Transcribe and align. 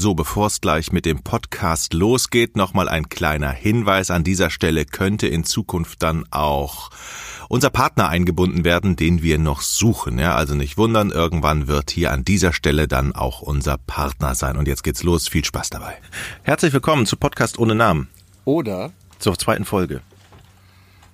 So, 0.00 0.14
bevor 0.14 0.46
es 0.46 0.60
gleich 0.60 0.92
mit 0.92 1.06
dem 1.06 1.24
Podcast 1.24 1.92
losgeht, 1.92 2.54
nochmal 2.56 2.88
ein 2.88 3.08
kleiner 3.08 3.50
Hinweis. 3.50 4.12
An 4.12 4.22
dieser 4.22 4.48
Stelle 4.48 4.84
könnte 4.84 5.26
in 5.26 5.42
Zukunft 5.42 6.04
dann 6.04 6.24
auch 6.30 6.90
unser 7.48 7.70
Partner 7.70 8.08
eingebunden 8.08 8.64
werden, 8.64 8.94
den 8.94 9.22
wir 9.22 9.40
noch 9.40 9.60
suchen. 9.60 10.20
Ja, 10.20 10.36
also 10.36 10.54
nicht 10.54 10.78
wundern, 10.78 11.10
irgendwann 11.10 11.66
wird 11.66 11.90
hier 11.90 12.12
an 12.12 12.24
dieser 12.24 12.52
Stelle 12.52 12.86
dann 12.86 13.12
auch 13.12 13.42
unser 13.42 13.76
Partner 13.76 14.36
sein. 14.36 14.56
Und 14.56 14.68
jetzt 14.68 14.84
geht's 14.84 15.02
los. 15.02 15.26
Viel 15.26 15.44
Spaß 15.44 15.70
dabei. 15.70 15.96
Herzlich 16.44 16.72
willkommen 16.72 17.04
zu 17.04 17.16
Podcast 17.16 17.58
ohne 17.58 17.74
Namen. 17.74 18.06
Oder 18.44 18.92
Zur 19.18 19.36
zweiten 19.36 19.64
Folge. 19.64 20.00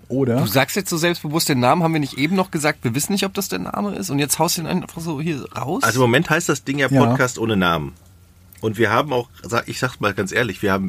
Oder? 0.08 0.36
du 0.36 0.46
sagst 0.46 0.76
jetzt 0.76 0.90
so 0.90 0.98
selbstbewusst 0.98 1.48
den 1.48 1.58
Namen, 1.58 1.82
haben 1.82 1.94
wir 1.94 2.00
nicht 2.00 2.18
eben 2.18 2.36
noch 2.36 2.50
gesagt, 2.50 2.84
wir 2.84 2.94
wissen 2.94 3.12
nicht, 3.12 3.24
ob 3.24 3.32
das 3.32 3.48
der 3.48 3.60
Name 3.60 3.94
ist 3.94 4.10
und 4.10 4.18
jetzt 4.18 4.38
haust 4.38 4.58
du 4.58 4.60
ihn 4.60 4.66
einfach 4.66 5.00
so 5.00 5.22
hier 5.22 5.50
raus? 5.56 5.82
Also 5.82 6.00
im 6.00 6.02
Moment 6.02 6.28
heißt 6.28 6.50
das 6.50 6.64
Ding 6.64 6.78
ja 6.78 6.90
Ja. 6.90 7.06
Podcast 7.06 7.38
ohne 7.38 7.56
Namen. 7.56 7.94
Und 8.64 8.78
wir 8.78 8.90
haben 8.90 9.12
auch, 9.12 9.28
sag- 9.42 9.68
ich 9.68 9.78
sag's 9.78 10.00
mal 10.00 10.14
ganz 10.14 10.32
ehrlich, 10.32 10.62
wir 10.62 10.72
haben 10.72 10.86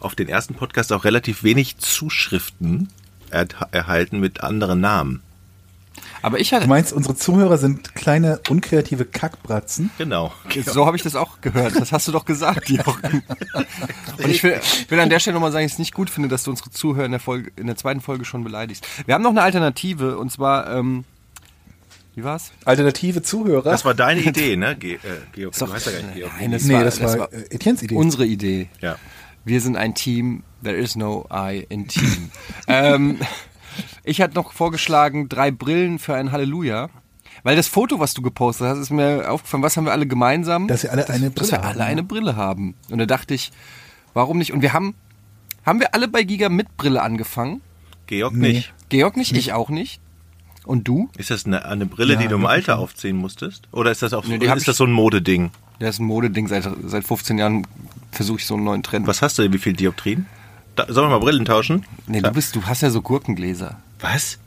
auf 0.00 0.16
den 0.16 0.28
ersten 0.28 0.54
Podcast 0.54 0.92
auch 0.92 1.04
relativ 1.04 1.44
wenig 1.44 1.78
Zuschriften 1.78 2.88
er 3.30 3.46
erhalten 3.70 4.18
mit 4.18 4.42
anderen 4.42 4.80
Namen. 4.80 5.22
Aber 6.20 6.40
ich 6.40 6.52
hatte, 6.52 6.64
Du 6.64 6.68
meinst, 6.68 6.92
unsere 6.92 7.14
Zuhörer 7.14 7.58
sind 7.58 7.94
kleine, 7.94 8.40
unkreative 8.48 9.04
Kackbratzen? 9.04 9.90
Genau. 9.98 10.32
so 10.66 10.84
habe 10.86 10.96
ich 10.96 11.02
das 11.04 11.14
auch 11.14 11.40
gehört, 11.40 11.76
das 11.76 11.92
hast 11.92 12.08
du 12.08 12.12
doch 12.12 12.24
gesagt, 12.24 12.68
Jochen. 12.70 13.22
Und 14.18 14.28
ich 14.28 14.42
will, 14.42 14.60
will 14.88 14.98
an 15.00 15.08
der 15.08 15.20
Stelle 15.20 15.34
nochmal 15.34 15.52
sagen, 15.52 15.64
dass 15.64 15.70
ich 15.72 15.74
es 15.76 15.78
nicht 15.78 15.94
gut 15.94 16.10
finde, 16.10 16.28
dass 16.28 16.42
du 16.42 16.50
unsere 16.50 16.70
Zuhörer 16.70 17.04
in 17.06 17.12
der, 17.12 17.20
Folge, 17.20 17.52
in 17.56 17.68
der 17.68 17.76
zweiten 17.76 18.00
Folge 18.00 18.24
schon 18.24 18.42
beleidigst. 18.42 18.84
Wir 19.06 19.14
haben 19.14 19.22
noch 19.22 19.30
eine 19.30 19.42
Alternative 19.42 20.18
und 20.18 20.32
zwar, 20.32 20.68
ähm, 20.74 21.04
wie 22.14 22.24
war's? 22.24 22.52
Alternative 22.64 23.22
Zuhörer? 23.22 23.70
Das 23.70 23.84
war 23.84 23.94
deine 23.94 24.20
Idee, 24.20 24.56
ne, 24.56 24.76
Ge 24.76 24.94
äh, 24.94 24.98
Georg? 25.32 25.56
doch- 25.58 25.66
du 25.68 25.72
heißt 25.74 25.86
ja 25.86 25.92
gar 25.92 26.02
nicht 26.02 26.14
Georg. 26.16 26.32
Nein, 26.40 26.50
das 26.52 26.64
nee, 26.64 26.74
war- 26.74 26.84
das, 26.84 26.98
das 26.98 27.18
war, 27.18 27.32
äh, 27.32 27.42
Etiennes 27.50 27.82
Idee. 27.82 27.94
Unsere 27.94 28.26
Idee. 28.26 28.68
Ja. 28.80 28.96
Wir 29.44 29.60
sind 29.60 29.76
ein 29.76 29.94
Team, 29.94 30.42
there 30.62 30.76
is 30.76 30.94
no 30.96 31.26
I 31.32 31.66
in 31.68 31.88
Team. 31.88 32.30
ähm, 32.68 33.18
ich 34.04 34.20
hatte 34.20 34.34
noch 34.34 34.52
vorgeschlagen, 34.52 35.28
drei 35.28 35.50
Brillen 35.50 35.98
für 35.98 36.14
ein 36.14 36.32
Halleluja. 36.32 36.90
Weil 37.44 37.56
das 37.56 37.66
Foto, 37.66 37.98
was 37.98 38.14
du 38.14 38.22
gepostet 38.22 38.68
hast, 38.68 38.78
ist 38.78 38.90
mir 38.90 39.28
aufgefallen, 39.30 39.62
was 39.64 39.76
haben 39.76 39.84
wir 39.86 39.92
alle 39.92 40.06
gemeinsam? 40.06 40.68
Dass 40.68 40.84
wir 40.84 40.92
alle 40.92 41.08
eine 41.08 41.30
dass 41.30 41.48
Brille 41.48 41.50
wir 41.50 41.58
haben, 41.58 41.66
alle 41.68 41.78
ja. 41.80 41.86
eine 41.86 42.02
Brille 42.04 42.36
haben. 42.36 42.74
Und 42.88 42.98
da 42.98 43.06
dachte 43.06 43.34
ich, 43.34 43.50
warum 44.14 44.38
nicht? 44.38 44.52
Und 44.52 44.62
wir 44.62 44.72
haben, 44.74 44.94
haben 45.66 45.80
wir 45.80 45.92
alle 45.94 46.06
bei 46.06 46.22
Giga 46.22 46.48
mit 46.50 46.76
Brille 46.76 47.02
angefangen? 47.02 47.62
Georg 48.06 48.34
Nee. 48.34 48.52
nicht. 48.52 48.74
Georg 48.90 49.16
nicht, 49.16 49.34
ich 49.36 49.52
auch 49.54 49.70
nicht. 49.70 50.00
Und 50.64 50.86
du? 50.86 51.08
Ist 51.16 51.30
das 51.30 51.44
eine, 51.46 51.64
eine 51.64 51.86
Brille, 51.86 52.14
Ja, 52.14 52.20
die 52.20 52.28
du 52.28 52.36
im 52.36 52.46
Alter 52.46 52.74
schon. 52.74 52.84
aufziehen 52.84 53.16
musstest? 53.16 53.68
Oder 53.72 53.90
ist 53.90 54.02
das, 54.02 54.12
auf, 54.12 54.26
Nee, 54.26 54.36
ist 54.36 54.68
das 54.68 54.76
so 54.76 54.84
ein 54.84 54.92
Modeding? 54.92 55.50
Der 55.80 55.88
ist 55.90 55.98
ein 55.98 56.06
Modeding, 56.06 56.46
seit, 56.48 56.68
seit 56.86 57.04
15 57.04 57.38
Jahren 57.38 57.66
versuche 58.12 58.38
ich 58.38 58.46
so 58.46 58.54
einen 58.54 58.64
neuen 58.64 58.82
Trend. 58.82 59.06
Was 59.06 59.22
hast 59.22 59.38
du, 59.38 59.52
wie 59.52 59.58
viel 59.58 59.72
Dioptrien? 59.72 60.26
Da, 60.76 60.86
sollen 60.88 61.08
wir 61.08 61.18
mal 61.18 61.24
Brillen 61.24 61.44
tauschen? 61.44 61.84
Nee, 62.06 62.20
du 62.20 62.30
bist, 62.30 62.54
du 62.54 62.62
hast 62.64 62.82
ja 62.82 62.90
so 62.90 63.02
Gurkengläser. 63.02 63.78
Was? 64.00 64.38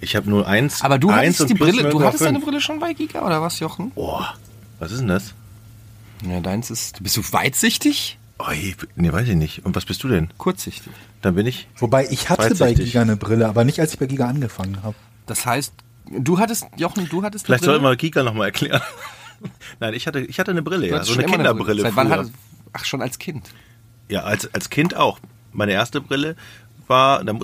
Ich 0.00 0.16
habe 0.16 0.28
nur 0.28 0.48
eins. 0.48 0.82
Aber 0.82 0.98
du 0.98 1.10
eins 1.10 1.36
hattest 1.38 1.50
die 1.50 1.54
Brille, 1.54 1.88
du 1.88 2.02
hattest 2.02 2.24
deine. 2.24 2.40
Brille 2.40 2.60
schon 2.60 2.80
bei 2.80 2.92
Giga 2.92 3.24
oder 3.24 3.40
was, 3.40 3.60
Jochen? 3.60 3.92
Boah, 3.92 4.34
was 4.80 4.90
ist 4.90 4.98
denn 5.00 5.08
das? 5.08 5.32
Ja, 6.28 6.40
deins 6.40 6.70
ist. 6.70 7.02
Bist 7.02 7.16
du 7.16 7.22
weitsichtig? 7.30 8.18
Oh, 8.38 8.46
nee, 8.96 9.12
weiß 9.12 9.28
ich 9.28 9.36
nicht. 9.36 9.64
Und 9.64 9.76
was 9.76 9.84
bist 9.84 10.02
du 10.02 10.08
denn? 10.08 10.28
Kurzsichtig. 10.38 10.92
Dann 11.20 11.36
bin 11.36 11.46
ich. 11.46 11.68
Wobei, 11.76 12.08
ich 12.10 12.28
hatte 12.28 12.54
bei. 12.56 12.74
Giga 12.74 13.00
eine 13.02 13.16
Brille, 13.16 13.46
aber 13.48 13.64
nicht, 13.64 13.78
als 13.78 13.92
ich 13.94 14.00
bei 14.00 14.06
Giga 14.06 14.26
angefangen 14.26 14.82
habe. 14.82 14.96
Das 15.26 15.46
heißt, 15.46 15.72
du 16.10 16.38
hattest, 16.38 16.66
Jochen, 16.76 17.08
du 17.08 17.22
hattest 17.22 17.46
Vielleicht 17.46 17.62
eine 17.62 17.72
sollten 17.72 17.82
Brille? 17.84 17.92
wir 17.92 17.96
Kika 17.98 18.22
nochmal 18.22 18.46
erklären. 18.48 18.82
Nein, 19.80 19.94
ich 19.94 20.06
hatte, 20.06 20.20
ich 20.20 20.38
hatte 20.38 20.50
eine 20.50 20.62
Brille, 20.62 20.88
ja. 20.88 21.02
So 21.04 21.14
eine 21.14 21.24
Kinderbrille. 21.24 21.82
Seit 21.82 21.96
wann 21.96 22.10
hattest 22.10 22.32
Ach, 22.72 22.84
schon 22.84 23.02
als 23.02 23.18
Kind. 23.18 23.50
Ja, 24.08 24.22
als, 24.22 24.52
als 24.54 24.70
Kind 24.70 24.96
auch. 24.96 25.18
Meine 25.52 25.72
erste 25.72 26.00
Brille 26.00 26.36
war, 26.86 27.22
da, 27.24 27.34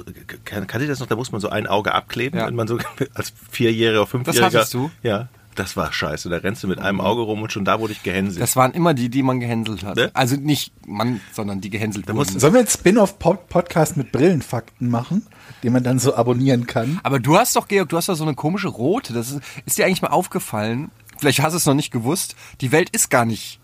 kann, 0.45 0.67
kann 0.67 0.81
ich 0.83 0.89
das 0.89 1.01
noch, 1.01 1.07
da 1.07 1.17
muss 1.17 1.33
man 1.33 1.41
so 1.41 1.49
ein 1.49 1.67
Auge 1.67 1.95
abkleben, 1.95 2.39
Ja. 2.39 2.47
wenn 2.47 2.55
man 2.55 2.67
so 2.69 2.79
als 3.15 3.33
Vierjähriger, 3.51 4.07
Fünfjähriger. 4.07 4.47
hattest 4.47 4.75
du? 4.75 4.91
Ja, 5.03 5.29
das 5.59 5.77
war 5.77 5.93
scheiße. 5.93 6.29
Da 6.29 6.37
rennst 6.39 6.63
du 6.63 6.69
mit 6.69 6.79
einem 6.79 7.01
Auge 7.01 7.23
rum 7.23 7.43
und 7.43 7.53
schon 7.53 7.65
da 7.65 7.81
wurde 7.81 7.93
ich 7.93 8.03
gehänselt. 8.03 8.41
Das 8.43 8.57
waren 8.57 8.73
immer 8.73 8.95
die, 8.95 9.09
die 9.09 9.23
man 9.23 9.41
gehänselt 9.41 9.85
hat. 9.85 9.97
Ne? 9.97 10.11
Also 10.15 10.37
nicht 10.37 10.73
man, 10.87 11.21
sondern 11.33 11.61
die 11.61 11.71
gehänselt 11.71 12.07
wurden. 12.09 12.17
musst- 12.17 12.39
Sollen 12.41 12.53
wir 12.55 12.61
einen 12.61 12.69
Spin-off-Podcast 12.69 13.97
mit 13.97 14.13
Brillenfakten 14.13 14.89
machen, 14.89 15.27
den 15.63 15.73
man 15.73 15.83
dann 15.83 15.99
so 15.99 16.15
abonnieren 16.15 16.67
kann? 16.67 17.01
Aber 17.03 17.19
du 17.19 17.37
hast 17.39 17.57
doch, 17.57 17.69
Georg, 17.69 17.89
du 17.89 17.97
hast 17.97 18.09
doch 18.09 18.15
so 18.15 18.25
eine 18.25 18.35
komische 18.35 18.69
rote. 18.69 19.13
Das 19.13 19.31
ist, 19.33 19.41
ist 19.67 19.79
dir 19.79 19.87
eigentlich 19.87 20.03
mal 20.03 20.09
aufgefallen? 20.09 20.91
Vielleicht 21.19 21.41
hast 21.43 21.53
du 21.53 21.57
es 21.57 21.67
noch 21.67 21.75
nicht 21.75 21.91
gewusst. 21.91 22.37
Die 22.61 22.71
Welt 22.73 22.91
ist 22.91 23.11
gar 23.11 23.25
nicht 23.25 23.59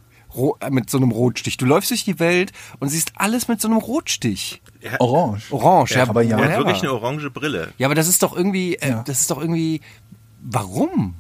äh, 0.61 0.71
mit 0.71 0.91
so 0.91 0.99
einem 0.99 1.13
Rotstich. 1.13 1.57
Du 1.57 1.67
läufst 1.67 1.91
durch 1.91 2.05
die 2.05 2.19
Welt 2.19 2.53
und 2.81 2.89
siehst 2.89 3.13
alles 3.17 3.47
mit 3.49 3.61
so 3.61 3.69
einem 3.69 3.77
Rotstich. 3.79 4.61
Er- 4.81 5.01
Orange. 5.01 5.53
Orange, 5.53 5.95
ja, 5.95 6.03
aber 6.09 6.23
ja. 6.23 6.39
Er 6.39 6.51
hat 6.51 6.59
wirklich 6.59 6.83
eine 6.83 6.93
orange 6.93 7.31
Brille. 7.31 7.73
Ja, 7.79 7.87
aber 7.87 7.95
das 7.95 8.09
ist 8.09 8.23
doch 8.25 8.37
irgendwie, 8.37 8.75
äh, 8.75 8.89
Ja. 8.91 9.03
das 9.07 9.21
ist 9.21 9.31
doch 9.31 9.41
irgendwie, 9.41 9.81
warum? 10.43 11.15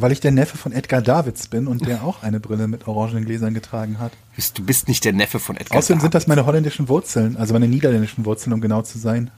Weil 0.00 0.12
ich 0.12 0.20
der 0.20 0.30
Neffe 0.30 0.56
von 0.58 0.72
Edgar 0.72 1.02
Davids 1.02 1.48
bin 1.48 1.66
und 1.66 1.86
der 1.86 2.02
auch 2.04 2.22
eine 2.22 2.40
Brille 2.40 2.68
mit 2.68 2.86
orangenen 2.88 3.24
Gläsern 3.24 3.54
getragen 3.54 3.98
hat. 3.98 4.12
Bist- 4.36 4.58
Du 4.58 4.64
bist 4.64 4.88
nicht 4.88 5.04
der 5.04 5.12
Neffe 5.12 5.38
von 5.38 5.56
Edgar 5.56 5.78
Außerdem 5.78 6.00
sind 6.00 6.14
Davids. 6.14 6.24
das 6.24 6.28
meine 6.28 6.46
holländischen 6.46 6.88
Wurzeln, 6.88 7.36
also 7.36 7.52
meine 7.52 7.68
niederländischen 7.68 8.24
Wurzeln, 8.24 8.52
um 8.52 8.60
genau 8.60 8.82
zu 8.82 8.98
sein. 8.98 9.30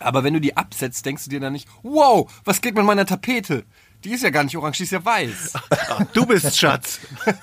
Aber 0.00 0.24
wenn 0.24 0.34
du 0.34 0.40
die 0.40 0.56
absetzt, 0.56 1.06
denkst 1.06 1.24
du 1.24 1.30
dir 1.30 1.40
dann 1.40 1.52
nicht, 1.52 1.68
wow, 1.82 2.30
was 2.44 2.60
geht 2.60 2.74
mit 2.74 2.84
meiner 2.84 3.06
Tapete? 3.06 3.64
Die 4.04 4.10
ist 4.10 4.24
ja 4.24 4.30
gar 4.30 4.42
nicht 4.42 4.56
orange, 4.56 4.78
die 4.78 4.82
ist 4.84 4.90
ja 4.90 5.04
weiß. 5.04 5.52
Du 6.12 6.26
bist 6.26 6.56
Schatz. 6.58 6.98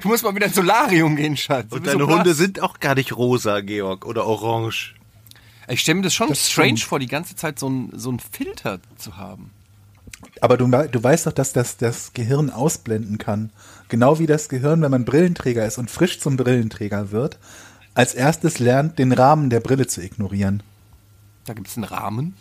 Du 0.00 0.08
musst 0.08 0.24
mal 0.24 0.34
wieder 0.34 0.46
ins 0.46 0.54
Solarium 0.54 1.16
gehen, 1.16 1.36
Schatz. 1.36 1.70
Und 1.72 1.84
so 1.84 1.92
deine 1.92 2.06
blass. 2.06 2.18
Hunde 2.18 2.34
sind 2.34 2.60
auch 2.60 2.80
gar 2.80 2.94
nicht 2.94 3.16
rosa, 3.16 3.60
Georg, 3.60 4.06
oder 4.06 4.26
orange. 4.26 4.94
Ich 5.68 5.80
stelle 5.80 5.96
mir 5.96 6.02
das 6.02 6.14
schon 6.14 6.28
Das 6.28 6.50
strange 6.50 6.76
stimmt. 6.78 6.88
vor, 6.88 6.98
die 6.98 7.06
ganze 7.08 7.34
Zeit 7.36 7.58
so 7.58 7.68
ein, 7.68 7.90
so 7.94 8.10
ein 8.10 8.20
Filter 8.20 8.78
zu 8.96 9.16
haben. 9.16 9.50
Aber 10.40 10.56
du, 10.56 10.66
du 10.66 11.02
weißt 11.02 11.26
doch, 11.26 11.32
dass 11.32 11.52
das 11.52 11.76
das 11.76 12.12
Gehirn 12.12 12.50
ausblenden 12.50 13.18
kann. 13.18 13.50
Genau 13.88 14.18
wie 14.18 14.26
das 14.26 14.48
Gehirn, 14.48 14.82
wenn 14.82 14.90
man 14.90 15.04
Brillenträger 15.04 15.66
ist 15.66 15.78
und 15.78 15.90
frisch 15.90 16.20
zum 16.20 16.36
Brillenträger 16.36 17.10
wird, 17.10 17.38
als 17.94 18.14
erstes 18.14 18.58
lernt, 18.58 18.98
den 18.98 19.12
Rahmen 19.12 19.50
der 19.50 19.60
Brille 19.60 19.86
zu 19.86 20.02
ignorieren. 20.02 20.62
Da 21.46 21.54
gibt 21.54 21.68
es 21.68 21.76
einen 21.76 21.84
Rahmen. 21.84 22.34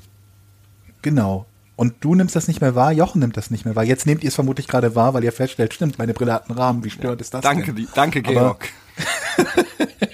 Genau. 1.01 1.45
Und 1.75 1.95
du 1.99 2.15
nimmst 2.15 2.35
das 2.35 2.47
nicht 2.47 2.61
mehr 2.61 2.75
wahr, 2.75 2.91
Jochen 2.91 3.19
nimmt 3.19 3.37
das 3.37 3.51
nicht 3.51 3.65
mehr 3.65 3.75
wahr. 3.75 3.83
Jetzt 3.83 4.05
nehmt 4.05 4.23
ihr 4.23 4.29
es 4.29 4.35
vermutlich 4.35 4.67
gerade 4.67 4.95
wahr, 4.95 5.13
weil 5.13 5.23
ihr 5.23 5.33
feststellt, 5.33 5.73
stimmt, 5.73 5.99
meine 5.99 6.13
Brille 6.13 6.33
hat 6.33 6.49
einen 6.49 6.57
Rahmen, 6.57 6.83
wie 6.83 6.89
störend 6.89 7.21
ist 7.21 7.33
das 7.33 7.41
Danke, 7.41 7.73
denn? 7.73 7.87
danke 7.93 8.21
Georg. 8.21 8.69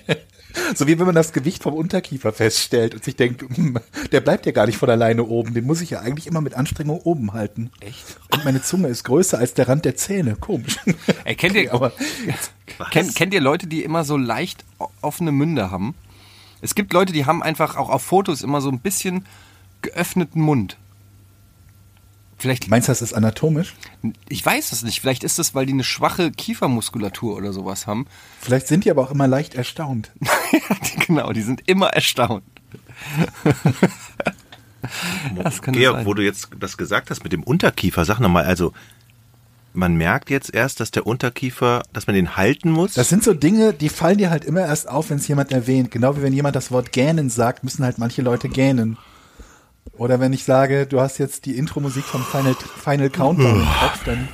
So 0.76 0.88
wie 0.88 1.00
wenn 1.00 1.06
man 1.06 1.16
das 1.16 1.34
Gewicht 1.34 1.64
vom 1.64 1.74
Unterkiefer 1.74 2.34
feststellt 2.34 2.94
und 2.94 3.04
sich 3.04 3.16
denkt, 3.16 3.42
hm, 3.42 3.78
der 4.12 4.22
bleibt 4.22 4.46
ja 4.46 4.52
gar 4.52 4.66
nicht 4.66 4.78
von 4.78 4.90
alleine 4.90 5.24
oben, 5.24 5.54
den 5.54 5.66
muss 5.66 5.82
ich 5.82 5.92
ja 5.92 6.00
eigentlich 6.00 6.28
immer 6.28 6.42
mit 6.42 6.54
Anstrengung 6.54 7.02
oben 7.02 7.34
halten. 7.34 7.72
Echt? 7.80 8.18
Und 8.32 8.46
meine 8.46 8.62
Zunge 8.62 8.88
ist 8.88 9.04
größer 9.04 9.38
als 9.38 9.54
der 9.54 9.68
Rand 9.68 9.86
der 9.86 9.96
Zähne. 9.96 10.36
Komisch. 10.36 10.78
Ey, 11.24 11.36
kennt 11.36 11.56
ihr, 11.56 11.74
Aber 11.74 11.92
kennt, 12.92 13.16
kennt 13.16 13.34
ihr 13.34 13.42
Leute, 13.42 13.68
die 13.68 13.84
immer 13.84 14.04
so 14.04 14.18
leicht 14.18 14.66
offene 15.02 15.32
Münder 15.32 15.72
haben? 15.72 15.96
Es 16.62 16.76
gibt 16.76 16.94
Leute, 16.94 17.12
die 17.12 17.26
haben 17.26 17.42
einfach 17.42 17.76
auch 17.76 17.90
auf 17.90 18.04
Fotos 18.04 18.42
immer 18.42 18.62
so 18.62 18.70
ein 18.70 18.80
bisschen 18.80 19.26
geöffneten 19.82 20.42
Mund. 20.42 20.78
Vielleicht, 22.42 22.70
meinst 22.70 22.88
du, 22.88 22.92
das 22.92 23.04
ist 23.04 23.14
anatomisch? 23.14 23.76
ich 24.28 24.44
weiß 24.44 24.72
es 24.72 24.82
nicht, 24.82 25.00
vielleicht 25.00 25.24
ist 25.24 25.38
das, 25.38 25.54
weil 25.54 25.68
die 25.68 25.74
eine 25.74 25.84
schwache 25.84 26.32
Kiefermuskulatur 26.32 27.36
oder 27.36 27.54
sowas 27.54 27.86
haben. 27.86 28.08
Vielleicht 28.40 28.68
sind 28.68 28.84
die 28.84 28.90
aber 28.90 29.04
auch 29.04 29.12
immer 29.12 29.28
leicht 29.28 29.54
erstaunt. 29.54 30.12
Genau, 31.06 31.32
die 31.34 31.42
sind 31.42 31.62
immer 31.68 31.90
erstaunt. 31.90 32.44
Das 35.36 35.62
kann 35.62 35.74
Georg, 35.74 35.98
sein. 35.98 36.06
wo 36.06 36.14
du 36.14 36.24
jetzt 36.24 36.50
das 36.60 36.78
gesagt 36.78 37.12
hast 37.12 37.24
mit 37.24 37.34
dem 37.34 37.44
Unterkiefer, 37.44 38.06
sag 38.06 38.20
nochmal, 38.20 38.46
also 38.46 38.74
man 39.74 39.96
merkt 39.96 40.30
jetzt 40.30 40.54
erst, 40.54 40.80
dass 40.80 40.90
der 40.92 41.06
Unterkiefer, 41.06 41.84
dass 41.94 42.08
man 42.08 42.16
den 42.16 42.38
halten 42.38 42.72
muss. 42.72 42.94
Das 42.94 43.10
sind 43.10 43.24
so 43.24 43.34
Dinge, 43.34 43.74
die 43.74 43.90
fallen 43.90 44.18
dir 44.18 44.30
halt 44.30 44.46
immer 44.46 44.62
erst 44.62 44.90
auf, 44.90 45.10
wenn 45.10 45.18
es 45.18 45.28
jemand 45.28 45.52
erwähnt. 45.52 45.92
Genau 45.92 46.18
wie 46.18 46.22
wenn 46.22 46.34
jemand 46.34 46.56
das 46.56 46.72
Wort 46.72 46.92
gähnen 46.92 47.30
sagt, 47.30 47.64
müssen 47.64 47.84
halt 47.84 47.98
manche 47.98 48.22
Leute 48.22 48.50
gähnen. 48.50 48.98
Oder 49.98 50.20
wenn 50.20 50.34
ich 50.34 50.44
sage, 50.44 50.88
du 50.88 51.00
hast 51.00 51.18
jetzt 51.18 51.46
die 51.46 51.58
Intro-Musik 51.58 52.04
von 52.04 52.24
Final, 52.24 52.56
Final 52.56 53.10
Countdown 53.10 53.62
im 53.62 53.66
Kopf, 53.66 54.04
dann 54.06 54.28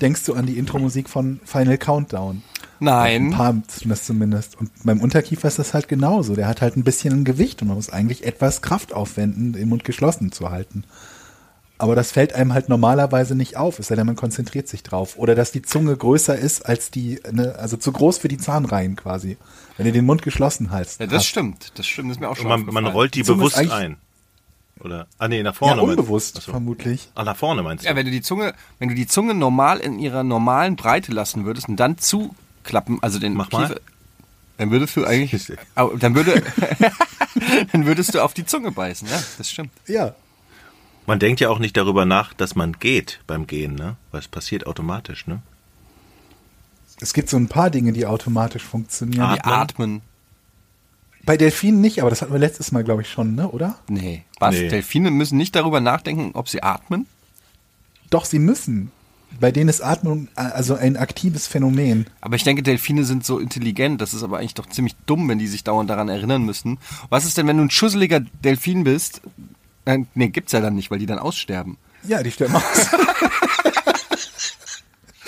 denkst 0.00 0.24
du 0.24 0.34
an 0.34 0.46
die 0.46 0.58
Intro-Musik 0.58 1.08
von 1.08 1.40
Final 1.44 1.78
Countdown. 1.78 2.42
Ein 2.80 2.84
Nein. 2.84 3.30
paar 3.30 3.52
tun 3.52 3.88
das 3.88 4.04
zumindest. 4.04 4.56
Und 4.58 4.70
beim 4.84 5.00
Unterkiefer 5.00 5.48
ist 5.48 5.58
das 5.58 5.74
halt 5.74 5.88
genauso. 5.88 6.36
Der 6.36 6.46
hat 6.46 6.62
halt 6.62 6.76
ein 6.76 6.84
bisschen 6.84 7.12
ein 7.12 7.24
Gewicht 7.24 7.60
und 7.62 7.68
man 7.68 7.76
muss 7.76 7.90
eigentlich 7.90 8.24
etwas 8.24 8.62
Kraft 8.62 8.92
aufwenden, 8.92 9.52
den 9.52 9.68
Mund 9.68 9.82
geschlossen 9.84 10.30
zu 10.30 10.50
halten. 10.50 10.84
Aber 11.78 11.94
das 11.94 12.10
fällt 12.10 12.32
einem 12.32 12.54
halt 12.54 12.68
normalerweise 12.68 13.36
nicht 13.36 13.56
auf, 13.56 13.78
es 13.78 13.86
sei 13.86 13.94
denn, 13.94 14.06
man 14.06 14.16
konzentriert 14.16 14.66
sich 14.66 14.82
drauf. 14.82 15.16
Oder 15.16 15.36
dass 15.36 15.52
die 15.52 15.62
Zunge 15.62 15.96
größer 15.96 16.36
ist 16.36 16.66
als 16.66 16.90
die, 16.90 17.20
ne, 17.30 17.54
also 17.56 17.76
zu 17.76 17.92
groß 17.92 18.18
für 18.18 18.26
die 18.26 18.38
Zahnreihen 18.38 18.96
quasi. 18.96 19.36
Wenn 19.76 19.86
du 19.86 19.92
den 19.92 20.04
Mund 20.04 20.22
geschlossen 20.22 20.72
hältst. 20.72 20.98
Ja, 20.98 21.06
das 21.06 21.18
hast. 21.18 21.26
stimmt. 21.26 21.72
Das 21.76 21.86
stimmt, 21.86 22.10
das 22.10 22.16
ist 22.16 22.20
mir 22.20 22.28
auch 22.28 22.36
schon 22.36 22.48
man, 22.48 22.64
man 22.64 22.86
rollt 22.86 23.14
die 23.14 23.22
Die 23.22 23.28
bewusst 23.30 23.56
ein. 23.56 23.96
Oder? 24.84 25.06
Ah 25.18 25.28
nee, 25.28 25.42
nach 25.42 25.52
Ja, 25.52 25.58
vorne. 25.58 25.82
meinst- 25.82 25.98
unbewusst, 25.98 26.42
vermutlich. 26.42 27.08
Ah, 27.14 27.24
nach 27.24 27.36
vorne 27.36 27.62
meinst 27.62 27.84
du? 27.84 27.88
Ja, 27.88 27.96
wenn 27.96 28.06
du 28.06 28.12
die 28.12 28.22
Zunge, 28.22 28.54
wenn 28.78 28.88
du 28.88 28.94
die 28.94 29.06
Zunge 29.06 29.34
normal 29.34 29.78
in 29.80 29.98
ihrer 29.98 30.22
normalen 30.22 30.76
Breite 30.76 31.12
lassen 31.12 31.44
würdest 31.44 31.68
und 31.68 31.76
dann 31.76 31.98
zu 31.98 32.34
klappen, 32.64 32.98
also 33.02 33.18
den 33.18 33.34
Mach 33.34 33.50
mal. 33.50 33.66
Kiefer, 33.68 33.80
dann 34.58 34.70
würdest 34.70 34.96
du 34.96 35.04
eigentlich, 35.04 35.52
dann 35.74 36.14
würde, 36.14 36.42
dann 37.72 37.86
würdest 37.86 38.14
du 38.14 38.22
auf 38.22 38.34
die 38.34 38.44
Zunge 38.46 38.72
beißen, 38.72 39.08
ja, 39.08 39.20
das 39.38 39.50
stimmt. 39.50 39.70
Ja. 39.86 40.14
Man 41.06 41.18
denkt 41.18 41.40
ja 41.40 41.48
auch 41.48 41.58
nicht 41.58 41.76
darüber 41.76 42.04
nach, 42.04 42.34
dass 42.34 42.54
man 42.54 42.72
geht 42.72 43.20
beim 43.26 43.46
Gehen, 43.46 43.74
ne? 43.74 43.96
Weil 44.10 44.20
es 44.20 44.28
passiert 44.28 44.66
automatisch, 44.66 45.26
ne? 45.26 45.40
Es 47.00 47.14
gibt 47.14 47.30
so 47.30 47.36
ein 47.36 47.48
paar 47.48 47.70
Dinge, 47.70 47.92
die 47.92 48.04
automatisch 48.06 48.64
funktionieren. 48.64 49.32
Die 49.34 49.40
atmen. 49.44 50.02
Bei 51.28 51.36
Delfinen 51.36 51.82
nicht, 51.82 52.00
aber 52.00 52.08
das 52.08 52.22
hatten 52.22 52.32
wir 52.32 52.38
letztes 52.38 52.72
Mal, 52.72 52.84
glaube 52.84 53.02
ich, 53.02 53.10
schon, 53.10 53.34
ne? 53.34 53.50
oder? 53.50 53.78
Nee. 53.86 54.24
Was? 54.38 54.54
Nee. 54.54 54.68
Delfine 54.68 55.10
müssen 55.10 55.36
nicht 55.36 55.54
darüber 55.54 55.78
nachdenken, 55.78 56.30
ob 56.32 56.48
sie 56.48 56.62
atmen? 56.62 57.06
Doch, 58.08 58.24
sie 58.24 58.38
müssen. 58.38 58.90
Bei 59.38 59.52
denen 59.52 59.68
ist 59.68 59.82
Atmung 59.82 60.28
äh, 60.36 60.40
also 60.40 60.74
ein 60.74 60.96
aktives 60.96 61.46
Phänomen. 61.46 62.06
Aber 62.22 62.36
ich 62.36 62.44
denke, 62.44 62.62
Delfine 62.62 63.04
sind 63.04 63.26
so 63.26 63.40
intelligent, 63.40 64.00
das 64.00 64.14
ist 64.14 64.22
aber 64.22 64.38
eigentlich 64.38 64.54
doch 64.54 64.70
ziemlich 64.70 64.96
dumm, 65.04 65.28
wenn 65.28 65.38
die 65.38 65.48
sich 65.48 65.64
dauernd 65.64 65.90
daran 65.90 66.08
erinnern 66.08 66.44
müssen. 66.44 66.78
Was 67.10 67.26
ist 67.26 67.36
denn, 67.36 67.46
wenn 67.46 67.58
du 67.58 67.64
ein 67.64 67.70
schusseliger 67.70 68.20
Delfin 68.20 68.84
bist? 68.84 69.20
Nee, 70.14 70.28
gibt's 70.28 70.52
ja 70.52 70.62
dann 70.62 70.76
nicht, 70.76 70.90
weil 70.90 70.98
die 70.98 71.04
dann 71.04 71.18
aussterben. 71.18 71.76
Ja, 72.04 72.22
die 72.22 72.30
sterben 72.30 72.56
aus. 72.56 72.62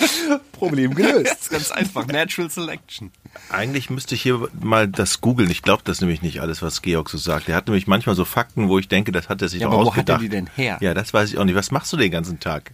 Problem 0.51 0.93
gelöst. 0.95 1.49
Ganz 1.49 1.71
einfach. 1.71 2.05
Natural 2.07 2.49
Selection. 2.49 3.11
Eigentlich 3.49 3.89
müsste 3.89 4.15
ich 4.15 4.21
hier 4.21 4.47
mal 4.59 4.87
das 4.87 5.21
googeln. 5.21 5.49
Ich 5.49 5.61
glaube 5.61 5.81
das 5.85 6.01
nämlich 6.01 6.21
nicht 6.21 6.41
alles, 6.41 6.61
was 6.61 6.81
Georg 6.81 7.09
so 7.09 7.17
sagt. 7.17 7.47
Er 7.49 7.55
hat 7.55 7.67
nämlich 7.67 7.87
manchmal 7.87 8.15
so 8.15 8.25
Fakten, 8.25 8.67
wo 8.69 8.77
ich 8.79 8.87
denke, 8.87 9.11
das 9.11 9.29
hat 9.29 9.41
er 9.41 9.49
sich 9.49 9.61
Ja, 9.61 9.67
doch 9.67 9.73
aber 9.75 9.85
wo 9.85 9.95
hat 9.95 10.09
er 10.09 10.15
ausgedacht. 10.15 10.21
die 10.21 10.29
denn 10.29 10.49
her? 10.55 10.77
Ja, 10.81 10.93
das 10.93 11.13
weiß 11.13 11.31
ich 11.31 11.37
auch 11.37 11.45
nicht. 11.45 11.55
Was 11.55 11.71
machst 11.71 11.91
du 11.93 11.97
den 11.97 12.11
ganzen 12.11 12.39
Tag? 12.39 12.71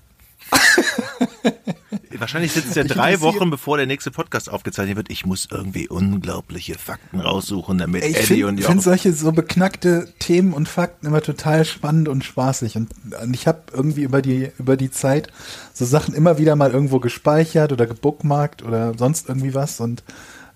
Wahrscheinlich 2.17 2.51
sitzt 2.51 2.77
er 2.77 2.85
Ich 2.85 2.91
drei 2.91 3.21
Wochen, 3.21 3.49
bevor 3.49 3.77
der 3.77 3.85
nächste 3.85 4.11
Podcast 4.11 4.49
aufgezeichnet 4.49 4.97
wird. 4.97 5.09
Ich 5.09 5.25
muss 5.25 5.47
irgendwie 5.51 5.87
unglaubliche 5.87 6.75
Fakten 6.75 7.19
raussuchen, 7.19 7.77
damit 7.77 8.03
Ich 8.03 8.15
Eddie 8.15 8.25
finde 8.25 8.47
und 8.47 8.55
find 8.55 8.67
Jochen... 8.67 8.79
solche 8.79 9.13
so 9.13 9.31
beknackte 9.31 10.13
Themen 10.19 10.53
und 10.53 10.67
Fakten 10.67 11.07
immer 11.07 11.21
total 11.21 11.65
spannend 11.65 12.07
und 12.07 12.23
spaßig. 12.23 12.75
Und, 12.75 12.89
und 13.21 13.33
ich 13.33 13.47
habe 13.47 13.63
irgendwie 13.73 14.03
über 14.03 14.21
die, 14.21 14.51
über 14.57 14.77
die 14.77 14.91
Zeit 14.91 15.31
so 15.73 15.85
Sachen 15.85 16.13
immer 16.13 16.37
wieder 16.37 16.55
mal 16.55 16.71
irgendwo 16.71 16.99
gespeichert 16.99 17.71
oder 17.71 17.87
gebookmarkt 17.87 18.63
oder 18.63 18.97
sonst 18.97 19.29
irgendwie 19.29 19.53
was. 19.53 19.79
Und, 19.79 20.03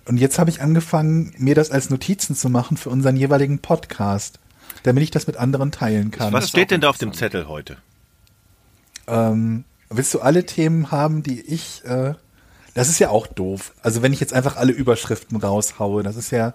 und 0.06 0.18
jetzt 0.18 0.40
habe 0.40 0.50
ich 0.50 0.62
angefangen, 0.62 1.34
mir 1.38 1.56
das 1.56 1.72
als 1.72 1.90
Notizen 1.90 2.36
zu 2.36 2.50
machen 2.50 2.78
für 2.78 2.90
unseren 2.90 3.18
jeweiligen 3.18 3.60
Podcast, 3.60 4.40
damit 4.84 5.04
ich 5.04 5.12
das 5.12 5.28
mit 5.28 5.38
anderen 5.38 5.72
teilen 5.72 6.12
kann. 6.12 6.34
Was 6.34 6.50
steht 6.50 6.72
denn 6.72 6.82
da 6.82 6.90
auf 6.90 6.98
dem 6.98 7.14
Zettel 7.14 7.48
heute? 7.48 7.78
Ähm, 9.08 9.66
willst 9.92 10.14
du 10.14 10.22
alle 10.22 10.46
Themen 10.46 10.92
haben, 10.92 11.24
die 11.24 11.42
ich. 11.42 11.84
Äh, 11.86 12.14
das 12.74 12.88
ist 12.88 13.00
ja 13.00 13.10
auch 13.10 13.28
doof. 13.28 13.74
Also 13.82 14.02
wenn 14.02 14.14
ich 14.14 14.22
jetzt 14.22 14.34
einfach 14.34 14.56
alle 14.56 14.72
Überschriften 14.72 15.38
raushaue, 15.38 16.04
das 16.04 16.16
ist 16.16 16.32
ja 16.32 16.54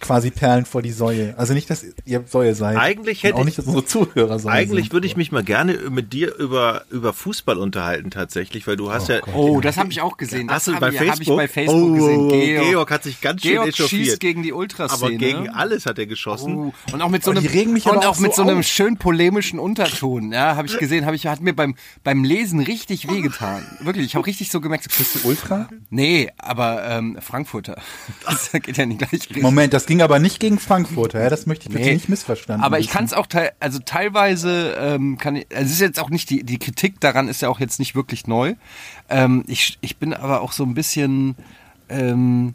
quasi 0.00 0.30
Perlen 0.30 0.64
vor 0.66 0.82
die 0.82 0.92
Säue. 0.92 1.36
Also 1.38 1.54
nicht, 1.54 1.70
dass 1.70 1.84
ihr 2.04 2.24
Säue 2.26 2.54
seid. 2.54 2.76
Eigentlich 2.76 3.22
hätte 3.22 3.36
auch 3.36 3.40
ich- 3.40 3.46
nicht, 3.46 3.58
dass 3.58 3.66
unsere 3.66 3.84
Zuhörer 3.84 4.38
Säue 4.38 4.52
Eigentlich 4.52 4.84
sind. 4.86 4.92
würde 4.92 5.06
ich 5.06 5.16
mich 5.16 5.32
mal 5.32 5.42
gerne 5.42 5.74
mit 5.90 6.12
dir 6.12 6.34
über, 6.36 6.84
über 6.90 7.12
Fußball 7.12 7.56
unterhalten 7.58 8.10
tatsächlich, 8.10 8.66
weil 8.66 8.76
du 8.76 8.90
hast 8.92 9.08
ja... 9.08 9.20
Oh, 9.34 9.60
das 9.60 9.76
habe 9.78 9.90
ich 9.90 10.00
auch 10.02 10.16
gesehen. 10.16 10.48
Das 10.48 10.56
Hast 10.56 10.66
du 10.68 10.72
hab 10.74 10.80
bei 10.80 10.88
ich, 10.90 10.96
Facebook? 10.98 11.38
Hab 11.40 11.44
ich 11.46 11.48
bei 11.48 11.48
Facebook 11.48 11.90
Oh, 11.90 12.28
gesehen. 12.28 12.62
Georg, 12.70 12.90
hat 12.90 13.02
sich 13.02 13.20
ganz 13.20 13.42
schön 13.42 13.52
Georg 13.52 13.68
echauffiert. 13.68 13.90
schießt 14.06 14.20
gegen 14.20 14.42
die 14.42 14.52
Ultraszene. 14.52 15.06
aber 15.06 15.16
gegen 15.16 15.48
alles 15.48 15.86
hat 15.86 15.98
er 15.98 16.06
geschossen. 16.06 16.54
Oh, 16.56 16.74
und 16.92 17.00
auch 17.02 17.08
mit 17.08 17.24
so 17.24 17.30
Oh, 17.30 17.34
einem 17.34 17.42
die 17.42 17.48
regen 17.48 17.72
mich 17.72 17.86
und 17.86 17.98
auch 17.98 18.04
auch 18.16 18.18
mit 18.18 18.34
so 18.34 18.42
so 18.44 18.48
einem 18.50 18.62
schön 18.62 18.96
polemischen 18.98 19.58
Unterton. 19.58 20.32
Ja, 20.32 20.56
habe 20.56 20.66
ich 20.68 20.78
gesehen, 20.78 21.06
habe 21.06 21.16
ich 21.16 21.26
hat 21.26 21.40
mir 21.40 21.54
beim 21.54 21.74
beim 22.04 22.22
Lesen 22.24 22.60
richtig 22.60 23.08
wehgetan. 23.10 23.64
Wirklich, 23.80 24.06
ich 24.06 24.14
habe 24.14 24.26
richtig 24.26 24.50
so 24.50 24.60
gemerkt. 24.60 24.86
Bist 24.96 25.14
du 25.24 25.28
Ultra? 25.28 25.68
Nee, 25.90 26.30
aber 26.38 26.86
ähm, 26.88 27.16
Frankfurter. 27.20 27.80
Das 28.26 28.50
geht 28.52 28.76
ja 28.76 28.86
nicht 28.86 28.98
gleich. 28.98 29.12
richtig. 29.12 29.42
Moment, 29.42 29.72
das 29.72 29.85
ging 29.86 30.02
aber 30.02 30.18
nicht 30.18 30.40
gegen 30.40 30.58
Frankfurter. 30.58 31.22
Ja, 31.22 31.30
das 31.30 31.46
möchte 31.46 31.66
ich 31.66 31.72
bitte 31.72 31.86
Nee. 31.86 31.94
nicht 31.94 32.08
missverstanden 32.08 32.64
Aber 32.64 32.78
ich 32.78 32.88
kann 32.88 33.04
es 33.04 33.12
auch 33.12 33.26
teil, 33.26 33.52
also 33.60 33.78
teilweise 33.78 34.76
ähm, 34.78 35.18
kann 35.18 35.36
ich, 35.36 35.46
also 35.50 35.64
es 35.64 35.72
ist 35.72 35.80
jetzt 35.80 36.00
auch 36.00 36.10
nicht 36.10 36.30
die 36.30 36.44
die 36.44 36.58
Kritik 36.58 37.00
daran 37.00 37.28
ist 37.28 37.42
ja 37.42 37.48
auch 37.48 37.60
jetzt 37.60 37.78
nicht 37.78 37.94
wirklich 37.94 38.26
neu. 38.26 38.54
Ähm, 39.08 39.44
ich 39.46 39.78
ich 39.80 39.96
bin 39.96 40.14
aber 40.14 40.40
auch 40.40 40.52
so 40.52 40.64
ein 40.64 40.74
bisschen 40.74 41.36
ähm, 41.88 42.54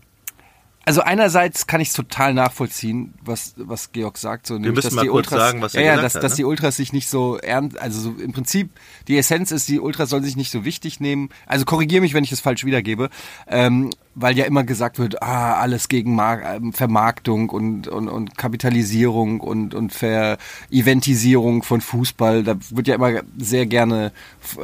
also 0.83 1.01
einerseits 1.01 1.68
kann 1.68 1.80
ich 1.80 1.89
es 1.89 1.94
total 1.94 2.33
nachvollziehen, 2.33 3.13
was 3.24 3.54
was 3.56 3.92
Georg 3.92 4.18
sagt. 4.18 4.48
So, 4.48 4.56
nämlich, 4.56 4.75
müssen 4.75 4.88
dass 4.88 4.94
mal 4.95 5.04
die 5.04 5.10
kurz 5.10 5.28
Ultras, 5.28 5.39
sagen, 5.39 5.62
was 5.62 5.75
er 5.75 5.81
ja, 5.81 5.88
ja, 5.88 5.92
gesagt 5.94 6.06
dass, 6.06 6.16
hat, 6.16 6.24
dass 6.24 6.31
ne? 6.33 6.38
die 6.38 6.45
Ultras 6.45 6.75
sich 6.75 6.92
nicht 6.92 7.07
so 7.07 7.38
ernst, 7.38 7.80
also 7.80 8.01
so 8.01 8.16
im 8.19 8.31
Prinzip 8.33 8.72
die 9.07 9.18
Essenz 9.18 9.51
ist, 9.51 9.69
die 9.69 9.80
Ultras 9.80 10.10
sollen 10.10 10.24
sich 10.24 10.36
nicht 10.36 10.51
so 10.51 10.66
wichtig 10.66 11.00
nehmen. 11.00 11.30
Also 11.45 11.66
korrigiere 11.66 12.01
mich, 12.01 12.13
wenn 12.13 12.24
ich 12.24 12.31
es 12.31 12.39
falsch 12.39 12.66
wiedergebe, 12.66 13.10
ähm, 13.48 13.92
weil 14.13 14.37
ja 14.37 14.45
immer 14.45 14.63
gesagt 14.63 14.99
wird, 14.99 15.23
ah, 15.23 15.55
alles 15.55 15.87
gegen 15.87 16.15
Mar 16.15 16.55
ähm, 16.55 16.73
Vermarktung 16.73 17.49
und, 17.49 17.87
und, 17.87 18.09
und 18.09 18.37
Kapitalisierung 18.37 19.39
und, 19.39 19.73
und 19.73 19.93
Ver-Eventisierung 19.93 21.63
von 21.63 21.81
Fußball. 21.81 22.43
Da 22.43 22.55
wird 22.71 22.87
ja 22.87 22.95
immer 22.95 23.21
sehr 23.37 23.65
gerne 23.65 24.11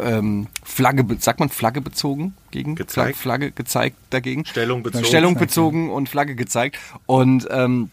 ähm, 0.02 0.48
Flagge, 0.64 1.06
sagt 1.20 1.40
man 1.40 1.50
Flagge 1.50 1.82
bezogen 1.82 2.34
gegen 2.52 2.76
Gezeigt. 2.76 3.18
Flagge 3.18 3.52
gezeigt 3.52 3.98
dagegen. 4.10 4.46
Stellung 4.46 4.84
bezogen. 4.84 5.06
Stellung 5.06 5.36
bezogen 5.36 5.90
und 5.90 6.10
Flagge 6.10 6.36
gezeigt. 6.36 6.78
Und 7.06 7.48
ähm, 7.50 7.90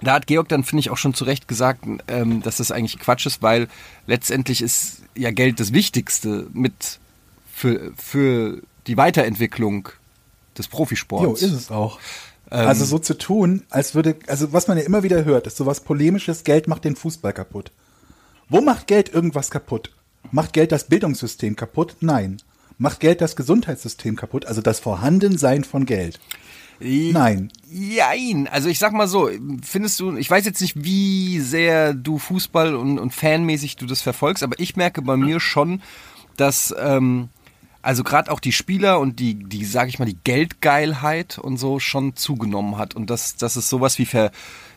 da 0.00 0.14
hat 0.14 0.26
Georg 0.26 0.48
dann, 0.48 0.64
finde 0.64 0.80
ich, 0.80 0.90
auch 0.90 0.96
schon 0.96 1.14
zu 1.14 1.24
Recht 1.24 1.48
gesagt, 1.48 1.84
ähm, 2.08 2.42
dass 2.42 2.58
das 2.58 2.70
eigentlich 2.70 2.98
Quatsch 2.98 3.26
ist, 3.26 3.42
weil 3.42 3.68
letztendlich 4.06 4.62
ist 4.62 5.02
ja 5.16 5.30
Geld 5.30 5.58
das 5.58 5.72
Wichtigste 5.72 6.46
mit 6.52 6.98
für, 7.52 7.92
für 7.96 8.62
die 8.86 8.96
Weiterentwicklung 8.96 9.88
des 10.58 10.66
Jo, 10.66 10.72
Profisports. 10.72 11.42
ist 11.42 11.52
es 11.52 11.70
auch. 11.70 11.98
Ähm, 12.50 12.66
also 12.68 12.84
so 12.84 12.98
zu 12.98 13.16
tun, 13.16 13.62
als 13.70 13.94
würde, 13.94 14.16
also 14.26 14.52
was 14.52 14.68
man 14.68 14.78
ja 14.78 14.84
immer 14.84 15.02
wieder 15.02 15.24
hört, 15.24 15.46
ist 15.46 15.56
sowas 15.56 15.80
polemisches, 15.80 16.44
Geld 16.44 16.68
macht 16.68 16.84
den 16.84 16.96
Fußball 16.96 17.32
kaputt. 17.32 17.72
Wo 18.48 18.60
macht 18.60 18.86
Geld 18.86 19.12
irgendwas 19.12 19.50
kaputt? 19.50 19.90
Macht 20.30 20.52
Geld 20.52 20.72
das 20.72 20.84
Bildungssystem 20.84 21.56
kaputt? 21.56 21.96
Nein. 22.00 22.38
Macht 22.76 23.00
Geld 23.00 23.20
das 23.20 23.36
Gesundheitssystem 23.36 24.16
kaputt? 24.16 24.46
Also 24.46 24.60
das 24.60 24.80
Vorhandensein 24.80 25.64
von 25.64 25.86
Geld? 25.86 26.18
Nein. 26.80 27.52
Jein. 27.70 28.48
Also 28.48 28.68
ich 28.68 28.78
sag 28.78 28.92
mal 28.92 29.06
so, 29.06 29.30
findest 29.62 30.00
du, 30.00 30.16
ich 30.16 30.28
weiß 30.28 30.44
jetzt 30.44 30.60
nicht, 30.60 30.84
wie 30.84 31.38
sehr 31.40 31.94
du 31.94 32.18
Fußball 32.18 32.74
und, 32.74 32.98
und 32.98 33.12
fanmäßig 33.12 33.76
du 33.76 33.86
das 33.86 34.00
verfolgst, 34.00 34.42
aber 34.42 34.58
ich 34.58 34.76
merke 34.76 35.00
bei 35.02 35.16
mir 35.16 35.40
schon, 35.40 35.82
dass 36.36 36.74
ähm, 36.78 37.28
also 37.84 38.02
gerade 38.02 38.30
auch 38.32 38.40
die 38.40 38.52
Spieler 38.52 38.98
und 38.98 39.20
die, 39.20 39.34
die, 39.34 39.64
sag 39.64 39.88
ich 39.88 39.98
mal, 39.98 40.04
die 40.06 40.18
Geldgeilheit 40.24 41.38
und 41.38 41.58
so 41.58 41.78
schon 41.78 42.16
zugenommen 42.16 42.78
hat. 42.78 42.94
Und 42.94 43.10
dass, 43.10 43.36
dass 43.36 43.56
es 43.56 43.68
sowas 43.68 43.98
wie 43.98 44.06
Ver, 44.06 44.30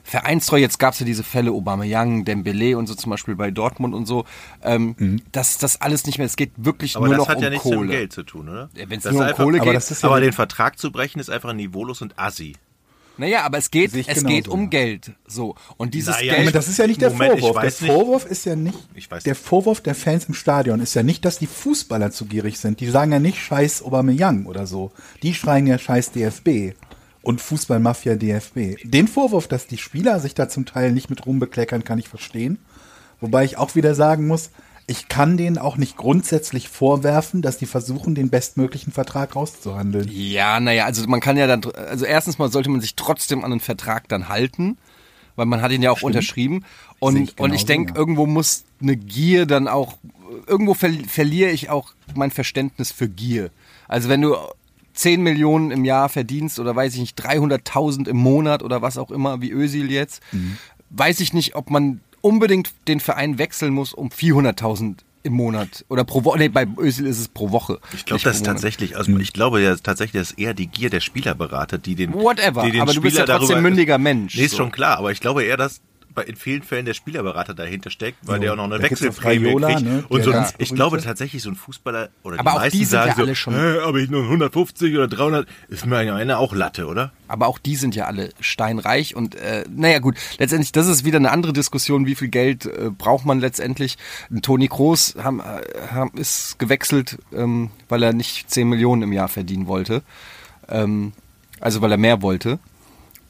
Vereinstreu, 0.03 0.57
jetzt 0.57 0.77
gab 0.79 0.93
es 0.93 0.99
ja 0.99 1.05
diese 1.05 1.23
Fälle 1.23 1.51
Aubameyang, 1.51 2.23
Dembele 2.25 2.77
und 2.77 2.87
so 2.87 2.95
zum 2.95 3.09
Beispiel 3.09 3.35
bei 3.35 3.51
Dortmund 3.51 3.93
und 3.93 4.05
so, 4.05 4.25
ähm, 4.63 5.21
dass 5.31 5.57
das 5.57 5.81
alles 5.81 6.05
nicht 6.05 6.17
mehr, 6.17 6.27
es 6.27 6.35
geht 6.37 6.51
wirklich 6.57 6.95
Aber 6.95 7.07
nur 7.07 7.15
das 7.15 7.23
noch 7.25 7.29
hat 7.29 7.37
um 7.37 7.43
ja 7.43 7.49
nichts 7.49 7.63
Kohle. 7.63 7.79
mit 7.79 7.89
dem 7.89 7.91
Geld 7.91 8.13
zu 8.13 8.23
tun, 8.23 8.49
oder? 8.49 8.69
Ja, 8.75 8.89
wenn's 8.89 9.03
Das 9.03 9.13
nur 9.13 9.21
ist 9.21 9.25
um 9.25 9.29
einfach- 9.29 9.43
Kohle 9.43 9.57
Aber 9.59 9.65
geht, 9.71 9.75
das 9.75 9.91
ist 9.91 10.03
ja 10.03 10.09
Aber 10.09 10.21
den 10.21 10.33
Vertrag 10.33 10.79
zu 10.79 10.91
brechen 10.91 11.19
ist 11.19 11.29
einfach 11.29 11.53
niveaulos 11.53 12.01
und 12.01 12.17
assi. 12.17 12.55
Naja, 13.17 13.43
aber 13.43 13.57
es 13.57 13.71
geht, 13.71 13.93
es 13.93 14.05
genauso, 14.05 14.27
geht 14.27 14.47
um 14.47 14.63
ja. 14.63 14.67
Geld. 14.67 15.11
So. 15.25 15.55
Und 15.77 15.93
dieses 15.93 16.15
Naja, 16.15 16.35
Geld. 16.35 16.47
Aber 16.47 16.51
das 16.51 16.67
ist 16.67 16.77
ja 16.77 16.87
nicht 16.87 17.01
der 17.01 17.11
Moment, 17.11 17.39
Vorwurf. 17.39 17.53
Der 17.53 17.63
weiß 17.63 17.81
nicht. 17.81 17.91
Vorwurf 17.91 18.25
ist 18.25 18.45
ja 18.45 18.55
nicht, 18.55 18.77
Ich 18.93 19.09
weiß 19.09 19.23
der 19.23 19.33
nicht. 19.33 19.43
Vorwurf 19.43 19.81
der 19.81 19.95
Fans 19.95 20.25
im 20.25 20.33
Stadion 20.33 20.79
ist 20.79 20.93
ja 20.93 21.03
nicht, 21.03 21.25
dass 21.25 21.39
die 21.39 21.47
Fußballer 21.47 22.11
zu 22.11 22.25
gierig 22.25 22.59
sind. 22.59 22.79
Die 22.79 22.89
sagen 22.89 23.11
ja 23.11 23.19
nicht 23.19 23.39
Scheiß 23.39 23.83
Aubameyang 23.83 24.45
oder 24.45 24.67
so. 24.67 24.91
Die 25.23 25.33
schreien 25.33 25.67
ja 25.67 25.77
Scheiß 25.77 26.11
DFB 26.11 26.75
und 27.21 27.41
Fußballmafia 27.41 28.15
DFB. 28.15 28.77
Den 28.83 29.07
Vorwurf, 29.07 29.47
dass 29.47 29.67
die 29.67 29.77
Spieler 29.77 30.19
sich 30.19 30.33
da 30.33 30.47
zum 30.47 30.65
Teil 30.65 30.91
nicht 30.91 31.09
mit 31.09 31.25
Ruhm 31.25 31.39
bekleckern, 31.39 31.83
kann 31.83 31.99
ich 31.99 32.07
verstehen. 32.07 32.59
Wobei 33.19 33.43
ich 33.43 33.57
auch 33.57 33.75
wieder 33.75 33.95
sagen 33.95 34.27
muss, 34.27 34.51
ich 34.89 35.09
kann 35.09 35.35
denen 35.35 35.57
auch 35.57 35.75
nicht 35.75 35.97
grundsätzlich 35.97 36.69
vorwerfen, 36.69 37.41
dass 37.41 37.57
die 37.57 37.65
versuchen, 37.65 38.15
den 38.15 38.29
bestmöglichen 38.29 38.93
Vertrag 38.93 39.35
rauszuhandeln. 39.35 40.07
Ja, 40.09 40.59
naja, 40.61 40.85
also 40.85 41.05
man 41.07 41.19
kann 41.19 41.35
ja 41.35 41.45
dann, 41.45 41.61
also 41.75 42.05
erstens 42.05 42.39
mal 42.39 42.49
sollte 42.49 42.69
man 42.69 42.79
sich 42.79 42.95
trotzdem 42.95 43.43
an 43.43 43.51
den 43.51 43.59
Vertrag 43.59 44.07
dann 44.07 44.29
halten, 44.29 44.77
weil 45.35 45.45
man 45.45 45.61
hat 45.61 45.71
ihn 45.73 45.81
ja 45.81 45.91
auch 45.91 46.03
unterschrieben. 46.03 46.61
Sehe 46.61 46.95
Und, 46.99 47.17
ich 47.17 47.37
und 47.37 47.53
ich 47.53 47.65
denke, 47.65 47.91
ja. 47.93 47.99
irgendwo 47.99 48.25
muss 48.25 48.63
eine 48.81 48.95
Gier 48.95 49.45
dann 49.45 49.67
auch, 49.67 49.97
irgendwo 50.47 50.73
ver 50.73 50.89
verliere 51.07 51.51
ich 51.51 51.69
auch 51.69 51.91
mein 52.15 52.31
Verständnis 52.31 52.91
für 52.91 53.09
Gier. 53.09 53.49
Also 53.89 54.07
wenn 54.07 54.21
du 54.21 54.35
10 54.93 55.21
Millionen 55.21 55.71
im 55.71 55.83
Jahr 55.83 56.07
verdienst 56.07 56.59
oder 56.59 56.75
weiß 56.75 56.93
ich 56.93 56.99
nicht, 57.01 57.19
300.000 57.23 58.07
im 58.07 58.17
Monat 58.17 58.63
oder 58.63 58.81
was 58.81 58.97
auch 58.97 59.11
immer, 59.11 59.41
wie 59.41 59.51
Özil 59.51 59.91
jetzt, 59.91 60.23
Mhm. 60.31 60.57
weiß 60.91 61.19
ich 61.19 61.33
nicht, 61.33 61.55
ob 61.55 61.69
man 61.69 61.99
unbedingt 62.27 62.71
den 62.87 62.99
Verein 62.99 63.37
wechseln 63.37 63.73
muss 63.73 63.93
um 63.93 64.09
400.000 64.09 64.97
im 65.23 65.33
Monat 65.33 65.85
oder 65.89 66.03
pro 66.03 66.23
Woche. 66.23 66.37
Nee, 66.37 66.49
bei 66.49 66.65
Özil 66.77 67.05
ist 67.05 67.19
es 67.19 67.27
pro 67.27 67.51
Woche. 67.51 67.79
Ich 67.93 68.05
glaube, 68.05 68.23
das 68.23 68.37
ist 68.37 68.45
tatsächlich, 68.45 68.95
also 68.97 69.17
ich 69.17 69.33
glaube 69.33 69.61
ja 69.61 69.75
tatsächlich, 69.75 70.21
dass 70.21 70.31
eher 70.31 70.53
die 70.53 70.67
Gier 70.67 70.89
der 70.89 70.99
Spieler 71.01 71.35
beratet, 71.35 71.85
die 71.85 71.95
den, 71.95 72.13
Whatever, 72.13 72.63
die 72.63 72.71
den 72.71 72.81
aber 72.81 72.93
du 72.93 73.01
bist 73.01 73.15
Spieler 73.15 73.27
ja 73.27 73.37
trotzdem 73.37 73.55
darüber, 73.55 73.69
mündiger 73.69 73.97
Mensch, 73.97 74.35
Nee, 74.35 74.43
ist 74.45 74.51
so. 74.51 74.57
schon 74.57 74.71
klar, 74.71 74.97
aber 74.97 75.11
ich 75.11 75.19
glaube 75.19 75.43
eher, 75.43 75.57
dass 75.57 75.81
bei, 76.17 76.23
in 76.23 76.35
vielen 76.35 76.63
Fällen 76.63 76.85
der 76.85 76.95
Spielerberater 76.95 77.53
dahinter 77.53 77.89
steckt, 77.91 78.17
weil 78.23 78.37
So, 78.37 78.41
der 78.41 78.53
auch 78.53 78.57
noch 78.57 78.63
eine 78.65 78.81
Wechselprämie 78.81 79.45
Raiola, 79.45 79.67
kriegt. 79.67 79.81
ne, 79.83 80.03
und 80.09 80.23
so, 80.23 80.31
ganz 80.31 80.53
ich 80.57 80.73
glaube 80.73 80.99
tatsächlich, 81.01 81.43
so 81.43 81.49
ein 81.49 81.55
Fußballer 81.55 82.09
oder 82.23 82.39
Aber 82.39 82.49
die 82.51 82.55
auch 82.55 82.59
meisten 82.61 82.77
die 82.79 82.85
sind 82.85 82.91
sagen 82.91 83.09
ja 83.09 83.15
so, 83.15 83.21
alle 83.21 83.35
schon- 83.35 83.53
"Hä, 83.53 83.79
aber 83.81 83.99
ich 83.99 84.09
nur 84.09 84.23
150 84.27 84.95
oder 84.95 85.07
300, 85.07 85.47
ist 85.69 85.85
mir 85.85 85.97
eigentlich 85.97 86.13
eine 86.13 86.39
auch 86.39 86.53
Latte, 86.55 86.87
oder? 86.87 87.11
Aber 87.27 87.47
auch 87.47 87.59
die 87.59 87.75
sind 87.75 87.93
ja 87.95 88.05
alle 88.05 88.31
steinreich 88.39 89.15
und 89.15 89.35
äh, 89.35 89.63
naja 89.69 89.99
gut, 89.99 90.15
letztendlich, 90.39 90.71
das 90.71 90.87
ist 90.87 91.05
wieder 91.05 91.17
eine 91.17 91.29
andere 91.31 91.53
Diskussion, 91.53 92.05
wie 92.07 92.15
viel 92.15 92.29
Geld 92.29 92.65
äh, 92.65 92.89
braucht 92.89 93.25
man 93.25 93.39
letztendlich. 93.39 93.97
Toni 94.41 94.67
Kroos 94.69 95.15
haben, 95.21 95.39
äh, 95.39 95.61
haben, 95.91 96.11
ist 96.17 96.57
gewechselt, 96.57 97.19
ähm, 97.31 97.69
weil 97.89 98.01
er 98.01 98.11
nicht 98.13 98.49
10 98.49 98.67
Millionen 98.67 99.03
im 99.03 99.13
Jahr 99.13 99.27
verdienen 99.27 99.67
wollte. 99.67 100.01
Ähm, 100.67 101.13
also 101.59 101.81
weil 101.81 101.91
er 101.91 101.97
mehr 101.97 102.21
wollte. 102.21 102.59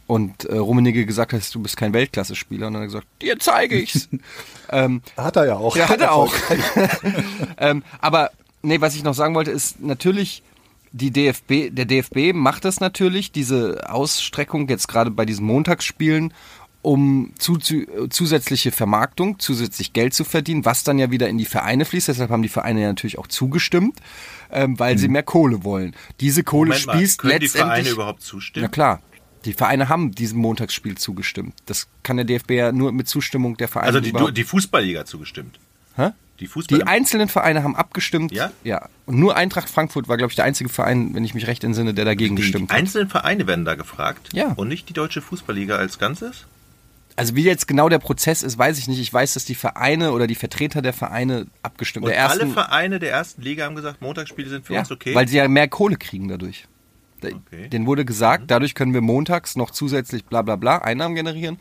Und 0.07 0.45
äh, 0.45 0.55
Rummenigge 0.55 1.05
gesagt 1.05 1.33
hat, 1.33 1.53
du 1.53 1.61
bist 1.61 1.75
kein 1.75 1.93
Weltklasse-Spieler. 1.93 2.67
Und 2.67 2.73
dann 2.73 2.81
hat 2.81 2.85
er 2.85 2.93
gesagt, 2.93 3.07
dir 3.21 3.37
zeige 3.39 3.77
ich's. 3.77 4.07
ähm, 4.69 5.01
Hat 5.17 5.35
er 5.35 5.45
ja 5.45 5.55
auch. 5.57 5.75
ja, 5.75 5.89
hat 5.89 5.99
er 5.99 6.13
auch. 6.13 6.33
ähm, 7.57 7.83
aber 7.99 8.31
nee, 8.61 8.79
was 8.79 8.95
ich 8.95 9.03
noch 9.03 9.13
sagen 9.13 9.35
wollte, 9.35 9.51
ist 9.51 9.81
natürlich 9.81 10.43
die 10.91 11.11
DFB, 11.11 11.69
der 11.71 11.85
DFB 11.85 12.33
macht 12.33 12.65
das 12.65 12.79
natürlich, 12.79 13.31
diese 13.31 13.89
Ausstreckung 13.89 14.67
jetzt 14.69 14.87
gerade 14.87 15.11
bei 15.11 15.25
diesen 15.25 15.45
Montagsspielen, 15.45 16.33
um 16.81 17.33
zu, 17.37 17.57
zu, 17.57 17.85
zusätzliche 18.09 18.71
Vermarktung, 18.71 19.39
zusätzlich 19.39 19.93
Geld 19.93 20.13
zu 20.13 20.23
verdienen, 20.23 20.63
was 20.63 20.83
dann 20.83 20.99
ja 20.99 21.11
wieder 21.11 21.27
in 21.27 21.37
die 21.37 21.45
Vereine 21.45 21.85
fließt. 21.85 22.07
Deshalb 22.07 22.29
haben 22.29 22.43
die 22.43 22.49
Vereine 22.49 22.81
ja 22.81 22.87
natürlich 22.87 23.19
auch 23.19 23.27
zugestimmt, 23.27 23.99
ähm, 24.51 24.79
weil 24.79 24.97
sie 24.97 25.09
mehr 25.09 25.23
Kohle 25.23 25.63
wollen. 25.63 25.95
Diese 26.21 26.43
Kohle 26.43 26.69
Moment 26.69 26.87
mal, 26.87 26.97
spießt 26.97 27.19
können 27.19 27.39
die 27.39 27.45
letztendlich. 27.45 27.67
Vereine 27.67 27.89
überhaupt 27.89 28.21
zustimmen? 28.21 28.63
Na 28.63 28.69
klar. 28.69 29.01
Die 29.47 29.53
Vereine 29.53 29.87
haben 29.87 30.11
diesem 30.11 30.39
Montagsspiel 30.39 30.97
zugestimmt. 30.97 31.53
Das 31.65 31.87
kann 32.03 32.17
der 32.17 32.25
DFB 32.25 32.51
ja 32.51 32.71
nur 32.73 32.91
mit 32.91 33.07
Zustimmung 33.07 33.55
der 33.55 33.69
Vereine 33.69 33.87
Also 33.87 34.01
die, 34.01 34.09
überhaupt- 34.09 34.37
die 34.37 34.43
Fußballliga 34.43 35.05
zugestimmt. 35.05 35.57
Hä? 35.95 36.09
Die 36.41 36.47
Fußball 36.47 36.79
Die 36.79 36.85
einzelnen 36.85 37.29
Vereine 37.29 37.63
haben 37.63 37.75
abgestimmt. 37.75 38.33
Ja? 38.33 38.51
Ja. 38.65 38.89
Und 39.05 39.17
nur 39.17 39.37
Eintracht 39.37 39.69
Frankfurt 39.69 40.09
war, 40.09 40.17
glaube 40.17 40.31
ich, 40.31 40.35
der 40.35 40.43
einzige 40.43 40.69
Verein, 40.69 41.15
wenn 41.15 41.23
ich 41.23 41.33
mich 41.33 41.47
recht 41.47 41.63
entsinne, 41.63 41.93
der 41.93 42.03
dagegen 42.03 42.35
die, 42.35 42.41
die 42.41 42.47
gestimmt 42.47 42.71
hat. 42.71 42.77
einzelnen 42.77 43.09
Vereine 43.09 43.47
werden 43.47 43.63
da 43.63 43.75
gefragt. 43.75 44.29
Ja. 44.33 44.51
Und 44.51 44.67
nicht 44.67 44.89
die 44.89 44.93
deutsche 44.93 45.21
Fußballliga 45.21 45.77
als 45.77 45.97
Ganzes? 45.97 46.45
Also 47.15 47.35
wie 47.35 47.43
jetzt 47.43 47.67
genau 47.69 47.87
der 47.87 47.99
Prozess 47.99 48.43
ist, 48.43 48.57
weiß 48.57 48.77
ich 48.77 48.89
nicht. 48.89 48.99
Ich 48.99 49.11
weiß, 49.11 49.33
dass 49.33 49.45
die 49.45 49.55
Vereine 49.55 50.11
oder 50.11 50.27
die 50.27 50.35
Vertreter 50.35 50.81
der 50.81 50.93
Vereine 50.93 51.47
abgestimmt 51.63 52.05
ersten, 52.07 52.41
alle 52.41 52.51
Vereine 52.51 52.99
der 52.99 53.11
ersten 53.11 53.41
Liga 53.41 53.63
haben 53.65 53.75
gesagt, 53.75 54.01
Montagsspiele 54.01 54.49
sind 54.49 54.65
für 54.65 54.73
ja, 54.73 54.81
uns 54.81 54.91
okay. 54.91 55.15
weil 55.15 55.27
sie 55.27 55.37
ja 55.37 55.47
mehr 55.47 55.69
Kohle 55.69 55.95
kriegen 55.95 56.27
dadurch. 56.27 56.67
Okay. 57.23 57.69
Denen 57.69 57.85
wurde 57.85 58.05
gesagt, 58.05 58.43
Mhm. 58.43 58.47
dadurch 58.47 58.75
können 58.75 58.93
wir 58.93 59.01
montags 59.01 59.55
noch 59.55 59.71
zusätzlich 59.71 60.25
bla 60.25 60.41
bla 60.41 60.55
bla 60.55 60.77
Einnahmen 60.79 61.15
generieren. 61.15 61.57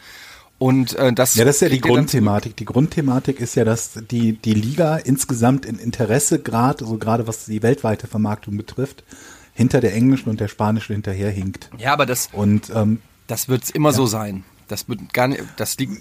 Und 0.59 0.95
äh, 0.95 1.13
das 1.13 1.35
Ja, 1.35 1.45
das 1.45 1.57
ist 1.57 1.61
ja 1.61 1.69
die. 1.69 1.81
Grundthematik. 1.81 2.57
Die 2.57 2.65
Grundthematik 2.65 3.41
ist 3.41 3.57
ja, 3.57 3.65
dass 3.65 3.93
die, 4.11 4.33
die 4.39 4.55
Liga 4.55 4.97
insgesamt 4.97 5.67
in 5.67 5.79
Interesse 5.79 6.39
gerade, 6.39 6.85
also 6.85 6.97
gerade 6.97 7.27
was 7.27 7.45
die 7.45 7.63
weltweite 7.63 8.07
Vermarktung 8.07 8.57
betrifft, 8.57 9.05
hinter 9.53 9.81
der 9.83 9.95
englischen 9.95 10.31
und 10.31 10.41
der 10.41 10.49
spanischen 10.49 10.95
hinterherhinkt. 10.95 11.71
Ja, 11.79 11.93
aber 11.93 12.07
das, 12.07 12.31
Und 12.33 12.71
ähm, 12.75 13.01
das 13.27 13.49
wird 13.49 13.69
immer 13.71 13.93
so 13.93 14.07
sein. 14.07 14.45
Das 14.69 14.89
wird 14.89 15.13
gar 15.13 15.29
nicht, 15.29 15.43
das 15.57 15.77
liegt 15.79 15.93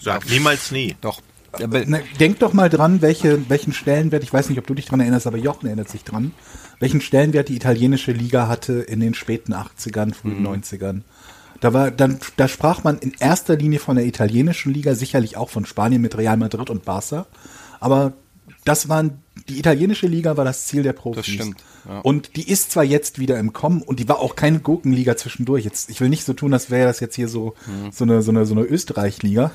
Sag 0.00 0.28
niemals 0.28 0.70
nie. 0.70 0.94
doch. 1.00 1.20
Na, 1.58 1.98
denk 2.18 2.38
doch 2.38 2.54
mal 2.54 2.70
dran, 2.70 3.02
welche, 3.02 3.48
welchen 3.50 3.74
Stellenwert, 3.74 4.22
ich 4.22 4.32
weiß 4.32 4.48
nicht, 4.48 4.58
ob 4.58 4.66
du 4.66 4.72
dich 4.74 4.86
dran 4.86 5.00
erinnerst, 5.00 5.26
aber 5.26 5.36
Jochen 5.36 5.66
erinnert 5.66 5.88
sich 5.90 6.02
dran, 6.02 6.32
welchen 6.82 7.00
Stellenwert 7.00 7.48
die 7.48 7.56
italienische 7.56 8.12
Liga 8.12 8.48
hatte 8.48 8.74
in 8.74 9.00
den 9.00 9.14
späten 9.14 9.54
80ern, 9.54 10.12
frühen 10.14 10.46
90ern. 10.46 11.00
Da 11.60 11.72
war, 11.72 11.90
dann, 11.92 12.18
da 12.36 12.48
sprach 12.48 12.82
man 12.82 12.98
in 12.98 13.12
erster 13.20 13.56
Linie 13.56 13.78
von 13.78 13.96
der 13.96 14.04
italienischen 14.04 14.74
Liga, 14.74 14.94
sicherlich 14.94 15.36
auch 15.36 15.48
von 15.48 15.64
Spanien 15.64 16.02
mit 16.02 16.18
Real 16.18 16.36
Madrid 16.36 16.70
und 16.70 16.84
Barca. 16.84 17.26
Aber 17.78 18.12
das 18.64 18.88
waren, 18.88 19.22
die 19.48 19.58
italienische 19.60 20.08
Liga 20.08 20.36
war 20.36 20.44
das 20.44 20.66
Ziel 20.66 20.82
der 20.82 20.92
Profis. 20.92 21.24
Das 21.24 21.34
stimmt, 21.34 21.62
ja. 21.88 22.00
Und 22.00 22.36
die 22.36 22.48
ist 22.50 22.72
zwar 22.72 22.84
jetzt 22.84 23.18
wieder 23.20 23.38
im 23.38 23.52
Kommen 23.52 23.82
und 23.82 24.00
die 24.00 24.08
war 24.08 24.18
auch 24.18 24.34
keine 24.36 24.58
Gurkenliga 24.58 25.16
zwischendurch. 25.16 25.64
Jetzt, 25.64 25.88
ich 25.88 26.00
will 26.00 26.08
nicht 26.08 26.24
so 26.24 26.32
tun, 26.32 26.52
als 26.52 26.70
wäre 26.70 26.86
das 26.88 26.98
jetzt 27.00 27.14
hier 27.14 27.28
so, 27.28 27.54
Mhm. 27.66 27.92
so 27.92 28.04
eine, 28.04 28.22
so 28.22 28.30
eine, 28.32 28.44
so 28.44 28.54
eine 28.54 28.64
Österreich-Liga. 28.64 29.52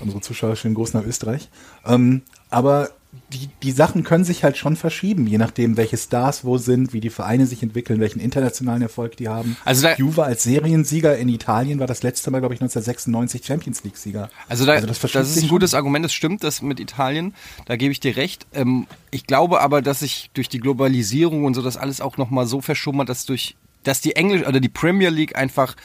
Unsere 0.00 0.20
Zuschauer 0.20 0.56
schönen 0.56 0.74
Gruß 0.74 0.94
nach 0.94 1.04
Österreich. 1.04 1.48
Ähm, 1.86 2.22
aber 2.50 2.90
die, 3.30 3.48
die 3.62 3.72
Sachen 3.72 4.04
können 4.04 4.24
sich 4.24 4.42
halt 4.42 4.56
schon 4.56 4.74
verschieben, 4.74 5.26
je 5.26 5.36
nachdem, 5.36 5.76
welche 5.76 5.98
Stars 5.98 6.44
wo 6.46 6.56
sind, 6.56 6.94
wie 6.94 7.00
die 7.00 7.10
Vereine 7.10 7.46
sich 7.46 7.62
entwickeln, 7.62 8.00
welchen 8.00 8.20
internationalen 8.20 8.80
Erfolg 8.80 9.18
die 9.18 9.28
haben. 9.28 9.56
Also 9.66 9.82
da- 9.82 9.96
Juve 9.96 10.24
als 10.24 10.44
Seriensieger 10.44 11.16
in 11.18 11.28
Italien 11.28 11.78
war 11.78 11.86
das 11.86 12.02
letzte 12.02 12.30
Mal, 12.30 12.38
glaube 12.40 12.54
ich, 12.54 12.60
1996 12.62 13.44
Champions 13.44 13.84
League-Sieger. 13.84 14.30
Also, 14.48 14.64
da, 14.64 14.76
das, 14.76 14.86
das, 14.86 14.98
verschiebt 14.98 15.24
ist 15.24 15.36
ein 15.36 15.40
schon. 15.40 15.48
gutes 15.50 15.74
Argument, 15.74 16.04
das 16.06 16.14
stimmt, 16.14 16.42
das 16.42 16.62
mit 16.62 16.80
Italien, 16.80 17.34
da 17.66 17.76
gebe 17.76 17.92
ich 17.92 18.00
dir 18.00 18.16
recht. 18.16 18.46
Ähm, 18.54 18.86
ich 19.10 19.26
glaube 19.26 19.60
aber, 19.60 19.82
dass 19.82 20.00
sich 20.00 20.30
durch 20.32 20.48
die 20.48 20.60
Globalisierung 20.60 21.44
und 21.44 21.52
so 21.52 21.60
das 21.60 21.76
alles 21.76 22.00
auch 22.00 22.16
nochmal 22.16 22.46
so 22.46 22.62
verschummert, 22.62 23.10
dass 23.10 23.26
durch, 23.26 23.56
dass 23.82 24.00
die 24.00 24.16
Englisch 24.16 24.46
oder 24.46 24.58
die 24.60 24.70
Premier 24.70 25.10
League 25.10 25.36
einfach 25.36 25.76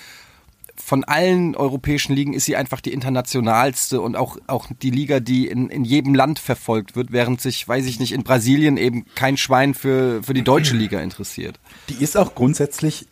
von 0.80 1.04
allen 1.04 1.56
europäischen 1.56 2.16
Ligen 2.16 2.34
ist 2.34 2.46
sie 2.46 2.56
einfach 2.56 2.82
die 2.82 2.94
internationalste 2.94 4.00
und 4.00 4.16
auch, 4.16 4.38
auch 4.48 4.68
die 4.82 4.92
Liga, 4.92 5.20
die 5.20 5.48
in, 5.48 5.70
in 5.70 5.84
jedem 5.84 6.14
Land 6.14 6.40
verfolgt 6.40 6.96
wird, 6.96 7.12
während 7.12 7.42
sich, 7.42 7.68
weiß 7.68 7.86
ich 7.86 8.00
nicht, 8.00 8.14
in 8.14 8.24
Brasilien 8.24 8.78
eben 8.78 9.06
kein 9.16 9.38
Schwein 9.38 9.74
für, 9.74 10.22
für 10.24 10.34
die 10.34 10.44
deutsche 10.44 10.76
Liga 10.76 11.02
interessiert. 11.02 11.60
Die 11.90 12.02
ist 12.04 12.16
auch 12.16 12.36
grundsätzlich 12.36 13.08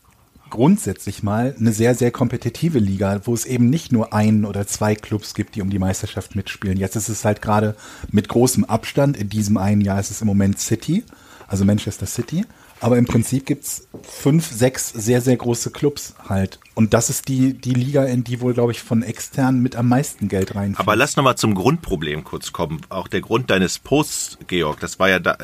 grundsätzlich 0.49 1.23
mal 1.23 1.55
eine 1.59 1.71
sehr, 1.71 1.95
sehr 1.95 2.11
kompetitive 2.11 2.79
Liga, 2.79 3.19
wo 3.25 3.33
es 3.33 3.45
eben 3.45 3.69
nicht 3.69 3.91
nur 3.91 4.13
ein 4.13 4.45
oder 4.45 4.67
zwei 4.67 4.95
Clubs 4.95 5.33
gibt, 5.33 5.55
die 5.55 5.61
um 5.61 5.69
die 5.69 5.79
Meisterschaft 5.79 6.35
mitspielen. 6.35 6.77
Jetzt 6.77 6.95
ist 6.95 7.09
es 7.09 7.25
halt 7.25 7.41
gerade 7.41 7.75
mit 8.11 8.29
großem 8.29 8.63
Abstand. 8.63 9.17
In 9.17 9.27
diesem 9.27 9.57
einen 9.57 9.81
Jahr 9.81 9.99
ist 9.99 10.11
es 10.11 10.21
im 10.21 10.27
Moment 10.27 10.59
City, 10.59 11.03
also 11.47 11.65
Manchester 11.65 12.05
City. 12.05 12.45
Aber 12.85 12.99
im 12.99 13.05
Prinzip 13.05 13.47
gibt's 13.47 13.87
fünf, 14.03 14.51
sechs 14.51 14.89
sehr, 14.89 15.19
sehr 15.19 15.35
große 15.37 15.71
Clubs 15.71 16.13
halt. 16.29 16.59
Und 16.75 16.93
das 16.93 17.09
ist 17.09 17.27
die, 17.29 17.53
die 17.55 17.73
Liga, 17.73 18.03
in 18.05 18.23
die 18.23 18.41
wohl, 18.41 18.53
glaube 18.53 18.73
ich, 18.73 18.79
von 18.83 19.01
extern 19.01 19.59
mit 19.59 19.75
am 19.75 19.89
meisten 19.89 20.27
Geld 20.27 20.53
reinfließt. 20.53 20.79
Aber 20.79 20.95
lass 20.95 21.15
nochmal 21.15 21.35
zum 21.35 21.55
Grundproblem 21.55 22.23
kurz 22.23 22.51
kommen. 22.53 22.81
Auch 22.89 23.07
der 23.07 23.21
Grund 23.21 23.49
deines 23.49 23.79
Posts, 23.79 24.37
Georg, 24.45 24.79
das 24.81 24.99
war 24.99 25.09
ja 25.09 25.17
da, 25.17 25.35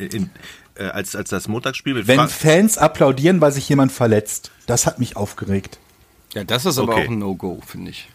äh, 0.00 0.06
in, 0.06 0.30
äh, 0.76 0.84
als, 0.84 1.14
als 1.14 1.28
das 1.28 1.48
Montagsspiel 1.48 1.92
mit 1.92 2.06
Wenn 2.08 2.16
Frank- 2.16 2.30
Fans 2.30 2.78
applaudieren, 2.78 3.42
weil 3.42 3.52
sich 3.52 3.68
jemand 3.68 3.92
verletzt, 3.92 4.50
das 4.66 4.86
hat 4.86 4.98
mich 4.98 5.18
aufgeregt. 5.18 5.78
Ja, 6.32 6.44
das 6.44 6.64
ist 6.64 6.78
aber 6.78 6.94
Okay. 6.94 7.04
auch 7.04 7.10
ein 7.10 7.18
No-Go, 7.18 7.60
finde 7.66 7.90
ich. 7.90 8.08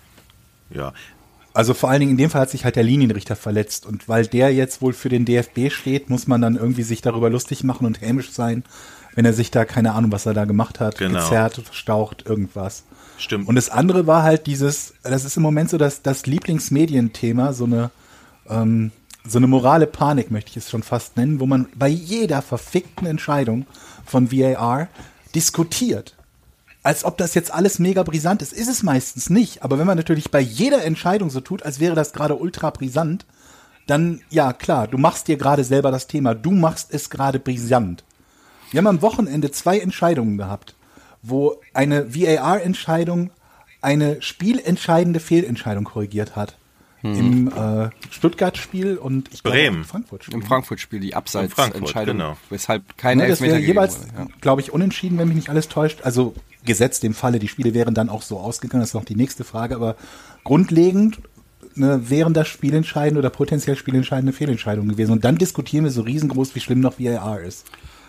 Ja, 0.72 0.92
Also 1.54 1.74
vor 1.74 1.90
allen 1.90 2.00
Dingen 2.00 2.12
in 2.12 2.18
dem 2.18 2.30
Fall 2.30 2.42
hat 2.42 2.50
sich 2.50 2.64
halt 2.64 2.76
der 2.76 2.84
Linienrichter 2.84 3.36
verletzt 3.36 3.86
und 3.86 4.08
weil 4.08 4.26
der 4.28 4.54
jetzt 4.54 4.82
wohl 4.82 4.94
für 4.94 5.10
den 5.10 5.26
DFB 5.26 5.70
steht, 5.70 6.10
muss 6.10 6.28
man 6.28 6.42
dann 6.42 6.56
irgendwie 6.56 6.84
sich 6.84 7.02
darüber 7.02 7.30
lustig 7.30 7.64
machen 7.64 7.86
und 7.86 8.00
hämisch 8.02 8.32
sein, 8.32 8.64
wenn 9.16 9.26
er 9.26 9.34
sich 9.34 9.52
da 9.52 9.66
keine 9.66 9.94
Ahnung, 9.94 10.12
was 10.12 10.26
er 10.26 10.34
da 10.34 10.46
gemacht 10.46 10.80
hat, 10.80 10.98
Genau. 10.98 11.20
gezerrt, 11.20 11.56
verstaucht, 11.64 12.26
irgendwas. 12.26 12.84
Stimmt. 13.18 13.48
Und 13.50 13.56
das 13.56 13.70
andere 13.70 14.08
war 14.08 14.24
halt 14.24 14.48
dieses, 14.48 14.94
das 15.04 15.26
ist 15.26 15.36
im 15.36 15.44
Moment 15.44 15.70
so 15.70 15.78
das, 15.78 16.02
das 16.02 16.26
Lieblingsmedienthema, 16.26 17.54
so 17.54 17.66
eine 17.66 17.92
ähm, 18.50 18.92
so 19.28 19.38
eine 19.38 19.48
morale 19.48 19.86
Panik 19.88 20.32
möchte 20.32 20.50
ich 20.52 20.58
es 20.58 20.70
schon 20.70 20.82
fast 20.84 21.16
nennen, 21.18 21.40
wo 21.40 21.46
man 21.46 21.68
bei 21.76 21.88
jeder 21.88 22.42
verfickten 22.42 23.06
Entscheidung 23.06 23.68
von 24.06 24.32
VAR 24.32 24.88
diskutiert 25.36 26.16
als 26.84 27.06
ob 27.06 27.18
das 27.18 27.36
jetzt 27.36 27.54
alles 27.54 27.80
mega 27.80 28.04
brisant 28.04 28.42
ist. 28.42 28.54
Ist 28.54 28.68
es 28.68 28.84
meistens 28.84 29.30
nicht. 29.30 29.64
Aber 29.64 29.78
wenn 29.78 29.88
man 29.88 29.98
natürlich 29.98 30.32
bei 30.32 30.40
jeder 30.40 30.84
Entscheidung 30.84 31.30
so 31.30 31.40
tut, 31.40 31.64
als 31.64 31.80
wäre 31.80 31.96
das 31.96 32.14
gerade 32.14 32.36
ultra 32.36 32.70
brisant, 32.72 33.26
dann, 33.88 34.22
ja, 34.30 34.54
klar, 34.54 34.88
du 34.88 34.98
machst 34.98 35.28
dir 35.28 35.38
gerade 35.38 35.64
selber 35.64 35.92
das 35.92 36.08
Thema. 36.08 36.34
Du 36.34 36.52
machst 36.52 36.94
es 36.94 37.10
gerade 37.10 37.40
brisant. 37.40 38.04
Wir 38.72 38.80
haben 38.80 38.88
am 38.88 39.02
Wochenende 39.02 39.52
zwei 39.52 39.80
Entscheidungen 39.80 40.38
gehabt, 40.38 40.76
wo 41.22 41.58
eine 41.74 42.16
VAR-Entscheidung 42.16 43.32
eine 43.82 44.22
spielentscheidende 44.22 45.20
Fehlentscheidung 45.20 45.84
korrigiert 45.84 46.36
hat. 46.36 46.58
Im 47.04 47.48
äh, 47.48 47.90
Stuttgart-Spiel 48.12 48.98
und 48.98 49.34
ich 49.34 49.42
Bremen. 49.42 49.86
Frankfurt-Spiel. 49.86 50.36
Im 50.36 50.44
Frankfurt-Spiel 50.44 51.00
die 51.00 51.16
Abseitsentscheidung, 51.16 52.18
genau. 52.18 52.38
weshalb 52.52 52.96
kein 52.96 53.18
Ne, 53.18 53.24
das 53.24 53.42
Elfmeter 53.42 53.54
wäre 53.54 53.62
gegeben 53.62 53.80
jeweils. 53.80 54.08
Ja. 54.16 54.28
glaube 54.40 54.62
ich, 54.62 54.72
unentschieden, 54.72 55.18
wenn 55.18 55.28
mich 55.28 55.36
nicht 55.36 55.50
alles 55.50 55.68
täuscht. 55.68 56.02
Also 56.04 56.36
gesetzt 56.66 57.04
dem 57.04 57.14
Falle, 57.14 57.40
die 57.40 57.48
Spiele 57.48 57.74
wären 57.74 57.94
dann 57.94 58.10
auch 58.10 58.22
so 58.22 58.40
ausgegangen, 58.40 58.82
das 58.82 58.90
ist 58.90 58.94
noch 58.96 59.06
die 59.06 59.16
nächste 59.16 59.44
Frage. 59.44 59.76
Aber 59.76 59.96
grundlegend 60.44 61.20
ne, 61.76 62.10
wären 62.10 62.34
das 62.34 62.48
spielentscheidende 62.48 63.20
oder 63.20 63.30
potenziell 63.30 63.76
spielentscheidende 63.76 64.34
Fehlentscheidungen 64.34 64.90
gewesen. 64.90 65.12
Und 65.12 65.24
dann 65.26 65.38
diskutieren 65.38 65.84
wir 65.86 65.92
so 65.92 66.02
riesengroß, 66.02 66.56
wie 66.56 66.60
schlimm 66.60 66.80
noch 66.80 67.00
VAR 67.00 67.40
ist. 67.42 67.66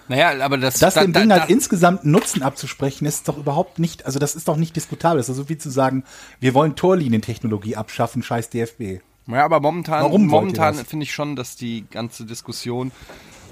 Naja, 0.08 0.32
aber 0.44 0.58
das, 0.58 0.78
Das 0.80 0.94
da- 0.94 1.02
dem 1.02 1.12
da- 1.12 1.20
Ding 1.20 1.28
da- 1.28 1.40
halt 1.40 1.50
insgesamt 1.50 2.02
einen 2.02 2.10
Nutzen 2.12 2.42
abzusprechen, 2.42 3.06
ist 3.06 3.28
doch 3.28 3.38
überhaupt 3.38 3.78
nicht, 3.78 4.04
also 4.04 4.18
das 4.18 4.34
ist 4.34 4.48
doch 4.48 4.56
nicht 4.56 4.74
diskutabel. 4.74 5.18
Das 5.18 5.28
ist 5.28 5.36
so 5.36 5.48
wie 5.48 5.56
zu 5.58 5.70
sagen, 5.70 6.02
wir 6.40 6.54
wollen 6.54 6.74
Torlinientechnologie 6.74 7.76
abschaffen, 7.76 8.22
scheiß 8.22 8.50
DFB. 8.50 9.00
Ja, 9.28 9.44
aber 9.44 9.60
momentan, 9.60 10.02
Warum 10.02 10.26
momentan 10.26 10.74
finde 10.74 11.04
ich 11.04 11.14
schon, 11.14 11.36
dass 11.36 11.54
die 11.54 11.84
ganze 11.88 12.24
Diskussion 12.24 12.90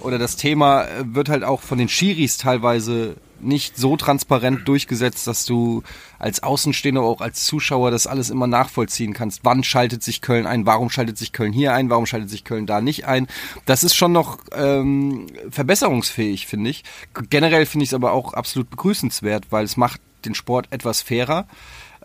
oder 0.01 0.19
das 0.19 0.35
Thema 0.35 0.83
äh, 0.83 1.05
wird 1.15 1.29
halt 1.29 1.45
auch 1.45 1.61
von 1.63 1.79
den 1.79 1.89
Schiris 1.89 2.37
teilweise 2.39 3.15
nicht 3.43 3.77
so 3.77 3.97
transparent 3.97 4.67
durchgesetzt, 4.67 5.27
dass 5.27 5.45
du 5.45 5.83
als 6.19 6.43
Außenstehender, 6.43 7.03
auch 7.03 7.21
als 7.21 7.45
Zuschauer 7.45 7.91
das 7.91 8.07
alles 8.07 8.31
immer 8.31 8.47
nachvollziehen 8.47 9.13
kannst. 9.13 9.41
Wann 9.45 9.65
schaltet 9.65 10.03
sich 10.03 10.21
Köln 10.21 10.47
ein? 10.47 10.67
Warum 10.67 10.91
schaltet 10.91 11.19
sich 11.19 11.33
Köln 11.33 11.53
hier 11.53 11.75
ein? 11.75 11.91
Warum 11.91 12.07
schaltet 12.07 12.31
sich 12.31 12.45
Köln 12.45 12.67
da 12.67 12.81
nicht 12.81 13.07
ein? 13.07 13.27
Das 13.67 13.85
ist 13.85 13.95
schon 13.95 14.13
noch 14.13 14.39
ähm, 14.53 15.27
verbesserungsfähig, 15.51 16.47
finde 16.47 16.71
ich. 16.71 16.85
Generell 17.31 17.67
finde 17.67 17.85
ich 17.85 17.91
es 17.91 17.95
aber 17.95 18.13
auch 18.13 18.35
absolut 18.35 18.71
begrüßenswert, 18.71 19.47
weil 19.51 19.65
es 19.65 19.77
macht 19.77 20.01
den 20.25 20.35
Sport 20.35 20.69
etwas 20.71 21.03
fairer. 21.03 21.47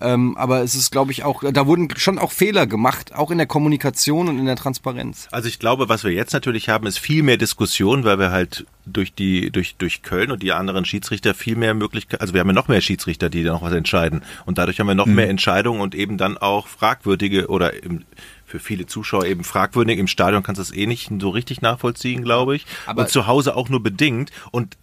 Ähm, 0.02 0.36
aber 0.38 0.62
es 0.62 0.76
ist, 0.76 0.92
glaube 0.92 1.12
ich, 1.12 1.24
auch, 1.24 1.44
da 1.52 1.68
wurden 1.68 1.88
schon 1.96 2.20
auch 2.20 2.32
Fehler 2.32 2.68
gemacht, 2.68 3.16
auch 3.16 3.32
in 3.32 3.38
der 3.38 3.48
Kommunikation 3.48 4.28
und 4.28 4.38
in 4.40 4.46
der 4.46 4.58
Transparenz. 4.58 5.28
Also 5.32 5.48
ich 5.48 5.58
glaube, 5.58 5.88
was 5.88 6.04
wir 6.04 6.12
jetzt 6.12 6.34
natürlich 6.34 6.68
haben, 6.68 6.86
ist 6.86 7.00
viel 7.00 7.24
mehr 7.24 7.38
Diskussion, 7.38 8.04
weil 8.04 8.20
wir 8.20 8.32
halt 8.32 8.66
durch 8.86 9.14
die, 9.14 9.52
durch, 9.52 9.76
durch 9.78 10.04
Köln 10.04 10.32
und 10.32 10.44
die 10.44 10.52
anderen 10.52 10.84
Schiedsrichter 10.86 11.34
viel 11.34 11.56
mehr 11.56 11.74
Möglichkeiten, 11.74 12.22
also 12.22 12.34
wir 12.34 12.42
haben 12.42 12.48
ja 12.48 12.54
noch 12.54 12.68
mehr 12.68 12.82
Schiedsrichter, 12.82 13.30
die 13.30 13.44
da 13.44 13.54
noch 13.54 13.62
was 13.62 13.74
entscheiden. 13.74 14.24
Und 14.46 14.58
dadurch 14.58 14.80
haben 14.80 14.88
wir 14.88 14.96
noch 14.96 15.06
mhm. 15.06 15.16
mehr 15.16 15.30
Entscheidungen 15.30 15.80
und 15.80 15.96
eben 15.96 16.18
dann 16.18 16.38
auch 16.38 16.68
fragwürdige 16.68 17.48
oder 17.48 17.82
im, 17.84 18.04
für 18.46 18.60
viele 18.60 18.86
Zuschauer 18.86 19.26
eben 19.26 19.44
fragwürdig. 19.44 19.98
Im 19.98 20.08
Stadion 20.08 20.44
kannst 20.44 20.60
du 20.60 20.64
es 20.64 20.74
eh 20.74 20.88
nicht 20.88 21.10
so 21.20 21.30
richtig 21.30 21.62
nachvollziehen, 21.62 22.22
glaube 22.22 22.58
ich. 22.58 22.66
Aber 22.86 23.04
und 23.04 23.10
zu 23.10 23.28
Hause 23.28 23.56
auch 23.56 23.70
nur 23.70 23.82
bedingt. 23.82 24.32
Und 24.52 24.78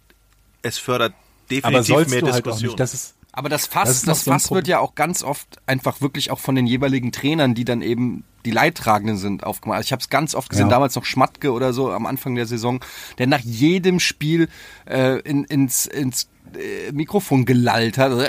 es 0.63 0.77
fördert 0.79 1.13
definitiv 1.51 2.07
mehr 2.07 2.21
halt 2.21 2.45
Diskussion. 2.45 2.77
Halt 2.77 3.12
aber 3.35 3.49
das 3.49 3.65
Fass, 3.65 3.87
das, 3.87 4.03
das 4.03 4.23
Fass 4.23 4.43
so 4.45 4.55
wird 4.55 4.67
ja 4.67 4.79
auch 4.79 4.93
ganz 4.93 5.23
oft 5.23 5.57
einfach 5.65 6.01
wirklich 6.01 6.29
auch 6.29 6.39
von 6.39 6.53
den 6.53 6.67
jeweiligen 6.67 7.11
Trainern, 7.11 7.55
die 7.55 7.65
dann 7.65 7.81
eben 7.81 8.23
die 8.45 8.51
Leidtragenden 8.51 9.17
sind, 9.17 9.43
aufgemacht. 9.43 9.77
Also 9.77 9.87
ich 9.87 9.91
habe 9.91 10.01
es 10.01 10.09
ganz 10.09 10.35
oft 10.35 10.49
gesehen, 10.49 10.67
ja. 10.67 10.69
damals 10.69 10.95
noch 10.95 11.05
Schmatke 11.05 11.51
oder 11.51 11.73
so 11.73 11.91
am 11.91 12.05
Anfang 12.05 12.35
der 12.35 12.45
Saison, 12.45 12.79
der 13.17 13.25
nach 13.25 13.39
jedem 13.39 13.99
Spiel 13.99 14.49
äh, 14.85 15.19
in, 15.21 15.45
ins, 15.45 15.87
ins 15.87 16.29
äh, 16.55 16.91
Mikrofon 16.91 17.45
gelallt 17.45 17.97
hat. 17.97 18.11
Also, 18.11 18.23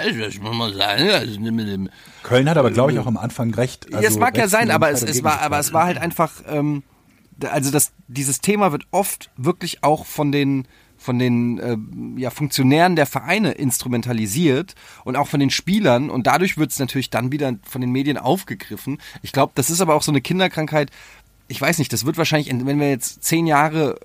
Köln 2.23 2.49
hat 2.49 2.57
aber, 2.57 2.71
glaube 2.71 2.93
ich, 2.93 2.99
auch 2.99 3.07
am 3.07 3.19
Anfang 3.19 3.53
recht. 3.53 3.87
Also 3.93 4.03
ja, 4.03 4.09
es 4.09 4.19
mag 4.19 4.39
ja 4.39 4.49
sein, 4.49 4.71
aber 4.71 4.91
es, 4.91 5.03
es 5.03 5.23
war, 5.23 5.43
aber 5.43 5.59
es 5.59 5.75
war 5.75 5.85
halt 5.85 5.99
einfach, 5.99 6.33
ähm, 6.49 6.83
also 7.43 7.71
das, 7.71 7.93
dieses 8.09 8.41
Thema 8.41 8.73
wird 8.73 8.85
oft 8.91 9.31
wirklich 9.37 9.85
auch 9.85 10.07
von 10.07 10.33
den 10.33 10.67
von 11.05 11.19
den 11.19 11.59
äh, 11.59 11.77
ja, 12.17 12.31
Funktionären 12.31 12.97
der 12.97 13.05
Vereine 13.05 13.53
instrumentalisiert 13.53 14.75
und 15.05 15.17
auch 15.17 15.29
von 15.29 15.39
den 15.39 15.51
Spielern 15.51 16.09
und 16.09 16.27
dadurch 16.27 16.57
wird 16.57 16.71
es 16.71 16.79
natürlich 16.79 17.11
dann 17.11 17.31
wieder 17.31 17.55
von 17.69 17.83
den 17.83 17.91
Medien 17.91 18.17
aufgegriffen. 18.17 18.99
Ich 19.21 19.33
glaube, 19.33 19.53
das 19.55 19.69
ist 19.69 19.83
aber 19.83 19.95
auch 19.95 20.03
so 20.03 20.11
eine 20.11 20.23
Kinderkrankheit. 20.23 20.91
Ich 21.47 21.61
weiß 21.61 21.79
nicht, 21.79 21.93
das 21.93 22.07
wird 22.07 22.17
wahrscheinlich, 22.17 22.51
wenn 22.51 22.81
wir 22.81 22.89
jetzt 22.89 23.23
zehn 23.23 23.47
Jahre 23.47 24.01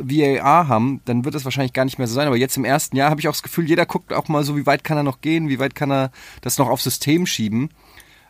äh, 0.00 0.40
VAR 0.40 0.66
haben, 0.66 1.02
dann 1.04 1.26
wird 1.26 1.34
das 1.34 1.44
wahrscheinlich 1.44 1.74
gar 1.74 1.84
nicht 1.84 1.98
mehr 1.98 2.06
so 2.06 2.14
sein. 2.14 2.26
Aber 2.26 2.38
jetzt 2.38 2.56
im 2.56 2.64
ersten 2.64 2.96
Jahr 2.96 3.10
habe 3.10 3.20
ich 3.20 3.28
auch 3.28 3.32
das 3.32 3.42
Gefühl, 3.42 3.68
jeder 3.68 3.84
guckt 3.84 4.14
auch 4.14 4.28
mal 4.28 4.44
so, 4.44 4.56
wie 4.56 4.64
weit 4.64 4.82
kann 4.82 4.96
er 4.96 5.02
noch 5.02 5.20
gehen, 5.20 5.50
wie 5.50 5.58
weit 5.58 5.74
kann 5.74 5.92
er 5.92 6.10
das 6.40 6.56
noch 6.56 6.70
aufs 6.70 6.84
System 6.84 7.26
schieben. 7.26 7.68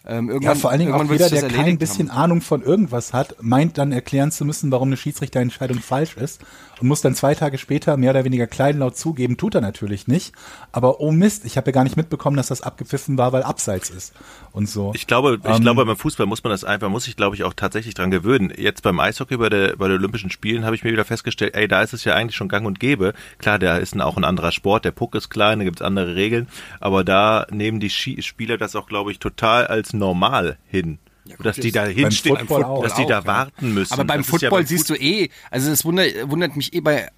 Ähm, 0.06 0.42
ja, 0.42 0.54
vor 0.54 0.70
allen 0.70 0.80
Dingen 0.80 0.92
auch 0.92 1.11
jeder, 1.11 1.30
der 1.30 1.49
kein 1.49 1.78
bisschen 1.78 2.11
haben. 2.11 2.25
Ahnung 2.25 2.40
von 2.42 2.62
irgendwas 2.62 3.14
hat, 3.14 3.37
meint 3.40 3.78
dann 3.78 3.90
erklären 3.90 4.30
zu 4.30 4.44
müssen, 4.44 4.70
warum 4.70 4.88
eine 4.88 4.99
Schiedsrichterentscheidung 4.99 5.78
falsch 5.78 6.18
ist 6.18 6.42
und 6.80 6.88
muss 6.88 7.00
dann 7.00 7.14
zwei 7.14 7.34
Tage 7.34 7.56
später 7.56 7.96
mehr 7.96 8.11
oder 8.11 8.25
weniger 8.25 8.46
kleinlaut 8.46 8.99
zugeben, 8.99 9.38
tut 9.38 9.54
er 9.54 9.62
natürlich 9.62 10.06
nicht. 10.06 10.34
Aber 10.73 11.00
oh 11.00 11.11
Mist, 11.11 11.46
ich 11.46 11.56
habe 11.56 11.70
ja 11.70 11.73
gar 11.73 11.84
nicht 11.84 11.96
mitbekommen, 11.96 12.37
dass 12.37 12.49
das 12.49 12.61
abgepfiffen 12.61 13.16
war, 13.16 13.32
weil 13.32 13.44
abseits 13.44 13.88
ist 13.88 14.12
und 14.52 14.68
so. 14.68 14.92
Ich 14.94 15.06
glaube, 15.06 15.38
ich 15.42 15.49
ähm, 15.49 15.62
glaube, 15.62 15.87
beim 15.87 15.96
Fußball 15.96 16.26
muss 16.26 16.44
man 16.44 16.50
das 16.50 16.64
einfach, 16.64 16.90
muss 16.90 17.08
ich 17.08 17.16
glaube 17.16 17.37
ich 17.37 17.44
auch 17.44 17.54
tatsächlich 17.54 17.94
dran 17.94 18.11
gewöhnen. 18.11 18.52
Jetzt 18.54 18.82
beim 18.82 19.00
Eishockey 19.00 19.38
bei 19.38 19.49
der 19.49 19.76
bei 19.76 19.88
den 19.88 19.96
Olympischen 19.96 20.28
Spielen 20.28 20.66
habe 20.66 20.76
ich 20.76 20.84
mir 20.84 20.92
wieder 20.92 21.06
festgestellt, 21.06 21.54
ey, 21.54 21.66
da 21.66 21.80
ist 21.80 21.94
es 21.94 22.04
ja 22.04 22.14
eigentlich 22.14 22.37
schon 22.37 22.49
gang 22.49 22.66
und 22.66 22.78
gäbe. 22.78 23.14
Klar, 23.38 23.58
da 23.58 23.78
ist 23.78 23.99
auch 23.99 24.18
ein 24.18 24.25
anderer 24.25 24.52
Sport, 24.52 24.84
der 24.84 24.90
Puck 24.90 25.14
ist 25.14 25.30
klein, 25.30 25.61
da 25.61 25.64
gibt's 25.64 25.80
andere 25.80 26.14
Regeln, 26.14 26.46
aber 26.80 27.04
da 27.04 27.46
nehmen 27.50 27.80
die 27.80 27.88
Spieler 27.88 28.58
das 28.58 28.76
auch 28.76 28.87
glaube 28.87 29.11
ich 29.11 29.18
total 29.18 29.66
als 29.66 29.93
normal 29.94 30.58
hin. 30.66 30.98
Ja, 31.24 31.36
gut, 31.36 31.46
dass 31.46 31.56
die 31.56 31.72
da 31.72 31.86
hinstehen, 31.86 32.36
dass 32.82 32.94
die 32.96 33.06
da 33.06 33.24
warten 33.26 33.72
müssen. 33.72 33.92
Aber 33.94 34.04
beim 34.04 34.20
das 34.20 34.28
Football 34.28 34.60
ja 34.60 34.66
siehst 34.66 34.90
du 34.90 34.94
eh, 34.94 35.30
also 35.50 35.70
es 35.70 35.84
wundert, 35.84 36.30
wundert 36.30 36.54
mich 36.54 36.74
eh 36.74 36.80
bei 36.80 37.08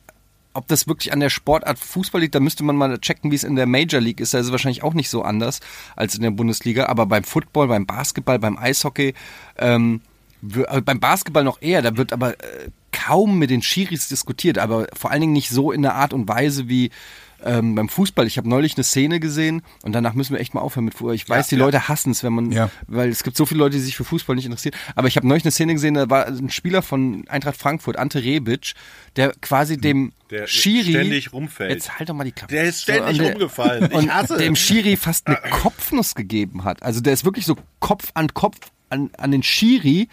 ob 0.57 0.67
das 0.69 0.89
wirklich 0.89 1.13
an 1.13 1.21
der 1.21 1.29
Sportart 1.29 1.79
Fußball 1.79 2.23
liegt, 2.23 2.35
da 2.35 2.41
müsste 2.41 2.65
man 2.65 2.77
mal 2.77 2.99
checken, 2.99 3.31
wie 3.31 3.35
es 3.35 3.45
in 3.45 3.57
der 3.57 3.67
Major 3.67 4.01
League 4.01 4.21
ist. 4.21 4.33
Da 4.33 4.39
ist 4.39 4.47
es 4.47 4.53
wahrscheinlich 4.53 4.83
auch 4.83 4.95
nicht 4.95 5.11
so 5.11 5.23
anders 5.23 5.61
als 5.97 6.15
in 6.15 6.23
der 6.23 6.31
Bundesliga. 6.31 6.87
Aber 6.87 7.05
beim 7.05 7.25
Football, 7.25 7.69
beim 7.69 7.85
Basketball, 7.85 8.39
beim 8.39 8.57
Eishockey, 8.57 9.13
ähm, 9.59 10.01
äh, 10.69 10.81
beim 10.81 10.99
Basketball 10.99 11.45
noch 11.45 11.61
eher, 11.61 11.83
da 11.83 11.97
wird 11.97 12.13
aber 12.13 12.33
äh, 12.33 12.71
kaum 12.91 13.39
mit 13.39 13.51
den 13.51 13.63
Schiris 13.63 14.09
diskutiert, 14.09 14.59
aber 14.59 14.87
vor 14.95 15.11
allen 15.11 15.21
Dingen 15.21 15.33
nicht 15.35 15.51
so 15.51 15.73
in 15.73 15.83
der 15.83 15.95
Art 15.95 16.15
und 16.15 16.27
Weise 16.27 16.69
wie 16.69 16.91
ähm, 17.45 17.75
beim 17.75 17.89
Fußball. 17.89 18.27
Ich 18.27 18.39
habe 18.39 18.49
neulich 18.49 18.77
eine 18.77 18.85
Szene 18.85 19.21
gesehen 19.21 19.63
und 19.83 19.93
danach 19.93 20.15
müssen 20.15 20.33
wir 20.33 20.41
echt 20.41 20.55
mal 20.55 20.61
aufhören 20.61 20.85
mit 20.85 20.95
Fußball. 20.95 21.15
Ich 21.15 21.29
weiß, 21.29 21.51
ja, 21.51 21.57
die 21.57 21.61
ja. 21.61 21.67
Leute 21.67 21.89
hassen 21.89 22.11
es, 22.11 22.23
wenn 22.25 22.33
man, 22.33 22.53
ja. 22.53 22.71
weil 22.87 23.09
es 23.09 23.23
gibt 23.23 23.37
so 23.37 23.47
viele 23.47 23.59
Leute, 23.61 23.77
die 23.77 23.83
sich 23.83 23.97
für 23.97 24.05
Fußball 24.05 24.37
nicht 24.37 24.47
interessieren. 24.47 24.75
Aber 24.95 25.09
ich 25.09 25.17
habe 25.17 25.27
neulich 25.27 25.45
eine 25.45 25.51
Szene 25.51 25.75
gesehen, 25.75 25.95
da 25.95 26.09
war 26.11 26.27
ein 26.27 26.51
Spieler 26.51 26.83
von 26.83 27.25
Eintracht 27.29 27.57
Frankfurt, 27.57 27.99
Ante 27.99 28.23
Rebic, 28.23 28.75
der 29.17 29.33
quasi 29.41 29.77
dem 29.77 30.13
der 30.31 30.47
Schiri 30.47 30.91
ständig 30.91 31.33
rumfällt. 31.33 31.71
Jetzt 31.71 31.99
halt 31.99 32.09
doch 32.09 32.15
mal 32.15 32.25
die 32.25 32.33
Klappe. 32.33 32.53
Der 32.53 32.65
ist 32.65 32.83
ständig 32.83 33.17
so, 33.17 33.23
der, 33.23 33.33
rumgefallen. 33.33 33.91
Ich 34.01 34.11
hasse. 34.11 34.37
dem 34.37 34.57
Schiri 34.57 34.97
fast 34.97 35.27
eine 35.27 35.37
Kopfnuss 35.51 36.15
gegeben 36.15 36.65
hat. 36.65 36.83
Also 36.83 37.01
der 37.01 37.13
ist 37.13 37.25
wirklich 37.25 37.47
so 37.47 37.57
Kopf 37.81 38.11
an 38.15 38.35
Kopf 38.35 38.57
an, 38.91 39.11
an 39.19 39.31
den 39.31 39.43
Schiri. 39.43 40.09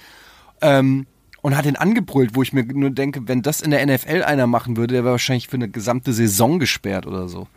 Ähm, 0.62 1.08
und 1.43 1.58
hat 1.58 1.65
ihn 1.65 1.75
angebrüllt, 1.75 2.36
wo 2.36 2.41
ich 2.41 2.53
mir 2.53 2.63
nur 2.63 2.89
denke, 2.89 3.27
wenn 3.27 3.41
das 3.41 3.60
in 3.62 3.71
der 3.71 3.86
NFL 3.86 4.23
einer 4.23 4.47
machen 4.47 4.77
würde, 4.77 4.93
der 4.93 5.03
wäre 5.03 5.12
wahrscheinlich 5.12 5.49
für 5.49 5.58
eine 5.58 5.69
gesamte 5.69 6.13
Saison 6.13 6.58
gesperrt 6.58 7.06
oder 7.06 7.27
so. 7.27 7.47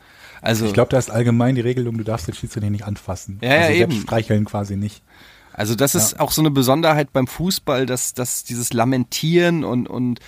Also 0.43 0.67
ich 0.67 0.75
glaube, 0.75 0.91
da 0.91 0.99
ist 0.99 1.09
allgemein 1.09 1.55
die 1.55 1.61
Regelung, 1.61 1.97
du 1.97 2.05
darfst 2.05 2.27
den 2.27 2.35
Schiedsrichter 2.35 2.69
nicht 2.69 2.85
anfassen. 2.85 3.39
Ja, 3.43 3.51
also 3.53 3.73
ja 3.73 3.83
eben. 3.85 3.93
streicheln 3.93 4.45
quasi 4.45 4.77
nicht. 4.77 5.03
Also 5.53 5.77
das 5.77 5.95
ist 5.95 6.13
ja. 6.13 6.21
auch 6.21 6.33
so 6.33 6.43
eine 6.43 6.51
Besonderheit 6.51 7.13
beim 7.13 7.29
Fußball, 7.29 7.87
dass, 7.87 8.13
dass 8.13 8.43
dieses 8.43 8.73
Lamentieren 8.73 9.63
und, 9.63 9.89
und 9.89 10.19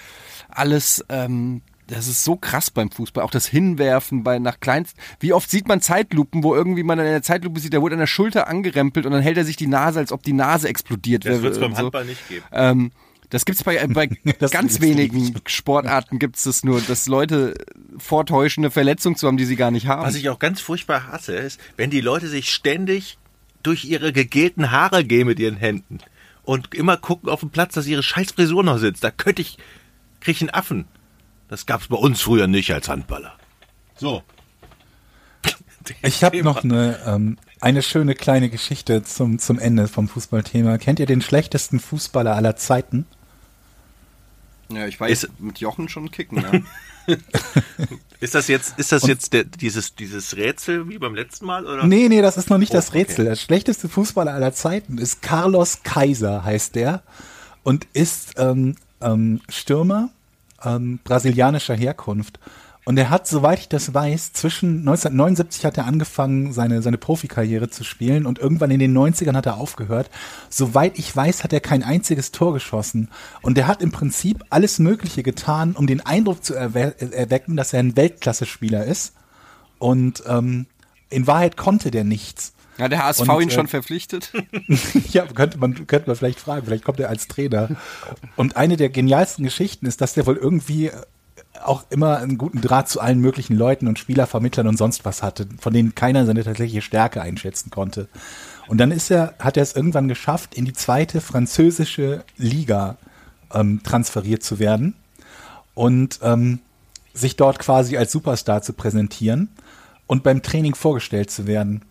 alles, 0.49 1.05
ähm, 1.09 1.61
das 1.89 2.07
ist 2.07 2.23
so 2.23 2.37
krass 2.37 2.71
beim 2.71 2.93
Fußball. 2.93 3.25
Auch 3.25 3.31
das 3.33 3.47
Hinwerfen 3.47 4.23
bei 4.23 4.39
nach 4.39 4.61
kleinst. 4.61 4.97
Wie 5.19 5.33
oft 5.33 5.51
sieht 5.51 5.67
man 5.67 5.81
Zeitlupen, 5.81 6.45
wo 6.45 6.55
irgendwie 6.55 6.85
man 6.85 7.01
in 7.01 7.07
der 7.07 7.23
Zeitlupe 7.23 7.59
sieht, 7.59 7.73
der 7.73 7.83
wurde 7.83 7.97
an 7.97 8.01
der 8.01 8.07
Schulter 8.07 8.47
angerempelt 8.47 9.05
und 9.05 9.11
dann 9.11 9.23
hält 9.23 9.37
er 9.37 9.45
sich 9.45 9.57
die 9.57 9.67
Nase, 9.67 9.99
als 9.99 10.13
ob 10.13 10.23
die 10.23 10.33
Nase 10.33 10.69
explodiert 10.69 11.25
wäre. 11.25 11.35
Das 11.35 11.43
wird 11.43 11.55
es 11.55 11.61
beim 11.61 11.77
Handball 11.77 12.05
so. 12.05 12.11
nicht 12.11 12.29
geben. 12.29 12.45
Ähm, 12.53 12.93
das 13.31 13.45
gibt's 13.45 13.63
bei, 13.63 13.87
bei 13.87 14.07
ganz 14.51 14.81
wenigen 14.81 15.35
Sportarten 15.47 16.19
gibt's 16.19 16.45
das 16.45 16.65
nur, 16.65 16.81
dass 16.81 17.07
Leute 17.07 17.55
vortäuschen, 17.99 18.65
eine 18.65 18.71
Verletzung 18.71 19.17
zu 19.17 19.27
haben, 19.27 19.37
die 19.37 19.45
sie 19.45 19.57
gar 19.57 19.71
nicht 19.71 19.87
haben. 19.87 20.03
Was 20.03 20.15
ich 20.15 20.29
auch 20.31 20.39
ganz 20.39 20.61
furchtbar 20.61 21.09
hasse, 21.09 21.35
ist, 21.35 21.61
wenn 21.77 21.91
die 21.91 22.01
Leute 22.01 22.29
sich 22.29 22.51
ständig 22.51 23.19
durch 23.63 23.85
ihre 23.85 24.13
gegelten 24.13 24.71
Haare 24.71 25.05
gehen 25.05 25.27
mit 25.27 25.39
ihren 25.39 25.57
Händen 25.57 25.99
und 26.43 26.75
immer 26.75 26.97
gucken 26.97 27.29
auf 27.29 27.41
den 27.41 27.51
Platz, 27.51 27.75
dass 27.75 27.87
ihre 27.87 28.03
scheiß 28.03 28.33
Frisur 28.33 28.65
noch 28.65 28.79
sitzt. 28.79 29.05
Da 29.05 29.11
könnte 29.11 29.43
ich, 29.43 29.59
krieg 30.21 30.37
ich 30.37 30.43
einen 30.43 30.51
Affen. 30.51 30.87
Das 31.49 31.67
gab's 31.67 31.89
bei 31.89 31.97
uns 31.97 32.23
früher 32.23 32.47
nicht 32.47 32.73
als 32.73 32.89
Handballer. 32.89 33.35
So. 33.97 34.23
Ich 36.03 36.23
habe 36.23 36.43
noch 36.43 36.65
eine, 36.65 36.99
ähm, 37.07 37.39
eine 37.63 37.81
schöne 37.81 38.15
kleine 38.15 38.51
Geschichte 38.51 39.03
zum, 39.05 39.39
zum 39.39 39.59
Ende 39.59 39.89
vom 39.89 40.07
Fußballthema. 40.07 40.77
Kennt 40.77 40.99
ihr 40.99 41.07
den 41.07 41.23
schlechtesten 41.23 41.81
Fußballer 41.81 42.37
aller 42.37 42.57
Zeiten? 42.57 43.07
Ja, 44.71 44.87
ich 44.87 45.01
weiß, 45.01 45.25
ist, 45.25 45.41
mit 45.41 45.59
Jochen 45.59 45.89
schon 45.89 46.11
kicken, 46.11 46.43
ja. 46.43 47.17
ist 48.21 48.35
das 48.35 48.49
jetzt, 48.49 48.79
ist 48.79 48.93
das 48.93 49.07
jetzt 49.07 49.33
der, 49.33 49.45
dieses, 49.45 49.95
dieses 49.95 50.37
Rätsel 50.37 50.89
wie 50.89 50.99
beim 50.99 51.15
letzten 51.15 51.47
Mal, 51.47 51.67
oder? 51.67 51.87
Nee, 51.87 52.09
nee, 52.09 52.21
das 52.21 52.37
ist 52.37 52.51
noch 52.51 52.59
nicht 52.59 52.73
oh, 52.73 52.77
das 52.77 52.93
Rätsel. 52.93 53.21
Okay. 53.21 53.31
Der 53.31 53.37
schlechteste 53.37 53.89
Fußballer 53.89 54.33
aller 54.33 54.53
Zeiten 54.53 54.99
ist 54.99 55.23
Carlos 55.23 55.83
Kaiser, 55.85 56.45
heißt 56.45 56.75
der. 56.75 57.03
Und 57.63 57.87
ist 57.93 58.35
ähm, 58.37 58.77
ähm, 59.01 59.41
Stürmer 59.49 60.11
ähm, 60.65 60.99
brasilianischer 61.05 61.75
Herkunft. 61.75 62.39
Und 62.89 62.97
er 62.97 63.11
hat, 63.11 63.29
soweit 63.29 63.59
ich 63.59 63.69
das 63.69 63.93
weiß, 63.93 64.33
zwischen 64.33 64.79
1979 64.79 65.67
hat 65.67 65.77
er 65.77 65.85
angefangen, 65.85 66.55
seine, 66.55 66.81
seine 66.81 66.97
Profikarriere 66.97 67.69
zu 67.69 67.85
spielen 67.85 68.25
und 68.25 68.39
irgendwann 68.39 68.71
in 68.71 68.79
den 68.79 68.97
90ern 68.97 69.37
hat 69.37 69.45
er 69.45 69.59
aufgehört. 69.59 70.09
Soweit 70.49 70.99
ich 70.99 71.15
weiß, 71.15 71.45
hat 71.45 71.53
er 71.53 71.61
kein 71.61 71.83
einziges 71.83 72.33
Tor 72.33 72.55
geschossen. 72.55 73.11
Und 73.43 73.59
er 73.59 73.67
hat 73.67 73.83
im 73.83 73.93
Prinzip 73.93 74.43
alles 74.49 74.79
Mögliche 74.79 75.23
getan, 75.23 75.73
um 75.73 75.87
den 75.87 76.01
Eindruck 76.01 76.43
zu 76.43 76.55
erwe 76.55 76.95
erwecken, 76.99 77.59
dass 77.59 77.75
er 77.75 77.81
ein 77.81 77.95
Weltklasse-Spieler 77.95 78.87
ist. 78.87 79.13
Und 79.79 80.23
ähm, 80.27 80.65
in 81.11 81.27
Wahrheit 81.27 81.59
konnte 81.59 81.91
der 81.91 82.05
nichts. 82.05 82.55
Ja, 82.79 82.89
der 82.89 83.05
HSV 83.05 83.29
und, 83.29 83.43
ihn 83.43 83.49
äh, 83.51 83.53
schon 83.53 83.69
verpflichtet. 83.69 84.33
ja, 85.11 85.27
könnte 85.27 85.59
man, 85.59 85.87
könnte 85.87 86.07
man 86.07 86.17
vielleicht 86.17 86.41
fragen. 86.41 86.65
Vielleicht 86.65 86.85
kommt 86.85 87.01
er 87.01 87.11
als 87.11 87.29
Trainer. 87.29 87.69
Und 88.35 88.57
eine 88.57 88.79
der 88.79 88.89
genialsten 88.89 89.45
Geschichten 89.45 89.85
ist, 89.85 90.01
dass 90.01 90.15
der 90.15 90.27
wohl 90.27 90.37
irgendwie 90.37 90.91
auch 91.65 91.85
immer 91.91 92.19
einen 92.19 92.39
guten 92.39 92.61
Draht 92.61 92.89
zu 92.89 93.01
allen 93.01 93.21
möglichen 93.21 93.57
Leuten 93.57 93.89
und 93.89 93.99
Spielervermittlern 93.99 94.67
und 94.67 94.77
sonst 94.77 95.05
was 95.05 95.23
hatte, 95.23 95.47
von 95.61 95.73
denen 95.73 95.95
keiner 95.95 96.27
seine 96.27 96.45
tatsächliche 96.45 96.83
Stärke 96.83 97.21
einschätzen 97.21 97.71
konnte. 97.71 98.09
Und 98.69 98.79
dann 98.79 98.91
ist 98.91 99.11
er, 99.11 99.35
hat 99.39 99.57
er 99.57 99.63
es 99.63 99.75
irgendwann 99.75 100.09
geschafft, 100.09 100.55
in 100.55 100.65
die 100.65 100.73
zweite 100.73 101.21
französische 101.21 102.25
Liga 102.37 102.97
ähm, 103.53 103.83
transferiert 103.83 104.43
zu 104.43 104.59
werden 104.59 104.95
und 105.75 106.21
ähm, 106.23 106.61
sich 107.15 107.37
dort 107.37 107.59
quasi 107.59 107.97
als 107.97 108.13
Superstar 108.13 108.63
zu 108.63 108.73
präsentieren. 108.73 109.51
und 110.07 110.23
beim 110.23 110.43
Training 110.43 110.75
vorgestellt 110.75 111.31
zu 111.31 111.47
werden. 111.47 111.85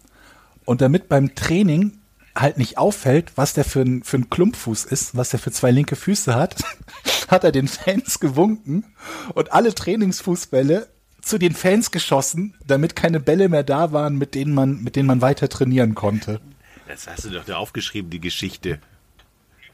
Und 0.65 0.81
damit 0.81 1.07
beim 1.07 1.35
Training 1.35 1.99
halt 2.39 2.57
nicht 2.57 2.77
auffällt, 2.77 3.33
was 3.35 3.53
der 3.53 3.65
für 3.65 3.81
ein, 3.81 4.03
für 4.03 4.17
ein 4.17 4.29
Klumpfuß 4.29 4.85
ist, 4.85 5.15
was 5.15 5.29
der 5.29 5.39
für 5.39 5.51
zwei 5.51 5.71
linke 5.71 5.95
Füße 5.95 6.35
hat, 6.35 6.63
hat 7.27 7.43
er 7.43 7.51
den 7.51 7.67
Fans 7.67 8.19
gewunken 8.19 8.85
und 9.33 9.51
alle 9.53 9.73
Trainingsfußbälle 9.73 10.87
zu 11.21 11.37
den 11.37 11.53
Fans 11.53 11.91
geschossen, 11.91 12.55
damit 12.65 12.95
keine 12.95 13.19
Bälle 13.19 13.49
mehr 13.49 13.63
da 13.63 13.91
waren, 13.91 14.17
mit 14.17 14.35
denen 14.35 14.53
man, 14.53 14.81
mit 14.83 14.95
denen 14.95 15.07
man 15.07 15.21
weiter 15.21 15.49
trainieren 15.49 15.95
konnte. 15.95 16.39
Das 16.87 17.07
hast 17.07 17.25
du 17.25 17.29
doch 17.29 17.43
da 17.43 17.57
aufgeschrieben, 17.57 18.09
die 18.09 18.21
Geschichte. 18.21 18.79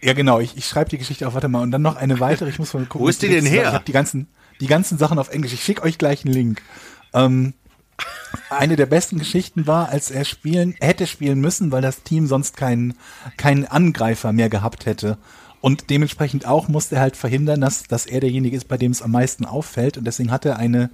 Ja, 0.02 0.14
genau, 0.14 0.40
ich, 0.40 0.58
ich 0.58 0.66
schreibe 0.66 0.90
die 0.90 0.98
Geschichte 0.98 1.28
auf, 1.28 1.34
warte 1.36 1.48
mal, 1.48 1.62
und 1.62 1.72
dann 1.72 1.82
noch 1.82 1.96
eine 1.96 2.20
weitere, 2.20 2.50
ich 2.50 2.60
muss 2.60 2.74
mal 2.74 2.86
gucken. 2.86 3.06
Wo 3.06 3.08
ist 3.08 3.22
die 3.22 3.30
denn 3.30 3.46
her? 3.46 3.68
Ich 3.68 3.74
habe 3.74 3.86
die 3.86 3.92
ganzen, 3.92 4.28
die 4.60 4.68
ganzen 4.68 4.98
Sachen 4.98 5.20
auf 5.20 5.30
Englisch. 5.30 5.54
Ich 5.54 5.64
schicke 5.64 5.84
euch 5.84 5.98
gleich 5.98 6.26
einen 6.26 6.34
Link. 6.34 6.62
Ähm, 7.14 7.54
eine 8.50 8.76
der 8.76 8.86
besten 8.86 9.20
Geschichten 9.20 9.68
war, 9.68 9.90
als 9.90 10.12
er 10.12 10.26
spielen, 10.26 10.76
hätte 10.80 11.08
spielen 11.08 11.40
müssen, 11.40 11.72
weil 11.72 11.82
das 11.82 12.04
Team 12.04 12.28
sonst 12.28 12.58
keinen, 12.58 12.96
keinen 13.38 13.66
Angreifer 13.66 14.32
mehr 14.32 14.50
gehabt 14.50 14.86
hätte. 14.86 15.18
Und 15.62 15.90
dementsprechend 15.90 16.46
auch 16.46 16.68
musste 16.68 16.96
er 16.96 17.02
halt 17.02 17.16
verhindern, 17.16 17.62
dass, 17.62 17.84
dass 17.84 18.06
er 18.06 18.20
derjenige 18.20 18.58
ist, 18.58 18.68
bei 18.68 18.78
dem 18.78 18.92
es 18.92 19.02
am 19.02 19.12
meisten 19.12 19.46
auffällt. 19.46 19.98
Und 19.98 20.06
deswegen 20.06 20.32
hat 20.32 20.46
er 20.46 20.58
eine, 20.58 20.90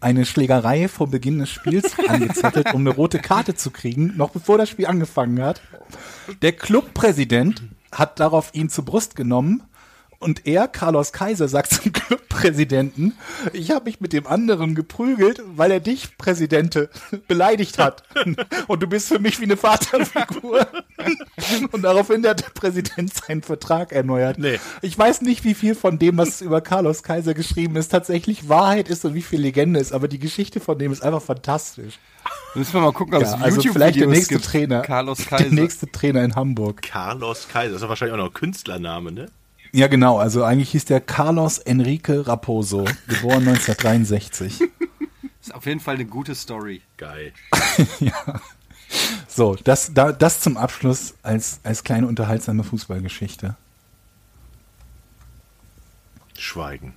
eine 0.00 0.26
Schlägerei 0.26 0.88
vor 0.88 1.08
Beginn 1.08 1.38
des 1.38 1.48
Spiels 1.48 1.98
angezettelt, 2.08 2.74
um 2.74 2.82
eine 2.82 2.94
rote 2.94 3.18
Karte 3.18 3.54
zu 3.54 3.70
kriegen, 3.70 4.14
noch 4.16 4.30
bevor 4.30 4.58
das 4.58 4.68
Spiel 4.68 4.86
angefangen 4.86 5.42
hat. 5.42 5.62
Der 6.42 6.52
Clubpräsident 6.52 7.62
hat 7.92 8.20
darauf 8.20 8.50
ihn 8.52 8.68
zur 8.68 8.84
Brust 8.84 9.16
genommen 9.16 9.62
und 10.20 10.46
er, 10.46 10.68
Carlos 10.68 11.12
Kaiser, 11.12 11.48
sagt 11.48 11.72
zum 11.72 11.92
Clubpräsidenten, 11.92 13.14
ich 13.54 13.70
habe 13.70 13.86
mich 13.86 14.00
mit 14.00 14.12
dem 14.12 14.26
anderen 14.26 14.74
geprügelt, 14.74 15.42
weil 15.56 15.70
er 15.70 15.80
dich, 15.80 16.16
Präsidente, 16.18 16.90
beleidigt 17.28 17.78
hat. 17.78 18.02
Und 18.68 18.82
du 18.82 18.86
bist 18.86 19.08
für 19.08 19.18
mich 19.18 19.40
wie 19.40 19.44
eine 19.44 19.56
Vaterfigur. 19.56 20.66
Und 21.72 21.82
daraufhin 21.82 22.26
hat 22.26 22.42
der 22.42 22.50
Präsident 22.50 23.14
seinen 23.14 23.42
Vertrag 23.42 23.92
erneuert. 23.92 24.38
Nee. 24.38 24.60
Ich 24.82 24.96
weiß 24.96 25.22
nicht, 25.22 25.44
wie 25.44 25.54
viel 25.54 25.74
von 25.74 25.98
dem, 25.98 26.18
was 26.18 26.42
über 26.42 26.60
Carlos 26.60 27.02
Kaiser 27.02 27.32
geschrieben 27.32 27.76
ist, 27.76 27.88
tatsächlich 27.88 28.48
Wahrheit 28.48 28.90
ist 28.90 29.04
und 29.06 29.14
wie 29.14 29.22
viel 29.22 29.40
Legende 29.40 29.80
ist, 29.80 29.92
aber 29.92 30.06
die 30.06 30.18
Geschichte 30.18 30.60
von 30.60 30.78
dem 30.78 30.92
ist 30.92 31.02
einfach 31.02 31.22
fantastisch. 31.22 31.98
Müssen 32.54 32.74
wir 32.74 32.80
mal 32.82 32.92
gucken, 32.92 33.14
ob 33.14 33.22
Ja, 33.22 33.28
es 33.28 33.42
also 33.42 33.60
vielleicht 33.62 33.96
der 33.96 34.02
YouTube-Videos 34.02 34.10
nächste 34.12 34.34
gibt. 34.34 34.44
Trainer. 34.44 34.82
Carlos 34.82 35.24
Kaiser. 35.26 35.44
Der 35.44 35.52
nächste 35.52 35.90
Trainer 35.90 36.22
in 36.24 36.34
Hamburg. 36.36 36.82
Carlos 36.82 37.48
Kaiser, 37.48 37.72
das 37.72 37.82
ist 37.82 37.88
wahrscheinlich 37.88 38.12
auch 38.12 38.18
noch 38.18 38.26
ein 38.30 38.34
Künstlername, 38.34 39.12
ne? 39.12 39.26
Ja, 39.72 39.86
genau. 39.86 40.18
Also 40.18 40.44
eigentlich 40.44 40.70
hieß 40.70 40.86
der 40.86 41.00
Carlos 41.00 41.58
Enrique 41.58 42.26
Raposo, 42.26 42.84
geboren 43.06 43.46
1963. 43.48 44.60
ist 45.40 45.54
auf 45.54 45.66
jeden 45.66 45.80
Fall 45.80 45.94
eine 45.94 46.06
gute 46.06 46.34
Story. 46.34 46.82
Geil. 46.96 47.32
So, 49.28 49.56
das, 49.62 49.94
da, 49.94 50.12
das 50.12 50.40
zum 50.40 50.56
Abschluss 50.56 51.14
als, 51.22 51.60
als 51.62 51.84
kleine 51.84 52.06
unterhaltsame 52.06 52.64
Fußballgeschichte. 52.64 53.56
Schweigen. 56.36 56.94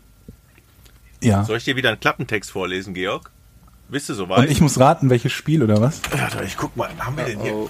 Ja. 1.22 1.44
Soll 1.44 1.58
ich 1.58 1.66
dir 1.66 1.76
wieder 1.76 1.90
einen 1.90 2.00
Klappentext 2.00 2.52
vorlesen, 2.52 2.94
Georg? 2.94 3.32
Bist 3.90 4.10
du 4.10 4.14
soweit? 4.16 4.40
Und 4.40 4.50
ich 4.50 4.62
muss 4.62 4.80
raten, 4.80 5.10
welches 5.10 5.32
Spiel 5.32 5.62
oder 5.62 5.80
was? 5.80 6.02
Warte, 6.12 6.44
ich 6.44 6.58
guck 6.58 6.76
mal, 6.76 6.90
haben 6.98 7.16
wir 7.16 7.26
den 7.26 7.42
hier? 7.42 7.54
Oh. 7.54 7.70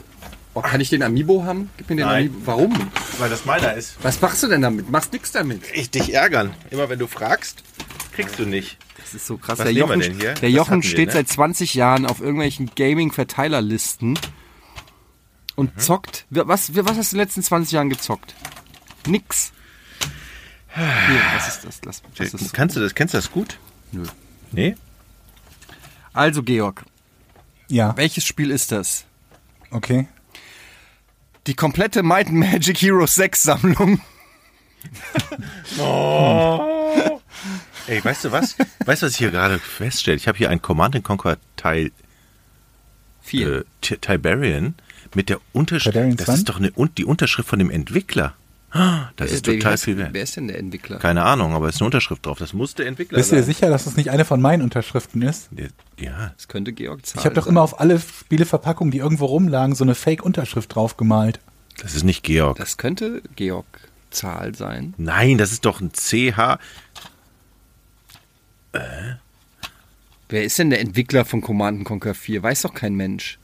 Oh, 0.56 0.62
kann 0.62 0.80
ich 0.82 0.90
den 0.90 1.02
Amiibo 1.02 1.44
haben? 1.44 1.70
Gib 1.78 1.90
mir 1.90 1.96
den 1.96 2.06
Nein. 2.06 2.28
Amiibo. 2.28 2.46
Warum? 2.46 2.92
Weil 3.18 3.30
das 3.30 3.46
meiner 3.46 3.74
ist. 3.74 3.96
Was 4.04 4.22
machst 4.22 4.44
du 4.44 4.48
denn 4.48 4.62
damit? 4.62 4.90
Machst 4.92 5.12
nix 5.14 5.32
damit. 5.32 5.64
Ich 5.74 5.90
dich 5.90 6.14
ärgern. 6.14 6.54
Immer 6.70 6.90
wenn 6.90 7.00
du 7.00 7.08
fragst, 7.08 7.64
kriegst 8.14 8.38
du 8.38 8.46
nicht. 8.46 8.78
Das 8.98 9.16
ist 9.16 9.26
so 9.26 9.38
krass. 9.38 9.58
Was 9.60 9.64
der 9.66 9.74
Jochen, 9.74 10.00
denn 10.00 10.14
hier? 10.14 10.34
Der 10.36 10.50
Das 10.50 10.52
Jochen 10.52 10.84
wir, 10.84 10.90
steht 10.90 11.08
ne? 11.08 11.14
seit 11.14 11.28
20 11.28 11.74
Jahren 11.74 12.06
auf 12.06 12.20
irgendwelchen 12.22 12.70
Gaming-Verteilerlisten 12.76 14.20
und 15.56 15.76
Mhm. 15.76 15.80
zockt. 15.80 16.26
Was, 16.30 16.76
was 16.76 16.98
hast 16.98 17.12
du 17.12 17.16
in 17.16 17.20
den 17.20 17.26
letzten 17.26 17.42
20 17.44 17.72
Jahren 17.72 17.90
gezockt? 17.90 18.36
Nix. 19.08 19.52
Hier, 20.76 21.22
was 21.36 21.48
ist 21.48 21.66
das? 21.66 21.80
Lass, 21.86 22.02
was 22.18 22.34
ist 22.42 22.54
Kannst 22.54 22.76
du 22.76 22.80
das, 22.80 22.94
kennst 22.96 23.14
du 23.14 23.18
das 23.18 23.32
gut? 23.32 23.58
Nö. 23.92 24.04
Nee? 24.52 24.76
Also, 26.14 26.42
Georg, 26.44 26.84
Ja, 27.68 27.96
welches 27.98 28.24
Spiel 28.26 28.52
ist 28.52 28.72
das? 28.72 29.06
okay. 29.72 30.08
Die 31.48 31.54
komplette 31.56 32.04
Might 32.04 32.28
and 32.28 32.38
Magic 32.38 32.78
Heroes 32.82 33.16
6 33.16 33.44
Sammlung. 33.44 34.02
Ey, 37.88 38.04
weißt 38.04 38.26
du 38.26 38.32
was? 38.32 38.56
weißt 38.86 39.02
du, 39.02 39.06
was 39.06 39.12
ich 39.14 39.18
hier 39.18 39.32
gerade 39.32 39.60
feststelle? 39.60 40.16
Ich 40.18 40.28
habe 40.28 40.38
hier 40.38 40.50
ein 40.50 40.62
Command 40.62 41.02
Conquer 41.04 41.38
Teil 41.58 41.92
4. 43.22 43.48
äh, 43.52 43.64
Ti- 43.82 43.98
Tiberian 43.98 44.76
mit 45.16 45.30
der 45.30 45.40
Unterschrift. 45.52 45.96
Das 46.18 46.30
ist 46.36 46.50
doch 46.50 46.58
eine, 46.58 46.72
die 46.98 47.06
Unterschrift 47.06 47.50
von 47.50 47.60
dem 47.60 47.70
Entwickler. 47.70 48.36
Das 49.18 49.32
ist 49.32 49.46
Wer- 49.46 49.60
total 49.60 49.78
viel 49.78 49.98
wert. 49.98 50.10
Wer 50.14 50.24
ist 50.24 50.36
denn 50.36 50.48
der 50.48 50.58
Entwickler? 50.58 50.98
Keine 50.98 51.24
Ahnung, 51.24 51.54
aber 51.54 51.70
es 51.70 51.76
ist 51.76 51.82
eine 51.82 51.86
Unterschrift 51.88 52.26
drauf. 52.26 52.40
Das 52.40 52.54
muss 52.54 52.74
der 52.74 52.88
Entwickler 52.88 53.18
Bist 53.20 53.32
du 53.32 53.36
dir 53.36 53.44
sein. 53.44 53.54
sicher, 53.54 53.70
dass 53.70 53.84
das 53.84 53.96
nicht 53.96 54.10
eine 54.10 54.26
von 54.26 54.42
meinen 54.42 54.64
Unterschriften 54.64 55.22
ist? 55.22 55.50
Ja, 56.00 56.32
Das 56.36 56.48
könnte 56.48 56.74
Georg 56.74 57.06
Zahl 57.06 57.20
Ich 57.20 57.26
habe 57.26 57.36
doch 57.36 57.44
sein. 57.46 57.52
immer 57.54 57.62
auf 57.62 57.80
alle 57.80 58.00
Spieleverpackungen, 58.00 58.92
die 58.92 58.98
irgendwo 58.98 59.26
rumlagen, 59.26 59.76
so 59.76 59.84
eine 59.84 59.94
Fake-Unterschrift 59.96 60.74
draufgemalt. 60.74 61.40
das 61.82 61.94
ist 61.96 62.04
nicht 62.04 62.24
Georg. 62.24 62.58
Das 62.58 62.78
könnte 62.78 63.22
Georg 63.36 63.66
Zahl 64.10 64.56
sein. 64.56 64.94
Nein, 64.98 65.38
das 65.38 65.52
ist 65.52 65.66
doch 65.66 65.80
ein 65.82 65.92
CH. 65.94 66.58
Wer 70.30 70.44
ist 70.44 70.58
denn 70.58 70.70
der 70.72 70.80
Entwickler 70.82 71.26
von 71.26 71.42
Command 71.42 71.86
Conquer 71.86 72.16
4? 72.16 72.42
Weiß 72.42 72.64
doch 72.64 72.74
kein 72.74 72.96
Mensch. 72.96 73.38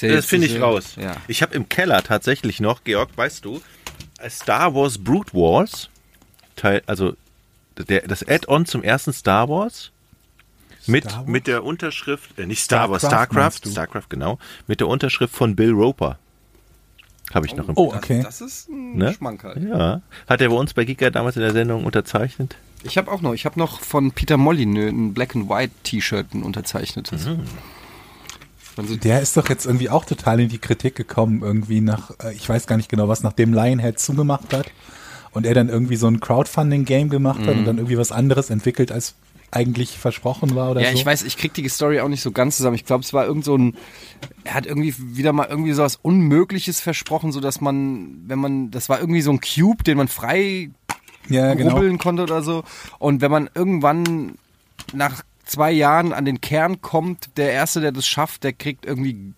Ja 0.00 0.14
Das 0.14 0.26
finde 0.26 0.46
ich 0.46 0.60
raus. 0.60 0.94
Ja. 1.00 1.16
Ich 1.28 1.42
habe 1.42 1.54
im 1.54 1.68
Keller 1.68 2.02
tatsächlich 2.02 2.60
noch, 2.60 2.84
Georg, 2.84 3.10
weißt 3.16 3.44
du, 3.44 3.60
Star 4.28 4.74
Wars 4.74 4.98
Brood 4.98 5.32
Wars, 5.34 5.88
Teil, 6.56 6.82
also 6.86 7.14
der, 7.88 8.06
das 8.06 8.26
Add-on 8.26 8.66
zum 8.66 8.82
ersten 8.82 9.12
Star 9.12 9.48
Wars. 9.48 9.90
Mit, 10.86 11.04
Star 11.04 11.18
Wars? 11.20 11.28
mit 11.28 11.46
der 11.46 11.64
Unterschrift, 11.64 12.38
äh, 12.38 12.46
nicht 12.46 12.62
Star 12.62 12.90
Wars, 12.90 13.02
Starcraft 13.02 13.68
Starcraft, 13.70 14.08
genau, 14.08 14.38
mit 14.66 14.80
der 14.80 14.88
Unterschrift 14.88 15.34
von 15.34 15.56
Bill 15.56 15.72
Roper. 15.72 16.18
Habe 17.34 17.46
ich 17.46 17.56
noch 17.56 17.68
im 17.68 17.76
Oh, 17.76 17.92
okay. 17.92 18.22
Das, 18.22 18.38
das 18.38 18.48
ist 18.48 18.68
ein 18.68 18.96
Ne? 18.96 19.12
Schmankerl. 19.12 19.60
Ja. 19.68 20.00
Hat 20.28 20.40
er 20.40 20.48
bei 20.48 20.54
uns 20.54 20.74
bei 20.74 20.84
Giga 20.84 21.10
damals 21.10 21.34
in 21.36 21.42
der 21.42 21.52
Sendung 21.52 21.84
unterzeichnet? 21.84 22.56
Ich 22.84 22.96
habe 22.96 23.10
auch 23.10 23.20
noch, 23.20 23.32
ich 23.34 23.44
habe 23.46 23.58
noch 23.58 23.80
von 23.80 24.12
Peter 24.12 24.36
Molyneux 24.36 24.92
ein 24.92 25.12
Black 25.12 25.34
and 25.34 25.48
White 25.48 25.72
T-Shirt, 25.82 26.34
ein 26.34 26.44
unterzeichnetes. 26.44 27.26
Mhm. 27.26 27.40
Der 28.76 29.20
ist 29.20 29.36
doch 29.36 29.48
jetzt 29.48 29.66
irgendwie 29.66 29.90
auch 29.90 30.04
total 30.04 30.40
in 30.40 30.48
die 30.48 30.58
Kritik 30.58 30.94
gekommen, 30.94 31.42
irgendwie 31.42 31.80
nach, 31.80 32.10
äh, 32.22 32.34
ich 32.34 32.48
weiß 32.48 32.66
gar 32.66 32.76
nicht 32.76 32.88
genau 32.88 33.08
was, 33.08 33.22
nachdem 33.22 33.52
Lionhead 33.52 33.98
zugemacht 33.98 34.52
hat 34.52 34.70
und 35.32 35.46
er 35.46 35.54
dann 35.54 35.68
irgendwie 35.68 35.96
so 35.96 36.06
ein 36.06 36.20
Crowdfunding-Game 36.20 37.08
gemacht 37.08 37.40
hat 37.40 37.56
und 37.56 37.64
dann 37.64 37.78
irgendwie 37.78 37.98
was 37.98 38.12
anderes 38.12 38.50
entwickelt, 38.50 38.92
als 38.92 39.14
eigentlich 39.50 39.96
versprochen 39.96 40.54
war 40.54 40.72
oder 40.72 40.82
ja, 40.82 40.90
so. 40.90 40.94
ich 40.94 41.06
weiß, 41.06 41.22
ich 41.22 41.36
krieg 41.36 41.54
die 41.54 41.68
Story 41.68 42.00
auch 42.00 42.08
nicht 42.08 42.20
so 42.20 42.32
ganz 42.32 42.56
zusammen. 42.56 42.74
Ich 42.74 42.84
glaube, 42.84 43.04
es 43.04 43.12
war 43.12 43.26
irgend 43.26 43.44
so 43.44 43.56
ein, 43.56 43.76
er 44.44 44.54
hat 44.54 44.66
irgendwie 44.66 44.94
wieder 44.98 45.32
mal 45.32 45.46
irgendwie 45.48 45.72
so 45.72 45.82
was 45.82 45.96
Unmögliches 45.96 46.80
versprochen, 46.80 47.32
so 47.32 47.40
dass 47.40 47.60
man, 47.60 48.24
wenn 48.26 48.38
man, 48.38 48.70
das 48.70 48.88
war 48.88 49.00
irgendwie 49.00 49.22
so 49.22 49.30
ein 49.30 49.40
Cube, 49.40 49.84
den 49.84 49.96
man 49.96 50.08
frei 50.08 50.70
ja, 51.28 51.54
genau. 51.54 51.96
konnte 51.98 52.22
oder 52.22 52.42
so. 52.42 52.64
Und 52.98 53.20
wenn 53.20 53.30
man 53.30 53.48
irgendwann 53.54 54.36
nach 54.92 55.22
zwei 55.46 55.72
Jahren 55.72 56.12
an 56.12 56.24
den 56.24 56.40
Kern 56.40 56.82
kommt, 56.82 57.36
der 57.38 57.52
Erste, 57.52 57.80
der 57.80 57.92
das 57.92 58.06
schafft, 58.06 58.44
der 58.44 58.52
kriegt 58.52 58.84
irgendwie 58.84 59.32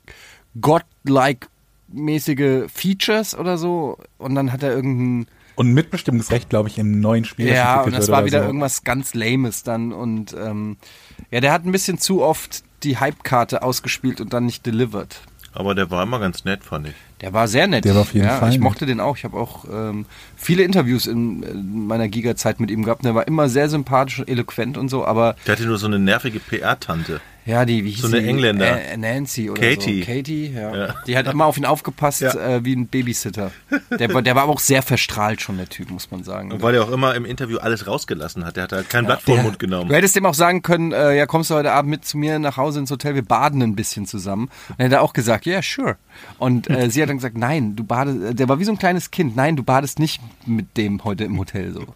godlike 0.60 1.48
mäßige 1.88 2.70
Features 2.72 3.36
oder 3.36 3.58
so. 3.58 3.98
Und 4.18 4.34
dann 4.34 4.52
hat 4.52 4.62
er 4.62 4.74
irgendein, 4.74 5.26
Und 5.54 5.72
Mitbestimmungsrecht, 5.72 6.48
glaube 6.48 6.68
ich, 6.68 6.78
im 6.78 7.00
neuen 7.00 7.24
Spiel. 7.24 7.48
ja, 7.48 7.82
und 7.82 7.92
das 7.92 8.08
war 8.08 8.24
wieder 8.24 8.40
so. 8.40 8.46
irgendwas 8.46 8.84
ganz 8.84 9.14
Lames 9.14 9.62
dann. 9.62 9.92
Und 9.92 10.34
ähm, 10.38 10.76
ja, 11.30 11.40
der 11.40 11.52
hat 11.52 11.64
ein 11.64 11.72
bisschen 11.72 11.98
zu 11.98 12.22
oft 12.22 12.64
die 12.82 12.98
Hype-Karte 12.98 13.62
ausgespielt 13.62 14.20
und 14.20 14.32
dann 14.32 14.46
nicht 14.46 14.64
delivered. 14.66 15.20
Aber 15.58 15.74
der 15.74 15.90
war 15.90 16.04
immer 16.04 16.20
ganz 16.20 16.44
nett, 16.44 16.62
fand 16.62 16.86
ich. 16.86 16.94
Der 17.20 17.32
war 17.32 17.48
sehr 17.48 17.66
nett. 17.66 17.84
Der 17.84 17.96
war 17.96 18.02
auf 18.02 18.14
jeden 18.14 18.26
ja, 18.26 18.36
Fall 18.36 18.50
Ich 18.50 18.60
mochte 18.60 18.86
den 18.86 19.00
auch. 19.00 19.16
Ich 19.16 19.24
habe 19.24 19.36
auch 19.36 19.64
ähm, 19.68 20.06
viele 20.36 20.62
Interviews 20.62 21.08
in, 21.08 21.42
in 21.42 21.86
meiner 21.88 22.06
Giga-Zeit 22.06 22.60
mit 22.60 22.70
ihm 22.70 22.84
gehabt. 22.84 23.04
Der 23.04 23.16
war 23.16 23.26
immer 23.26 23.48
sehr 23.48 23.68
sympathisch 23.68 24.20
und 24.20 24.28
eloquent 24.28 24.78
und 24.78 24.88
so. 24.88 25.04
Aber 25.04 25.34
Der 25.48 25.56
hatte 25.56 25.66
nur 25.66 25.78
so 25.78 25.88
eine 25.88 25.98
nervige 25.98 26.38
PR-Tante. 26.38 27.20
Ja, 27.48 27.64
die, 27.64 27.84
wie 27.84 27.90
hieß 27.90 28.02
So 28.02 28.06
eine 28.06 28.20
sie? 28.20 28.28
Engländer. 28.28 28.80
Äh, 28.80 28.96
Nancy 28.96 29.50
oder 29.50 29.60
Katie. 29.60 30.00
so. 30.02 30.06
Katie, 30.06 30.52
ja. 30.54 30.76
Ja. 30.76 30.94
Die 31.08 31.16
hat 31.18 31.26
immer 31.26 31.46
auf 31.46 31.56
ihn 31.58 31.64
aufgepasst 31.64 32.20
Ja. 32.20 32.34
äh, 32.34 32.64
wie 32.64 32.76
ein 32.76 32.86
Babysitter. 32.86 33.50
Der, 33.98 34.14
war- 34.14 34.22
der 34.22 34.36
war 34.36 34.44
aber 34.44 34.52
auch 34.52 34.60
sehr 34.60 34.82
verstrahlt 34.82 35.40
schon, 35.42 35.56
der 35.56 35.68
Typ, 35.68 35.90
muss 35.90 36.10
man 36.12 36.22
sagen. 36.22 36.52
Und 36.52 36.62
weil 36.62 36.76
er 36.76 36.84
auch 36.84 36.92
immer 36.92 37.16
im 37.16 37.24
Interview 37.24 37.58
alles 37.58 37.88
rausgelassen 37.88 38.44
hat. 38.44 38.54
Der 38.56 38.62
hat 38.64 38.72
halt 38.72 38.88
kein 38.88 39.06
Blatt 39.06 39.22
vor 39.22 39.34
den 39.34 39.42
Mund 39.44 39.58
genommen. 39.58 39.88
Du 39.88 39.96
hättest 39.96 40.14
dem 40.14 40.24
auch 40.26 40.34
sagen 40.34 40.62
können, 40.62 40.92
äh, 40.92 41.16
ja, 41.16 41.26
kommst 41.26 41.50
du 41.50 41.56
heute 41.56 41.72
Abend 41.72 41.90
mit 41.90 42.04
zu 42.04 42.16
mir 42.18 42.38
nach 42.38 42.56
Hause 42.56 42.78
ins 42.78 42.90
Hotel, 42.92 43.16
wir 43.16 43.24
baden 43.24 43.60
ein 43.62 43.74
bisschen 43.74 44.06
zusammen. 44.06 44.50
Und 44.68 44.76
er 44.78 44.90
hat 44.90 44.98
auch 44.98 45.12
gesagt, 45.14 45.44
ja, 45.46 45.60
sure. 45.62 45.96
Und 46.38 46.70
äh, 46.70 46.88
sie 46.90 47.00
hat 47.02 47.08
hat 47.08 47.10
dann 47.10 47.16
gesagt, 47.16 47.38
nein, 47.38 47.74
du 47.74 47.84
badest, 47.84 48.38
der 48.38 48.48
war 48.50 48.58
wie 48.58 48.64
so 48.64 48.72
ein 48.72 48.78
kleines 48.78 49.10
Kind, 49.10 49.34
nein, 49.34 49.56
du 49.56 49.62
badest 49.62 49.98
nicht 49.98 50.20
mit 50.44 50.76
dem 50.76 51.02
heute 51.04 51.24
im 51.24 51.38
Hotel 51.38 51.72
so. 51.72 51.86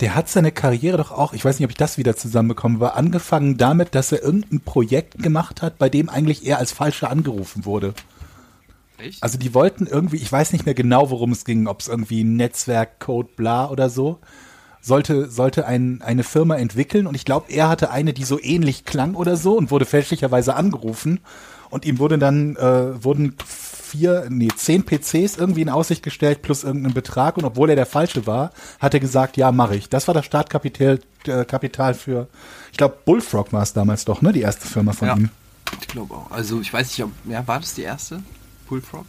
Der 0.00 0.14
hat 0.14 0.28
seine 0.28 0.52
Karriere 0.52 0.96
doch 0.96 1.10
auch, 1.10 1.32
ich 1.32 1.44
weiß 1.44 1.58
nicht, 1.58 1.64
ob 1.64 1.70
ich 1.70 1.76
das 1.76 1.98
wieder 1.98 2.14
zusammenbekomme, 2.14 2.78
war 2.78 2.94
angefangen 2.94 3.56
damit, 3.56 3.94
dass 3.94 4.12
er 4.12 4.22
irgendein 4.22 4.60
Projekt 4.60 5.20
gemacht 5.20 5.60
hat, 5.60 5.78
bei 5.78 5.88
dem 5.88 6.08
eigentlich 6.08 6.46
er 6.46 6.58
als 6.58 6.70
Falscher 6.70 7.10
angerufen 7.10 7.64
wurde. 7.64 7.94
Echt? 8.98 9.22
Also 9.22 9.38
die 9.38 9.54
wollten 9.54 9.86
irgendwie, 9.86 10.16
ich 10.16 10.30
weiß 10.30 10.52
nicht 10.52 10.66
mehr 10.66 10.74
genau, 10.74 11.10
worum 11.10 11.32
es 11.32 11.44
ging, 11.44 11.66
ob 11.66 11.80
es 11.80 11.88
irgendwie 11.88 12.22
Netzwerk, 12.22 13.00
Code, 13.00 13.30
bla 13.36 13.68
oder 13.70 13.90
so, 13.90 14.18
sollte, 14.80 15.30
sollte 15.30 15.66
ein, 15.66 16.00
eine 16.02 16.22
Firma 16.22 16.56
entwickeln 16.56 17.06
und 17.06 17.14
ich 17.14 17.24
glaube, 17.24 17.50
er 17.50 17.68
hatte 17.68 17.90
eine, 17.90 18.12
die 18.12 18.24
so 18.24 18.40
ähnlich 18.40 18.84
klang 18.84 19.14
oder 19.14 19.36
so 19.36 19.56
und 19.56 19.70
wurde 19.70 19.84
fälschlicherweise 19.84 20.54
angerufen 20.54 21.20
und 21.70 21.84
ihm 21.84 21.98
wurde 21.98 22.18
dann, 22.18 22.56
äh, 22.56 23.04
wurden 23.04 23.34
vier, 23.88 24.26
nee, 24.30 24.48
zehn 24.54 24.84
PCs 24.84 25.36
irgendwie 25.36 25.62
in 25.62 25.68
Aussicht 25.68 26.02
gestellt 26.02 26.42
plus 26.42 26.64
irgendeinen 26.64 26.94
Betrag 26.94 27.36
und 27.36 27.44
obwohl 27.44 27.70
er 27.70 27.76
der 27.76 27.86
Falsche 27.86 28.26
war, 28.26 28.50
hat 28.78 28.94
er 28.94 29.00
gesagt, 29.00 29.36
ja, 29.36 29.52
mache 29.52 29.76
ich. 29.76 29.88
Das 29.88 30.06
war 30.08 30.14
das 30.14 30.26
Startkapital 30.26 31.00
äh, 31.26 31.44
Kapital 31.44 31.94
für, 31.94 32.28
ich 32.70 32.78
glaube, 32.78 32.96
Bullfrog 33.04 33.52
war 33.52 33.62
es 33.62 33.72
damals 33.72 34.04
doch, 34.04 34.22
ne, 34.22 34.32
die 34.32 34.42
erste 34.42 34.66
Firma 34.66 34.92
von 34.92 35.08
Ja. 35.08 35.16
ihm. 35.16 35.30
Ich 35.80 35.88
glaube 35.88 36.14
auch. 36.14 36.30
Also 36.30 36.60
ich 36.60 36.72
weiß 36.72 36.88
nicht, 36.88 37.02
ob, 37.04 37.10
ja, 37.28 37.46
war 37.46 37.60
das 37.60 37.74
die 37.74 37.82
erste? 37.82 38.22
Bullfrog? 38.68 39.06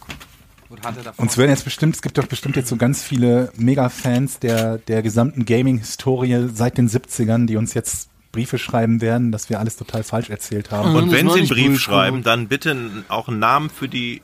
Er? 0.82 1.12
Uns 1.16 1.36
werden 1.36 1.50
jetzt 1.50 1.64
bestimmt, 1.64 1.96
es 1.96 2.02
gibt 2.02 2.16
doch 2.16 2.26
bestimmt 2.26 2.54
jetzt 2.54 2.68
so 2.68 2.76
ganz 2.76 3.02
viele 3.02 3.50
Mega-Fans 3.56 4.38
der, 4.38 4.78
der 4.78 5.02
gesamten 5.02 5.44
Gaming-Historie 5.44 6.48
seit 6.54 6.78
den 6.78 6.88
70ern, 6.88 7.46
die 7.46 7.56
uns 7.56 7.74
jetzt 7.74 8.08
Briefe 8.30 8.58
schreiben 8.58 9.00
werden, 9.00 9.32
dass 9.32 9.50
wir 9.50 9.58
alles 9.58 9.76
total 9.76 10.04
falsch 10.04 10.30
erzählt 10.30 10.70
haben. 10.70 10.94
Und 10.94 11.06
das 11.06 11.18
wenn 11.18 11.28
Sie 11.30 11.40
einen 11.40 11.48
Brief 11.48 11.80
schreiben, 11.80 12.22
dann 12.22 12.46
bitte 12.46 12.76
auch 13.08 13.26
einen 13.26 13.40
Namen 13.40 13.68
für 13.70 13.88
die 13.88 14.22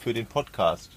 für 0.00 0.14
den 0.14 0.26
Podcast. 0.26 0.90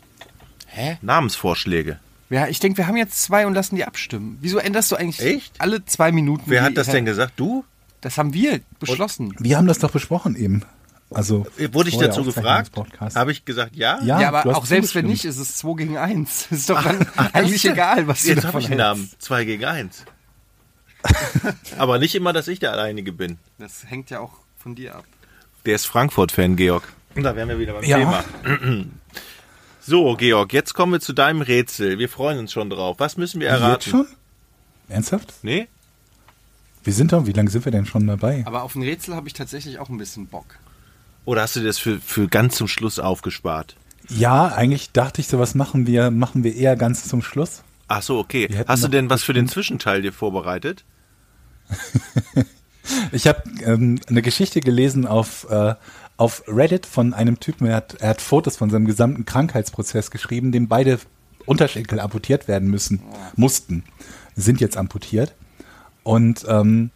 Hä? 0.67 0.97
Namensvorschläge. 1.01 1.99
Ja, 2.29 2.47
ich 2.47 2.59
denke, 2.59 2.77
wir 2.79 2.87
haben 2.87 2.97
jetzt 2.97 3.21
zwei 3.21 3.45
und 3.45 3.53
lassen 3.53 3.75
die 3.75 3.85
abstimmen. 3.85 4.37
Wieso 4.41 4.57
änderst 4.57 4.91
du 4.91 4.95
eigentlich 4.95 5.19
Echt? 5.19 5.61
alle 5.61 5.85
zwei 5.85 6.11
Minuten? 6.11 6.43
Wer 6.47 6.63
hat 6.63 6.77
das 6.77 6.87
denn 6.87 7.05
gesagt? 7.05 7.33
Du? 7.35 7.63
Das 8.01 8.17
haben 8.17 8.33
wir 8.33 8.61
beschlossen. 8.79 9.35
Wir 9.39 9.57
haben 9.57 9.67
das 9.67 9.79
doch 9.79 9.91
besprochen 9.91 10.35
eben. 10.35 10.63
Also 11.11 11.45
Wurde 11.71 11.89
ich 11.89 11.97
dazu 11.97 12.23
gefragt? 12.23 12.71
Habe 13.13 13.31
ich 13.31 13.45
gesagt 13.45 13.75
ja? 13.75 13.99
Ja. 14.01 14.19
Ja, 14.19 14.31
du 14.31 14.37
aber 14.37 14.57
auch 14.57 14.65
selbst 14.65 14.95
wenn 14.95 15.05
nicht, 15.05 15.25
ist 15.25 15.37
es 15.37 15.57
2 15.57 15.73
gegen 15.75 15.97
1. 15.97 16.47
Ist 16.51 16.69
doch 16.69 16.81
dann 16.81 17.07
eigentlich 17.33 17.65
egal, 17.65 18.07
was 18.07 18.23
du 18.23 18.29
Jetzt 18.29 18.45
davon 18.45 18.47
habe 18.47 18.59
ich 18.61 18.71
einen 18.71 18.79
hältst. 18.79 18.99
Namen. 18.99 19.11
Zwei 19.19 19.45
gegen 19.45 19.65
eins. 19.65 20.05
aber 21.77 21.99
nicht 21.99 22.15
immer, 22.15 22.33
dass 22.33 22.47
ich 22.47 22.59
der 22.59 22.71
Alleinige 22.71 23.11
bin. 23.11 23.37
Das 23.59 23.83
hängt 23.85 24.09
ja 24.09 24.21
auch 24.21 24.33
von 24.57 24.73
dir 24.73 24.95
ab. 24.95 25.05
Der 25.65 25.75
ist 25.75 25.85
Frankfurt-Fan, 25.85 26.55
Georg. 26.55 26.91
Und 27.15 27.23
da 27.23 27.35
wären 27.35 27.49
wir 27.49 27.59
wieder 27.59 27.73
beim 27.73 27.83
Ja. 27.83 27.97
Thema. 27.97 28.23
So, 29.85 30.15
Georg, 30.15 30.53
jetzt 30.53 30.73
kommen 30.75 30.93
wir 30.93 31.01
zu 31.01 31.11
deinem 31.11 31.41
Rätsel. 31.41 31.99
Wir 31.99 32.07
freuen 32.07 32.39
uns 32.39 32.53
schon 32.53 32.69
drauf. 32.69 32.99
Was 32.99 33.17
müssen 33.17 33.41
wir 33.41 33.49
erraten? 33.49 33.73
Jetzt 33.73 33.89
schon? 33.89 34.07
Ernsthaft? 34.87 35.33
Nee? 35.41 35.67
Wir 36.85 36.93
sind 36.93 37.11
doch, 37.11 37.25
wie 37.25 37.33
lange 37.33 37.49
sind 37.49 37.65
wir 37.65 37.71
denn 37.73 37.85
schon 37.85 38.07
dabei? 38.07 38.43
Aber 38.45 38.63
auf 38.63 38.75
ein 38.75 38.81
Rätsel 38.81 39.13
habe 39.13 39.27
ich 39.27 39.33
tatsächlich 39.33 39.79
auch 39.79 39.89
ein 39.89 39.97
bisschen 39.97 40.27
Bock. 40.27 40.45
Oder 41.25 41.41
hast 41.41 41.57
du 41.57 41.63
das 41.63 41.79
für, 41.79 41.99
für 41.99 42.29
ganz 42.29 42.55
zum 42.55 42.69
Schluss 42.69 42.97
aufgespart? 42.97 43.75
Ja, 44.07 44.47
eigentlich 44.47 44.93
dachte 44.93 45.19
ich, 45.19 45.27
sowas 45.27 45.53
machen 45.53 45.85
wir, 45.85 46.11
machen 46.11 46.45
wir 46.45 46.55
eher 46.55 46.77
ganz 46.77 47.09
zum 47.09 47.21
Schluss. 47.21 47.63
Ach 47.89 48.01
so, 48.01 48.19
okay. 48.19 48.47
Hast 48.65 48.85
du 48.85 48.87
denn 48.87 49.09
was 49.09 49.21
für 49.23 49.33
den 49.33 49.49
Zwischenteil 49.49 50.01
dir 50.01 50.13
vorbereitet? 50.13 50.85
Ich 53.13 53.27
habe 53.27 53.41
ähm, 53.63 53.99
eine 54.09 54.21
Geschichte 54.21 54.59
gelesen 54.59 55.07
auf, 55.07 55.47
äh, 55.49 55.75
auf 56.23 56.41
Reddit 56.47 56.85
von 56.85 57.13
einem 57.13 57.41
Typen, 57.41 57.67
er 57.67 57.75
hat, 57.75 57.95
er 57.95 58.11
hat 58.11 58.21
Fotos 58.21 58.55
von 58.55 58.69
seinem 58.69 58.85
gesamten 58.85 59.25
Krankheitsprozess 59.25 60.09
geschrieben, 60.09 60.53
dem 60.53 60.69
beide 60.69 60.97
Unterschenkel 61.45 61.99
amputiert 61.99 62.47
werden 62.47 62.69
müssen, 62.69 63.01
mussten, 63.35 63.83
sind 64.33 64.61
jetzt 64.61 64.77
amputiert. 64.77 65.35
Und 66.03 66.45
ähm, 66.47 66.91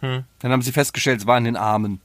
Dann 0.00 0.24
haben 0.42 0.62
sie 0.62 0.72
festgestellt, 0.72 1.20
es 1.20 1.26
war 1.26 1.36
in 1.36 1.44
den 1.44 1.56
Armen. 1.56 2.00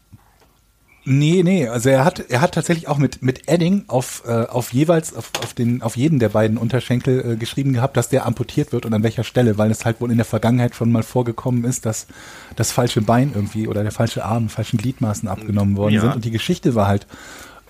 Nee, 1.10 1.42
nee, 1.42 1.70
also 1.70 1.88
er 1.88 2.04
hat, 2.04 2.20
er 2.30 2.42
hat 2.42 2.54
tatsächlich 2.54 2.90
auch 2.90 2.98
mit, 2.98 3.22
mit 3.22 3.48
Edding 3.48 3.86
auf, 3.88 4.24
äh, 4.28 4.44
auf 4.46 4.74
jeweils, 4.74 5.14
auf, 5.16 5.32
auf, 5.42 5.54
den, 5.54 5.82
auf 5.82 5.96
jeden 5.96 6.20
der 6.20 6.28
beiden 6.28 6.58
Unterschenkel 6.58 7.34
äh, 7.34 7.36
geschrieben 7.38 7.72
gehabt, 7.72 7.96
dass 7.96 8.10
der 8.10 8.26
amputiert 8.26 8.74
wird 8.74 8.86
und 8.86 8.94
an 8.94 9.04
welcher 9.04 9.24
Stelle, 9.24 9.58
weil 9.58 9.72
es 9.72 9.86
halt 9.86 10.02
wohl 10.02 10.12
in 10.12 10.18
der 10.18 10.26
Vergangenheit 10.26 10.76
schon 10.76 10.92
mal 10.92 11.04
vorgekommen 11.04 11.64
ist, 11.64 11.86
dass 11.86 12.08
das 12.58 12.74
falsche 12.74 13.02
Bein 13.02 13.32
irgendwie 13.34 13.70
oder 13.70 13.84
der 13.84 13.94
falsche 13.94 14.26
Arm, 14.26 14.50
falschen 14.50 14.78
Gliedmaßen 14.78 15.30
abgenommen 15.30 15.78
worden 15.78 15.94
Ja. 15.94 16.02
sind. 16.02 16.16
Und 16.16 16.26
die 16.26 16.32
Geschichte 16.32 16.76
war 16.76 16.88
halt 16.88 17.08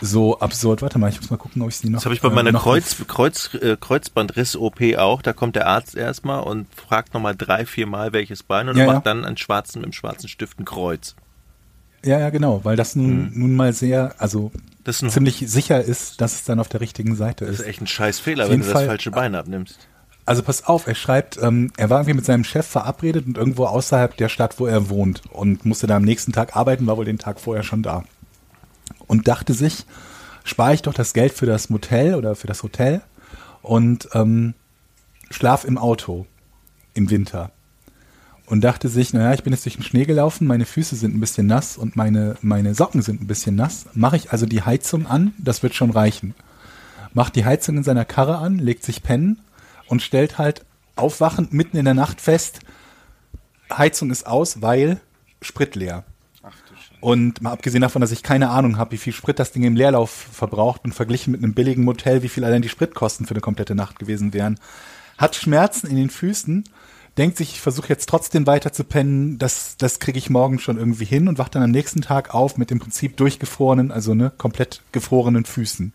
so 0.01 0.39
absurd. 0.39 0.81
Warte 0.81 0.97
mal, 0.97 1.09
ich 1.11 1.21
muss 1.21 1.29
mal 1.29 1.37
gucken, 1.37 1.61
ob 1.61 1.69
ich 1.69 1.77
sie 1.77 1.89
noch. 1.89 1.99
Das 1.99 2.05
habe 2.05 2.15
ich 2.15 2.21
bei 2.21 2.29
äh, 2.29 2.33
meiner 2.33 2.51
noch 2.51 2.63
Kreuz, 2.63 2.95
Kreuz, 3.07 3.53
äh, 3.53 3.77
Kreuzbandriss-OP 3.79 4.81
auch. 4.97 5.21
Da 5.21 5.33
kommt 5.33 5.55
der 5.55 5.67
Arzt 5.67 5.95
erstmal 5.95 6.41
und 6.41 6.65
fragt 6.73 7.13
nochmal 7.13 7.35
drei, 7.35 7.67
vier 7.67 7.85
Mal 7.85 8.13
welches 8.13 8.41
Bein 8.41 8.67
und 8.67 8.77
Ja, 8.77 8.85
macht 8.87 8.95
ja. 8.95 9.01
dann 9.01 9.25
einen 9.25 9.37
schwarzen, 9.37 9.81
mit 9.81 9.85
dem 9.91 9.93
schwarzen 9.93 10.27
Stift 10.27 10.59
ein 10.59 10.65
Kreuz. 10.65 11.15
Ja, 12.05 12.19
ja, 12.19 12.29
genau, 12.29 12.63
weil 12.63 12.75
das 12.75 12.95
nun, 12.95 13.31
nun 13.33 13.55
mal 13.55 13.73
sehr, 13.73 14.15
also 14.19 14.51
Hm. 14.53 14.61
Das 14.83 15.01
ist 15.01 15.11
ziemlich 15.11 15.43
sicher 15.47 15.83
ist, 15.83 16.21
dass 16.21 16.35
es 16.35 16.43
dann 16.45 16.61
auf 16.61 16.69
der 16.69 16.79
richtigen 16.79 17.15
Seite 17.17 17.43
Das 17.45 17.55
ist. 17.55 17.59
ist 17.61 17.65
echt 17.67 17.81
ein 17.81 17.87
scheiß 17.87 18.19
Fehler, 18.19 18.49
wenn 18.49 18.59
du 18.61 18.63
das 18.65 18.71
Fall- 18.71 18.85
falsche 18.85 19.11
Bein 19.11 19.35
abnimmst. 19.35 19.77
Also 20.25 20.43
pass 20.43 20.63
auf, 20.65 20.87
er 20.87 20.95
schreibt, 20.95 21.37
ähm, 21.41 21.71
er 21.75 21.89
war 21.89 21.99
irgendwie 21.99 22.15
mit 22.15 22.25
seinem 22.25 22.45
Chef 22.45 22.65
verabredet 22.65 23.25
und 23.27 23.37
irgendwo 23.37 23.65
außerhalb 23.65 24.15
der 24.15 24.29
Stadt, 24.29 24.59
wo 24.61 24.65
er 24.65 24.89
wohnt 24.89 25.23
und 25.31 25.65
musste 25.65 25.87
da 25.87 25.97
am 25.97 26.03
nächsten 26.03 26.31
Tag 26.31 26.55
arbeiten, 26.55 26.87
war 26.87 26.95
wohl 26.95 27.03
den 27.05 27.17
Tag 27.17 27.39
vorher 27.41 27.63
schon 27.63 27.83
da. 27.83 28.03
Und 29.07 29.27
dachte 29.27 29.53
sich, 29.53 29.85
spare 30.45 30.73
ich 30.73 30.81
doch 30.83 30.93
das 30.93 31.13
Geld 31.13 31.33
für 31.33 31.45
das 31.45 31.69
Motel 31.69 32.15
oder 32.15 32.35
für 32.35 32.47
das 32.47 32.63
Hotel 32.63 33.01
und 33.61 34.07
ähm, 34.13 34.53
schlaf 35.31 35.65
im 35.65 35.77
Auto 35.77 36.25
im 36.93 37.09
Winter. 37.09 37.51
Und 38.47 38.63
dachte 38.63 38.87
sich, 38.87 39.13
naja, 39.13 39.33
ich 39.33 39.43
bin 39.43 39.53
jetzt 39.53 39.65
durch 39.65 39.75
den 39.75 39.83
Schnee 39.83 40.05
gelaufen, 40.05 40.47
meine 40.47 40.65
Füße 40.65 40.95
sind 40.95 41.13
ein 41.13 41.19
bisschen 41.19 41.47
nass 41.47 41.77
und 41.77 41.95
meine, 41.95 42.37
meine 42.41 42.73
Socken 42.73 43.01
sind 43.01 43.21
ein 43.21 43.27
bisschen 43.27 43.55
nass. 43.55 43.85
Mache 43.93 44.15
ich 44.15 44.31
also 44.31 44.45
die 44.45 44.63
Heizung 44.63 45.05
an, 45.05 45.33
das 45.37 45.63
wird 45.63 45.75
schon 45.75 45.91
reichen 45.91 46.33
macht 47.17 47.35
die 47.35 47.45
Heizung 47.45 47.77
in 47.77 47.83
seiner 47.83 48.05
Karre 48.05 48.37
an, 48.37 48.59
legt 48.59 48.83
sich 48.83 49.01
pennen 49.01 49.41
und 49.87 50.03
stellt 50.03 50.37
halt 50.37 50.63
aufwachend 50.95 51.51
mitten 51.51 51.75
in 51.75 51.85
der 51.85 51.95
Nacht 51.95 52.21
fest, 52.21 52.59
Heizung 53.75 54.11
ist 54.11 54.27
aus, 54.27 54.61
weil 54.61 55.01
Sprit 55.41 55.75
leer. 55.75 56.03
Und 57.01 57.41
mal 57.41 57.51
abgesehen 57.51 57.81
davon, 57.81 58.01
dass 58.01 58.11
ich 58.11 58.21
keine 58.21 58.49
Ahnung 58.49 58.77
habe, 58.77 58.91
wie 58.91 58.97
viel 58.97 59.13
Sprit 59.13 59.39
das 59.39 59.51
Ding 59.51 59.63
im 59.63 59.75
Leerlauf 59.75 60.11
verbraucht 60.11 60.85
und 60.85 60.93
verglichen 60.93 61.31
mit 61.31 61.43
einem 61.43 61.53
billigen 61.53 61.83
Motel, 61.83 62.21
wie 62.21 62.29
viel 62.29 62.45
allein 62.45 62.61
die 62.61 62.69
Spritkosten 62.69 63.25
für 63.25 63.33
eine 63.33 63.41
komplette 63.41 63.75
Nacht 63.75 63.97
gewesen 63.97 64.33
wären, 64.33 64.59
hat 65.17 65.35
Schmerzen 65.35 65.87
in 65.87 65.95
den 65.95 66.11
Füßen, 66.11 66.65
denkt 67.17 67.37
sich, 67.37 67.51
ich 67.53 67.61
versuche 67.61 67.89
jetzt 67.89 68.07
trotzdem 68.09 68.45
weiter 68.47 68.71
zu 68.73 68.83
pennen, 68.83 69.37
das, 69.37 69.75
das 69.77 69.99
kriege 69.99 70.17
ich 70.17 70.29
morgen 70.29 70.59
schon 70.59 70.77
irgendwie 70.77 71.05
hin 71.05 71.27
und 71.27 71.37
wacht 71.37 71.55
dann 71.55 71.63
am 71.63 71.71
nächsten 71.71 72.01
Tag 72.01 72.33
auf 72.33 72.57
mit 72.57 72.71
im 72.71 72.79
Prinzip 72.79 73.17
durchgefrorenen, 73.17 73.91
also 73.91 74.13
ne, 74.13 74.31
komplett 74.37 74.81
gefrorenen 74.91 75.45
Füßen. 75.45 75.93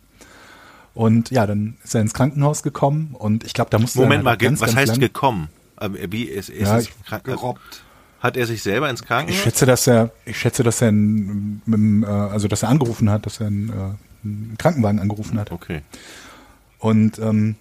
Und 0.95 1.31
ja, 1.31 1.47
dann 1.47 1.77
ist 1.85 1.95
er 1.95 2.03
ins 2.03 2.13
Krankenhaus 2.13 2.63
gekommen 2.63 3.15
und 3.19 3.45
ich 3.45 3.55
glaube, 3.55 3.71
da 3.71 3.79
musste 3.79 4.01
Moment 4.01 4.21
er 4.21 4.25
mal, 4.25 4.37
ganz, 4.37 4.61
was 4.61 4.69
ganz 4.69 4.79
heißt 4.81 4.93
lang- 4.93 5.01
gekommen? 5.01 5.49
Aber 5.77 5.97
Wie 6.13 6.25
ist, 6.25 6.49
ist 6.51 6.61
Ja, 6.69 6.79
es 6.79 6.85
ich- 6.89 7.05
krank- 7.05 7.25
Gerobbt. 7.25 7.83
Hat 8.21 8.37
er 8.37 8.47
sich 8.47 8.63
selber 8.63 8.89
ins 8.89 9.01
Ich 9.01 9.07
Krankenhaus? 9.09 9.43
schätze, 9.43 9.67
dass 9.67 9.87
er, 9.89 10.11
ich 10.27 10.39
schätze, 10.39 10.63
dass 10.63 10.81
er, 10.81 10.89
einen, 10.89 11.61
dem, 11.67 12.05
äh, 12.05 12.07
also 12.07 12.47
dass 12.47 12.63
er 12.63 12.69
angerufen 12.69 13.11
hat, 13.11 13.27
dass 13.27 13.41
er 13.41 13.49
einen, 13.49 13.69
äh, 13.71 13.73
einen 14.25 14.55
Krankenwagen 14.59 15.01
angerufen 15.01 15.41
hat. 15.41 15.51
Okay. 15.51 15.81
Und 16.79 17.19
ähm, 17.19 17.57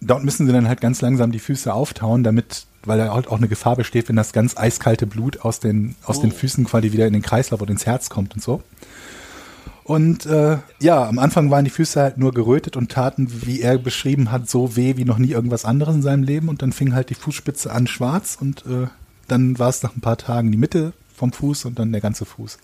dort 0.00 0.24
müssen 0.24 0.46
sie 0.46 0.52
dann 0.52 0.68
halt 0.68 0.80
ganz 0.80 1.00
langsam 1.00 1.32
die 1.32 1.38
Füße 1.38 1.72
auftauen, 1.72 2.22
damit, 2.22 2.66
weil 2.84 2.98
da 2.98 3.12
halt 3.12 3.28
auch 3.28 3.38
eine 3.38 3.48
Gefahr 3.48 3.76
besteht, 3.76 4.08
wenn 4.08 4.16
das 4.16 4.32
ganz 4.32 4.56
eiskalte 4.56 5.06
Blut 5.06 5.40
aus 5.42 5.60
den, 5.60 5.96
aus 6.04 6.20
den 6.20 6.32
Füßen 6.32 6.64
quasi 6.64 6.92
wieder 6.92 7.06
in 7.06 7.12
den 7.12 7.22
Kreislauf 7.22 7.60
oder 7.60 7.72
ins 7.72 7.86
Herz 7.86 8.08
kommt 8.08 8.34
und 8.34 8.42
so. 8.42 8.62
Und 9.88 10.26
äh, 10.26 10.58
ja, 10.80 11.08
am 11.08 11.18
Anfang 11.18 11.50
waren 11.50 11.64
die 11.64 11.70
Füße 11.70 11.98
halt 11.98 12.18
nur 12.18 12.34
gerötet 12.34 12.76
und 12.76 12.92
taten, 12.92 13.46
wie 13.46 13.62
er 13.62 13.78
beschrieben 13.78 14.30
hat, 14.30 14.48
so 14.48 14.76
weh 14.76 14.98
wie 14.98 15.06
noch 15.06 15.16
nie 15.16 15.30
irgendwas 15.30 15.64
anderes 15.64 15.94
in 15.94 16.02
seinem 16.02 16.24
Leben. 16.24 16.50
Und 16.50 16.60
dann 16.60 16.72
fing 16.72 16.92
halt 16.92 17.08
die 17.08 17.14
Fußspitze 17.14 17.72
an 17.72 17.86
schwarz 17.86 18.36
und 18.38 18.66
äh, 18.66 18.88
dann 19.28 19.58
war 19.58 19.70
es 19.70 19.82
nach 19.82 19.96
ein 19.96 20.02
paar 20.02 20.18
Tagen 20.18 20.52
die 20.52 20.58
Mitte 20.58 20.92
vom 21.16 21.32
Fuß 21.32 21.64
und 21.64 21.78
dann 21.78 21.90
der 21.90 22.02
ganze 22.02 22.26
Fuß. 22.26 22.58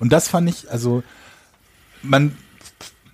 Und 0.00 0.12
das 0.12 0.26
fand 0.26 0.48
ich, 0.48 0.68
also 0.72 1.04
man, 2.02 2.36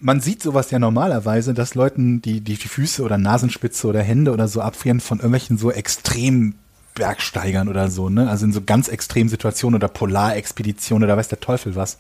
man 0.00 0.20
sieht 0.20 0.42
sowas 0.42 0.70
ja 0.70 0.78
normalerweise, 0.78 1.54
dass 1.54 1.74
Leuten 1.74 2.22
die, 2.22 2.40
die 2.40 2.56
Füße 2.56 3.02
oder 3.02 3.18
Nasenspitze 3.18 3.86
oder 3.86 4.02
Hände 4.02 4.32
oder 4.32 4.48
so 4.48 4.60
abfrieren 4.60 5.00
von 5.00 5.18
irgendwelchen 5.18 5.58
so 5.58 5.70
extrem 5.70 6.54
Bergsteigern 6.94 7.68
oder 7.68 7.90
so, 7.90 8.08
ne? 8.08 8.28
Also 8.28 8.46
in 8.46 8.52
so 8.52 8.62
ganz 8.62 8.88
extremen 8.88 9.28
Situationen 9.28 9.76
oder 9.76 9.88
Polarexpeditionen 9.88 11.04
oder 11.04 11.16
weiß 11.16 11.28
der 11.28 11.40
Teufel 11.40 11.76
was. 11.76 11.98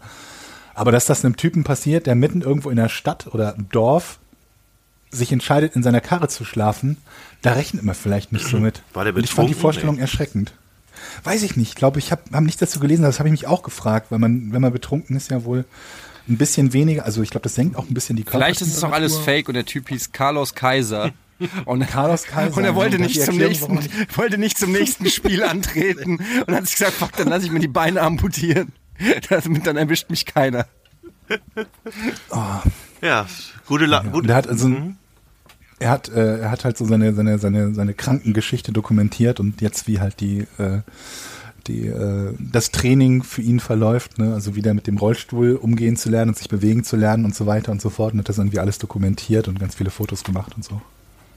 Aber 0.74 0.92
dass 0.92 1.06
das 1.06 1.24
einem 1.24 1.36
Typen 1.36 1.62
passiert, 1.64 2.06
der 2.06 2.14
mitten 2.14 2.42
irgendwo 2.42 2.70
in 2.70 2.76
der 2.76 2.88
Stadt 2.88 3.26
oder 3.32 3.54
im 3.54 3.68
Dorf 3.68 4.18
sich 5.10 5.32
entscheidet, 5.32 5.74
in 5.76 5.82
seiner 5.82 6.00
Karre 6.00 6.28
zu 6.28 6.44
schlafen, 6.44 6.96
da 7.42 7.52
rechnet 7.52 7.82
man 7.84 7.94
vielleicht 7.94 8.32
nicht 8.32 8.46
so 8.46 8.58
mit. 8.58 8.82
War 8.94 9.04
der 9.04 9.14
Und 9.14 9.24
ich 9.24 9.30
fand 9.30 9.48
die 9.48 9.54
betrunken? 9.54 9.60
Vorstellung 9.60 9.94
Nee. 9.96 10.00
erschreckend. 10.02 10.54
Weiß 11.24 11.42
ich 11.42 11.56
nicht. 11.56 11.70
Ich 11.70 11.74
glaube, 11.74 11.98
ich 11.98 12.12
habe 12.12 12.22
hab 12.32 12.42
nichts 12.42 12.60
dazu 12.60 12.78
gelesen, 12.80 13.02
das 13.02 13.18
habe 13.18 13.28
ich 13.28 13.32
mich 13.32 13.46
auch 13.46 13.62
gefragt, 13.62 14.06
weil 14.10 14.18
man, 14.18 14.52
wenn 14.52 14.60
man 14.62 14.72
betrunken 14.72 15.16
ist, 15.16 15.30
ja 15.30 15.44
wohl 15.44 15.64
ein 16.30 16.38
bisschen 16.38 16.72
weniger, 16.72 17.04
also 17.04 17.22
ich 17.22 17.30
glaube, 17.30 17.42
das 17.42 17.54
senkt 17.54 17.76
auch 17.76 17.86
ein 17.88 17.94
bisschen 17.94 18.16
die 18.16 18.24
Vielleicht 18.24 18.60
ist 18.62 18.74
es 18.74 18.82
auch 18.84 18.92
alles 18.92 19.18
fake 19.18 19.48
und 19.48 19.54
der 19.54 19.66
Typ 19.66 19.88
hieß 19.88 20.12
Carlos 20.12 20.54
Kaiser. 20.54 21.12
Und, 21.64 21.88
Carlos 21.88 22.24
Kaiser. 22.24 22.54
und 22.54 22.64
er 22.64 22.74
wollte 22.74 22.96
Und 22.96 23.04
nicht, 23.04 23.22
zum 23.22 23.38
nächsten, 23.38 23.78
wollte 24.14 24.36
nicht 24.36 24.58
zum 24.58 24.72
nächsten 24.72 25.08
Spiel 25.08 25.42
antreten 25.42 26.18
und 26.46 26.54
hat 26.54 26.66
sich 26.66 26.76
gesagt, 26.76 26.92
fuck, 26.92 27.12
dann 27.16 27.28
lasse 27.28 27.46
ich 27.46 27.50
mir 27.50 27.60
die 27.60 27.66
Beine 27.66 28.02
amputieren. 28.02 28.72
Damit 29.30 29.66
dann 29.66 29.78
erwischt 29.78 30.10
mich 30.10 30.26
keiner. 30.26 30.66
Ja, 33.02 33.26
gute 33.66 33.86
La 33.86 34.00
Und 34.00 34.12
gut. 34.12 34.28
er 34.28 34.34
hat 34.36 34.48
also 34.48 34.70
er 35.78 35.90
hat 35.90 36.10
äh, 36.10 36.40
er 36.40 36.50
hat 36.50 36.64
halt 36.64 36.76
so 36.76 36.84
seine 36.84 37.14
seine 37.14 37.38
seine 37.38 37.74
seine 37.74 37.94
Krankengeschichte 37.94 38.72
dokumentiert 38.72 39.40
und 39.40 39.62
jetzt 39.62 39.86
wie 39.86 40.00
halt 40.00 40.20
die 40.20 40.40
äh, 40.58 40.80
die 41.66 41.86
äh, 41.86 42.34
das 42.38 42.70
Training 42.70 43.22
für 43.22 43.42
ihn 43.42 43.60
verläuft, 43.60 44.18
ne? 44.18 44.34
also 44.34 44.54
wieder 44.54 44.74
mit 44.74 44.86
dem 44.86 44.96
Rollstuhl 44.96 45.56
umgehen 45.56 45.96
zu 45.96 46.10
lernen 46.10 46.30
und 46.30 46.38
sich 46.38 46.48
bewegen 46.48 46.84
zu 46.84 46.96
lernen 46.96 47.24
und 47.24 47.34
so 47.34 47.46
weiter 47.46 47.72
und 47.72 47.80
so 47.80 47.90
fort 47.90 48.12
und 48.12 48.20
hat 48.20 48.28
das 48.28 48.38
irgendwie 48.38 48.58
alles 48.58 48.78
dokumentiert 48.78 49.48
und 49.48 49.58
ganz 49.58 49.74
viele 49.74 49.90
Fotos 49.90 50.24
gemacht 50.24 50.52
und 50.56 50.64
so. 50.64 50.80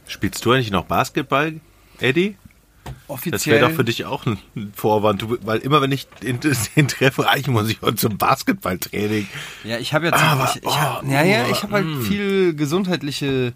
Spielst 0.07 0.43
du 0.45 0.51
eigentlich 0.51 0.71
noch 0.71 0.85
Basketball, 0.85 1.59
Eddie? 1.99 2.35
Das 2.83 2.93
Offiziell. 3.07 3.61
wäre 3.61 3.69
doch 3.69 3.75
für 3.75 3.83
dich 3.83 4.05
auch 4.05 4.25
ein 4.25 4.37
Vorwand, 4.73 5.21
du, 5.21 5.37
weil 5.43 5.59
immer 5.59 5.81
wenn 5.81 5.91
ich 5.91 6.07
den, 6.21 6.39
den 6.75 6.87
treffe, 6.87 7.29
eigentlich 7.29 7.47
muss 7.47 7.69
ich 7.69 7.81
heute 7.81 7.95
zum 7.95 8.17
Basketballtraining. 8.17 9.27
Ja, 9.63 9.77
ich 9.77 9.93
habe 9.93 10.07
jetzt, 10.07 10.21
Aber, 10.21 10.51
ich, 10.53 10.63
ich 10.63 10.77
hab, 10.77 11.03
oh, 11.03 11.09
ja, 11.09 11.23
ja, 11.23 11.45
oh, 11.47 11.51
ich 11.51 11.63
habe 11.63 11.73
halt 11.73 12.03
viel 12.03 12.55
gesundheitliche 12.55 13.53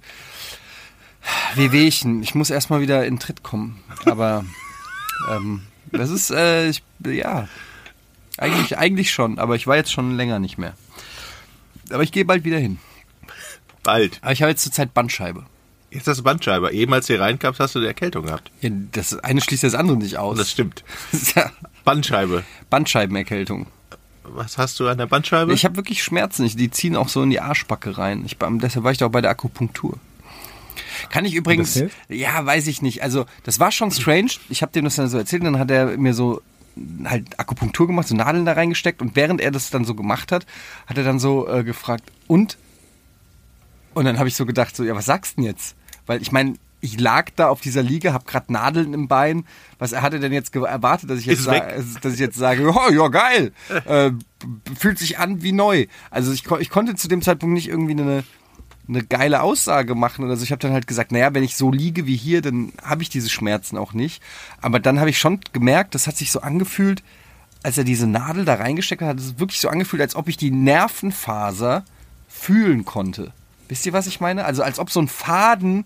Wehwehchen. 1.55 2.23
Ich 2.23 2.35
muss 2.35 2.49
erstmal 2.49 2.81
wieder 2.81 3.05
in 3.05 3.19
Tritt 3.19 3.43
kommen. 3.43 3.81
Aber 4.05 4.45
ähm, 5.29 5.61
das 5.91 6.09
ist, 6.09 6.31
äh, 6.31 6.69
ich, 6.69 6.83
ja, 7.05 7.47
eigentlich, 8.37 8.77
eigentlich 8.77 9.11
schon. 9.11 9.39
Aber 9.39 9.55
ich 9.55 9.67
war 9.67 9.75
jetzt 9.75 9.91
schon 9.91 10.15
länger 10.15 10.39
nicht 10.39 10.57
mehr. 10.57 10.73
Aber 11.91 12.03
ich 12.03 12.11
gehe 12.11 12.25
bald 12.25 12.43
wieder 12.43 12.57
hin. 12.57 12.79
Bald. 13.83 14.19
Aber 14.21 14.31
ich 14.31 14.41
habe 14.41 14.51
jetzt 14.51 14.63
zurzeit 14.63 14.93
Bandscheibe. 14.93 15.45
Jetzt 15.89 16.07
hast 16.07 16.17
du 16.17 16.23
Bandscheibe. 16.23 16.71
Eben 16.71 16.93
als 16.93 17.07
du 17.07 17.13
hier 17.13 17.21
reinkamst, 17.21 17.59
hast 17.59 17.75
du 17.75 17.79
eine 17.79 17.87
Erkältung 17.87 18.25
gehabt. 18.25 18.51
Ja, 18.61 18.69
das 18.91 19.17
eine 19.19 19.41
schließt 19.41 19.63
das 19.63 19.73
andere 19.73 19.97
nicht 19.97 20.17
aus. 20.17 20.37
Das 20.37 20.51
stimmt. 20.51 20.83
Ja 21.35 21.51
Bandscheibe. 21.85 22.43
Bandscheibenerkältung. 22.69 23.67
Was 24.23 24.57
hast 24.57 24.79
du 24.81 24.89
an 24.89 24.97
der 24.97 25.05
Bandscheibe? 25.05 25.53
Ich 25.53 25.63
habe 25.63 25.77
wirklich 25.77 26.03
Schmerzen. 26.03 26.45
Die 26.45 26.69
ziehen 26.69 26.97
auch 26.97 27.07
so 27.07 27.23
in 27.23 27.29
die 27.29 27.39
Arschbacke 27.39 27.97
rein. 27.97 28.25
Ich, 28.25 28.37
deshalb 28.37 28.83
war 28.83 28.91
ich 28.91 28.97
da 28.97 29.05
auch 29.05 29.11
bei 29.11 29.21
der 29.21 29.31
Akupunktur. 29.31 29.97
Kann 31.09 31.25
ich 31.25 31.33
übrigens, 31.35 31.83
ja, 32.09 32.45
weiß 32.45 32.67
ich 32.67 32.81
nicht. 32.81 33.03
Also 33.03 33.25
das 33.43 33.59
war 33.59 33.71
schon 33.71 33.91
strange. 33.91 34.31
Ich 34.49 34.61
habe 34.61 34.71
dem 34.71 34.85
das 34.85 34.95
dann 34.95 35.07
so 35.07 35.17
erzählt, 35.17 35.43
und 35.43 35.53
dann 35.53 35.59
hat 35.59 35.71
er 35.71 35.97
mir 35.97 36.13
so 36.13 36.41
halt 37.05 37.39
Akupunktur 37.39 37.87
gemacht, 37.87 38.07
so 38.07 38.15
Nadeln 38.15 38.45
da 38.45 38.53
reingesteckt 38.53 39.01
und 39.01 39.15
während 39.15 39.41
er 39.41 39.51
das 39.51 39.69
dann 39.69 39.85
so 39.85 39.95
gemacht 39.95 40.31
hat, 40.31 40.45
hat 40.85 40.97
er 40.97 41.03
dann 41.03 41.19
so 41.19 41.47
äh, 41.47 41.63
gefragt 41.63 42.03
und 42.27 42.57
und 43.93 44.05
dann 44.05 44.19
habe 44.19 44.27
ich 44.27 44.35
so 44.35 44.45
gedacht, 44.45 44.75
so 44.75 44.83
ja, 44.83 44.95
was 44.95 45.05
sagst 45.05 45.37
du 45.37 45.41
denn 45.41 45.45
jetzt? 45.49 45.75
Weil 46.05 46.21
ich 46.21 46.31
meine, 46.31 46.53
ich 46.81 46.99
lag 46.99 47.31
da 47.35 47.49
auf 47.49 47.61
dieser 47.61 47.81
Liege, 47.81 48.13
habe 48.13 48.25
gerade 48.25 48.53
Nadeln 48.53 48.93
im 48.93 49.07
Bein. 49.07 49.45
Was 49.79 49.91
er 49.91 50.03
hatte 50.03 50.19
denn 50.19 50.31
jetzt 50.31 50.55
erwartet, 50.55 51.09
dass 51.09 51.19
ich 51.19 51.25
jetzt, 51.25 51.47
weg. 51.47 51.81
dass 52.01 52.13
ich 52.13 52.19
jetzt 52.19 52.37
sage, 52.37 52.69
oh, 52.69 52.91
ja 52.91 53.07
geil, 53.07 53.51
äh, 53.85 54.11
fühlt 54.77 54.99
sich 54.99 55.17
an 55.17 55.41
wie 55.41 55.51
neu. 55.51 55.87
Also 56.11 56.31
ich, 56.31 56.45
ich 56.59 56.69
konnte 56.69 56.95
zu 56.95 57.07
dem 57.07 57.23
Zeitpunkt 57.23 57.53
nicht 57.53 57.67
irgendwie 57.67 57.93
eine 57.93 58.23
eine 58.87 59.03
geile 59.03 59.41
Aussage 59.41 59.95
machen 59.95 60.23
oder 60.23 60.37
so. 60.37 60.43
Ich 60.43 60.51
habe 60.51 60.61
dann 60.61 60.71
halt 60.73 60.87
gesagt, 60.87 61.11
naja, 61.11 61.33
wenn 61.33 61.43
ich 61.43 61.55
so 61.55 61.71
liege 61.71 62.05
wie 62.05 62.15
hier, 62.15 62.41
dann 62.41 62.71
habe 62.81 63.03
ich 63.03 63.09
diese 63.09 63.29
Schmerzen 63.29 63.77
auch 63.77 63.93
nicht. 63.93 64.21
Aber 64.61 64.79
dann 64.79 64.99
habe 64.99 65.09
ich 65.09 65.19
schon 65.19 65.39
gemerkt, 65.53 65.95
das 65.95 66.07
hat 66.07 66.17
sich 66.17 66.31
so 66.31 66.41
angefühlt, 66.41 67.03
als 67.63 67.77
er 67.77 67.83
diese 67.83 68.07
Nadel 68.07 68.45
da 68.45 68.55
reingesteckt 68.55 69.01
hat, 69.01 69.09
hat 69.09 69.19
es 69.19 69.39
wirklich 69.39 69.59
so 69.59 69.69
angefühlt, 69.69 70.01
als 70.01 70.15
ob 70.15 70.29
ich 70.29 70.37
die 70.37 70.51
Nervenfaser 70.51 71.83
fühlen 72.27 72.85
konnte. 72.85 73.33
Wisst 73.67 73.85
ihr, 73.85 73.93
was 73.93 74.07
ich 74.07 74.21
meine? 74.21 74.45
Also 74.45 74.63
als 74.63 74.79
ob 74.79 74.89
so 74.89 75.01
ein 75.01 75.07
Faden 75.07 75.85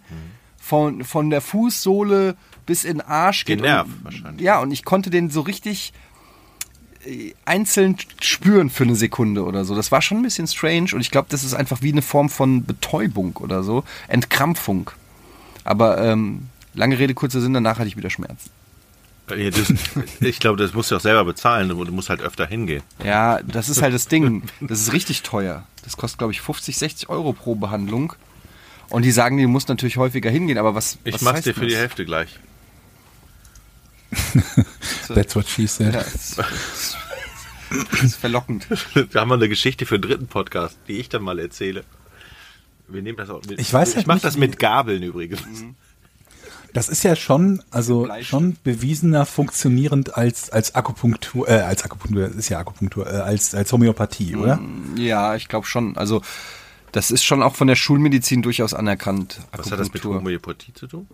von, 0.58 1.04
von 1.04 1.30
der 1.30 1.42
Fußsohle 1.42 2.36
bis 2.66 2.84
in 2.84 2.98
den 2.98 3.02
Arsch 3.02 3.46
Den 3.46 3.58
geht. 3.58 3.66
Nerv 3.66 3.88
und, 3.88 4.04
wahrscheinlich. 4.04 4.42
Ja, 4.42 4.60
und 4.60 4.72
ich 4.72 4.86
konnte 4.86 5.10
den 5.10 5.30
so 5.30 5.42
richtig 5.42 5.94
einzeln 7.46 7.98
spüren 8.22 8.70
für 8.70 8.84
eine 8.84 8.96
Sekunde 8.96 9.44
oder 9.44 9.66
so. 9.66 9.76
Das 9.76 9.92
war 9.92 10.02
schon 10.02 10.18
ein 10.18 10.24
bisschen 10.24 10.48
strange 10.48 10.90
und 10.94 11.02
ich 11.02 11.12
glaube, 11.12 11.28
das 11.30 11.44
ist 11.44 11.54
einfach 11.54 11.82
wie 11.82 11.92
eine 11.92 12.02
Form 12.02 12.30
von 12.30 12.64
Betäubung 12.66 13.36
oder 13.38 13.64
so, 13.64 13.84
Entkrampfung. 14.08 14.92
Aber 15.64 16.04
ähm, 16.04 16.48
lange 16.74 16.98
Rede, 17.00 17.14
kurzer 17.14 17.42
Sinn, 17.42 17.54
danach 17.54 17.80
hatte 17.80 17.88
ich 17.88 17.98
wieder 17.98 18.10
Schmerzen. 18.10 18.50
Ja, 19.30 19.50
das, 19.50 19.72
ich 20.20 20.40
glaube, 20.40 20.58
das 20.58 20.74
musst 20.74 20.92
du 20.92 20.96
auch 20.98 21.02
selber 21.02 21.24
bezahlen. 21.24 21.70
Du 21.70 21.76
musst 21.92 22.10
halt 22.10 22.22
öfter 22.22 22.46
hingehen. 22.46 22.84
Ja, 23.04 23.40
das 23.44 23.70
ist 23.70 23.82
halt 23.82 23.94
das 23.94 24.08
Ding. 24.08 24.44
Das 24.60 24.82
ist 24.82 24.92
richtig 24.92 25.22
teuer. 25.22 25.64
Das 25.84 25.96
kostet, 25.96 26.18
glaube 26.18 26.34
ich, 26.34 26.42
50, 26.42 26.78
60 26.78 27.10
Euro 27.10 27.32
pro 27.32 27.56
Behandlung. 27.56 28.14
Und 28.90 29.04
die 29.04 29.12
sagen, 29.12 29.38
du 29.38 29.48
musst 29.48 29.70
natürlich 29.70 29.96
häufiger 29.96 30.30
hingehen, 30.30 30.58
aber 30.58 30.76
was, 30.76 30.98
Ich 31.06 31.14
was 31.14 31.22
mach's 31.22 31.42
dir 31.44 31.54
für 31.54 31.62
das? 31.62 31.70
die 31.70 31.78
Hälfte 31.78 32.04
gleich. 32.04 32.40
That's 35.08 35.36
what 35.36 35.48
she 35.48 35.68
said. 35.68 35.94
Ja, 35.94 36.02
das, 36.02 36.38
ist 38.04 38.16
verlockend. 38.16 38.68
Da 39.12 39.22
haben 39.22 39.30
wir 39.30 39.36
eine 39.36 39.50
Geschichte 39.50 39.86
für 39.86 39.96
einen 39.96 40.02
dritten 40.02 40.28
Podcast, 40.28 40.78
die 40.88 40.98
ich 40.98 41.10
dann 41.10 41.24
mal 41.24 41.40
erzähle. 41.40 41.84
Wir 42.88 43.02
nehmen 43.02 43.18
das 43.18 43.30
auch 43.30 43.42
mit. 43.46 43.60
Ich 43.60 43.72
weiß 43.74 43.90
ich 43.90 43.96
halt 43.98 44.08
mach 44.08 44.16
nicht, 44.16 44.26
das 44.26 44.38
mit 44.38 44.60
Gabeln 44.60 45.04
übrigens. 45.04 45.42
Das 46.74 46.88
ist 46.88 47.04
ja 47.04 47.16
schon, 47.16 47.62
also 47.70 48.08
schon 48.22 48.58
bewiesener 48.64 49.26
funktionierend 49.26 50.16
als 50.16 50.50
als 50.50 50.74
Akupunktur, 50.74 51.48
äh, 51.50 51.60
als 51.62 51.84
Akupunktur 51.84 52.28
ist 52.28 52.50
ja 52.50 52.60
Akupunktur, 52.60 53.08
äh, 53.08 53.18
als 53.18 53.54
als 53.54 53.72
Homöopathie, 53.72 54.36
oder? 54.36 54.60
Ja, 54.96 55.36
ich 55.36 55.50
glaube 55.50 55.68
schon. 55.68 55.98
Also, 55.98 56.22
das 56.94 57.12
ist 57.12 57.24
schon 57.24 57.44
auch 57.44 57.56
von 57.56 57.68
der 57.68 57.76
Schulmedizin 57.76 58.42
durchaus 58.42 58.74
anerkannt. 58.74 59.42
Was 59.52 59.72
hat 59.72 59.80
das 59.80 59.94
mit. 59.94 60.04
Homöopathie 60.04 60.74
zu 60.74 60.88
tun? 60.88 61.08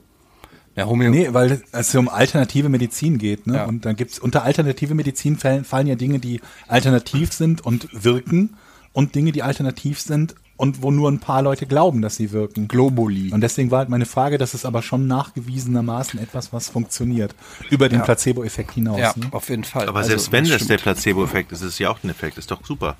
Ja, 0.77 0.85
Homö 0.85 1.09
Nee, 1.09 1.29
weil 1.33 1.61
es 1.73 1.93
um 1.95 2.07
alternative 2.07 2.69
Medizin 2.69 3.17
geht, 3.17 3.47
ne? 3.47 3.55
Ja. 3.57 3.65
Und 3.65 3.83
dann 3.85 3.95
gibt's 3.95 4.19
unter 4.19 4.43
alternative 4.43 4.93
Medizin 4.95 5.35
fallen, 5.37 5.65
fallen 5.65 5.87
ja 5.87 5.95
Dinge, 5.95 6.19
die 6.19 6.39
alternativ 6.67 7.33
sind 7.33 7.65
und 7.65 7.87
wirken 7.91 8.51
und 8.93 9.15
Dinge, 9.15 9.31
die 9.31 9.41
alternativ 9.43 9.99
sind 9.99 10.35
und 10.55 10.81
wo 10.81 10.89
nur 10.91 11.09
ein 11.11 11.19
paar 11.19 11.41
Leute 11.41 11.65
glauben, 11.65 12.01
dass 12.01 12.15
sie 12.15 12.31
wirken. 12.31 12.67
Globuli. 12.67 13.31
Und 13.33 13.41
deswegen 13.41 13.69
war 13.71 13.79
halt 13.79 13.89
meine 13.89 14.05
Frage, 14.05 14.37
das 14.37 14.53
ist 14.53 14.65
aber 14.65 14.81
schon 14.83 15.07
nachgewiesenermaßen 15.07 16.19
etwas, 16.19 16.53
was 16.53 16.69
funktioniert. 16.69 17.33
Über 17.69 17.89
den 17.89 17.99
Ja. 17.99 18.05
Placebo-Effekt 18.05 18.71
hinaus. 18.73 18.99
ja, 18.99 19.13
Ne? 19.15 19.27
auf 19.31 19.49
jeden 19.49 19.63
Fall. 19.63 19.87
Aber 19.87 19.99
Also, 19.99 20.09
selbst 20.09 20.31
wenn 20.31 20.45
das 20.45 20.55
stimmt. 20.55 20.69
der 20.71 20.77
Placebo-Effekt 20.77 21.51
ist, 21.51 21.61
ist 21.61 21.67
es 21.73 21.79
ja 21.79 21.89
auch 21.89 21.99
ein 22.03 22.09
Effekt. 22.09 22.37
Ist 22.37 22.49
doch 22.51 22.63
super. 22.65 22.97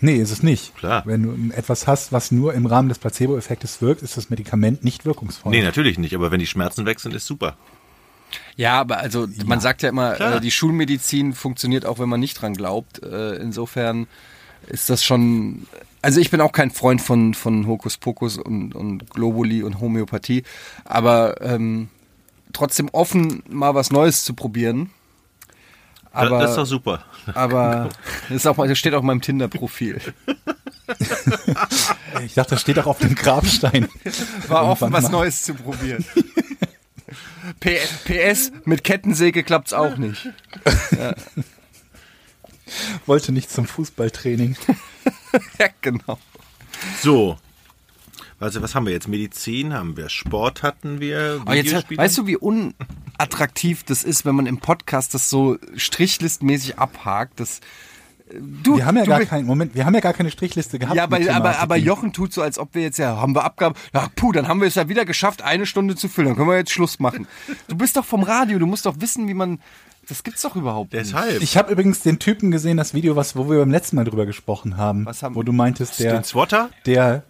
Nee, 0.00 0.16
ist 0.16 0.30
es 0.30 0.42
nicht. 0.42 0.76
Klar. 0.76 1.02
Wenn 1.06 1.22
du 1.22 1.54
etwas 1.54 1.86
hast, 1.86 2.12
was 2.12 2.30
nur 2.30 2.54
im 2.54 2.66
Rahmen 2.66 2.88
des 2.88 2.98
Placebo-Effektes 2.98 3.80
wirkt, 3.80 4.02
ist 4.02 4.16
das 4.16 4.30
Medikament 4.30 4.84
nicht 4.84 5.04
wirkungsvoll. 5.04 5.50
Nee, 5.52 5.62
natürlich 5.62 5.98
nicht. 5.98 6.14
Aber 6.14 6.30
wenn 6.30 6.40
die 6.40 6.46
Schmerzen 6.46 6.86
weg 6.86 7.00
sind, 7.00 7.14
ist 7.14 7.26
super. 7.26 7.56
Ja, 8.56 8.80
aber 8.80 8.98
also 8.98 9.26
man 9.44 9.60
sagt 9.60 9.82
ja 9.82 9.88
immer, 9.88 10.14
Klar. 10.14 10.36
äh, 10.36 10.40
die 10.40 10.50
Schulmedizin 10.50 11.32
funktioniert 11.32 11.86
auch, 11.86 11.98
wenn 11.98 12.08
man 12.08 12.20
nicht 12.20 12.40
dran 12.40 12.54
glaubt. 12.54 13.02
Äh, 13.02 13.36
insofern 13.36 14.06
ist 14.66 14.90
das 14.90 15.04
schon. 15.04 15.66
Also 16.02 16.20
ich 16.20 16.30
bin 16.30 16.40
auch 16.40 16.52
kein 16.52 16.70
Freund 16.70 17.00
von 17.00 17.34
von 17.34 17.66
Hokuspokus 17.66 18.38
und 18.38 18.74
und 18.74 19.10
Globuli 19.10 19.62
und 19.62 19.80
Homöopathie, 19.80 20.42
aber 20.84 21.40
ähm, 21.40 21.88
trotzdem 22.52 22.88
offen 22.92 23.42
mal 23.48 23.74
was 23.74 23.90
Neues 23.90 24.24
zu 24.24 24.34
probieren. 24.34 24.90
Aber 26.12 26.40
das 26.40 26.50
ist 26.50 26.56
doch 26.56 26.66
super. 26.66 27.04
aber 27.34 27.88
das 28.28 28.36
ist 28.36 28.46
auch 28.46 28.56
mal, 28.56 28.68
das 28.68 28.78
steht 28.78 28.94
auch 28.94 29.00
in 29.00 29.06
meinem 29.06 29.22
Tinder-Profil. 29.22 30.00
Ich 32.24 32.34
dachte, 32.34 32.50
das 32.50 32.60
steht 32.60 32.78
auch 32.78 32.86
auf 32.86 32.98
dem 33.00 33.14
Grabstein. 33.14 33.88
War 34.46 34.66
offen, 34.66 34.92
was 34.92 35.04
mal. 35.04 35.10
Neues 35.10 35.42
zu 35.42 35.54
probieren. 35.54 36.04
P 37.60 37.78
PS, 38.04 38.52
mit 38.64 38.84
Kettensäge 38.84 39.42
klappt's 39.42 39.72
auch 39.72 39.96
nicht. 39.96 40.28
Wollte 43.04 43.32
nicht 43.32 43.50
zum 43.50 43.66
Fußballtraining. 43.66 44.56
Ja, 45.58 45.68
genau. 45.82 46.18
So. 47.02 47.36
Also 48.38 48.60
was 48.62 48.74
haben 48.74 48.84
wir 48.86 48.92
jetzt? 48.92 49.08
Medizin 49.08 49.72
haben 49.72 49.96
wir, 49.96 50.08
Sport 50.10 50.62
hatten 50.62 51.00
wir, 51.00 51.38
Aber 51.42 51.54
jetzt, 51.54 51.66
Videospiele? 51.68 52.02
weißt 52.02 52.18
du, 52.18 52.26
wie 52.26 52.36
unattraktiv 52.36 53.82
das 53.84 54.04
ist, 54.04 54.24
wenn 54.24 54.34
man 54.34 54.46
im 54.46 54.58
Podcast 54.58 55.14
das 55.14 55.30
so 55.30 55.56
strichlistmäßig 55.74 56.78
abhakt? 56.78 57.40
Das, 57.40 57.60
du, 58.62 58.76
Wir 58.76 58.84
haben 58.86 58.96
ja 58.98 59.04
du, 59.04 59.10
gar 59.10 59.20
keinen 59.24 59.46
Moment, 59.46 59.74
wir 59.74 59.86
haben 59.86 59.94
ja 59.94 60.00
gar 60.00 60.12
keine 60.12 60.30
Strichliste 60.30 60.78
gehabt. 60.78 60.96
ja, 60.96 61.04
aber, 61.04 61.18
aber, 61.34 61.58
aber. 61.58 61.76
Jochen 61.76 62.12
tut 62.12 62.32
so, 62.32 62.42
als 62.42 62.58
ob 62.58 62.74
wir 62.74 62.82
jetzt 62.82 62.98
ja, 62.98 63.16
haben 63.16 63.34
wir 63.34 63.44
Abgabe, 63.44 63.78
ja, 63.94 64.08
puh, 64.14 64.32
dann 64.32 64.48
haben 64.48 64.60
wir 64.60 64.68
es 64.68 64.74
ja 64.74 64.88
wieder 64.88 65.04
geschafft, 65.06 65.40
eine 65.42 65.64
Stunde 65.64 65.96
zu 65.96 66.08
füllen, 66.08 66.28
dann 66.28 66.36
können 66.36 66.50
wir 66.50 66.56
jetzt 66.58 66.72
Schluss 66.72 66.98
machen. 66.98 67.26
Du 67.68 67.76
bist 67.76 67.96
doch 67.96 68.04
vom 68.04 68.22
Radio, 68.22 68.58
du 68.58 68.66
musst 68.66 68.84
doch 68.84 69.00
wissen, 69.00 69.28
wie 69.28 69.34
man, 69.34 69.60
das 70.08 70.22
gibt's 70.24 70.42
doch 70.42 70.56
überhaupt 70.56 70.92
nicht. 70.92 71.06
Deshalb. 71.06 71.40
Ich 71.42 71.56
habe 71.56 71.72
übrigens 71.72 72.00
den 72.02 72.18
Typen 72.18 72.50
gesehen, 72.50 72.76
das 72.76 72.92
Video, 72.92 73.16
was, 73.16 73.34
wo 73.34 73.48
wir 73.50 73.58
beim 73.60 73.70
letzten 73.70 73.96
Mal 73.96 74.04
drüber 74.04 74.26
gesprochen 74.26 74.76
haben. 74.76 75.06
Was 75.06 75.22
haben- 75.22 75.34
wo 75.36 75.42
du 75.42 75.52
meintest, 75.52 75.98
der, 76.00 76.12
Den 76.12 76.24
Swatter? 76.24 76.68
der, 76.84 77.22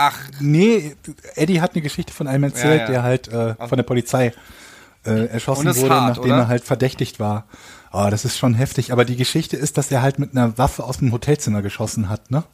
Ach, 0.00 0.18
nee, 0.40 0.94
Eddie 1.34 1.60
hat 1.60 1.74
eine 1.74 1.82
Geschichte 1.82 2.12
von 2.12 2.26
einem 2.28 2.44
erzählt, 2.44 2.80
Ja, 2.82 2.84
ja. 2.86 2.90
der 2.90 3.02
halt 3.02 3.28
äh, 3.28 3.54
von 3.66 3.76
der 3.76 3.82
Polizei 3.82 4.32
äh, 5.04 5.26
erschossen 5.26 5.66
wurde, 5.76 5.90
hart, 5.94 6.08
nachdem 6.16 6.32
oder? 6.32 6.40
er 6.42 6.48
halt 6.48 6.64
verdächtigt 6.64 7.18
war. 7.18 7.46
Oh, 7.92 8.06
das 8.10 8.24
ist 8.24 8.38
schon 8.38 8.54
heftig. 8.54 8.92
Aber 8.92 9.04
die 9.04 9.16
Geschichte 9.16 9.56
ist, 9.56 9.76
dass 9.76 9.90
er 9.90 10.02
halt 10.02 10.18
mit 10.18 10.32
einer 10.36 10.56
Waffe 10.56 10.84
aus 10.84 10.98
dem 10.98 11.10
Hotelzimmer 11.12 11.62
geschossen 11.62 12.08
hat, 12.08 12.30
ne? 12.30 12.44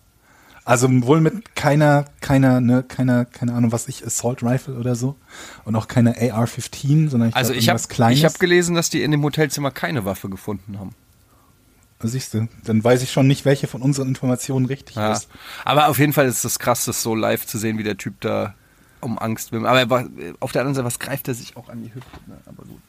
Also 0.66 0.88
wohl 1.06 1.20
mit 1.20 1.54
keiner, 1.54 2.06
keiner, 2.22 2.62
ne, 2.62 2.82
keiner, 2.82 3.26
keine 3.26 3.52
Ahnung, 3.52 3.70
was 3.72 3.86
ich, 3.86 4.06
Assault 4.06 4.42
Rifle 4.42 4.76
oder 4.76 4.94
so. 4.94 5.14
Und 5.66 5.76
auch 5.76 5.88
keine 5.88 6.12
AR-15, 6.16 7.10
sondern 7.10 7.28
ich 7.28 7.36
Also 7.36 7.52
glaub, 7.52 7.60
ich 7.60 7.68
habe 7.68 7.76
irgendwas 7.76 7.88
Kleines. 7.90 8.18
ich 8.20 8.24
hab 8.24 8.38
gelesen, 8.40 8.74
dass 8.74 8.88
die 8.88 9.02
in 9.02 9.10
dem 9.10 9.22
Hotelzimmer 9.22 9.70
keine 9.70 10.06
Waffe 10.06 10.30
gefunden 10.30 10.78
haben. 10.78 10.94
Siehst 12.08 12.34
du, 12.34 12.48
dann 12.64 12.82
weiß 12.84 13.02
ich 13.02 13.10
schon 13.12 13.26
nicht, 13.26 13.44
welche 13.44 13.66
von 13.66 13.82
unseren 13.82 14.08
Informationen 14.08 14.66
richtig 14.66 14.96
Ja. 14.96 15.12
ist. 15.12 15.28
Aber 15.64 15.88
auf 15.88 15.98
jeden 15.98 16.12
Fall 16.12 16.26
ist 16.26 16.44
es 16.44 16.58
krass, 16.58 16.84
das 16.84 17.02
so 17.02 17.14
live 17.14 17.46
zu 17.46 17.58
sehen, 17.58 17.78
wie 17.78 17.82
der 17.82 17.96
Typ 17.96 18.20
da 18.20 18.54
um 19.00 19.18
Angst 19.18 19.52
will. 19.52 19.66
Aber 19.66 19.78
er 19.78 19.90
war, 19.90 20.06
auf 20.40 20.52
der 20.52 20.62
anderen 20.62 20.74
Seite, 20.74 20.86
was 20.86 20.98
greift 20.98 21.28
er 21.28 21.34
sich 21.34 21.56
auch 21.56 21.68
an 21.68 21.82
die 21.82 21.94
Hüfte? 21.94 22.10
Ne? 22.26 22.36
Aber 22.46 22.64
gut. 22.64 22.80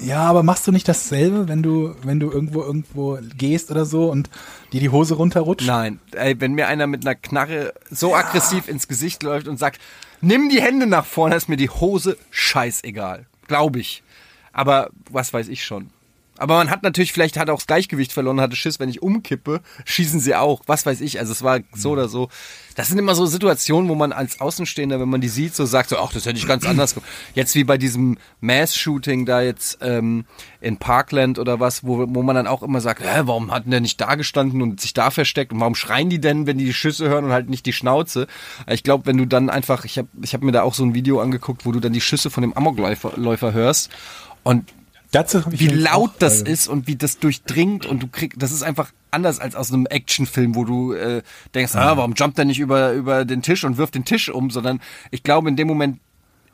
Ja, 0.00 0.22
aber 0.22 0.42
machst 0.42 0.66
du 0.66 0.72
nicht 0.72 0.88
dasselbe, 0.88 1.46
wenn 1.46 1.62
du, 1.62 1.94
wenn 2.02 2.18
du 2.18 2.30
irgendwo 2.30 2.62
irgendwo 2.62 3.18
gehst 3.36 3.70
oder 3.70 3.84
so 3.84 4.10
und 4.10 4.28
dir 4.72 4.80
die 4.80 4.88
Hose 4.90 5.14
runterrutscht? 5.14 5.66
Nein, 5.66 6.00
ey, 6.12 6.40
wenn 6.40 6.54
mir 6.54 6.66
einer 6.66 6.88
mit 6.88 7.06
einer 7.06 7.14
Knarre 7.14 7.72
so 7.90 8.14
aggressiv 8.14 8.66
ins 8.68 8.88
Gesicht 8.88 9.22
läuft 9.22 9.46
und 9.46 9.56
sagt, 9.56 9.80
nimm 10.20 10.48
die 10.48 10.60
Hände 10.60 10.86
nach 10.88 11.06
vorne, 11.06 11.36
ist 11.36 11.48
mir 11.48 11.56
die 11.56 11.70
Hose 11.70 12.16
scheißegal. 12.30 13.26
Glaube 13.46 13.78
ich. 13.78 14.02
Aber 14.52 14.90
was 15.10 15.32
weiß 15.32 15.48
ich 15.48 15.64
schon. 15.64 15.90
Aber 16.38 16.56
man 16.56 16.70
hat 16.70 16.82
natürlich, 16.82 17.12
vielleicht 17.12 17.36
hat 17.36 17.48
auch 17.48 17.58
das 17.58 17.66
Gleichgewicht 17.66 18.12
verloren, 18.12 18.40
hatte 18.40 18.56
Schiss, 18.56 18.80
wenn 18.80 18.88
ich 18.88 19.02
umkippe, 19.02 19.60
schießen 19.84 20.18
sie 20.18 20.34
auch. 20.34 20.62
Was 20.66 20.84
weiß 20.84 21.00
ich. 21.00 21.20
Also 21.20 21.32
es 21.32 21.42
war 21.42 21.60
so 21.72 21.90
oder 21.90 22.08
so. 22.08 22.28
Das 22.74 22.88
sind 22.88 22.98
immer 22.98 23.14
so 23.14 23.24
Situationen, 23.26 23.88
wo 23.88 23.94
man 23.94 24.12
als 24.12 24.40
Außenstehender, 24.40 24.98
wenn 24.98 25.08
man 25.08 25.20
die 25.20 25.28
sieht, 25.28 25.54
so 25.54 25.64
sagt, 25.64 25.90
so, 25.90 25.98
ach, 25.98 26.12
das 26.12 26.26
hätte 26.26 26.38
ich 26.38 26.48
ganz 26.48 26.66
anders 26.66 26.94
gemacht. 26.94 27.08
Jetzt 27.34 27.54
wie 27.54 27.62
bei 27.62 27.78
diesem 27.78 28.18
Mass-Shooting 28.40 29.26
da 29.26 29.42
jetzt 29.42 29.78
ähm, 29.80 30.24
in 30.60 30.78
Parkland 30.78 31.38
oder 31.38 31.60
was, 31.60 31.84
wo, 31.84 32.04
wo 32.08 32.22
man 32.22 32.34
dann 32.34 32.48
auch 32.48 32.64
immer 32.64 32.80
sagt, 32.80 33.02
hä, 33.02 33.22
warum 33.24 33.52
hat 33.52 33.64
denn 33.64 33.70
der 33.70 33.80
nicht 33.80 34.00
da 34.00 34.16
gestanden 34.16 34.60
und 34.60 34.80
sich 34.80 34.92
da 34.92 35.10
versteckt 35.10 35.52
und 35.52 35.60
warum 35.60 35.76
schreien 35.76 36.10
die 36.10 36.20
denn, 36.20 36.46
wenn 36.46 36.58
die 36.58 36.64
die 36.64 36.74
Schüsse 36.74 37.08
hören 37.08 37.26
und 37.26 37.32
halt 37.32 37.48
nicht 37.48 37.64
die 37.66 37.72
Schnauze? 37.72 38.26
Ich 38.68 38.82
glaube, 38.82 39.06
wenn 39.06 39.18
du 39.18 39.26
dann 39.26 39.50
einfach, 39.50 39.84
ich 39.84 39.98
habe 39.98 40.08
ich 40.22 40.34
hab 40.34 40.42
mir 40.42 40.52
da 40.52 40.62
auch 40.62 40.74
so 40.74 40.84
ein 40.84 40.94
Video 40.94 41.20
angeguckt, 41.20 41.64
wo 41.64 41.70
du 41.70 41.78
dann 41.78 41.92
die 41.92 42.00
Schüsse 42.00 42.30
von 42.30 42.42
dem 42.42 42.54
Amokläufer 42.54 43.12
Läufer 43.16 43.52
hörst 43.52 43.90
und 44.42 44.64
Dazu 45.14 45.42
wie 45.48 45.68
laut 45.68 46.12
das 46.18 46.42
ist 46.42 46.66
und 46.66 46.86
wie 46.86 46.96
das 46.96 47.18
durchdringt 47.18 47.86
und 47.86 48.02
du 48.02 48.08
kriegst, 48.08 48.42
das 48.42 48.50
ist 48.50 48.62
einfach 48.62 48.90
anders 49.10 49.38
als 49.38 49.54
aus 49.54 49.72
einem 49.72 49.86
Actionfilm, 49.86 50.56
wo 50.56 50.64
du 50.64 50.92
äh, 50.92 51.22
denkst, 51.54 51.76
ah, 51.76 51.96
warum 51.96 52.14
jumpt 52.14 52.38
er 52.38 52.44
nicht 52.44 52.58
über 52.58 52.92
über 52.92 53.24
den 53.24 53.40
Tisch 53.40 53.64
und 53.64 53.76
wirft 53.76 53.94
den 53.94 54.04
Tisch 54.04 54.28
um, 54.28 54.50
sondern 54.50 54.80
ich 55.12 55.22
glaube 55.22 55.48
in 55.48 55.56
dem 55.56 55.68
Moment 55.68 56.00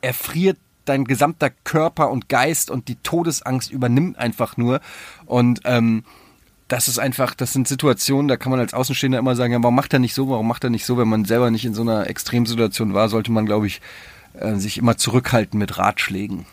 erfriert 0.01 0.57
dein 0.85 1.05
gesamter 1.05 1.49
Körper 1.49 2.11
und 2.11 2.29
Geist 2.29 2.69
und 2.69 2.87
die 2.87 2.95
Todesangst 2.97 3.71
übernimmt 3.71 4.17
einfach 4.17 4.57
nur. 4.57 4.81
Und 5.25 5.61
ähm, 5.65 6.03
das 6.67 6.87
ist 6.87 6.99
einfach, 6.99 7.35
das 7.35 7.53
sind 7.53 7.67
Situationen, 7.67 8.27
da 8.27 8.37
kann 8.37 8.51
man 8.51 8.59
als 8.59 8.73
Außenstehender 8.73 9.19
immer 9.19 9.35
sagen, 9.35 9.53
ja, 9.53 9.61
warum 9.61 9.75
macht 9.75 9.93
er 9.93 9.99
nicht 9.99 10.13
so, 10.13 10.29
warum 10.29 10.47
macht 10.47 10.63
er 10.63 10.69
nicht 10.69 10.85
so, 10.85 10.97
wenn 10.97 11.07
man 11.07 11.25
selber 11.25 11.51
nicht 11.51 11.65
in 11.65 11.73
so 11.73 11.81
einer 11.81 12.07
Extremsituation 12.07 12.93
war, 12.93 13.09
sollte 13.09 13.31
man, 13.31 13.45
glaube 13.45 13.67
ich, 13.67 13.81
äh, 14.33 14.55
sich 14.55 14.77
immer 14.77 14.97
zurückhalten 14.97 15.59
mit 15.59 15.77
Ratschlägen. 15.77 16.45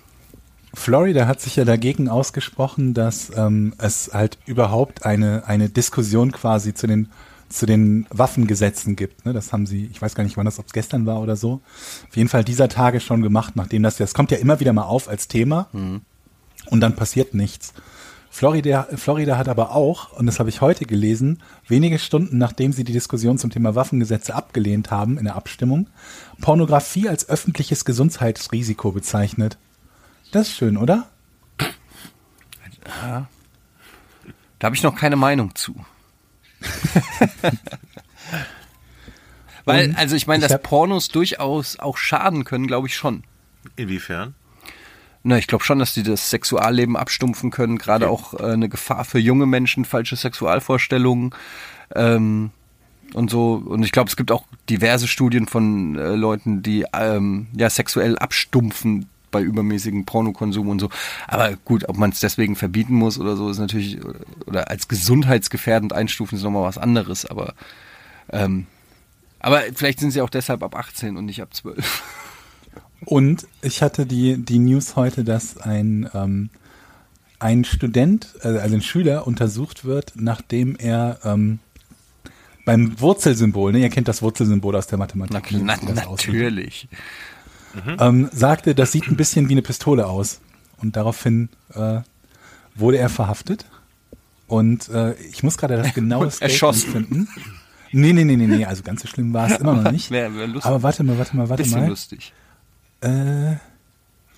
Florida 0.75 1.27
hat 1.27 1.41
sich 1.41 1.57
ja 1.57 1.65
dagegen 1.65 2.09
ausgesprochen, 2.09 2.95
dass 2.95 3.33
ähm, 3.37 3.75
es 3.79 4.11
halt 4.13 4.39
überhaupt 4.47 5.05
eine, 5.05 5.45
eine 5.47 5.69
Diskussion 5.69 6.33
quasi 6.33 6.75
zu 6.75 6.87
den, 6.87 7.09
zu 7.49 7.65
den 7.67 8.07
Waffengesetzen 8.11 8.95
gibt. 8.95 9.25
Ne? 9.25 9.33
Das 9.33 9.53
haben 9.53 9.67
sie, 9.67 9.89
ich 9.91 10.01
weiß 10.01 10.15
gar 10.15 10.25
nicht, 10.25 10.37
wann 10.37 10.45
das, 10.45 10.59
ob 10.59 10.67
es 10.67 10.73
gestern 10.73 11.07
war 11.07 11.21
oder 11.23 11.37
so, 11.37 11.61
auf 12.09 12.17
jeden 12.17 12.29
Fall 12.29 12.45
dieser 12.45 12.69
Tage 12.69 13.01
schon 13.01 13.23
gemacht, 13.23 13.57
nachdem 13.57 13.83
das, 13.83 13.97
das 13.97 14.15
kommt 14.15 14.31
ja 14.31 14.39
immer 14.39 14.61
wieder 14.61 14.73
mal 14.73 14.83
auf 14.83 15.09
als 15.09 15.29
Thema 15.29 15.69
und 16.71 16.81
dann 16.81 16.97
passiert 16.97 17.35
nichts. 17.35 17.73
Florida, 18.31 18.87
Florida 18.95 19.39
hat 19.39 19.49
aber 19.49 19.75
auch, 19.75 20.13
und 20.13 20.27
das 20.27 20.39
habe 20.39 20.51
ich 20.51 20.61
heute 20.61 20.85
gelesen, 20.85 21.43
wenige 21.67 21.99
Stunden 21.99 22.39
nachdem 22.39 22.73
sie 22.73 22.85
die 22.85 22.93
Diskussion 22.93 23.39
zum 23.39 23.51
Thema 23.51 23.75
Waffengesetze 23.75 24.35
abgelehnt 24.35 24.91
haben 24.91 25.19
in 25.19 25.25
der 25.25 25.35
Abstimmung, 25.35 25.89
Pornografie 26.41 27.09
als 27.09 27.29
öffentliches 27.29 27.85
Gesundheitsrisiko 27.85 28.93
bezeichnet. 28.93 29.57
Das 30.31 30.49
ist 30.49 30.57
schön, 30.57 30.77
oder? 30.77 31.09
Da 34.59 34.67
habe 34.67 34.77
ich 34.77 34.83
noch 34.83 34.97
keine 34.97 35.17
Meinung 35.17 35.55
zu. 35.55 35.75
Weil, 39.65 39.95
also 39.97 40.17
ich 40.17 40.27
meine, 40.27 40.47
dass 40.47 40.61
Pornos 40.63 41.09
durchaus 41.09 41.79
auch 41.79 41.97
schaden 41.99 42.45
können, 42.45 42.67
glaube 42.67 42.89
ich 42.89 42.97
schon. 42.97 43.23
Inwiefern? 43.77 44.35
Na, 45.23 45.37
ich 45.37 45.47
glaube 45.47 45.65
schon, 45.65 45.79
dass 45.79 45.95
die 45.95 46.03
das 46.03 46.31
Sexualleben 46.31 46.97
abstumpfen 46.97 47.51
können, 47.51 47.77
gerade 47.77 48.09
auch 48.09 48.35
äh, 48.35 48.45
eine 48.45 48.69
Gefahr 48.69 49.05
für 49.05 49.19
junge 49.19 49.47
Menschen, 49.47 49.85
falsche 49.85 50.17
Sexualvorstellungen 50.17 51.35
ähm, 51.95 52.51
und 53.13 53.31
so. 53.31 53.55
Und 53.55 53.83
ich 53.83 53.93
glaube, 53.93 54.09
es 54.09 54.17
gibt 54.17 54.33
auch 54.33 54.45
diverse 54.71 55.07
Studien 55.07 55.47
von 55.47 55.97
äh, 55.97 56.15
Leuten, 56.15 56.63
die 56.63 56.87
ähm, 56.95 57.49
ja 57.55 57.69
sexuell 57.69 58.17
abstumpfen 58.17 59.07
bei 59.31 59.41
übermäßigem 59.43 60.05
Pornokonsum 60.05 60.69
und 60.69 60.81
so. 60.81 60.89
Aber 61.27 61.57
gut, 61.65 61.89
ob 61.89 61.97
man 61.97 62.11
es 62.11 62.21
deswegen 62.21 62.57
verbieten 62.57 62.95
muss 62.95 63.19
oder 63.19 63.37
so, 63.37 63.51
ist 63.51 63.59
natürlich, 63.59 63.99
oder 64.47 64.71
als 64.71 64.89
gesundheitsgefährdend 64.89 65.93
einstufen, 65.93 66.37
ist 66.37 66.45
nochmal 66.45 66.65
was 66.65 66.79
anderes. 66.79 67.27
Aber, 67.27 67.55
ähm, 68.31 68.67
aber 69.41 69.63
vielleicht 69.75 70.01
sind 70.01 70.11
sie 70.11 70.23
auch 70.23 70.31
deshalb 70.31 70.63
ab 70.63 70.75
18 70.75 71.17
und 71.17 71.27
nicht 71.27 71.43
ab 71.43 71.55
12. 71.55 72.03
Und 73.05 73.47
ich 73.63 73.83
hatte 73.83 74.07
die, 74.07 74.39
die 74.39 74.59
News 74.59 74.97
heute, 74.97 75.25
dass 75.25 75.57
ein, 75.57 76.11
ähm, 76.15 76.51
ein 77.39 77.65
Student, 77.65 78.35
äh, 78.43 78.59
also 78.59 78.75
ein 78.75 78.83
Schüler 78.83 79.27
untersucht 79.27 79.85
wird, 79.85 80.15
nachdem 80.17 80.77
er 80.77 81.21
ähm, 81.25 81.61
beim 82.65 83.01
Wurzelsymbol, 83.01 83.73
ne, 83.73 83.79
ihr 83.79 83.89
kennt 83.89 84.09
das 84.09 84.21
Wurzelsymbol 84.21 84.77
aus 84.77 84.89
der 84.89 84.99
Mathematik, 84.99 85.59
Na, 85.63 85.79
na, 85.81 85.95
das 85.95 86.07
aussieht, 86.07 86.35
natürlich. 87.75 88.01
ähm, 88.01 88.29
sagte, 88.33 88.75
das 88.75 88.93
sieht 88.93 89.09
ein 89.09 89.17
bisschen 89.17 89.49
wie 89.49 89.53
eine 89.53 89.63
Pistole 89.63 90.07
aus. 90.07 90.41
Und 90.81 90.97
daraufhin 90.97 91.49
äh, 91.75 92.01
wurde 92.75 92.99
er 92.99 93.09
verhaftet. 93.09 93.67
Und 94.47 94.89
äh, 94.89 95.15
ich 95.15 95.43
muss 95.43 95.59
gerade 95.59 95.77
das 95.77 95.93
genaue 95.95 96.31
Statement 96.31 96.77
finden. 96.77 97.29
Nee, 97.91 98.13
nee, 98.13 98.25
nee, 98.25 98.37
nee, 98.37 98.47
nee, 98.47 98.65
also 98.65 98.83
ganz 98.83 99.03
so 99.03 99.09
schlimm 99.09 99.33
war 99.33 99.51
es 99.51 99.59
immer 99.59 99.75
noch 99.75 99.91
nicht. 99.91 100.11
Wär- 100.11 100.35
wär. 100.35 100.49
Aber 100.65 100.83
warte 100.83 101.03
mal, 101.05 101.19
warte 101.19 101.37
mal, 101.37 101.49
warte 101.49 101.63
Bisschen 101.63 101.81
mal. 101.81 101.89
lustig. 101.89 102.33
Äh, 103.01 103.57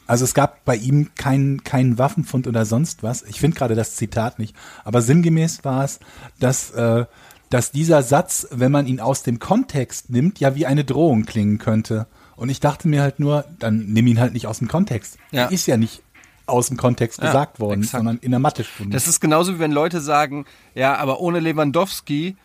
also 0.07 0.25
es 0.25 0.35
gab 0.35 0.65
bei 0.65 0.77
ihm 0.77 1.11
keinen 1.17 1.63
keinen 1.63 1.97
Waffenfund 1.99 2.47
oder 2.49 2.65
sonst 2.65 3.03
was. 3.03 3.23
Ich 3.23 3.39
finde 3.41 3.57
gerade 3.57 3.75
das 3.77 3.95
Zitat 3.97 4.39
nicht. 4.39 4.57
Aber 4.85 5.03
sinngemäß 5.03 5.65
war 5.65 5.85
es, 5.85 6.01
dass, 6.41 6.71
äh, 6.73 7.05
dass 7.51 7.71
dieser 7.71 8.03
Satz, 8.03 8.47
wenn 8.51 8.73
man 8.73 8.87
ihn 8.87 8.99
aus 9.01 9.23
dem 9.23 9.39
Kontext 9.39 10.11
nimmt, 10.11 10.41
ja 10.41 10.55
wie 10.57 10.67
eine 10.67 10.85
Drohung 10.85 11.25
klingen 11.27 11.59
könnte. 11.59 12.07
Und 12.41 12.49
ich 12.49 12.59
dachte 12.59 12.89
mir 12.89 13.03
halt 13.03 13.21
nur, 13.21 13.45
dann 13.59 13.85
nimm 13.89 14.07
ihn 14.07 14.19
halt 14.19 14.33
nicht 14.33 14.47
aus 14.47 14.61
dem 14.61 14.69
Kontext. 14.69 15.19
Ja. 15.31 15.43
Er 15.43 15.53
ist 15.53 15.67
ja 15.67 15.77
nicht 15.77 16.03
aus 16.47 16.69
dem 16.69 16.79
Kontext 16.79 17.19
Ja, 17.19 17.27
gesagt 17.27 17.61
worden, 17.61 17.83
exakt. 17.83 17.99
sondern 17.99 18.17
in 18.23 18.31
der 18.31 18.41
Mathestunde. 18.41 18.95
Das 18.95 19.07
ist 19.07 19.21
genauso 19.21 19.57
wie 19.57 19.59
wenn 19.59 19.73
Leute 19.73 20.01
sagen, 20.01 20.47
ja, 20.75 20.97
aber 20.97 21.21
ohne 21.21 21.39
Lewandowski 21.39 22.37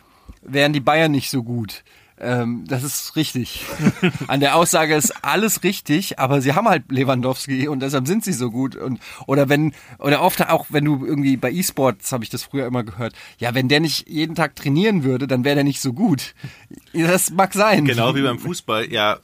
wären 0.42 0.74
die 0.74 0.80
Bayern 0.80 1.12
nicht 1.12 1.30
so 1.30 1.42
gut. 1.42 1.82
Ähm, 2.20 2.64
das 2.68 2.82
ist 2.82 3.16
richtig. 3.16 3.64
An 4.26 4.40
der 4.40 4.56
Aussage 4.56 4.94
ist 4.94 5.24
alles 5.24 5.62
richtig, 5.62 6.18
aber 6.18 6.42
sie 6.42 6.52
haben 6.52 6.68
halt 6.68 6.92
Lewandowski 6.92 7.66
und 7.66 7.80
deshalb 7.80 8.06
sind 8.06 8.22
sie 8.22 8.34
so 8.34 8.50
gut. 8.50 8.76
Und 8.76 9.00
oder 9.26 9.48
wenn 9.48 9.72
oder 9.98 10.20
oft 10.20 10.46
auch, 10.46 10.66
wenn 10.68 10.84
du 10.84 11.06
irgendwie 11.06 11.38
bei 11.38 11.50
E-Sports 11.50 12.12
habe 12.12 12.22
ich 12.22 12.28
das 12.28 12.42
früher 12.42 12.66
immer 12.66 12.84
gehört. 12.84 13.14
Ja, 13.38 13.54
wenn 13.54 13.68
der 13.68 13.80
nicht 13.80 14.08
jeden 14.10 14.34
Tag 14.34 14.56
trainieren 14.56 15.04
würde, 15.04 15.26
dann 15.26 15.42
wäre 15.44 15.54
der 15.54 15.64
nicht 15.64 15.80
so 15.80 15.94
gut. 15.94 16.34
Das 16.92 17.30
mag 17.30 17.54
sein. 17.54 17.86
Genau 17.86 18.14
wie 18.14 18.22
beim 18.22 18.38
Fußball, 18.38 18.92
ja, 18.92 19.18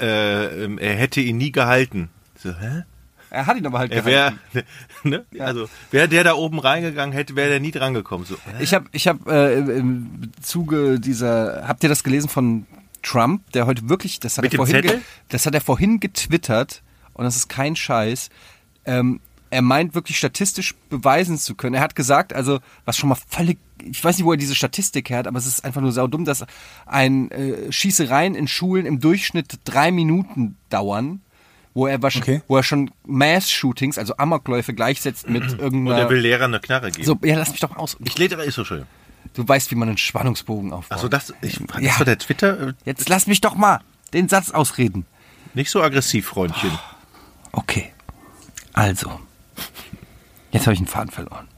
äh, 0.00 0.64
ähm, 0.64 0.78
er 0.78 0.94
hätte 0.94 1.20
ihn 1.20 1.36
nie 1.36 1.52
gehalten. 1.52 2.10
So, 2.36 2.50
hä? 2.50 2.84
Er 3.30 3.46
hat 3.46 3.56
ihn 3.56 3.66
aber 3.66 3.78
halt 3.78 3.92
Er 3.92 4.02
gehalten. 4.02 4.38
ne? 5.04 5.24
also 5.38 5.68
wäre 5.90 6.08
der 6.08 6.24
da 6.24 6.34
oben 6.34 6.58
reingegangen, 6.58 7.14
hätte 7.14 7.36
wäre 7.36 7.48
der 7.48 7.60
nie 7.60 7.70
drangekommen. 7.70 8.26
So? 8.26 8.36
Ich 8.58 8.74
habe 8.74 8.86
ich 8.92 9.06
hab, 9.06 9.26
äh, 9.28 9.54
im 9.58 10.32
Zuge 10.42 10.98
dieser, 10.98 11.68
habt 11.68 11.82
ihr 11.84 11.88
das 11.88 12.02
gelesen 12.02 12.28
von 12.28 12.66
Trump, 13.02 13.50
der 13.52 13.66
heute 13.66 13.88
wirklich, 13.88 14.20
das 14.20 14.36
hat, 14.36 14.42
Mit 14.42 14.54
er 14.54 14.56
vorhin, 14.56 15.02
das 15.28 15.46
hat 15.46 15.54
er 15.54 15.60
vorhin 15.60 16.00
getwittert 16.00 16.82
und 17.12 17.24
das 17.24 17.36
ist 17.36 17.48
kein 17.48 17.76
Scheiß. 17.76 18.30
Ähm, 18.84 19.20
er 19.50 19.62
meint 19.62 19.94
wirklich 19.94 20.16
statistisch 20.16 20.74
beweisen 20.88 21.38
zu 21.38 21.54
können. 21.54 21.74
Er 21.74 21.80
hat 21.80 21.96
gesagt, 21.96 22.32
also 22.32 22.60
was 22.84 22.96
schon 22.96 23.08
mal 23.08 23.18
völlig, 23.28 23.58
ich 23.82 24.02
weiß 24.02 24.16
nicht, 24.18 24.24
wo 24.24 24.32
er 24.32 24.36
diese 24.38 24.54
Statistik 24.54 25.10
her 25.10 25.18
hat, 25.18 25.26
aber 25.26 25.38
es 25.38 25.46
ist 25.46 25.64
einfach 25.64 25.80
nur 25.80 25.92
saudumm, 25.92 26.24
dass 26.24 26.44
ein 26.86 27.30
äh, 27.30 27.72
Schießereien 27.72 28.34
in 28.34 28.46
Schulen 28.48 28.86
im 28.86 29.00
Durchschnitt 29.00 29.58
drei 29.64 29.90
Minuten 29.90 30.56
dauern, 30.68 31.20
wo 31.74 31.86
er, 31.86 31.98
wahrsch- 32.00 32.18
Okay. 32.18 32.42
wo 32.48 32.56
er 32.56 32.62
schon 32.62 32.90
Mass-Shootings, 33.06 33.98
also 33.98 34.16
Amokläufe 34.16 34.74
gleichsetzt 34.74 35.28
mit 35.28 35.42
Und 35.52 35.58
irgendeiner... 35.60 35.98
er 36.02 36.10
will 36.10 36.18
Lehrern 36.18 36.52
eine 36.52 36.60
Knarre 36.60 36.90
geben. 36.90 37.04
so, 37.04 37.16
ja, 37.22 37.36
lass 37.36 37.50
mich 37.50 37.60
doch 37.60 37.70
mal 37.70 37.76
aus. 37.76 37.96
Ich 38.04 38.18
lese, 38.18 38.34
ist 38.36 38.54
so 38.54 38.64
schön. 38.64 38.86
Du 39.34 39.46
weißt, 39.46 39.70
wie 39.70 39.76
man 39.76 39.88
einen 39.88 39.98
Spannungsbogen 39.98 40.72
aufbaut. 40.72 40.96
Achso, 40.98 41.08
das, 41.08 41.32
ich, 41.42 41.58
das 41.66 41.80
Ja. 41.80 41.98
war 41.98 42.04
der 42.06 42.18
Twitter, 42.18 42.68
äh, 42.68 42.72
Jetzt 42.84 43.08
lass 43.08 43.26
mich 43.26 43.40
doch 43.40 43.54
mal 43.54 43.80
den 44.12 44.28
Satz 44.28 44.50
ausreden. 44.50 45.06
nicht 45.54 45.70
so 45.70 45.80
aggressiv, 45.82 46.26
Freundchen. 46.26 46.70
Okay. 47.52 47.92
Also. 48.72 49.20
Jetzt 50.52 50.66
habe 50.66 50.74
ich 50.74 50.80
einen 50.80 50.88
Faden 50.88 51.10
verloren. 51.10 51.48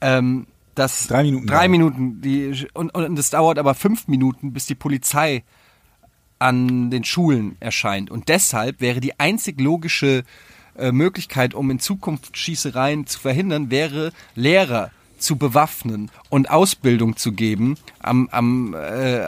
Ähm, 0.00 0.46
dass 0.74 1.08
Drei 1.08 1.24
Minuten 1.24 1.46
drei 1.46 1.56
dauert. 1.56 1.70
Minuten 1.70 2.20
die 2.20 2.66
und, 2.72 2.94
und 2.94 3.18
es 3.18 3.30
dauert 3.30 3.58
aber 3.58 3.74
fünf 3.74 4.08
Minuten, 4.08 4.52
bis 4.52 4.66
die 4.66 4.74
Polizei 4.74 5.44
an 6.38 6.90
den 6.90 7.04
Schulen 7.04 7.56
erscheint. 7.60 8.10
Und 8.10 8.28
deshalb 8.28 8.80
wäre 8.80 9.00
die 9.00 9.18
einzig 9.20 9.60
logische 9.60 10.24
äh, 10.78 10.92
Möglichkeit, 10.92 11.54
um 11.54 11.70
in 11.70 11.80
Zukunft 11.80 12.36
Schießereien 12.38 13.06
zu 13.06 13.18
verhindern, 13.18 13.70
wäre 13.70 14.12
Lehrer 14.34 14.90
zu 15.18 15.36
bewaffnen 15.36 16.10
und 16.30 16.48
Ausbildung 16.48 17.16
zu 17.16 17.32
geben, 17.32 17.76
am, 17.98 18.28
am 18.30 18.72
äh, 18.72 19.20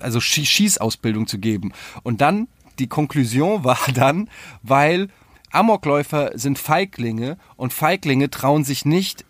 also 0.00 0.18
Schie- 0.18 0.44
Schießausbildung 0.44 1.26
zu 1.26 1.38
geben. 1.38 1.72
Und 2.02 2.20
dann 2.20 2.48
die 2.78 2.88
Konklusion 2.88 3.64
war 3.64 3.78
dann, 3.94 4.28
weil 4.62 5.08
Amokläufer 5.56 6.32
sind 6.34 6.58
Feiglinge 6.58 7.38
und 7.56 7.72
Feiglinge 7.72 8.30
trauen 8.30 8.64
sich 8.64 8.84
nicht 8.84 9.24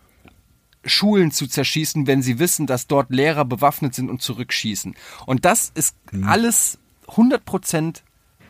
Schulen 0.84 1.30
zu 1.30 1.46
zerschießen, 1.46 2.06
wenn 2.06 2.22
sie 2.22 2.38
wissen, 2.38 2.66
dass 2.66 2.86
dort 2.86 3.10
Lehrer 3.10 3.44
bewaffnet 3.44 3.94
sind 3.94 4.08
und 4.10 4.22
zurückschießen. 4.22 4.94
Und 5.26 5.44
das 5.44 5.72
ist 5.74 5.96
alles 6.24 6.78
100% 7.08 8.02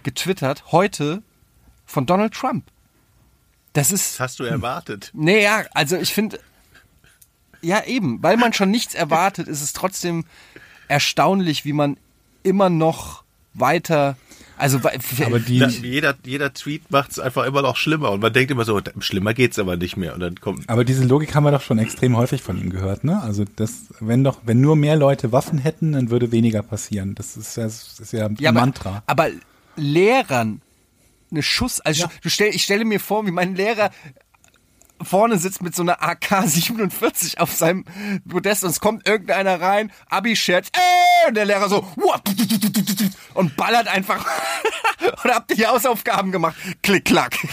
getwittert 0.03 0.73
heute 0.73 1.23
von 1.85 2.07
Donald 2.07 2.35
Trump. 2.35 2.65
Das 3.73 3.93
ist, 3.93 4.15
Das 4.15 4.21
hast 4.21 4.39
du 4.39 4.45
erwartet. 4.45 5.11
nee, 5.13 5.43
ja, 5.43 5.65
also 5.73 5.97
ich 5.97 6.15
finde, 6.15 6.41
ja 7.61 7.85
eben, 7.85 8.23
weil 8.23 8.37
man 8.37 8.53
schon 8.53 8.71
nichts 8.71 8.95
erwartet, 8.95 9.49
ist 9.49 9.61
es 9.63 9.73
trotzdem 9.73 10.25
erstaunlich, 10.89 11.65
wie 11.65 11.73
man 11.75 11.99
immer 12.43 12.71
noch 12.71 13.25
weiter, 13.53 14.17
also 14.59 14.81
Aber 15.25 15.39
die, 15.41 15.59
Da, 15.59 15.69
jeder, 15.69 16.15
jeder 16.25 16.53
Tweet 16.55 16.91
macht 16.91 17.13
es 17.13 17.19
einfach 17.19 17.45
immer 17.45 17.63
noch 17.63 17.77
schlimmer 17.77 18.11
und 18.13 18.21
man 18.21 18.33
denkt 18.33 18.51
immer 18.51 18.65
so, 18.65 18.81
schlimmer 19.01 19.35
geht's 19.35 19.59
aber 19.59 19.77
nicht 19.77 19.97
mehr. 19.97 20.15
Und 20.15 20.21
dann 20.21 20.35
kommt 20.41 20.69
aber 20.69 20.85
diese 20.85 21.05
Logik 21.05 21.35
haben 21.35 21.45
wir 21.45 21.51
doch 21.51 21.63
schon 21.63 21.79
extrem 21.79 22.17
häufig 22.17 22.43
von 22.43 22.61
ihm 22.61 22.71
gehört, 22.71 23.05
ne? 23.05 23.21
Also 23.23 23.45
das, 23.57 23.87
wenn 24.01 24.25
doch, 24.25 24.41
wenn 24.45 24.61
nur 24.61 24.77
mehr 24.77 24.97
Leute 24.97 25.33
Waffen 25.33 25.59
hätten, 25.59 25.93
dann 25.93 26.11
würde 26.11 26.33
weniger 26.33 26.63
passieren. 26.63 27.15
Das 27.15 27.37
ist 27.37 27.57
ja, 27.57 27.65
das 27.65 27.99
ist 28.01 28.13
ja, 28.13 28.29
Ja, 28.39 28.51
ein 28.51 28.57
aber, 28.57 28.61
Mantra. 28.61 29.03
aber 29.07 29.29
Lehrern 29.77 30.61
eine 31.31 31.43
Schuss, 31.43 31.81
also 31.81 32.03
Ja. 32.05 32.11
du 32.23 32.31
stell, 32.31 32.55
ich 32.55 32.63
stelle 32.63 32.85
mir 32.85 33.01
vor, 33.01 33.27
wie 33.27 33.33
mein 33.33 33.57
Lehrer 33.57 33.91
vorne 35.03 35.39
sitzt 35.39 35.63
mit 35.63 35.75
so 35.75 35.83
einer 35.83 36.03
AK-47 36.03 37.39
auf 37.39 37.53
seinem 37.53 37.85
Podest 38.29 38.65
und 38.65 38.71
es 38.71 38.81
kommt 38.81 39.07
irgendeiner 39.09 39.61
rein, 39.61 39.93
Abi-Scherz, 40.09 40.69
äh, 40.73 41.29
und 41.29 41.35
der 41.37 41.45
Lehrer 41.45 41.69
so, 41.69 41.87
"Uah, 41.97 42.21
und 43.35 43.57
ballert 43.57 43.89
einfach. 43.89 44.27
und 45.25 45.31
habt 45.35 45.51
ihr 45.51 45.57
die 45.57 45.67
Hausaufgaben 45.67 46.33
gemacht? 46.33 46.57
Klick, 46.83 47.05
klack. 47.07 47.37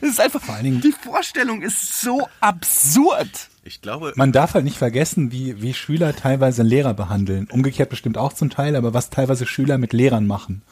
Es 0.00 0.10
ist 0.10 0.20
einfach, 0.20 0.48
allen 0.48 0.62
Dingen- 0.64 0.80
die 0.80 0.92
Vorstellung 0.92 1.60
ist 1.60 2.00
so 2.00 2.28
absurd. 2.40 3.28
ich 3.64 3.80
glaube, 3.82 4.12
Man 4.14 4.30
darf 4.30 4.54
halt 4.54 4.64
nicht 4.64 4.78
vergessen, 4.78 5.32
wie, 5.32 5.60
wie 5.62 5.74
Schüler 5.74 6.14
teilweise 6.14 6.62
Lehrer 6.62 6.94
behandeln. 6.94 7.48
Umgekehrt 7.50 7.90
bestimmt 7.90 8.16
auch 8.16 8.32
zum 8.32 8.50
Teil, 8.50 8.76
aber 8.76 8.94
was 8.94 9.10
teilweise 9.10 9.46
Schüler 9.46 9.78
mit 9.78 9.92
Lehrern 9.92 10.28
machen. 10.28 10.62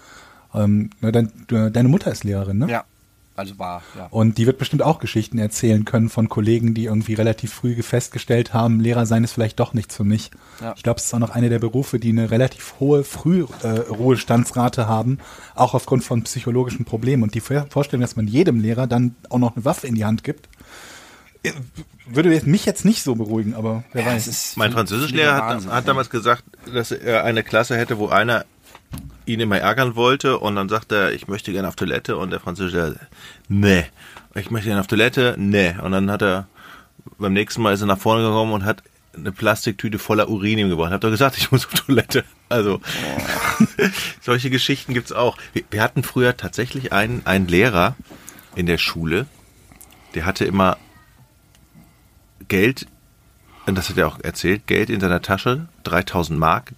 Ähm, 0.54 0.90
na, 1.00 1.10
dein, 1.10 1.32
deine 1.48 1.88
Mutter 1.88 2.12
ist 2.12 2.22
Lehrerin, 2.22 2.58
ne? 2.58 2.68
Ja, 2.70 2.84
also 3.34 3.58
war, 3.58 3.82
ja. 3.96 4.06
Und 4.10 4.36
die 4.38 4.46
wird 4.46 4.58
bestimmt 4.58 4.82
auch 4.82 4.98
Geschichten 4.98 5.38
erzählen 5.38 5.84
können 5.84 6.08
von 6.10 6.28
Kollegen, 6.28 6.74
die 6.74 6.84
irgendwie 6.84 7.14
relativ 7.14 7.52
früh 7.52 7.82
festgestellt 7.82 8.52
haben, 8.52 8.78
Lehrer 8.80 9.06
sein 9.06 9.24
ist 9.24 9.32
vielleicht 9.32 9.58
doch 9.58 9.72
nichts 9.72 9.96
für 9.96 10.04
mich. 10.04 10.30
Ja. 10.60 10.74
Ich 10.76 10.82
glaube, 10.82 10.98
es 10.98 11.06
ist 11.06 11.14
auch 11.14 11.18
noch 11.18 11.30
einer 11.30 11.48
der 11.48 11.58
Berufe, 11.58 11.98
die 11.98 12.10
eine 12.10 12.30
relativ 12.30 12.74
hohe 12.78 13.04
Frühruhestandsrate 13.04 14.86
haben, 14.86 15.18
auch 15.54 15.74
aufgrund 15.74 16.04
von 16.04 16.22
psychologischen 16.22 16.84
Problemen. 16.84 17.22
Und 17.22 17.34
die 17.34 17.40
Vor- 17.40 17.66
Vorstellung, 17.70 18.02
dass 18.02 18.16
man 18.16 18.26
jedem 18.26 18.60
Lehrer 18.60 18.86
dann 18.86 19.16
auch 19.30 19.38
noch 19.38 19.56
eine 19.56 19.64
Waffe 19.64 19.86
in 19.86 19.94
die 19.94 20.04
Hand 20.04 20.24
gibt, 20.24 20.48
äh, 21.42 21.52
würde 22.06 22.28
mich 22.44 22.66
jetzt 22.66 22.84
nicht 22.84 23.02
so 23.02 23.14
beruhigen, 23.14 23.54
aber 23.54 23.84
wer 23.92 24.04
weiß. 24.06 24.26
ist 24.26 24.56
mein 24.56 24.72
Französischlehrer 24.72 25.44
hat, 25.46 25.66
hat 25.66 25.88
damals 25.88 26.10
gesagt, 26.10 26.44
dass 26.72 26.90
er 26.90 27.24
eine 27.24 27.42
Klasse 27.42 27.76
hätte, 27.76 27.98
wo 27.98 28.08
einer 28.08 28.44
ihn 29.26 29.40
immer 29.40 29.58
ärgern 29.58 29.94
wollte 29.94 30.38
und 30.38 30.56
dann 30.56 30.68
sagt 30.68 30.92
er, 30.92 31.12
ich 31.12 31.28
möchte 31.28 31.52
gerne 31.52 31.68
auf 31.68 31.76
Toilette 31.76 32.16
und 32.16 32.30
der 32.30 32.40
Französischlehrer, 32.40 32.94
nee. 33.48 33.84
Ich 34.34 34.50
möchte 34.50 34.68
gerne 34.68 34.80
auf 34.80 34.86
Toilette, 34.86 35.34
nee. 35.38 35.74
Und 35.82 35.92
dann 35.92 36.10
hat 36.10 36.22
er, 36.22 36.46
beim 37.18 37.32
nächsten 37.32 37.62
Mal 37.62 37.74
ist 37.74 37.82
er 37.82 37.86
nach 37.86 37.98
vorne 37.98 38.22
gekommen 38.22 38.52
und 38.52 38.64
hat 38.64 38.82
eine 39.14 39.32
Plastiktüte 39.32 39.98
voller 39.98 40.28
Urin 40.28 40.58
ihm 40.58 40.70
gebracht. 40.70 40.90
Hat 40.90 41.04
er 41.04 41.10
gesagt, 41.10 41.36
ich 41.36 41.52
muss 41.52 41.66
auf 41.66 41.74
Toilette. 41.74 42.24
Also, 42.48 42.80
solche 44.20 44.50
Geschichten 44.50 44.94
gibt's 44.94 45.12
auch. 45.12 45.36
Wir, 45.52 45.64
wir 45.70 45.82
hatten 45.82 46.02
früher 46.02 46.36
tatsächlich 46.36 46.92
einen, 46.92 47.22
einen 47.26 47.46
Lehrer 47.46 47.94
in 48.54 48.66
der 48.66 48.78
Schule, 48.78 49.26
der 50.14 50.26
hatte 50.26 50.44
immer 50.44 50.76
Geld, 52.48 52.86
und 53.66 53.76
das 53.76 53.88
hat 53.88 53.98
er 53.98 54.08
auch 54.08 54.18
erzählt, 54.20 54.66
Geld 54.66 54.90
in 54.90 55.00
seiner 55.00 55.22
Tasche, 55.22 55.68
3000 55.84 56.38
Mark, 56.38 56.72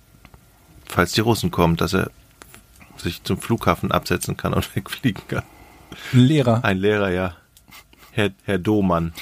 falls 0.95 1.13
die 1.13 1.21
Russen 1.21 1.51
kommen, 1.51 1.77
dass 1.77 1.93
er 1.93 2.11
sich 2.97 3.23
zum 3.25 3.39
Flughafen 3.41 3.91
absetzen 3.93 4.37
kann 4.37 4.55
und 4.55 4.75
wegfliegen 4.77 5.23
kann. 5.29 5.43
Ein 6.13 6.19
Lehrer. 6.21 6.65
Ein 6.65 6.79
Lehrer, 6.79 7.11
ja. 7.11 7.37
Herr, 8.13 8.31
Herr 8.45 8.59
Domann. 8.59 9.13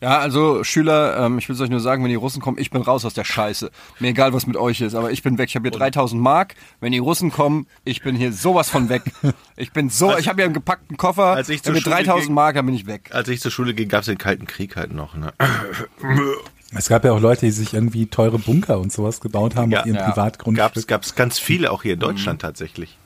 Ja, 0.00 0.18
also 0.18 0.64
Schüler, 0.64 1.16
ähm, 1.16 1.38
ich 1.38 1.48
will 1.48 1.54
es 1.54 1.62
euch 1.62 1.70
nur 1.70 1.80
sagen, 1.80 2.02
wenn 2.02 2.10
die 2.10 2.16
Russen 2.16 2.42
kommen, 2.42 2.58
ich 2.58 2.70
bin 2.70 2.82
raus 2.82 3.06
aus 3.06 3.14
der 3.14 3.24
Scheiße. 3.24 3.70
Mir 4.00 4.08
egal, 4.08 4.34
was 4.34 4.46
mit 4.46 4.56
euch 4.56 4.82
ist, 4.82 4.94
aber 4.94 5.10
ich 5.12 5.22
bin 5.22 5.38
weg. 5.38 5.48
Ich 5.48 5.56
habe 5.56 5.66
hier 5.70 5.78
3000 5.78 6.20
Mark. 6.20 6.56
Wenn 6.80 6.92
die 6.92 6.98
Russen 6.98 7.30
kommen, 7.30 7.66
ich 7.84 8.02
bin 8.02 8.14
hier 8.14 8.32
sowas 8.32 8.68
von 8.68 8.88
weg. 8.88 9.02
Ich 9.56 9.70
bin 9.70 9.88
so, 9.88 10.18
ich 10.18 10.26
habe 10.26 10.38
hier 10.38 10.46
einen 10.46 10.52
gepackten 10.54 10.96
Koffer. 10.96 11.26
Als 11.26 11.48
ich 11.48 11.62
zur 11.62 11.74
mit 11.74 11.84
Schule 11.84 11.94
3000 11.94 12.26
ging- 12.26 12.34
Mark, 12.34 12.56
dann 12.56 12.66
bin 12.66 12.74
ich 12.74 12.86
weg. 12.88 13.10
Als 13.12 13.28
ich 13.28 13.40
zur 13.40 13.52
Schule 13.52 13.72
ging, 13.72 13.88
gab 13.88 14.00
es 14.00 14.06
den 14.06 14.18
Kalten 14.18 14.46
Krieg 14.48 14.74
halt 14.74 14.92
noch. 14.92 15.14
Ne? 15.14 15.32
Es 16.76 16.88
gab 16.88 17.04
ja 17.04 17.12
auch 17.12 17.20
Leute, 17.20 17.46
die 17.46 17.52
sich 17.52 17.74
irgendwie 17.74 18.06
teure 18.06 18.38
Bunker 18.38 18.78
und 18.78 18.92
sowas 18.92 19.20
gebaut 19.20 19.54
haben 19.56 19.70
Ja. 19.70 19.80
auf 19.80 19.86
ihrem 19.86 19.96
Ja. 19.96 20.08
Privatgrundstück. 20.10 20.74
Gab's, 20.74 20.86
gab's 20.86 21.14
ganz 21.14 21.38
viele 21.38 21.70
auch 21.70 21.82
hier 21.82 21.94
in 21.94 22.00
Deutschland 22.00 22.42
tatsächlich. 22.42 22.98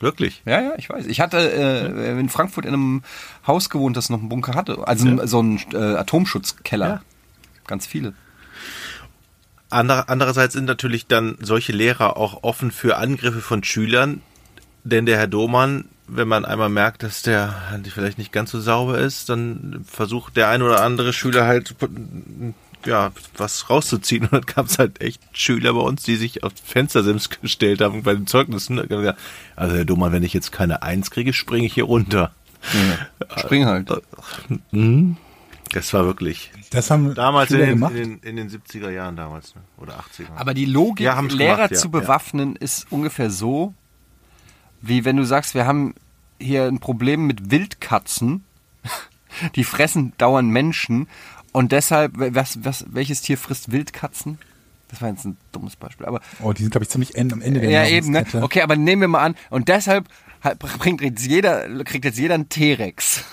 Wirklich. 0.00 0.42
Ja, 0.46 0.60
ja, 0.60 0.72
ich 0.78 0.88
weiß. 0.88 1.06
Ich 1.06 1.20
hatte 1.20 1.38
äh, 1.38 2.18
in 2.20 2.28
Frankfurt 2.28 2.64
in 2.64 2.72
einem 2.74 3.02
Haus 3.46 3.68
gewohnt, 3.68 3.96
das 3.96 4.10
noch 4.10 4.20
einen 4.20 4.28
Bunker 4.28 4.54
hatte. 4.54 4.86
Also 4.86 5.26
so 5.26 5.40
einen 5.40 5.58
äh, 5.72 5.76
Atomschutzkeller. 5.76 6.88
Ja. 6.88 7.02
Ganz 7.66 7.86
viele. 7.86 8.14
Ander, 9.70 10.08
andererseits 10.08 10.54
sind 10.54 10.64
natürlich 10.64 11.06
dann 11.08 11.36
solche 11.40 11.72
Lehrer 11.72 12.16
auch 12.16 12.42
offen 12.42 12.70
für 12.70 12.96
Angriffe 12.96 13.40
von 13.40 13.62
Schülern, 13.64 14.22
denn 14.84 15.04
der 15.04 15.18
Herr 15.18 15.26
Domann, 15.26 15.84
wenn 16.08 16.28
man 16.28 16.44
einmal 16.44 16.68
merkt, 16.68 17.02
dass 17.02 17.22
der 17.22 17.54
vielleicht 17.92 18.18
nicht 18.18 18.32
ganz 18.32 18.50
so 18.50 18.60
sauber 18.60 18.98
ist, 18.98 19.28
dann 19.28 19.84
versucht 19.86 20.36
der 20.36 20.48
ein 20.48 20.62
oder 20.62 20.82
andere 20.82 21.12
Schüler 21.12 21.46
halt 21.46 21.74
ja 22.86 23.12
was 23.36 23.68
rauszuziehen 23.70 24.24
und 24.30 24.32
dann 24.32 24.46
gab 24.46 24.66
es 24.66 24.78
halt 24.78 25.00
echt 25.00 25.20
Schüler 25.32 25.74
bei 25.74 25.80
uns, 25.80 26.02
die 26.02 26.16
sich 26.16 26.42
auf 26.44 26.52
Fenstersims 26.64 27.28
gestellt 27.30 27.80
haben 27.80 28.02
bei 28.02 28.14
den 28.14 28.26
Zeugnissen. 28.26 28.78
Also 29.56 29.74
Herr 29.76 29.84
Domann, 29.84 30.12
wenn 30.12 30.22
ich 30.22 30.32
jetzt 30.32 30.52
keine 30.52 30.82
Eins 30.82 31.10
kriege, 31.10 31.32
springe 31.32 31.66
ich 31.66 31.74
hier 31.74 31.84
runter. 31.84 32.32
Spring 33.36 33.66
halt. 33.66 33.88
Das 35.72 35.92
war 35.92 36.06
wirklich 36.06 36.50
Das 36.70 36.90
haben 36.90 37.14
damals 37.14 37.50
in 37.50 37.58
den, 37.58 37.68
gemacht. 37.70 37.94
in, 37.94 38.20
den, 38.20 38.20
in 38.20 38.36
den 38.36 38.50
70er 38.50 38.90
Jahren 38.90 39.16
damals 39.16 39.54
ne? 39.54 39.60
oder 39.76 39.94
80er. 39.94 40.34
Aber 40.36 40.54
die 40.54 40.64
Logik, 40.64 41.04
Ja, 41.04 41.20
Lehrer 41.20 41.56
gemacht, 41.56 41.70
ja, 41.72 41.76
zu 41.76 41.88
ja. 41.88 42.00
bewaffnen, 42.00 42.56
ist 42.56 42.86
ungefähr 42.90 43.30
so, 43.30 43.74
wie 44.80 45.04
wenn 45.04 45.16
du 45.16 45.24
sagst, 45.24 45.54
wir 45.54 45.66
haben 45.66 45.94
hier 46.40 46.64
ein 46.64 46.78
Problem 46.78 47.26
mit 47.26 47.50
Wildkatzen, 47.50 48.44
die 49.56 49.64
fressen 49.64 50.12
dauernd 50.18 50.50
Menschen 50.50 51.08
und 51.52 51.72
deshalb, 51.72 52.12
was, 52.16 52.64
was, 52.64 52.84
welches 52.88 53.22
Tier 53.22 53.38
frisst 53.38 53.72
Wildkatzen? 53.72 54.38
Das 54.88 55.02
war 55.02 55.10
jetzt 55.10 55.24
ein 55.26 55.36
dummes 55.52 55.76
Beispiel, 55.76 56.06
aber 56.06 56.20
Oh, 56.40 56.52
die 56.52 56.62
sind, 56.62 56.70
glaube 56.70 56.84
ich, 56.84 56.90
ziemlich 56.90 57.14
end, 57.14 57.32
am 57.32 57.42
Ende 57.42 57.60
der 57.60 57.70
ja 57.70 57.86
eben, 57.86 58.10
ne? 58.10 58.24
Okay, 58.40 58.62
aber 58.62 58.76
nehmen 58.76 59.02
wir 59.02 59.08
mal 59.08 59.22
an 59.22 59.34
und 59.50 59.68
deshalb 59.68 60.08
bringt 60.78 61.02
jetzt 61.02 61.26
jeder, 61.26 61.84
kriegt 61.84 62.04
jetzt 62.04 62.18
jeder 62.18 62.34
einen 62.34 62.48
T-Rex, 62.48 63.24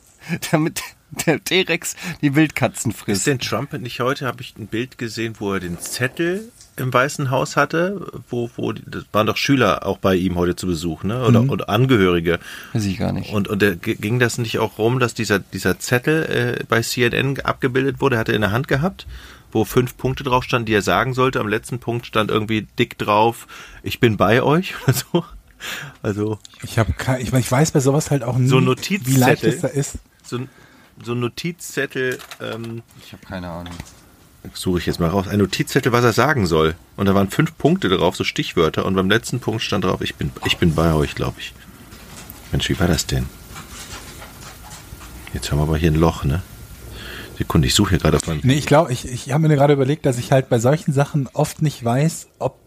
damit 0.50 0.82
der 1.26 1.42
T-Rex 1.42 1.94
die 2.22 2.34
Wildkatzen 2.34 2.90
Ist 2.90 2.98
frisst. 2.98 3.26
denn 3.26 3.38
Trump 3.38 3.72
nicht 3.74 4.00
heute, 4.00 4.26
habe 4.26 4.42
ich 4.42 4.56
ein 4.56 4.66
Bild 4.66 4.98
gesehen, 4.98 5.34
wo 5.38 5.52
er 5.52 5.60
den 5.60 5.78
Zettel 5.78 6.50
im 6.76 6.92
Weißen 6.92 7.30
Haus 7.30 7.56
hatte, 7.56 8.06
wo, 8.28 8.50
wo, 8.56 8.72
die- 8.72 8.82
das 8.86 9.04
waren 9.12 9.26
doch 9.26 9.36
Schüler 9.36 9.86
auch 9.86 9.98
bei 9.98 10.14
ihm 10.14 10.36
heute 10.36 10.56
zu 10.56 10.66
Besuch, 10.66 11.02
ne? 11.04 11.24
Oder, 11.24 11.42
oder 11.48 11.68
Angehörige. 11.68 12.38
Weiß 12.72 12.84
ich 12.84 12.98
gar 12.98 13.12
nicht. 13.12 13.32
Und, 13.32 13.48
und 13.48 13.62
der, 13.62 13.76
ging 13.76 14.18
das 14.18 14.38
nicht 14.38 14.58
auch 14.58 14.78
rum, 14.78 14.98
dass 14.98 15.14
dieser, 15.14 15.38
dieser 15.38 15.78
Zettel 15.78 16.58
äh, 16.60 16.64
bei 16.68 16.82
CNN 16.82 17.40
abgebildet 17.40 18.00
wurde, 18.00 18.18
hat 18.18 18.28
er 18.28 18.34
in 18.34 18.42
der 18.42 18.52
Hand 18.52 18.68
gehabt, 18.68 19.06
wo 19.52 19.64
fünf 19.64 19.96
Punkte 19.96 20.22
drauf 20.24 20.44
standen, 20.44 20.66
die 20.66 20.74
er 20.74 20.82
sagen 20.82 21.14
sollte. 21.14 21.40
Am 21.40 21.48
letzten 21.48 21.78
Punkt 21.78 22.04
stand 22.06 22.30
irgendwie 22.30 22.66
dick 22.78 22.98
drauf, 22.98 23.46
ich 23.82 24.00
bin 24.00 24.16
bei 24.16 24.42
euch 24.42 24.74
oder 24.84 24.92
so. 24.92 25.24
Also 26.02 26.38
Ich, 26.62 26.78
hab 26.78 26.96
kein, 26.98 27.20
ich, 27.22 27.32
ich 27.32 27.50
weiß 27.50 27.70
bei 27.70 27.80
sowas 27.80 28.10
halt 28.10 28.22
auch 28.22 28.36
nie, 28.36 28.48
So 28.48 28.60
wie 28.60 29.16
leicht 29.16 29.42
es 29.44 29.60
da 29.62 29.68
ist. 29.68 29.94
so, 30.24 30.36
ein- 30.38 30.48
so 31.02 31.12
ein 31.12 31.20
Notizzettel, 31.20 32.18
ähm, 32.40 32.82
Ich 33.04 33.12
habe 33.12 33.22
keine 33.26 33.48
Ahnung. 33.50 33.72
Suche 34.54 34.78
ich 34.78 34.86
jetzt 34.86 35.00
mal 35.00 35.08
raus, 35.10 35.28
ein 35.28 35.38
Notizzettel, 35.38 35.92
was 35.92 36.04
er 36.04 36.12
sagen 36.12 36.46
soll. 36.46 36.74
Und 36.96 37.06
da 37.06 37.14
waren 37.14 37.30
fünf 37.30 37.56
Punkte 37.58 37.88
drauf, 37.88 38.16
so 38.16 38.24
Stichwörter. 38.24 38.84
Und 38.84 38.94
beim 38.94 39.08
letzten 39.10 39.40
Punkt 39.40 39.62
stand 39.62 39.84
drauf, 39.84 40.00
ich 40.00 40.14
bin, 40.16 40.30
ich 40.44 40.58
bin 40.58 40.74
bei 40.74 40.92
euch, 40.94 41.14
glaube 41.14 41.36
ich. 41.40 41.52
Mensch, 42.52 42.68
wie 42.68 42.78
war 42.78 42.88
das 42.88 43.06
denn? 43.06 43.26
Jetzt 45.34 45.50
haben 45.50 45.58
wir 45.58 45.64
aber 45.64 45.76
hier 45.76 45.90
ein 45.90 45.96
Loch, 45.96 46.24
ne? 46.24 46.42
Sekunde, 47.38 47.66
ich 47.68 47.74
suche 47.74 47.90
hier 47.90 47.98
gerade 47.98 48.16
auf 48.16 48.26
meinem. 48.26 48.40
Nee, 48.44 48.54
ich 48.54 48.66
glaube, 48.66 48.92
ich, 48.92 49.04
ich 49.06 49.30
habe 49.32 49.46
mir 49.46 49.54
gerade 49.54 49.74
überlegt, 49.74 50.06
dass 50.06 50.16
ich 50.18 50.32
halt 50.32 50.48
bei 50.48 50.58
solchen 50.58 50.92
Sachen 50.94 51.28
oft 51.34 51.60
nicht 51.60 51.84
weiß, 51.84 52.28
ob, 52.38 52.58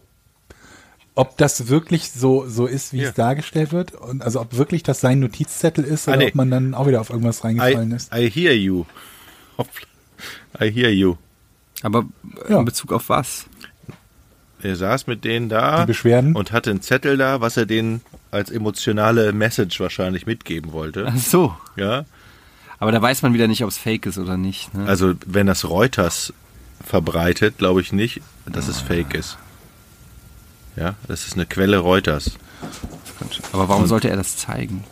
ob 1.16 1.36
das 1.38 1.66
wirklich 1.66 2.12
so, 2.12 2.48
so 2.48 2.66
ist, 2.66 2.92
wie 2.92 3.00
Ja. 3.02 3.08
es 3.08 3.14
dargestellt 3.14 3.72
wird. 3.72 3.92
Und 3.92 4.22
also 4.22 4.40
ob 4.40 4.56
wirklich 4.56 4.84
das 4.84 5.00
sein 5.00 5.18
Notizzettel 5.18 5.82
ist 5.84 6.06
Ah, 6.08 6.12
oder 6.12 6.18
nee. 6.20 6.28
ob 6.28 6.34
man 6.36 6.50
dann 6.50 6.74
auch 6.74 6.86
wieder 6.86 7.00
auf 7.00 7.10
irgendwas 7.10 7.42
reingefallen 7.42 7.90
I, 7.90 7.94
ist. 7.96 8.14
I 8.14 8.30
hear 8.30 8.54
you. 8.54 8.84
I 10.60 10.70
hear 10.70 10.90
you. 10.90 11.16
Aber 11.82 12.04
äh, 12.46 12.52
Ja. 12.52 12.58
in 12.58 12.64
Bezug 12.64 12.92
auf 12.92 13.08
was? 13.08 13.46
Er 14.62 14.76
saß 14.76 15.06
mit 15.06 15.24
denen 15.24 15.48
da 15.48 15.80
Die 15.82 15.86
Beschwerden? 15.86 16.36
und 16.36 16.52
hatte 16.52 16.70
einen 16.70 16.82
Zettel 16.82 17.16
da, 17.16 17.40
was 17.40 17.56
er 17.56 17.64
denen 17.66 18.02
als 18.30 18.50
emotionale 18.50 19.32
Message 19.32 19.80
wahrscheinlich 19.80 20.26
mitgeben 20.26 20.72
wollte. 20.72 21.06
Ach 21.08 21.16
so. 21.16 21.56
Ja. 21.76 22.04
Aber 22.78 22.92
da 22.92 23.00
weiß 23.00 23.22
man 23.22 23.32
wieder 23.34 23.48
nicht, 23.48 23.62
ob 23.64 23.70
es 23.70 23.78
fake 23.78 24.06
ist 24.06 24.18
oder 24.18 24.36
nicht. 24.36 24.72
Ne? 24.74 24.86
Also 24.86 25.14
wenn 25.26 25.46
das 25.46 25.68
Reuters 25.68 26.32
verbreitet, 26.84 27.58
glaube 27.58 27.80
ich 27.80 27.92
nicht, 27.92 28.20
dass 28.46 28.68
es 28.68 28.80
fake 28.80 29.14
ist. 29.14 29.36
Ja, 30.76 30.94
das 31.08 31.26
ist 31.26 31.34
eine 31.34 31.46
Quelle 31.46 31.78
Reuters. 31.78 32.32
Aber 33.52 33.68
warum 33.68 33.86
sollte 33.86 34.08
er 34.08 34.16
das 34.16 34.36
zeigen? 34.36 34.84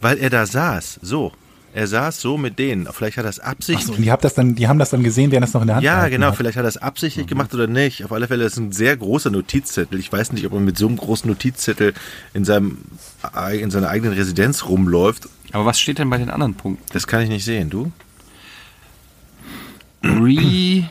Weil 0.00 0.18
er 0.18 0.30
da 0.30 0.46
saß, 0.46 1.00
so. 1.02 1.32
Er 1.74 1.88
saß 1.88 2.20
so 2.20 2.38
mit 2.38 2.60
denen. 2.60 2.86
Vielleicht 2.92 3.16
hat 3.16 3.24
er 3.26 3.30
es 3.30 3.40
Ach 3.40 3.48
absichtlich. 3.48 3.86
so, 3.88 3.94
und 3.94 4.02
die, 4.02 4.12
habt 4.12 4.22
das 4.24 4.34
dann, 4.34 4.54
die 4.54 4.68
haben 4.68 4.78
das 4.78 4.90
dann 4.90 5.02
gesehen, 5.02 5.32
während 5.32 5.42
das 5.42 5.54
noch 5.54 5.60
in 5.62 5.66
der 5.66 5.76
Hand 5.76 5.84
Ja, 5.84 6.06
genau. 6.06 6.28
Hat. 6.28 6.36
Vielleicht 6.36 6.56
hat 6.56 6.64
er 6.64 6.68
es 6.68 6.76
absichtlich 6.76 7.26
gemacht 7.26 7.52
oder 7.52 7.66
nicht. 7.66 8.04
Auf 8.04 8.12
alle 8.12 8.28
Fälle 8.28 8.44
ist 8.44 8.52
es 8.52 8.58
ein 8.58 8.70
sehr 8.70 8.96
großer 8.96 9.30
Notizzettel. 9.30 9.98
Ich 9.98 10.12
weiß 10.12 10.32
nicht, 10.34 10.46
ob 10.46 10.52
man 10.52 10.64
mit 10.64 10.78
so 10.78 10.86
einem 10.86 10.96
großen 10.96 11.28
Notizzettel 11.28 11.92
in, 12.32 12.44
seinem, 12.44 12.78
in 13.52 13.72
seiner 13.72 13.88
eigenen 13.88 14.14
Residenz 14.14 14.66
rumläuft. 14.66 15.28
Aber 15.50 15.66
was 15.66 15.80
steht 15.80 15.98
denn 15.98 16.08
bei 16.10 16.18
den 16.18 16.30
anderen 16.30 16.54
Punkten? 16.54 16.84
Das 16.92 17.08
kann 17.08 17.22
ich 17.22 17.28
nicht 17.28 17.44
sehen. 17.44 17.70
Du? 17.70 17.90
Re 20.04 20.88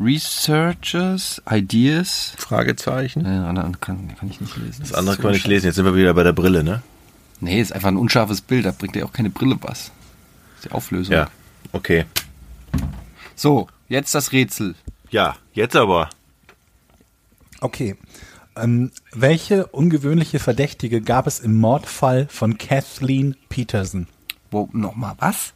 Researchers, 0.00 1.42
Ideas. 1.50 2.34
Fragezeichen. 2.38 3.24
Äh, 3.24 3.28
anderen 3.30 3.80
kann, 3.80 4.14
kann 4.16 4.30
ich 4.30 4.40
nicht 4.40 4.56
lesen. 4.56 4.76
Das 4.82 4.94
andere 4.94 5.16
kann 5.16 5.24
man 5.24 5.32
nicht 5.32 5.48
lesen. 5.48 5.66
Jetzt 5.66 5.74
sind 5.74 5.84
wir 5.84 5.96
wieder 5.96 6.14
bei 6.14 6.22
der 6.22 6.32
Brille, 6.32 6.62
ne? 6.62 6.82
Nee, 7.40 7.60
ist 7.60 7.72
einfach 7.72 7.88
ein 7.88 7.96
unscharfes 7.96 8.42
Bild. 8.42 8.66
Da 8.66 8.70
bringt 8.70 8.94
ja 8.94 9.04
auch 9.04 9.12
keine 9.12 9.30
Brille 9.30 9.56
was. 9.62 9.90
Die 10.64 10.70
Auflösung. 10.70 11.14
Ja. 11.14 11.30
Okay. 11.72 12.04
So, 13.34 13.68
jetzt 13.88 14.14
das 14.14 14.32
Rätsel. 14.32 14.74
Ja, 15.10 15.36
jetzt 15.52 15.76
aber. 15.76 16.10
Okay. 17.60 17.96
Ähm, 18.56 18.90
welche 19.12 19.66
ungewöhnliche 19.66 20.38
Verdächtige 20.38 21.00
gab 21.00 21.26
es 21.26 21.40
im 21.40 21.58
Mordfall 21.58 22.26
von 22.28 22.58
Kathleen 22.58 23.36
Peterson? 23.48 24.06
Wo, 24.50 24.68
nochmal, 24.72 25.14
was? 25.18 25.52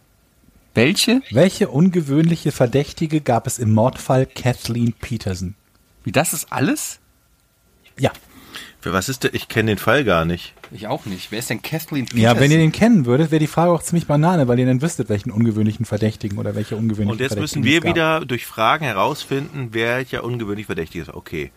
Welche? 0.75 1.23
Welche 1.31 1.69
ungewöhnliche 1.69 2.53
Verdächtige 2.53 3.21
gab 3.21 3.47
es 3.47 3.59
im 3.59 3.73
Mordfall 3.73 4.27
Kathleen 4.27 4.93
Peterson? 4.93 5.55
Wie, 6.03 6.13
das 6.13 6.33
ist 6.33 6.53
alles? 6.53 7.01
Ja. 7.99 8.13
Was 8.83 9.09
ist 9.09 9.25
der? 9.25 9.35
Ich 9.35 9.49
kenne 9.49 9.73
den 9.73 9.79
Fall 9.79 10.05
gar 10.05 10.25
nicht. 10.25 10.53
Ich 10.71 10.87
auch 10.87 11.07
nicht. 11.07 11.33
Wer 11.33 11.39
ist 11.39 11.51
denn 11.51 11.63
Kathleen 11.63 12.05
Peterson? 12.07 12.23
Ja, 12.23 12.39
wenn 12.39 12.51
ihr 12.51 12.59
den 12.59 12.73
kennen 12.73 13.07
würdet, 13.07 13.31
wäre 13.31 13.41
die 13.41 13.47
Frage 13.47 13.73
auch 13.73 13.83
ziemlich 13.83 14.07
banane, 14.07 14.49
weil 14.49 14.59
ihr 14.59 14.67
dann 14.67 14.83
wüsstet, 14.83 15.09
welchen 15.09 15.31
ungewöhnlichen 15.31 15.87
Verdächtigen 15.87 16.39
oder 16.39 16.55
welche 16.55 16.77
ungewöhnlichen 16.77 17.13
Und 17.13 17.21
jetzt 17.21 17.39
müssen 17.39 17.63
Verdächtigen 17.63 17.85
wir 17.85 17.91
wieder 17.91 18.25
durch 18.27 18.47
Fragen 18.47 18.85
herausfinden, 18.85 19.73
welcher 19.73 20.25
ungewöhnlich 20.25 20.67
verdächtig 20.67 21.03
ist. 21.03 21.15
Okay. 21.15 21.51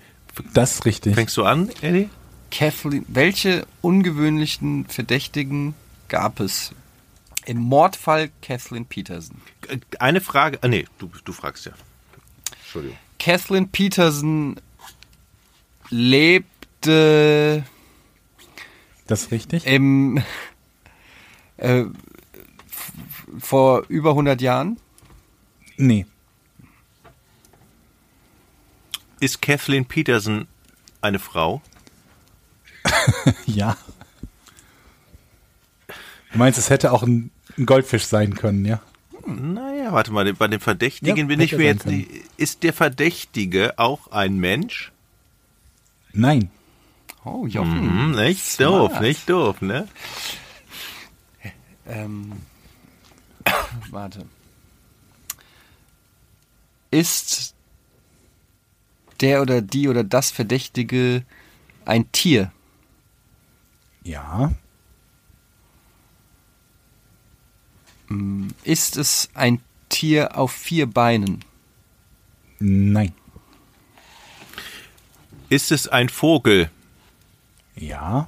Das 0.54 0.76
ist 0.76 0.86
richtig. 0.86 1.16
Fängst 1.16 1.36
du 1.38 1.44
an, 1.44 1.70
Eddie? 1.82 2.10
Kathleen, 2.52 3.06
welche 3.08 3.66
ungewöhnlichen 3.82 4.86
Verdächtigen 4.86 5.74
gab 6.08 6.40
es 6.40 6.72
im 7.46 7.58
Mordfall 7.58 8.30
Kathleen 8.42 8.86
Peterson? 8.86 9.42
Eine 10.00 10.22
Frage. 10.22 10.60
Ah, 10.62 10.68
nee, 10.68 10.86
du, 11.00 11.10
du 11.24 11.34
fragst 11.34 11.66
ja. 11.66 11.74
Entschuldigung. 12.62 12.98
Kathleen 13.20 13.70
Peterson 13.70 14.58
lebte 16.88 17.64
Das 19.08 19.24
ist 19.24 19.32
richtig. 19.32 19.66
im 19.66 20.22
äh, 21.58 21.86
vor 23.40 23.86
über 23.90 24.12
100 24.12 24.42
Jahren. 24.42 24.80
Nee. 25.78 26.06
Ist 29.20 29.42
Kathleen 29.42 29.86
Peterson 29.86 30.48
eine 31.02 31.20
Frau? 31.20 31.62
Ja. 33.46 33.78
Du 36.32 36.38
meinst, 36.38 36.60
es 36.60 36.70
hätte 36.70 36.92
auch 36.92 37.04
ein, 37.04 37.32
ein 37.58 37.66
Goldfisch 37.66 38.06
sein 38.06 38.36
können, 38.36 38.64
ja? 38.66 38.82
Naja, 39.26 39.92
warte 39.92 40.12
mal, 40.12 40.32
bei 40.34 40.48
dem 40.48 40.60
Verdächtigen 40.60 41.18
Ja, 41.18 41.26
bin 41.26 41.40
ich 41.40 41.54
mir 41.54 41.66
jetzt 41.66 41.86
nicht. 41.86 42.10
Ist 42.38 42.64
der 42.64 42.74
Verdächtige 42.74 43.78
auch 43.80 44.08
ein 44.12 44.38
Mensch? 44.38 44.92
Nein. 46.14 46.50
Oh, 47.28 47.46
Jochen. 47.46 47.90
Hm, 47.90 48.12
nicht 48.12 48.46
Smart. 48.46 48.72
doof, 48.72 49.00
nicht 49.02 49.30
doof, 49.30 49.62
ne? 49.62 49.88
Ähm, 51.86 52.34
warte. 53.92 54.26
Ist 56.90 57.54
der 59.20 59.42
oder 59.42 59.62
die 59.62 59.90
oder 59.90 60.04
das 60.04 60.32
Verdächtige 60.32 61.24
ein 61.86 62.10
Tier? 62.12 62.52
Ja. 64.04 64.54
Ist 68.64 68.96
es 68.96 69.30
ein 69.34 69.62
Tier 69.90 70.38
auf 70.38 70.52
vier 70.52 70.86
Beinen? 70.86 71.44
Nein. 72.60 73.14
Ist 75.50 75.72
es 75.72 75.88
ein 75.88 76.10
Vogel? 76.10 76.70
Ja. 77.78 78.28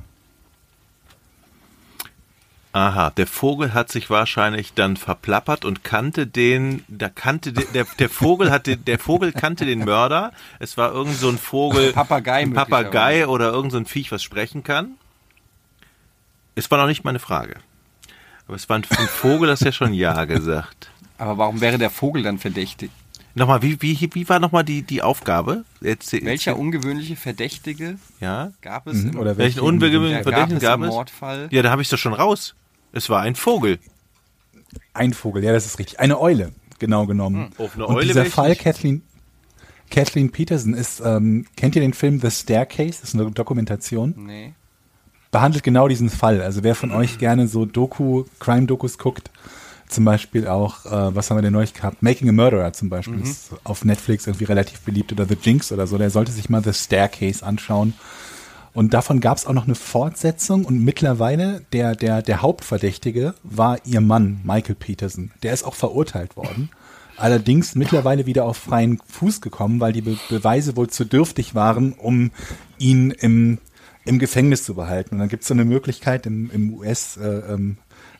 Aha, 2.71 3.09
der 3.09 3.25
Vogel 3.25 3.73
hat 3.73 3.91
sich 3.91 4.11
wahrscheinlich 4.11 4.73
dann 4.73 4.95
verplappert 4.95 5.65
und 5.65 5.83
kannte 5.83 6.27
den, 6.27 6.83
da 6.87 7.09
kannte 7.09 7.51
der, 7.51 7.65
der, 7.65 7.87
der 7.97 8.09
Vogel 8.09 8.51
hatte, 8.51 8.77
der 8.77 8.99
Vogel 8.99 9.31
kannte 9.33 9.65
den 9.65 9.79
Mörder. 9.79 10.31
Es 10.59 10.77
war 10.77 10.91
irgend 10.93 11.15
so 11.15 11.29
ein 11.29 11.39
Vogel, 11.39 11.93
Papagei 11.93 12.41
ein 12.41 12.53
Papagei 12.53 13.27
oder 13.27 13.51
irgend 13.51 13.71
so 13.71 13.79
ein 13.79 13.87
Viech, 13.87 14.11
was 14.11 14.21
sprechen 14.21 14.63
kann. 14.63 14.97
Es 16.53 16.69
war 16.69 16.77
noch 16.77 16.87
nicht 16.87 17.03
meine 17.03 17.19
Frage. 17.19 17.55
Aber 18.45 18.55
es 18.55 18.69
war 18.69 18.77
ein, 18.77 18.85
ein 18.97 19.07
Vogel, 19.07 19.47
das 19.47 19.61
ja 19.61 19.71
schon 19.71 19.93
Ja 19.93 20.25
gesagt. 20.25 20.91
Aber 21.17 21.39
warum 21.39 21.61
wäre 21.61 21.79
der 21.79 21.89
Vogel 21.89 22.21
dann 22.21 22.37
verdächtig? 22.37 22.91
Nochmal, 23.39 23.61
wie, 23.61 23.81
wie, 23.81 24.09
wie 24.13 24.27
war 24.29 24.39
nochmal 24.39 24.63
die, 24.65 24.81
die 24.83 25.01
Aufgabe? 25.01 25.63
Erzähl- 25.81 26.25
Welcher 26.25 26.59
ungewöhnliche 26.59 27.15
Verdächtige 27.15 27.97
Ja? 28.19 28.51
gab 28.61 28.85
es 28.87 28.97
Mhm, 28.97 29.09
im, 29.11 29.19
oder 29.19 29.37
Welchen 29.37 29.63
ja, 29.63 30.23
Verdächtigen 30.23 30.49
gab 30.49 30.51
es 30.57 30.61
gab 30.61 30.77
im 30.79 30.83
es? 30.83 30.89
Mordfall? 30.89 31.47
Ja, 31.51 31.61
da 31.61 31.71
habe 31.71 31.81
ich 31.81 31.89
doch 31.89 31.97
schon 31.97 32.13
raus. 32.13 32.53
Es 32.91 33.09
war 33.09 33.21
ein 33.21 33.35
Vogel. 33.35 33.79
Ein 34.93 35.13
Vogel, 35.13 35.43
ja, 35.43 35.53
das 35.53 35.65
ist 35.65 35.79
richtig. 35.79 35.99
Eine 35.99 36.19
Eule, 36.19 36.51
genau 36.79 37.05
genommen. 37.05 37.51
Auf 37.57 37.75
eine 37.75 37.87
Und 37.87 37.95
Eule 37.95 38.07
dieser 38.07 38.25
Fall 38.25 38.49
nicht. 38.49 38.61
Kathleen, 38.61 39.03
Kathleen 39.89 40.31
Peterson 40.31 40.73
ist, 40.73 41.01
ähm, 41.03 41.45
kennt 41.55 41.75
ihr 41.75 41.81
den 41.81 41.93
Film 41.93 42.19
The 42.19 42.29
Staircase? 42.31 42.99
Das 43.01 43.13
ist 43.13 43.15
eine 43.15 43.31
Dokumentation. 43.31 44.13
Nee. 44.17 44.53
Behandelt 45.31 45.63
genau 45.63 45.87
diesen 45.87 46.09
Fall. 46.09 46.41
Also 46.41 46.63
wer 46.63 46.75
von 46.75 46.91
euch 46.91 47.19
gerne 47.19 47.47
so 47.47 47.65
Doku, 47.65 48.25
Crime-Dokus 48.39 48.97
guckt, 48.97 49.31
zum 49.89 50.05
Beispiel 50.05 50.47
auch, 50.47 50.85
äh, 50.85 51.15
was 51.15 51.29
haben 51.29 51.37
wir 51.37 51.41
denn 51.41 51.53
neulich 51.53 51.73
gehabt? 51.73 52.01
Making 52.01 52.29
a 52.29 52.31
Murderer 52.31 52.71
zum 52.73 52.89
Beispiel 52.89 53.19
ist 53.21 53.49
auf 53.63 53.83
Netflix 53.83 54.27
irgendwie 54.27 54.45
relativ 54.45 54.81
beliebt 54.81 55.11
oder 55.11 55.25
The 55.25 55.37
Jinx 55.41 55.71
oder 55.71 55.87
so. 55.87 55.97
Der 55.97 56.11
sollte 56.11 56.31
sich 56.31 56.49
mal 56.49 56.63
The 56.63 56.73
Staircase 56.73 57.45
anschauen. 57.45 57.95
Und 58.73 58.93
davon 58.93 59.19
gab 59.19 59.37
es 59.37 59.47
auch 59.47 59.53
noch 59.53 59.65
eine 59.65 59.75
Fortsetzung 59.75 60.63
und 60.63 60.83
mittlerweile 60.83 61.65
der, 61.73 61.95
der, 61.95 62.21
der 62.21 62.41
Hauptverdächtige 62.43 63.33
war 63.43 63.79
ihr 63.83 63.99
Mann, 63.99 64.41
Michael 64.43 64.75
Peterson. 64.75 65.31
Der 65.41 65.53
ist 65.53 65.63
auch 65.63 65.73
verurteilt 65.75 66.37
worden. 66.37 66.69
Allerdings 67.17 67.75
mittlerweile 67.75 68.27
wieder 68.27 68.45
auf 68.45 68.57
freien 68.57 69.01
Fuß 69.07 69.41
gekommen, 69.41 69.79
weil 69.79 69.91
die 69.91 70.01
Be 70.01 70.17
Beweise 70.29 70.77
wohl 70.77 70.89
zu 70.89 71.03
dürftig 71.03 71.55
waren, 71.55 71.93
um 71.93 72.31
ihn 72.77 73.11
im, 73.11 73.57
im 74.05 74.19
Gefängnis 74.19 74.63
zu 74.63 74.75
behalten. 74.75 75.15
Und 75.15 75.19
dann 75.19 75.29
gibt 75.29 75.41
es 75.41 75.49
so 75.49 75.53
eine 75.53 75.65
Möglichkeit 75.65 76.25
im, 76.27 76.49
im 76.51 76.79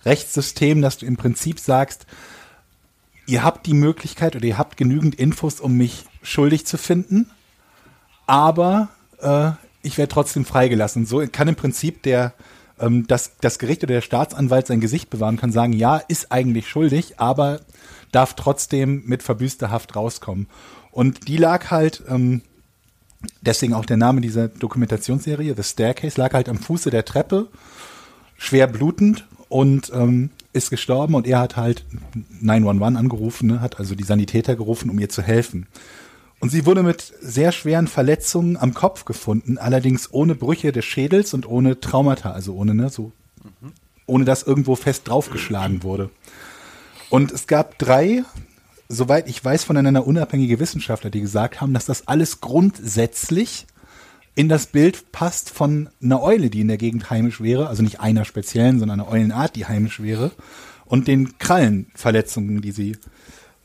US-Rechtssystem, 0.06 0.82
dass 0.82 0.97
du 0.97 1.06
im 1.06 1.18
Prinzip 1.18 1.60
sagst, 1.60 2.06
ihr 3.26 3.43
habt 3.43 3.66
die 3.66 3.74
Möglichkeit 3.74 4.36
oder 4.36 4.45
ihr 4.45 4.58
habt 4.58 4.78
genügend 4.78 5.16
Infos, 5.16 5.60
um 5.60 5.76
mich 5.76 6.06
schuldig 6.22 6.66
zu 6.66 6.78
finden, 6.78 7.30
aber 8.26 8.89
äh, 9.22 9.52
ich 9.82 9.97
werde 9.97 10.12
trotzdem 10.12 10.45
freigelassen. 10.45 11.06
So 11.06 11.26
kann 11.32 11.47
im 11.47 11.56
Prinzip 11.56 12.04
der 12.04 12.34
ähm, 12.80 13.08
das, 13.08 13.38
das 13.41 13.60
Gericht 13.60 13.84
oder 13.84 13.95
der 13.95 14.02
Staatsanwalt 14.02 14.68
sein 14.68 14.82
Gesicht 14.82 15.10
bewahren, 15.10 15.38
kann 15.38 15.52
sagen, 15.52 15.74
ja, 15.74 15.97
ist 15.97 16.32
eigentlich 16.32 16.68
schuldig, 16.68 17.20
aber 17.20 17.62
darf 18.12 18.34
trotzdem 18.36 19.04
mit 19.06 19.24
verbüßter 19.24 19.70
Haft 19.70 19.95
rauskommen. 19.95 20.47
Und 20.91 21.28
die 21.28 21.38
lag 21.38 21.70
halt, 21.72 22.04
ähm, 22.08 22.41
deswegen 23.41 23.74
auch 23.74 23.86
der 23.86 23.97
Name 23.97 24.22
dieser 24.22 24.47
Dokumentationsserie, 24.47 25.54
The 25.56 25.64
Staircase, 25.64 26.20
lag 26.20 26.34
halt 26.34 26.50
am 26.50 26.58
Fuße 26.58 26.89
der 26.89 27.06
Treppe, 27.06 27.47
schwer 28.38 28.68
blutend 28.68 29.28
und 29.50 29.91
ähm, 29.93 30.30
ist 30.54 30.70
gestorben 30.70 31.16
und 31.16 31.28
er 31.28 31.39
hat 31.39 31.58
halt 31.58 31.86
911 32.41 32.97
angerufen, 32.97 33.47
ne, 33.47 33.62
hat 33.62 33.80
also 33.80 33.95
die 33.95 34.04
Sanitäter 34.04 34.56
gerufen, 34.56 34.89
um 34.89 35.00
ihr 35.00 35.10
zu 35.10 35.22
helfen. 35.22 35.68
Und 36.39 36.50
sie 36.52 36.66
wurde 36.66 36.84
mit 36.84 37.14
sehr 37.20 37.52
schweren 37.52 37.88
Verletzungen 37.88 38.56
am 38.56 38.74
Kopf 38.74 39.04
gefunden, 39.04 39.58
allerdings 39.58 40.14
ohne 40.14 40.36
Brüche 40.36 40.72
des 40.72 40.86
Schädels 40.86 41.34
und 41.34 41.45
ohne 41.45 41.80
Traumata, 41.82 42.32
also 42.32 42.56
ohne, 42.56 42.74
ne, 42.74 42.89
so, 42.89 43.12
ohne 44.06 44.24
dass 44.24 44.43
irgendwo 44.43 44.76
fest 44.76 45.08
draufgeschlagen 45.08 45.84
wurde. 45.84 46.10
Und 47.10 47.32
es 47.32 47.47
gab 47.47 47.78
drei, 47.78 48.24
soweit 48.88 49.28
ich 49.28 49.43
weiß, 49.43 49.64
voneinander 49.66 50.08
unabhängige 50.08 50.60
Wissenschaftler, 50.60 51.10
die 51.10 51.22
gesagt 51.22 51.60
haben, 51.60 51.74
dass 51.74 51.86
das 51.86 52.08
alles 52.08 52.39
grundsätzlich 52.39 53.66
in 54.40 54.48
das 54.48 54.68
Bild 54.68 55.12
passt 55.12 55.50
von 55.50 55.90
einer 56.02 56.24
Eule, 56.24 56.50
die 56.50 56.62
in 56.62 56.70
der 56.70 56.78
Gegend 56.78 57.10
heimisch 57.10 57.42
wäre, 57.42 57.68
also 57.68 57.84
nicht 57.84 58.00
einer 58.00 58.24
speziellen, 58.24 58.80
sondern 58.80 59.02
einer 59.02 59.12
Eulenart, 59.12 59.58
die 59.58 59.66
heimisch 59.66 60.02
wäre, 60.02 60.32
und 60.86 61.10
den 61.10 61.38
Krallenverletzungen, 61.40 62.62
die 62.62 62.72
sie 62.72 62.96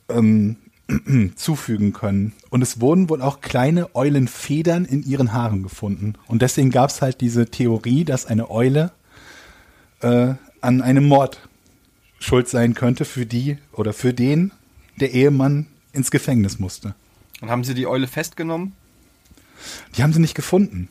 ähm, 0.09 0.57
zufügen 1.37 1.93
können. 1.93 2.33
Und 2.51 2.61
es 2.61 2.81
wurden 2.81 3.09
wohl 3.09 3.23
auch 3.23 3.41
kleine 3.41 3.95
Eulenfedern 3.95 4.85
in 4.85 5.05
ihren 5.05 5.33
Haaren 5.33 5.63
gefunden. 5.63 6.15
Und 6.27 6.43
deswegen 6.43 6.73
gab 6.73 6.91
es 6.91 7.01
halt 7.01 7.21
diese 7.21 7.47
Theorie, 7.47 8.05
dass 8.05 8.27
eine 8.27 8.51
Eule 8.51 8.91
äh, 10.01 10.35
an 10.61 10.83
einem 10.83 11.07
Mord 11.07 11.39
schuld 12.19 12.49
sein 12.49 12.75
könnte 12.75 13.05
für 13.05 13.27
die 13.27 13.59
oder 13.71 13.93
für 13.93 14.13
den 14.13 14.51
der 14.97 15.13
Ehemann 15.13 15.67
ins 15.93 16.11
Gefängnis 16.11 16.59
musste. 16.59 16.97
Und 17.41 17.49
haben 17.49 17.63
sie 17.63 17.75
die 17.75 17.87
Eule 17.87 18.09
festgenommen? 18.09 18.73
Die 19.97 20.03
haben 20.03 20.13
sie 20.13 20.21
nicht 20.21 20.35
gefunden. 20.35 20.89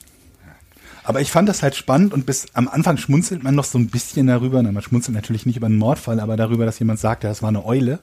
Aber 1.04 1.20
ich 1.20 1.32
fand 1.32 1.50
das 1.50 1.62
halt 1.64 1.76
spannend 1.76 2.14
und 2.14 2.26
bis 2.26 2.48
am 2.54 2.68
Anfang 2.68 2.98
schmunzelt 2.98 3.44
man 3.44 3.56
noch 3.56 3.66
so 3.66 3.78
ein 3.78 3.88
bisschen 3.88 4.28
darüber. 4.28 4.64
Na, 4.64 4.72
man 4.72 4.84
schmunzelt 4.84 5.16
natürlich 5.16 5.46
nicht 5.46 5.58
über 5.58 5.68
einen 5.68 5.78
Mordfall, 5.78 6.20
aber 6.20 6.38
darüber, 6.38 6.66
dass 6.66 6.80
jemand 6.80 7.00
sagt, 7.00 7.24
ja, 7.24 7.30
das 7.30 7.42
war 7.42 7.50
eine 7.50 7.66
Eule. 7.66 8.00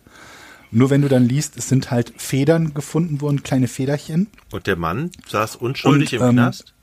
Nur 0.71 0.91
wenn 0.91 1.03
du 1.03 1.09
dann 1.09 1.25
liest, 1.25 1.57
es 1.57 1.69
sind 1.69 1.91
halt 1.91 2.13
Federn 2.17 2.75
gefunden 2.75 3.21
worden, 3.21 3.43
kleine 3.43 3.69
Federchen. 3.69 4.29
Und 4.53 4.67
der 4.67 4.77
Mann 4.77 5.11
saß 5.29 5.57
unschuldig 5.57 6.13
Und, 6.15 6.21
im 6.21 6.29
ähm, 6.29 6.35
Knast? 6.35 6.75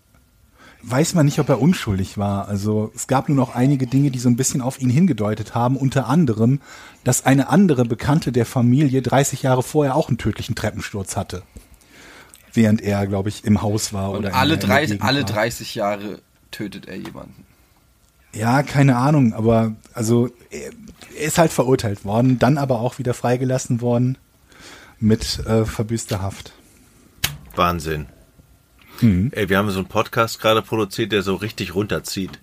Weiß 0.84 1.14
man 1.16 1.26
nicht, 1.26 1.40
ob 1.40 1.50
er 1.50 1.62
unschuldig 1.62 2.18
war. 2.18 2.48
Also 2.48 2.92
es 2.96 3.08
gab 3.08 3.30
nur 3.30 3.36
noch 3.36 3.56
einige 3.56 3.88
Dinge, 3.88 4.12
die 4.12 4.20
so 4.20 4.30
ein 4.30 4.36
bisschen 4.36 4.62
auf 4.62 4.80
ihn 4.80 4.90
hingedeutet 4.90 5.56
haben. 5.56 5.76
Unter 5.76 6.08
anderem, 6.08 6.62
dass 7.04 7.26
eine 7.26 7.50
andere 7.50 7.86
Bekannte 7.86 8.32
der 8.32 8.46
Familie 8.46 9.02
30 9.02 9.44
Jahre 9.44 9.64
vorher 9.64 9.96
auch 9.96 10.10
einen 10.10 10.18
tödlichen 10.18 10.56
Treppensturz 10.56 11.16
hatte. 11.16 11.44
Während 12.58 12.82
er, 12.82 13.06
glaube 13.08 13.30
ich, 13.30 13.44
im 13.46 13.62
Haus 13.62 13.94
war. 13.94 14.12
Und 14.12 14.18
oder 14.26 14.36
alle, 14.36 14.58
der- 14.58 14.64
in 14.64 14.68
der 14.70 14.76
30, 14.78 14.90
Gegend 14.90 15.04
alle 15.08 15.20
war. 15.22 15.26
30 15.28 15.76
Jahre 15.76 16.20
tötet 16.52 16.88
er 16.88 16.96
jemanden. 16.98 17.46
Ja, 18.34 18.62
keine 18.64 18.98
Ahnung, 18.98 19.34
aber 19.34 19.76
also 19.94 20.30
er 20.50 20.72
ist 21.24 21.38
halt 21.38 21.52
verurteilt 21.52 22.04
worden, 22.04 22.40
dann 22.40 22.58
aber 22.58 22.82
auch 22.82 23.00
wieder 23.00 23.14
freigelassen 23.14 23.80
worden 23.82 24.18
mit 25.00 25.40
äh, 25.46 25.66
verbüßter 25.66 26.22
Haft. 26.22 26.52
Wahnsinn. 27.56 28.08
Mhm. 29.02 29.32
Ey, 29.34 29.50
wir 29.50 29.58
haben 29.60 29.70
so 29.70 29.80
einen 29.80 29.88
Podcast 29.88 30.40
gerade 30.40 30.62
produziert, 30.62 31.12
der 31.12 31.22
so 31.22 31.36
richtig 31.36 31.76
runterzieht. 31.76 32.40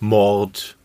Mord, 0.00 0.76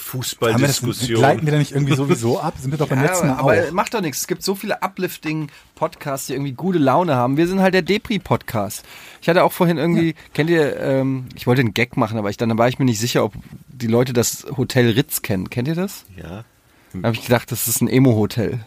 Fußballdiskussion. 0.00 1.18
gleiten 1.18 1.46
wir 1.46 1.52
da 1.52 1.58
nicht 1.58 1.72
irgendwie 1.72 1.94
sowieso 1.94 2.40
ab? 2.40 2.54
Sind 2.60 2.70
wir 2.70 2.78
doch 2.78 2.88
beim 2.90 3.02
letzten 3.02 3.28
Mal 3.28 3.38
aber 3.38 3.52
auch. 3.52 3.72
macht 3.72 3.94
doch 3.94 4.00
nichts. 4.00 4.20
Es 4.22 4.26
gibt 4.26 4.42
so 4.42 4.54
viele 4.54 4.82
Uplifting-Podcasts, 4.82 6.26
die 6.26 6.32
irgendwie 6.32 6.52
gute 6.52 6.78
Laune 6.78 7.14
haben. 7.14 7.36
Wir 7.36 7.46
sind 7.46 7.60
halt 7.60 7.74
der 7.74 7.82
Depri-Podcast. 7.82 8.84
Ich 9.20 9.28
hatte 9.28 9.44
auch 9.44 9.52
vorhin 9.52 9.78
irgendwie, 9.78 10.14
kennt 10.34 10.50
ihr, 10.50 10.78
ähm, 10.80 11.26
ich 11.36 11.46
wollte 11.46 11.60
einen 11.60 11.74
Gag 11.74 11.96
machen, 11.96 12.18
aber 12.18 12.30
ich, 12.30 12.36
dann 12.36 12.56
war 12.58 12.68
ich 12.68 12.78
mir 12.78 12.86
nicht 12.86 12.98
sicher, 12.98 13.24
ob 13.24 13.34
die 13.68 13.86
Leute 13.86 14.12
das 14.12 14.46
Hotel 14.56 14.90
Ritz 14.90 15.22
kennen. 15.22 15.50
Kennt 15.50 15.68
ihr 15.68 15.74
das? 15.74 16.04
Ja. 16.16 16.44
Da 16.92 17.06
habe 17.06 17.14
ich 17.14 17.22
gedacht, 17.22 17.52
das 17.52 17.68
ist 17.68 17.80
ein 17.82 17.88
Emo-Hotel. 17.88 18.60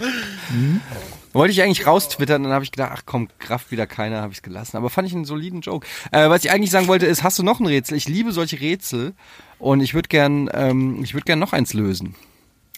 Wollte 1.32 1.52
ich 1.52 1.62
eigentlich 1.62 1.86
raustwittern, 1.86 2.42
dann 2.42 2.52
habe 2.52 2.64
ich 2.64 2.72
gedacht, 2.72 2.90
ach 2.92 3.02
komm, 3.06 3.28
Kraft 3.38 3.70
wieder 3.70 3.86
keiner, 3.86 4.20
habe 4.20 4.32
ich 4.32 4.38
es 4.38 4.42
gelassen. 4.42 4.76
Aber 4.76 4.90
fand 4.90 5.06
ich 5.06 5.14
einen 5.14 5.24
soliden 5.24 5.60
Joke. 5.60 5.86
Äh, 6.10 6.28
was 6.28 6.44
ich 6.44 6.50
eigentlich 6.50 6.70
sagen 6.72 6.88
wollte, 6.88 7.06
ist, 7.06 7.22
hast 7.22 7.38
du 7.38 7.42
noch 7.44 7.60
ein 7.60 7.66
Rätsel? 7.66 7.96
Ich 7.96 8.08
liebe 8.08 8.32
solche 8.32 8.60
Rätsel 8.60 9.14
und 9.60 9.80
ich 9.80 9.94
würde 9.94 10.08
gern, 10.08 10.50
ähm, 10.52 11.02
ich 11.04 11.14
würde 11.14 11.24
gern 11.26 11.38
noch 11.38 11.52
eins 11.52 11.72
lösen. 11.72 12.16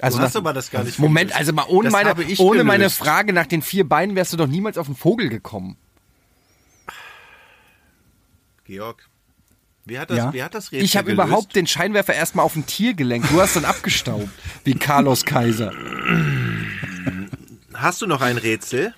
Also 0.00 0.18
Du 0.18 0.24
hast 0.24 0.34
nach- 0.34 0.40
aber 0.40 0.52
das 0.52 0.70
gar 0.70 0.84
nicht 0.84 0.98
Moment, 0.98 1.28
gelöst. 1.30 1.38
also 1.38 1.52
mal 1.54 1.64
ohne 1.68 1.84
Das 1.90 1.92
meine, 1.92 2.14
ohne 2.38 2.64
meine. 2.64 2.90
Frage 2.90 3.32
nach 3.32 3.46
den 3.46 3.62
vier 3.62 3.88
Beinen 3.88 4.16
wärst 4.16 4.32
du 4.32 4.36
doch 4.36 4.46
niemals 4.48 4.76
auf 4.76 4.86
den 4.86 4.96
Vogel 4.96 5.28
gekommen. 5.30 5.76
Georg, 8.64 9.08
wie 9.84 9.98
hat 9.98 10.10
das, 10.10 10.16
Ja? 10.18 10.32
wie 10.32 10.42
hat 10.42 10.54
das 10.54 10.72
Rätsel 10.72 10.84
Ich 10.84 10.96
habe 10.96 11.10
überhaupt 11.12 11.56
den 11.56 11.66
Scheinwerfer 11.66 12.14
erstmal 12.14 12.44
auf 12.44 12.54
ein 12.56 12.66
Tier 12.66 12.94
gelenkt. 12.94 13.30
Du 13.30 13.40
hast 13.40 13.56
dann 13.56 13.64
abgestaubt, 13.64 14.28
wie 14.64 14.74
Carlos 14.74 15.24
Kaiser. 15.24 15.72
Hast 17.74 18.02
du 18.02 18.06
noch 18.06 18.20
ein 18.20 18.36
Rätsel? 18.38 18.94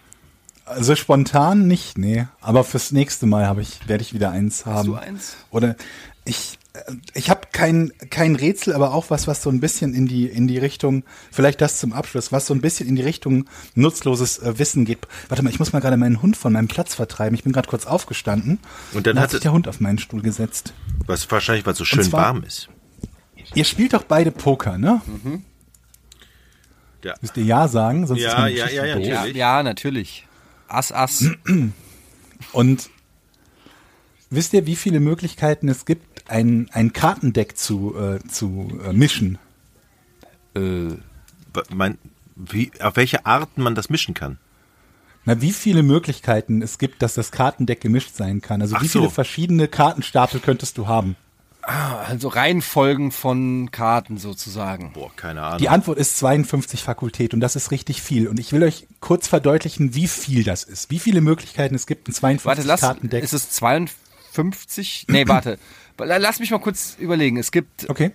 Also 0.66 0.96
spontan 0.96 1.66
nicht, 1.66 1.98
nee. 1.98 2.26
Aber 2.40 2.64
fürs 2.64 2.90
nächste 2.92 3.26
Mal 3.26 3.46
habe 3.46 3.60
ich, 3.62 3.86
werde 3.86 4.02
ich 4.02 4.14
wieder 4.14 4.30
eins 4.30 4.64
haben. 4.64 4.86
du 4.86 4.94
eins? 4.94 5.36
Oder 5.50 5.76
ich, 6.24 6.58
äh, 6.72 6.92
ich 7.12 7.28
habe 7.28 7.42
kein, 7.52 7.92
kein 8.08 8.34
Rätsel, 8.34 8.72
aber 8.72 8.94
auch 8.94 9.10
was, 9.10 9.26
was 9.26 9.42
so 9.42 9.50
ein 9.50 9.60
bisschen 9.60 9.92
in 9.92 10.06
die, 10.06 10.24
in 10.26 10.48
die 10.48 10.56
Richtung, 10.56 11.04
vielleicht 11.30 11.60
das 11.60 11.78
zum 11.80 11.92
Abschluss, 11.92 12.32
was 12.32 12.46
so 12.46 12.54
ein 12.54 12.62
bisschen 12.62 12.88
in 12.88 12.96
die 12.96 13.02
Richtung 13.02 13.44
nutzloses 13.74 14.38
äh, 14.38 14.58
Wissen 14.58 14.86
geht. 14.86 15.00
Warte 15.28 15.42
mal, 15.42 15.50
ich 15.50 15.58
muss 15.58 15.74
mal 15.74 15.80
gerade 15.80 15.98
meinen 15.98 16.22
Hund 16.22 16.34
von 16.36 16.54
meinem 16.54 16.68
Platz 16.68 16.94
vertreiben. 16.94 17.34
Ich 17.34 17.44
bin 17.44 17.52
gerade 17.52 17.68
kurz 17.68 17.84
aufgestanden. 17.84 18.58
Und 18.94 19.06
dann 19.06 19.16
da 19.16 19.22
hat 19.22 19.32
sich 19.32 19.40
der 19.40 19.52
Hund 19.52 19.68
auf 19.68 19.80
meinen 19.80 19.98
Stuhl 19.98 20.22
gesetzt. 20.22 20.72
Was 21.04 21.30
wahrscheinlich, 21.30 21.66
weil 21.66 21.72
es 21.74 21.78
so 21.78 21.84
schön 21.84 22.02
zwar- 22.04 22.22
warm 22.22 22.42
ist. 22.44 22.70
Ihr 23.54 23.64
spielt 23.64 23.92
doch 23.92 24.04
beide 24.04 24.30
Poker, 24.32 24.78
ne? 24.78 25.02
Ja. 27.04 27.14
Müsst 27.20 27.36
ihr 27.36 27.44
ja 27.44 27.68
sagen, 27.68 28.06
sonst 28.06 28.20
Ja, 28.20 28.30
ist 28.30 28.38
meine 28.38 28.54
ja, 28.56 28.64
Geschichte 28.64 28.86
ja, 28.86 28.86
ja, 28.86 28.94
doof. 28.96 29.06
Ja, 29.06 29.14
Natürlich. 29.14 29.36
ja, 29.36 29.62
natürlich. 29.62 30.26
Ass, 30.68 30.92
Ass. 30.92 31.24
Und 32.52 32.90
wisst 34.30 34.52
ihr, 34.54 34.66
wie 34.66 34.76
viele 34.76 35.00
Möglichkeiten 35.00 35.68
es 35.68 35.84
gibt, 35.84 36.28
ein, 36.30 36.68
ein 36.72 36.92
Kartendeck 36.92 37.56
zu, 37.56 37.94
äh, 37.96 38.18
zu 38.28 38.68
äh, 38.88 38.92
mischen? 38.92 39.38
Wa- 40.54 41.62
Mein, 41.70 41.98
wie, 42.36 42.70
auf 42.80 42.96
welche 42.96 43.26
Arten 43.26 43.62
man 43.62 43.74
das 43.74 43.88
mischen 43.90 44.14
kann? 44.14 44.38
Na, 45.24 45.40
wie 45.40 45.52
viele 45.52 45.82
Möglichkeiten 45.82 46.62
es 46.62 46.78
gibt, 46.78 47.00
dass 47.02 47.14
das 47.14 47.30
Kartendeck 47.32 47.80
gemischt 47.80 48.14
sein 48.14 48.40
kann? 48.40 48.60
Also 48.60 48.76
Ach 48.76 48.82
wie 48.82 48.88
so. 48.88 49.00
viele 49.00 49.10
verschiedene 49.10 49.68
Kartenstapel 49.68 50.40
könntest 50.40 50.76
du 50.78 50.86
haben? 50.86 51.16
Also 51.66 52.28
Reihenfolgen 52.28 53.10
von 53.10 53.70
Karten 53.70 54.18
sozusagen. 54.18 54.92
Boah, 54.92 55.10
keine 55.16 55.42
Ahnung. 55.42 55.58
Die 55.58 55.68
Antwort 55.70 55.98
ist 55.98 56.18
52 56.18 56.82
Fakultät 56.82 57.32
und 57.32 57.40
das 57.40 57.56
ist 57.56 57.70
richtig 57.70 58.02
viel. 58.02 58.28
Und 58.28 58.38
ich 58.38 58.52
will 58.52 58.62
euch 58.62 58.86
kurz 59.00 59.28
verdeutlichen, 59.28 59.94
wie 59.94 60.06
viel 60.08 60.44
das 60.44 60.64
ist. 60.64 60.90
Wie 60.90 60.98
viele 60.98 61.20
Möglichkeiten 61.22 61.74
es 61.74 61.86
gibt, 61.86 62.08
ein 62.08 62.12
52 62.12 62.44
Warte, 62.46 62.62
lass, 62.68 62.80
Kartendeck. 62.82 63.24
ist 63.24 63.32
es 63.32 63.50
52? 63.50 65.06
Nee, 65.08 65.26
warte. 65.26 65.58
Lass 65.98 66.38
mich 66.38 66.50
mal 66.50 66.58
kurz 66.60 66.96
überlegen. 66.98 67.38
Es 67.38 67.50
gibt, 67.50 67.88
okay. 67.88 68.10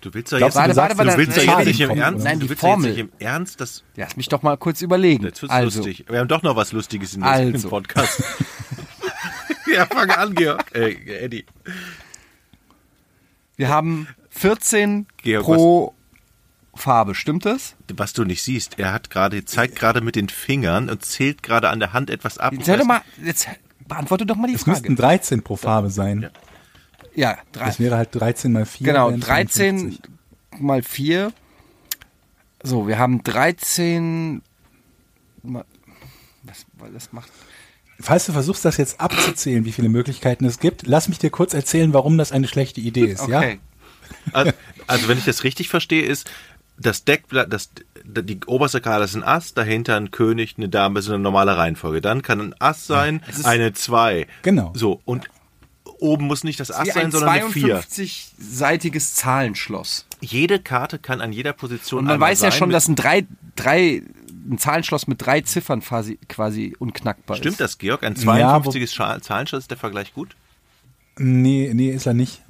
du 0.00 0.12
willst 0.14 0.30
Glaubst 0.30 0.42
jetzt, 0.42 0.54
warte, 0.56 0.74
sagst, 0.74 0.98
warte, 0.98 1.12
du 1.12 1.18
willst 1.18 1.36
nein, 1.36 1.58
jetzt 1.58 1.66
nicht 1.66 1.80
im 1.80 1.90
Ernst, 1.90 2.24
nein, 2.24 2.40
du 2.40 2.46
die 2.46 2.50
willst 2.50 2.62
doch 2.62 2.68
jetzt 2.68 2.72
Formel. 2.74 2.90
nicht 2.90 2.98
im 3.00 3.10
Ernst, 3.18 3.60
das, 3.60 3.84
lass 3.96 4.16
mich 4.16 4.28
doch 4.28 4.42
mal 4.42 4.56
kurz 4.56 4.80
überlegen. 4.82 5.24
jetzt 5.24 5.42
wird's 5.42 5.54
Also, 5.54 5.78
lustig. 5.78 6.04
Wir 6.08 6.18
haben 6.18 6.28
doch 6.28 6.42
noch 6.42 6.56
was 6.56 6.72
Lustiges 6.72 7.14
in, 7.14 7.22
Also. 7.22 7.52
im 7.64 7.70
Podcast. 7.70 8.22
ja, 9.74 9.86
fang 9.86 10.10
an, 10.10 10.34
Georg. 10.34 10.74
Äh, 10.74 11.24
Eddie. 11.24 11.46
wir 13.56 13.68
haben 13.68 14.08
14 14.30 15.06
Georg, 15.22 15.44
pro 15.44 15.94
Farbe, 16.74 17.14
stimmt 17.14 17.44
das? 17.44 17.74
Was 17.92 18.12
du 18.12 18.24
nicht 18.24 18.42
siehst, 18.42 18.78
er 18.78 18.92
hat 18.92 19.10
gerade, 19.10 19.44
zeigt 19.44 19.76
gerade 19.76 20.00
mit 20.00 20.16
den 20.16 20.28
Fingern 20.28 20.88
und 20.88 21.04
zählt 21.04 21.42
gerade 21.42 21.68
an 21.68 21.80
der 21.80 21.92
Hand 21.92 22.10
etwas 22.10 22.38
ab. 22.38 22.52
Jetzt 22.52 22.68
hör 22.68 22.76
doch 22.76 22.84
mal, 22.84 23.02
jetzt 23.22 23.48
beantworte 23.86 24.26
doch 24.26 24.36
mal 24.36 24.46
die 24.46 24.54
Es 24.54 24.66
müssten 24.66 24.96
Frage. 24.96 25.18
13 25.18 25.42
pro 25.42 25.56
Farbe 25.56 25.90
sein. 25.90 26.30
Ja, 27.14 27.38
drei. 27.52 27.66
Das 27.66 27.80
wäre 27.80 27.96
halt 27.96 28.10
13 28.12 28.52
mal 28.52 28.64
4. 28.64 28.86
Genau, 28.86 29.10
wären 29.10 29.20
13 29.20 29.78
52. 29.78 30.60
mal 30.60 30.82
4. 30.82 31.32
So, 32.62 32.86
wir 32.86 32.98
haben 32.98 33.22
13 33.24 34.42
mal, 35.42 35.64
was, 36.44 36.66
weil 36.74 36.92
das 36.92 37.12
macht 37.12 37.30
Falls 38.00 38.26
du 38.26 38.32
versuchst, 38.32 38.64
das 38.64 38.76
jetzt 38.76 39.00
abzuzählen, 39.00 39.64
wie 39.64 39.72
viele 39.72 39.88
Möglichkeiten 39.88 40.44
es 40.44 40.60
gibt, 40.60 40.86
lass 40.86 41.08
mich 41.08 41.18
dir 41.18 41.30
kurz 41.30 41.52
erzählen, 41.54 41.92
warum 41.92 42.16
das 42.16 42.30
eine 42.32 42.46
schlechte 42.46 42.80
Idee 42.80 43.06
ist, 43.06 43.26
ja? 43.26 43.38
Okay. 43.38 43.58
Also, 44.32 44.52
also 44.86 45.08
wenn 45.08 45.18
ich 45.18 45.24
das 45.24 45.42
richtig 45.44 45.68
verstehe, 45.68 46.02
ist 46.04 46.30
das 46.80 47.04
Deckblatt, 47.04 47.52
das, 47.52 47.70
die 48.04 48.38
oberste 48.46 48.80
Karte 48.80 49.04
ist 49.04 49.16
ein 49.16 49.24
Ass, 49.24 49.52
dahinter 49.52 49.96
ein 49.96 50.12
König, 50.12 50.54
eine 50.58 50.68
Dame, 50.68 51.00
ist 51.00 51.08
eine 51.08 51.18
normale 51.18 51.56
Reihenfolge. 51.56 52.00
Dann 52.00 52.22
kann 52.22 52.40
ein 52.40 52.54
Ass 52.60 52.86
sein, 52.86 53.20
ist- 53.28 53.44
eine 53.44 53.72
zwei. 53.72 54.28
Genau. 54.42 54.72
So, 54.76 55.00
und 55.04 55.26
oben 55.98 56.26
muss 56.26 56.44
nicht 56.44 56.60
das 56.60 56.70
Ass 56.70 56.86
Wie 56.86 56.90
sein, 56.92 57.06
ein 57.06 57.10
sondern 57.10 57.30
eine 57.30 57.50
vier. 57.50 57.80
52-seitiges 57.82 59.14
Zahlenschloss. 59.14 60.06
Jede 60.20 60.60
Karte 60.60 60.98
kann 60.98 61.20
an 61.20 61.32
jeder 61.32 61.52
Position 61.52 62.00
Und 62.00 62.06
man 62.06 62.20
weiß 62.20 62.42
ja 62.42 62.52
schon, 62.52 62.70
dass 62.70 62.86
ein 62.88 62.94
drei, 62.96 63.26
drei, 63.56 64.02
ein 64.48 64.58
Zahlenschloss 64.58 65.06
mit 65.06 65.20
drei 65.24 65.40
Ziffern 65.42 65.80
quasi, 65.80 66.18
quasi 66.28 66.74
unknackbar 66.78 67.36
ist. 67.36 67.40
Stimmt 67.40 67.60
das, 67.60 67.78
Georg? 67.78 68.02
Ein 68.04 68.14
Ja, 68.14 68.20
52. 68.22 68.84
Scha- 68.90 69.20
Zahlenschloss 69.20 69.64
ist 69.64 69.70
der 69.70 69.78
Vergleich 69.78 70.14
gut? 70.14 70.36
Nee, 71.18 71.70
nee, 71.74 71.90
ist 71.90 72.06
er 72.06 72.14
nicht. 72.14 72.42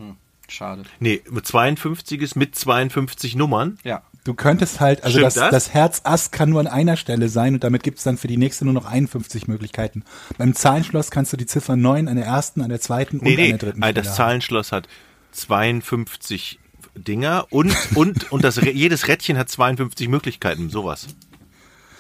Schade. 0.49 0.83
Nee, 1.01 1.23
mit 1.31 1.47
52 1.47 2.21
ist 2.23 2.37
mit 2.37 2.55
52 2.55 3.37
Nummern. 3.37 3.79
Ja. 3.85 4.03
Du 4.25 4.35
könntest 4.35 4.81
halt, 4.81 5.03
also 5.05 5.13
Stimmt 5.19 5.27
das, 5.27 5.35
das? 5.35 5.51
das 5.51 5.75
Herz 5.75 6.01
Ass 6.05 6.31
kann 6.31 6.51
nur 6.51 6.61
an 6.61 6.67
einer 6.67 6.97
Stelle 6.97 7.29
sein 7.31 7.55
und 7.55 7.65
damit 7.65 7.83
gibt 7.83 7.99
es 7.99 8.05
dann 8.05 8.19
für 8.19 8.29
die 8.29 8.37
nächste 8.37 8.65
nur 8.67 8.75
noch 8.75 8.85
51 8.85 9.49
Möglichkeiten. 9.49 10.05
Beim 10.37 10.55
Zahlenschloss 10.55 11.11
kannst 11.11 11.33
du 11.33 11.37
die 11.39 11.47
Ziffer 11.47 11.77
9 11.77 12.09
an 12.09 12.17
der 12.17 12.27
ersten, 12.27 12.61
an 12.61 12.69
der 12.69 12.81
zweiten 12.81 13.19
Nee, 13.19 13.23
und 13.23 13.29
an 13.31 13.37
nee, 13.43 13.49
der 13.51 13.59
dritten 13.59 13.83
äh, 13.83 13.87
Stelle 13.87 13.95
das. 14.07 14.17
Zahlenschloss 14.17 14.73
hat 14.73 14.89
52 15.33 16.59
Dinger 16.95 17.47
und, 17.51 17.75
und, 17.95 18.31
und 18.33 18.45
das, 18.45 18.57
jedes 18.75 19.09
Rädchen 19.09 19.39
hat 19.39 19.49
52 19.49 20.09
Möglichkeiten, 20.09 20.69
sowas. 20.69 21.07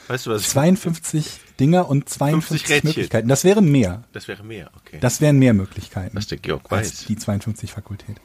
Weißt 0.09 0.26
du 0.26 0.30
was? 0.30 0.42
ich- 0.42 0.48
52 0.48 1.40
Dinger 1.61 1.88
und 1.88 2.09
52 2.09 2.61
50 2.61 2.70
Rädchen. 2.76 2.88
Möglichkeiten. 2.88 3.28
Das 3.28 3.44
wäre 3.44 3.62
mehr. 3.62 4.04
Das 4.12 4.28
wäre 4.28 4.42
mehr, 4.44 4.70
okay. 4.76 4.98
Das 5.00 5.20
wären 5.20 5.38
mehr 5.38 5.54
Möglichkeiten. 5.54 6.16
Was 6.16 6.26
der 6.26 6.38
Georg 6.38 6.62
als 6.72 6.90
weiß. 6.92 7.04
die 7.06 7.16
52 7.16 7.72
Fakultät. 7.72 8.16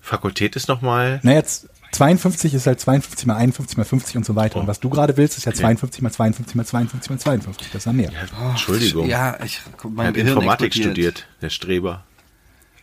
Fakultät 0.00 0.56
ist 0.56 0.68
nochmal. 0.68 1.20
Na 1.22 1.32
jetzt, 1.34 1.68
52 1.92 2.54
ist 2.54 2.66
halt 2.66 2.80
52 2.80 3.26
mal 3.26 3.36
51 3.36 3.76
mal 3.78 3.84
50 3.84 4.16
und 4.18 4.26
so 4.26 4.36
weiter. 4.36 4.56
Oh. 4.56 4.60
Und 4.60 4.66
was 4.66 4.80
du 4.80 4.90
gerade 4.90 5.16
willst, 5.16 5.36
ist 5.38 5.44
ja 5.46 5.52
52 5.52 6.02
mal 6.02 6.10
52 6.12 6.54
mal 6.54 6.64
52 6.64 7.10
mal 7.10 7.18
52. 7.18 7.68
Das 7.72 7.80
ist 7.82 7.86
ja 7.86 7.92
mehr. 7.92 8.10
Entschuldigung. 8.50 9.06
Ja, 9.08 9.38
ich, 9.44 9.60
mein 9.84 9.98
er 9.98 10.08
hat 10.08 10.14
Gehirn 10.14 10.28
Informatik 10.28 10.66
explodiert. 10.68 11.18
studiert, 11.18 11.26
der 11.42 11.50
Streber. 11.50 12.04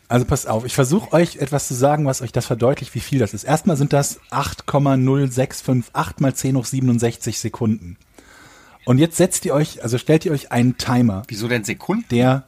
Also 0.07 0.25
passt 0.25 0.47
auf, 0.47 0.65
ich 0.65 0.75
versuche 0.75 1.11
euch 1.13 1.38
etwas 1.38 1.67
zu 1.67 1.73
sagen, 1.73 2.05
was 2.05 2.21
euch 2.21 2.31
das 2.31 2.45
verdeutlicht, 2.45 2.93
wie 2.93 2.99
viel 2.99 3.17
das 3.17 3.33
ist. 3.33 3.43
Erstmal 3.43 3.75
sind 3.75 3.91
das 3.91 4.19
8,0658 4.29 6.13
mal 6.21 6.33
10 6.33 6.55
hoch 6.57 6.65
67 6.65 7.39
Sekunden. 7.39 7.97
Und 8.86 8.99
jetzt 8.99 9.17
setzt 9.17 9.45
ihr 9.45 9.53
euch, 9.53 9.83
also 9.83 9.97
stellt 9.97 10.25
ihr 10.25 10.31
euch 10.31 10.51
einen 10.51 10.77
Timer, 10.77 11.23
Wieso 11.27 11.47
denn 11.47 11.63
Sekunden? 11.63 12.05
der, 12.11 12.47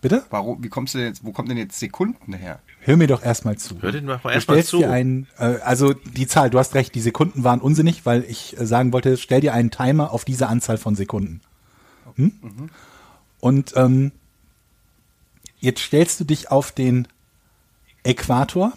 bitte? 0.00 0.24
Warum, 0.30 0.62
wie 0.62 0.68
kommst 0.68 0.94
du 0.94 0.98
denn 0.98 1.06
jetzt, 1.08 1.24
wo 1.24 1.32
kommt 1.32 1.48
denn 1.48 1.56
jetzt 1.56 1.78
Sekunden 1.78 2.32
her? 2.32 2.60
Hör 2.80 2.96
mir 2.96 3.06
doch 3.06 3.22
erstmal 3.22 3.56
zu. 3.56 3.80
Hör 3.80 3.92
den 3.92 4.04
mal 4.04 4.18
Du 4.22 4.28
erstmal 4.28 4.56
stellst 4.56 4.70
zu. 4.70 4.78
dir 4.78 4.90
einen, 4.90 5.26
äh, 5.38 5.56
also 5.64 5.92
die 5.92 6.26
Zahl, 6.26 6.50
du 6.50 6.58
hast 6.58 6.74
recht, 6.74 6.94
die 6.94 7.00
Sekunden 7.00 7.44
waren 7.44 7.60
unsinnig, 7.60 8.04
weil 8.06 8.24
ich 8.28 8.58
äh, 8.58 8.66
sagen 8.66 8.92
wollte, 8.92 9.16
stell 9.16 9.40
dir 9.40 9.54
einen 9.54 9.70
Timer 9.70 10.12
auf 10.12 10.24
diese 10.24 10.48
Anzahl 10.48 10.78
von 10.78 10.94
Sekunden. 10.96 11.40
Hm? 12.16 12.70
Und 13.40 13.72
ähm, 13.76 14.12
jetzt 15.58 15.80
stellst 15.80 16.18
du 16.20 16.24
dich 16.24 16.50
auf 16.50 16.72
den 16.72 17.06
Äquator 18.04 18.72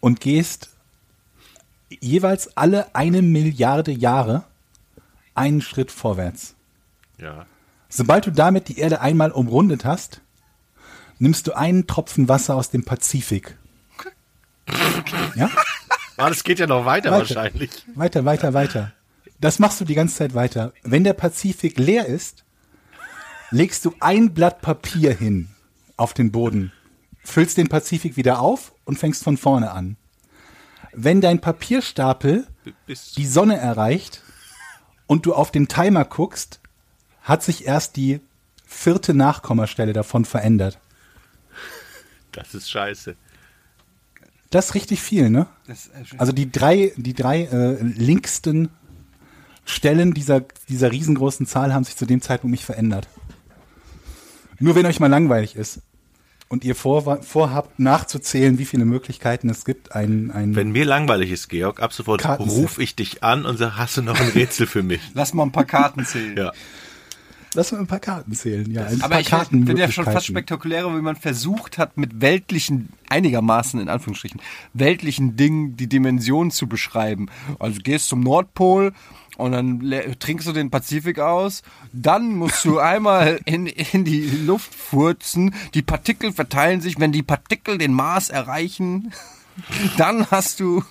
und 0.00 0.20
gehst 0.20 0.70
jeweils 1.88 2.56
alle 2.56 2.94
eine 2.94 3.22
Milliarde 3.22 3.92
Jahre 3.92 4.44
einen 5.34 5.62
Schritt 5.62 5.90
vorwärts. 5.92 6.54
Ja. 7.18 7.46
Sobald 7.88 8.26
du 8.26 8.32
damit 8.32 8.68
die 8.68 8.78
Erde 8.78 9.00
einmal 9.00 9.30
umrundet 9.30 9.84
hast, 9.84 10.20
nimmst 11.18 11.46
du 11.46 11.56
einen 11.56 11.86
Tropfen 11.86 12.28
Wasser 12.28 12.54
aus 12.56 12.70
dem 12.70 12.84
Pazifik. 12.84 13.56
Ja? 15.34 15.50
Ah, 16.20 16.30
das 16.30 16.42
geht 16.42 16.58
ja 16.58 16.66
noch 16.66 16.84
weiter, 16.84 17.12
Weiter. 17.12 17.18
wahrscheinlich. 17.20 17.70
Weiter, 17.94 18.24
weiter, 18.24 18.52
weiter. 18.52 18.92
Das 19.40 19.60
machst 19.60 19.80
du 19.80 19.84
die 19.84 19.94
ganze 19.94 20.16
Zeit 20.16 20.34
weiter. 20.34 20.72
Wenn 20.82 21.04
der 21.04 21.12
Pazifik 21.12 21.78
leer 21.78 22.06
ist, 22.06 22.42
legst 23.52 23.84
du 23.84 23.94
ein 24.00 24.34
Blatt 24.34 24.60
Papier 24.60 25.14
hin 25.14 25.48
auf 25.96 26.14
den 26.14 26.32
Boden, 26.32 26.72
füllst 27.22 27.56
den 27.56 27.68
Pazifik 27.68 28.16
wieder 28.16 28.40
auf 28.40 28.72
und 28.84 28.98
fängst 28.98 29.22
von 29.22 29.36
vorne 29.36 29.70
an. 29.70 29.96
Wenn 31.00 31.20
dein 31.20 31.40
Papierstapel 31.40 32.44
Bis 32.86 33.12
die 33.12 33.26
Sonne 33.26 33.56
erreicht 33.56 34.20
und 35.06 35.26
du 35.26 35.32
auf 35.32 35.52
den 35.52 35.68
Timer 35.68 36.04
guckst, 36.04 36.58
hat 37.22 37.44
sich 37.44 37.66
erst 37.66 37.94
die 37.94 38.20
vierte 38.66 39.14
Nachkommastelle 39.14 39.92
davon 39.92 40.24
verändert. 40.24 40.80
das 42.32 42.52
ist 42.52 42.68
scheiße. 42.68 43.14
Das 44.50 44.66
ist 44.66 44.74
richtig 44.74 45.00
viel, 45.00 45.30
ne? 45.30 45.46
Äh, 45.68 45.74
Also 46.18 46.32
die 46.32 46.50
drei, 46.50 46.92
die 46.96 47.14
drei 47.14 47.44
äh, 47.44 47.80
linksten 47.80 48.70
Stellen 49.64 50.14
dieser, 50.14 50.40
dieser 50.68 50.90
riesengroßen 50.90 51.46
Zahl 51.46 51.72
haben 51.72 51.84
sich 51.84 51.96
zu 51.96 52.06
dem 52.06 52.22
Zeitpunkt 52.22 52.50
nicht 52.50 52.64
verändert. 52.64 53.06
Nur 54.58 54.74
wenn 54.74 54.86
euch 54.86 54.98
mal 54.98 55.06
langweilig 55.06 55.54
ist 55.54 55.80
und 56.48 56.64
ihr 56.64 56.74
vor, 56.74 57.22
vorhabt 57.22 57.78
nachzuzählen, 57.78 58.58
wie 58.58 58.64
viele 58.64 58.84
Möglichkeiten 58.84 59.50
es 59.50 59.64
gibt, 59.64 59.94
ein, 59.94 60.30
ein 60.30 60.56
Wenn 60.56 60.70
mir 60.70 60.84
langweilig 60.84 61.30
ist, 61.30 61.48
Georg, 61.48 61.80
ab 61.80 61.92
sofort 61.92 62.26
rufe 62.38 62.82
ich 62.82 62.96
dich 62.96 63.22
an 63.22 63.44
und 63.44 63.58
sag, 63.58 63.76
hast 63.76 63.96
du 63.98 64.02
noch 64.02 64.18
ein 64.18 64.28
Rätsel 64.28 64.66
für 64.66 64.82
mich? 64.82 65.00
lass 65.14 65.34
mal 65.34 65.42
ein 65.42 65.52
paar 65.52 65.66
Karten 65.66 66.04
zählen. 66.06 66.36
Ja. 66.36 66.52
lass 67.54 67.72
mal 67.72 67.78
ein 67.78 67.86
paar 67.86 68.00
Karten 68.00 68.32
zählen, 68.32 68.70
ja. 68.70 68.86
Ein 68.86 69.02
Aber 69.02 69.20
paar 69.20 69.20
ich 69.20 69.28
finde 69.28 69.78
ja 69.78 69.92
schon 69.92 70.04
fast 70.04 70.26
spektakulärer, 70.26 70.96
wie 70.96 71.02
man 71.02 71.16
versucht 71.16 71.76
hat, 71.76 71.98
mit 71.98 72.22
weltlichen, 72.22 72.88
einigermaßen 73.10 73.78
in 73.78 73.90
Anführungsstrichen, 73.90 74.40
weltlichen 74.72 75.36
Dingen 75.36 75.76
die 75.76 75.86
Dimension 75.86 76.50
zu 76.50 76.66
beschreiben. 76.66 77.28
Also 77.58 77.76
du 77.76 77.82
gehst 77.82 78.08
zum 78.08 78.20
Nordpol 78.20 78.94
und 79.38 79.52
dann 79.52 79.80
trinkst 80.18 80.46
du 80.46 80.52
den 80.52 80.70
Pazifik 80.70 81.20
aus, 81.20 81.62
dann 81.92 82.34
musst 82.34 82.64
du 82.64 82.78
einmal 82.78 83.40
in, 83.44 83.66
in 83.66 84.04
die 84.04 84.28
Luft 84.28 84.74
furzen, 84.74 85.54
die 85.74 85.82
Partikel 85.82 86.32
verteilen 86.32 86.80
sich, 86.80 87.00
wenn 87.00 87.12
die 87.12 87.22
Partikel 87.22 87.78
den 87.78 87.92
Mars 87.92 88.28
erreichen, 88.30 89.12
dann 89.96 90.30
hast 90.30 90.60
du, 90.60 90.82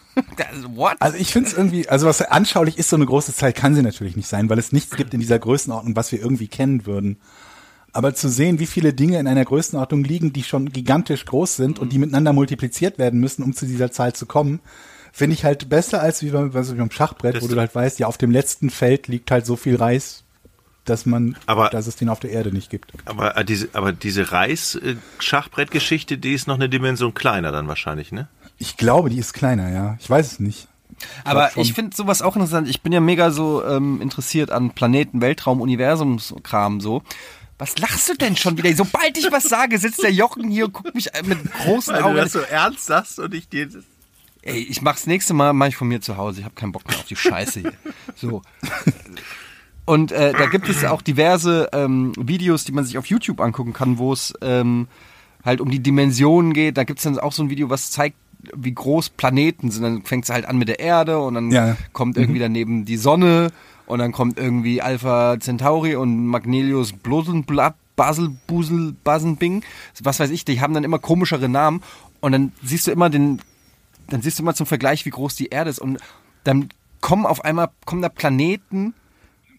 what? 0.70 0.95
Also 1.00 1.18
ich 1.18 1.32
finde 1.32 1.50
es 1.50 1.58
irgendwie, 1.58 1.88
also 1.89 2.08
was 2.08 2.22
anschaulich 2.22 2.78
ist, 2.78 2.89
so 2.89 2.95
eine 2.95 3.06
große 3.06 3.34
Zahl 3.34 3.54
kann 3.54 3.76
sie 3.76 3.84
natürlich 3.84 4.16
nicht 4.16 4.28
sein, 4.28 4.50
weil 4.50 4.60
es 4.60 4.72
nichts 4.72 4.95
gibt 4.95 5.14
in 5.14 5.20
dieser 5.20 5.39
Größenordnung, 5.39 5.95
was 5.95 6.12
wir 6.12 6.20
irgendwie 6.20 6.48
kennen 6.48 6.86
würden. 6.86 7.18
Aber 7.93 8.14
zu 8.14 8.30
sehen, 8.30 8.60
wie 8.60 8.66
viele 8.66 8.93
Dinge 8.93 9.20
in 9.20 9.28
einer 9.28 9.45
Größenordnung 9.45 10.04
liegen, 10.04 10.32
die 10.32 10.43
schon 10.43 10.72
gigantisch 10.72 11.26
groß 11.26 11.56
sind 11.56 11.80
und 11.80 11.91
die 11.91 11.98
miteinander 11.98 12.34
multipliziert 12.34 12.98
werden 12.98 13.20
müssen, 13.20 13.43
um 13.43 13.54
zu 13.54 13.66
dieser 13.66 13.91
Zahl 13.91 14.14
zu 14.14 14.26
kommen, 14.26 14.60
finde 15.18 15.34
ich 15.34 15.43
halt 15.43 15.68
besser 15.68 15.99
als 16.01 16.22
wie 16.22 16.30
beim, 16.30 16.55
also 16.55 16.74
wie 16.76 16.78
beim 16.80 16.91
Schachbrett, 16.91 17.36
Das- 17.36 17.43
wo 17.43 17.47
du 17.47 17.57
halt 17.57 17.74
weißt, 17.74 17.97
ja, 17.99 18.05
auf 18.07 18.18
dem 18.20 18.30
letzten 18.32 18.70
Feld 18.70 19.07
liegt 19.07 19.32
halt 19.32 19.45
so 19.47 19.55
viel 19.55 19.76
Reis, 19.76 20.24
dass 20.86 21.05
man, 21.05 21.36
Aber- 21.47 21.70
dass 21.70 21.88
es 21.88 21.95
den 21.95 22.07
auf 22.09 22.20
der 22.20 22.30
Erde 22.32 22.51
nicht 22.53 22.70
gibt. 22.70 22.91
Aber 23.05 23.36
äh, 23.36 23.43
diese, 23.43 23.70
aber 23.74 23.91
diese 23.91 24.32
Reis-Schachbrettgeschichte, 24.32 26.18
die 26.18 26.34
ist 26.34 26.47
noch 26.47 26.55
eine 26.55 26.70
Dimension 26.70 27.13
kleiner 27.13 27.51
dann 27.51 27.68
wahrscheinlich, 27.68 28.11
ne? 28.11 28.28
Ich 28.59 28.78
glaube, 28.78 29.09
die 29.09 29.18
ist 29.20 29.34
kleiner, 29.34 29.70
ja. 29.70 29.97
Ich 29.99 30.09
weiß 30.09 30.32
es 30.34 30.39
nicht. 30.39 30.68
Aber 31.24 31.51
ich 31.57 31.74
finde 31.74 31.95
sowas 31.95 32.22
auch 32.24 32.36
interessant. 32.36 32.68
Ich 32.68 32.82
bin 32.82 32.91
ja 32.91 32.99
mega 32.99 33.30
so 33.30 33.63
ähm, 33.63 34.01
interessiert 34.01 34.49
an 34.49 34.72
Planeten, 34.72 35.22
Weltraum, 35.22 35.61
Universumskram 35.61 36.82
so. 36.82 37.03
Was 37.59 37.78
lachst 37.78 38.09
du 38.09 38.13
denn 38.15 38.36
schon 38.36 38.57
wieder? 38.57 38.74
Sobald 38.76 39.18
ich 39.18 39.32
was 39.32 39.43
sage, 39.43 39.78
sitzt 39.78 40.01
der 40.03 40.11
Jochen 40.11 40.49
hier 40.49 40.65
und 40.65 40.74
guckt 40.74 40.95
mich 40.95 41.09
mit 41.26 41.38
großen 41.53 41.95
Augen. 41.95 42.18
an. 42.20 42.30
so 42.30 42.39
ernst 42.39 42.86
sagst 42.86 43.20
und 43.20 43.34
ich 43.34 43.47
dir 43.49 43.68
Ey, 44.44 44.60
ich 44.60 44.82
mach's 44.82 45.08
nächste 45.08 45.34
Mal, 45.34 45.54
mach 45.54 45.68
ich 45.68 45.76
von 45.76 45.88
mir 45.88 46.00
zu 46.02 46.18
Hause. 46.18 46.40
Ich 46.40 46.46
habe 46.46 46.56
keinen 46.56 46.72
Bock 46.72 46.88
mehr 46.88 46.98
auf 46.98 47.06
die 47.06 47.16
Scheiße 47.16 47.62
hier. 47.62 47.74
So. 48.16 48.42
Und 49.86 50.12
äh, 50.12 50.34
da 50.34 50.48
gibt 50.48 50.68
es 50.70 50.84
auch 50.84 51.02
diverse 51.02 51.70
ähm, 51.72 52.12
Videos, 52.18 52.66
die 52.66 52.72
man 52.74 52.84
sich 52.84 52.98
auf 52.98 53.06
YouTube 53.06 53.40
angucken 53.40 53.74
kann, 53.74 53.98
wo 54.00 54.12
es 54.12 54.34
ähm, 54.42 54.88
halt 55.46 55.62
um 55.62 55.70
die 55.70 55.80
Dimensionen 55.80 56.52
geht. 56.54 56.78
Da 56.78 56.84
gibt's 56.84 57.04
dann 57.04 57.18
auch 57.20 57.32
so 57.32 57.44
ein 57.44 57.50
Video, 57.50 57.70
was 57.70 57.92
zeigt, 57.92 58.18
wie 58.56 58.74
groß 58.74 59.10
Planeten 59.12 59.72
sind. 59.72 59.84
Dann 59.84 60.02
fängt's 60.04 60.30
halt 60.30 60.46
an 60.46 60.58
mit 60.58 60.68
der 60.68 60.80
Erde 60.80 61.20
und 61.20 61.36
dann 61.36 61.52
Ja. 61.52 61.78
kommt 61.94 62.18
irgendwie 62.18 62.40
daneben 62.40 62.84
die 62.86 62.98
Sonne 62.98 63.52
und 63.86 64.00
dann 64.00 64.12
kommt 64.12 64.38
irgendwie 64.38 64.82
Alpha 64.82 65.38
Centauri 65.40 65.96
und 65.96 66.26
Magnelius 66.28 66.92
Blosenblatt, 66.92 67.76
Basel, 67.96 68.30
Busel, 68.48 68.94
Basenbing. 69.06 69.64
Was 70.04 70.20
weiß 70.20 70.32
ich, 70.32 70.44
die 70.44 70.60
haben 70.60 70.74
dann 70.74 70.84
immer 70.84 71.00
komischere 71.00 71.48
Namen 71.48 71.82
und 72.20 72.34
dann 72.34 72.52
siehst 72.64 72.88
du 72.88 72.92
immer 72.92 73.10
den, 73.10 73.42
dann 74.10 74.22
siehst 74.22 74.39
du 74.39 74.43
immer 74.43 74.55
zum 74.55 74.66
Vergleich, 74.66 75.05
wie 75.05 75.10
groß 75.10 75.36
die 75.36 75.47
Erde 75.47 75.70
ist 75.70 75.80
und 75.80 75.99
dann 76.43 76.70
kommen 77.01 77.26
auf 77.26 77.43
einmal, 77.45 77.70
kommen 77.86 78.01
da 78.01 78.10
Planeten, 78.10 78.93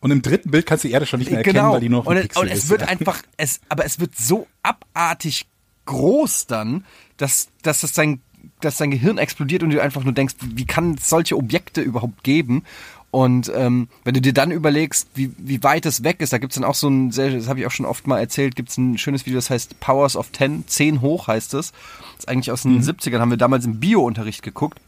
Und 0.00 0.10
im 0.10 0.22
dritten 0.22 0.50
Bild 0.50 0.66
kannst 0.66 0.84
du 0.84 0.88
die 0.88 0.94
Erde 0.94 1.06
schon 1.06 1.18
nicht 1.20 1.30
mehr 1.30 1.38
erkennen, 1.38 1.56
genau. 1.56 1.72
weil 1.74 1.80
die 1.80 1.88
nur 1.88 2.00
noch 2.04 2.06
ein 2.10 2.10
und, 2.10 2.16
es- 2.18 2.22
Pixel 2.22 2.42
und 2.42 2.48
es 2.48 2.58
ist. 2.64 2.68
wird 2.70 2.82
einfach, 2.88 3.22
es, 3.36 3.60
aber 3.68 3.84
es 3.84 4.00
wird 4.00 4.16
so 4.16 4.46
abartig 4.62 5.46
groß 5.86 6.46
dann, 6.46 6.84
dass, 7.16 7.48
dass 7.62 7.80
das 7.80 7.92
dein, 7.92 8.20
dass 8.60 8.76
dein 8.76 8.90
Gehirn 8.90 9.18
explodiert 9.18 9.62
und 9.62 9.70
du 9.70 9.80
einfach 9.82 10.04
nur 10.04 10.12
denkst, 10.12 10.34
wie 10.40 10.66
kann 10.66 10.94
es 10.94 11.08
solche 11.08 11.36
Objekte 11.36 11.80
überhaupt 11.80 12.22
geben? 12.24 12.64
Und 13.10 13.50
ähm, 13.54 13.88
wenn 14.04 14.14
du 14.14 14.20
dir 14.20 14.34
dann 14.34 14.50
überlegst, 14.50 15.08
wie, 15.14 15.32
wie 15.38 15.62
weit 15.62 15.86
es 15.86 16.04
weg 16.04 16.20
ist, 16.20 16.32
da 16.32 16.38
gibt's 16.38 16.56
dann 16.56 16.64
auch 16.64 16.74
so 16.74 16.88
ein, 16.88 17.10
sehr, 17.10 17.30
das 17.30 17.48
habe 17.48 17.60
ich 17.60 17.66
auch 17.66 17.70
schon 17.70 17.86
oft 17.86 18.06
mal 18.06 18.18
erzählt, 18.18 18.54
gibt's 18.54 18.76
ein 18.76 18.98
schönes 18.98 19.24
Video, 19.24 19.38
das 19.38 19.48
heißt 19.48 19.80
Powers 19.80 20.14
of 20.14 20.30
10, 20.30 20.68
10 20.68 21.00
hoch 21.00 21.26
heißt 21.26 21.54
es. 21.54 21.72
Das 21.72 22.20
ist 22.20 22.28
eigentlich 22.28 22.52
aus 22.52 22.62
den 22.62 22.82
70ern, 22.82 23.20
haben 23.20 23.30
wir 23.30 23.38
damals 23.38 23.64
im 23.64 23.80
Bio-Unterricht 23.80 24.42
geguckt. 24.42 24.78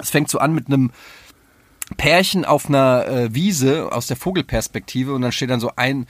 Es 0.00 0.10
fängt 0.10 0.30
so 0.30 0.38
an 0.38 0.54
mit 0.54 0.68
einem 0.68 0.92
Pärchen 1.96 2.44
auf 2.44 2.68
einer 2.68 3.06
äh, 3.08 3.34
Wiese 3.34 3.90
aus 3.90 4.06
der 4.06 4.16
Vogelperspektive 4.16 5.12
und 5.12 5.22
dann 5.22 5.32
steht 5.32 5.50
dann 5.50 5.60
so 5.60 5.72
ein, 5.74 6.06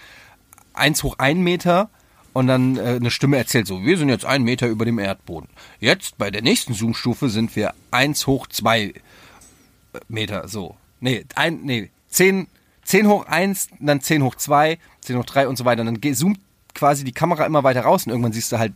eins 0.74 1.03
hoch 1.03 1.14
ein 1.18 1.40
Meter 1.40 1.88
und 2.34 2.46
dann 2.46 2.76
äh, 2.76 2.96
eine 3.01 3.11
Stimme 3.11 3.38
erzählt 3.38 3.66
so, 3.66 3.82
wir 3.84 3.96
sind 3.96 4.11
jetzt 4.11 4.26
einen 4.26 4.44
Meter 4.44 4.66
über 4.66 4.84
dem 4.84 4.99
Erdboden. 4.99 5.49
Jetzt 5.80 6.18
bei 6.18 6.30
der 6.30 6.42
nächsten 6.42 6.74
Zoomstufe 6.74 7.30
sind 7.30 7.57
wir 7.57 7.72
eins 7.90 8.26
hoch 8.26 8.49
zwei 8.49 8.92
Meter, 10.09 10.46
so. 10.49 10.76
Nee, 11.01 11.24
ein, 11.34 11.61
nee, 11.62 11.90
zehn, 12.09 12.49
zehn 12.82 13.07
hoch 13.09 13.26
eins, 13.26 13.68
dann 13.78 14.01
zehn 14.01 14.22
hoch 14.22 14.34
zwei, 14.34 14.78
zehn 15.01 15.18
hoch 15.18 15.24
drei 15.24 15.49
und 15.49 15.57
so 15.57 15.64
weiter. 15.64 15.82
Und 15.82 16.03
dann 16.03 16.14
zoomt 16.14 16.40
quasi 16.74 17.05
die 17.05 17.12
Kamera 17.12 17.44
immer 17.44 17.64
weiter 17.64 17.82
raus 17.82 18.07
und 18.07 18.11
irgendwann 18.11 18.32
siehst 18.32 18.53
du 18.53 18.59
halt 18.59 18.72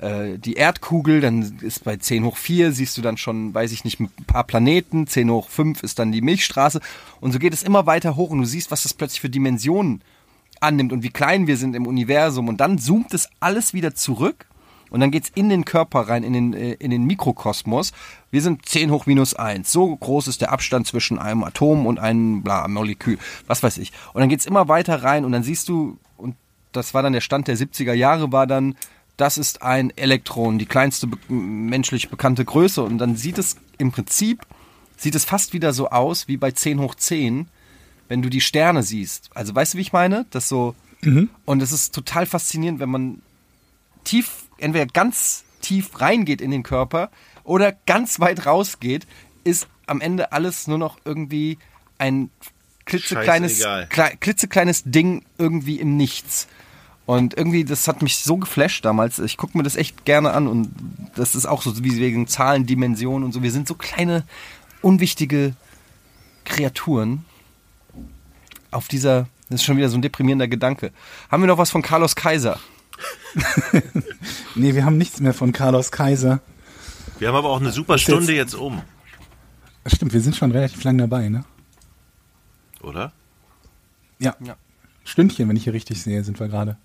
äh, 0.00 0.38
die 0.38 0.54
Erdkugel, 0.54 1.20
dann 1.20 1.58
ist 1.60 1.84
bei 1.84 1.96
10 1.96 2.24
hoch 2.24 2.36
4 2.36 2.72
siehst 2.72 2.96
du 2.96 3.02
dann 3.02 3.16
schon, 3.16 3.54
weiß 3.54 3.70
ich 3.72 3.84
nicht, 3.84 4.00
ein 4.00 4.10
paar 4.26 4.44
Planeten, 4.44 5.06
10 5.06 5.30
hoch 5.30 5.48
5 5.48 5.82
ist 5.82 5.98
dann 5.98 6.10
die 6.10 6.22
Milchstraße 6.22 6.80
und 7.20 7.32
so 7.32 7.38
geht 7.38 7.52
es 7.52 7.62
immer 7.62 7.86
weiter 7.86 8.16
hoch 8.16 8.30
und 8.30 8.38
du 8.38 8.44
siehst, 8.44 8.70
was 8.70 8.82
das 8.82 8.94
plötzlich 8.94 9.20
für 9.20 9.30
Dimensionen 9.30 10.02
annimmt 10.60 10.92
und 10.92 11.02
wie 11.02 11.10
klein 11.10 11.46
wir 11.46 11.56
sind 11.56 11.76
im 11.76 11.86
Universum 11.86 12.48
und 12.48 12.60
dann 12.60 12.78
zoomt 12.78 13.12
es 13.12 13.28
alles 13.40 13.74
wieder 13.74 13.94
zurück 13.94 14.46
und 14.90 15.00
dann 15.00 15.10
geht's 15.10 15.30
in 15.34 15.48
den 15.48 15.64
Körper 15.64 16.00
rein, 16.08 16.22
in 16.22 16.32
den, 16.32 16.54
äh, 16.54 16.72
in 16.74 16.90
den 16.90 17.04
Mikrokosmos. 17.04 17.92
Wir 18.34 18.42
sind 18.42 18.66
10 18.66 18.90
hoch 18.90 19.06
minus 19.06 19.34
1. 19.34 19.70
So 19.70 19.94
groß 19.94 20.26
ist 20.26 20.40
der 20.40 20.50
Abstand 20.50 20.88
zwischen 20.88 21.20
einem 21.20 21.44
Atom 21.44 21.86
und 21.86 22.00
einem 22.00 22.42
bla, 22.42 22.66
Molekül. 22.66 23.16
Was 23.46 23.62
weiß 23.62 23.78
ich. 23.78 23.92
Und 24.12 24.22
dann 24.22 24.28
geht's 24.28 24.44
immer 24.44 24.66
weiter 24.66 25.04
rein 25.04 25.24
und 25.24 25.30
dann 25.30 25.44
siehst 25.44 25.68
du, 25.68 25.98
und 26.16 26.34
das 26.72 26.94
war 26.94 27.04
dann 27.04 27.12
der 27.12 27.20
Stand 27.20 27.46
der 27.46 27.56
70er 27.56 27.92
Jahre, 27.92 28.32
war 28.32 28.48
dann, 28.48 28.74
das 29.16 29.38
ist 29.38 29.62
ein 29.62 29.96
Elektron, 29.96 30.58
die 30.58 30.66
kleinste 30.66 31.06
be 31.06 31.16
menschlich 31.32 32.08
bekannte 32.08 32.44
Größe. 32.44 32.82
Und 32.82 32.98
dann 32.98 33.14
sieht 33.14 33.38
es 33.38 33.56
im 33.78 33.92
Prinzip, 33.92 34.44
sieht 34.96 35.14
es 35.14 35.24
fast 35.24 35.52
wieder 35.52 35.72
so 35.72 35.90
aus 35.90 36.26
wie 36.26 36.36
bei 36.36 36.50
10 36.50 36.80
hoch 36.80 36.96
10, 36.96 37.46
wenn 38.08 38.20
du 38.20 38.30
die 38.30 38.40
Sterne 38.40 38.82
siehst. 38.82 39.30
Also 39.34 39.54
weißt 39.54 39.74
du, 39.74 39.78
wie 39.78 39.82
ich 39.82 39.92
meine? 39.92 40.26
Das 40.30 40.48
so. 40.48 40.74
Und 41.44 41.62
es 41.62 41.70
ist 41.70 41.94
total 41.94 42.26
faszinierend, 42.26 42.80
wenn 42.80 42.90
man 42.90 43.22
tief, 44.02 44.46
entweder 44.58 44.86
ganz 44.86 45.44
tief 45.60 46.00
reingeht 46.00 46.40
in 46.40 46.50
den 46.50 46.64
Körper 46.64 47.10
oder 47.44 47.72
ganz 47.86 48.18
weit 48.20 48.46
rausgeht, 48.46 49.06
ist 49.44 49.66
am 49.86 50.00
Ende 50.00 50.32
alles 50.32 50.66
nur 50.66 50.78
noch 50.78 50.98
irgendwie 51.04 51.58
ein 51.98 52.30
klitzekleines, 52.86 53.60
klei- 53.90 54.16
klitzekleines 54.18 54.82
Ding 54.86 55.24
irgendwie 55.38 55.78
im 55.78 55.96
Nichts. 55.96 56.48
Und 57.06 57.34
irgendwie, 57.36 57.64
das 57.64 57.86
hat 57.86 58.00
mich 58.00 58.16
so 58.18 58.38
geflasht 58.38 58.84
damals. 58.84 59.18
Ich 59.18 59.36
gucke 59.36 59.56
mir 59.58 59.62
das 59.64 59.76
echt 59.76 60.06
gerne 60.06 60.32
an 60.32 60.46
und 60.46 60.70
das 61.14 61.34
ist 61.34 61.44
auch 61.44 61.60
so 61.60 61.84
wie 61.84 61.98
wegen 61.98 62.26
Zahlen, 62.26 62.64
Dimensionen 62.64 63.24
und 63.24 63.32
so. 63.32 63.42
Wir 63.42 63.52
sind 63.52 63.68
so 63.68 63.74
kleine, 63.74 64.24
unwichtige 64.80 65.54
Kreaturen 66.46 67.24
auf 68.70 68.88
dieser, 68.88 69.28
das 69.50 69.60
ist 69.60 69.64
schon 69.64 69.76
wieder 69.76 69.90
so 69.90 69.98
ein 69.98 70.02
deprimierender 70.02 70.48
Gedanke. 70.48 70.92
Haben 71.30 71.42
wir 71.42 71.46
noch 71.46 71.58
was 71.58 71.70
von 71.70 71.82
Carlos 71.82 72.16
Kaiser? 72.16 72.58
Nee, 74.54 74.74
wir 74.74 74.84
haben 74.84 74.98
nichts 74.98 75.20
mehr 75.20 75.34
von 75.34 75.52
Carlos 75.52 75.90
Kaiser. 75.90 76.40
Wir 77.18 77.28
haben 77.28 77.36
aber 77.36 77.50
auch 77.50 77.60
eine 77.60 77.70
super 77.70 77.98
Stunde 77.98 78.34
jetzt 78.34 78.54
um, 78.54 78.82
Stimmt, 79.86 80.14
wir 80.14 80.20
sind 80.20 80.34
schon 80.34 80.50
relativ 80.50 80.82
lang 80.84 80.96
dabei, 80.96 81.28
ne? 81.28 81.44
oder? 82.80 83.12
Ja. 84.18 84.34
Ja. 84.40 84.56
Stündchen, 85.04 85.48
wenn 85.48 85.56
ich 85.56 85.64
hier 85.64 85.74
richtig 85.74 86.02
sehe, 86.02 86.24
sind 86.24 86.40
wir 86.40 86.48
gerade. 86.48 86.76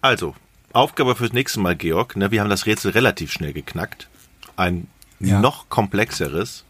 Also, 0.00 0.34
Aufgabe 0.72 1.14
fürs 1.14 1.32
nächste 1.32 1.60
Mal, 1.60 1.76
Georg. 1.76 2.16
Ne, 2.16 2.30
wir 2.32 2.40
haben 2.40 2.50
das 2.50 2.66
Rätsel 2.66 2.90
relativ 2.92 3.30
schnell 3.32 3.52
geknackt. 3.52 4.08
Ein 4.56 4.88
Ja. 5.20 5.40
noch 5.40 5.68
komplexeres. 5.68 6.64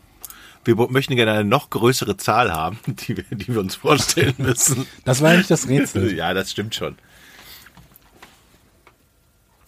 Wir 0.65 0.75
möchten 0.91 1.17
gerne 1.17 1.33
eine 1.33 1.45
noch 1.45 1.71
größere 1.71 2.17
Zahl 2.19 2.53
haben, 2.53 2.79
die 2.87 3.17
wir, 3.17 3.25
die 3.31 3.49
wir 3.49 3.61
uns 3.61 3.77
vorstellen 3.77 4.35
müssen. 4.39 4.87
Das 5.05 5.23
war 5.23 5.31
eigentlich 5.31 5.47
das 5.47 5.69
Rätsel. 5.69 6.15
ja, 6.17 6.35
das 6.35 6.51
stimmt 6.51 6.75
schon. 6.75 6.97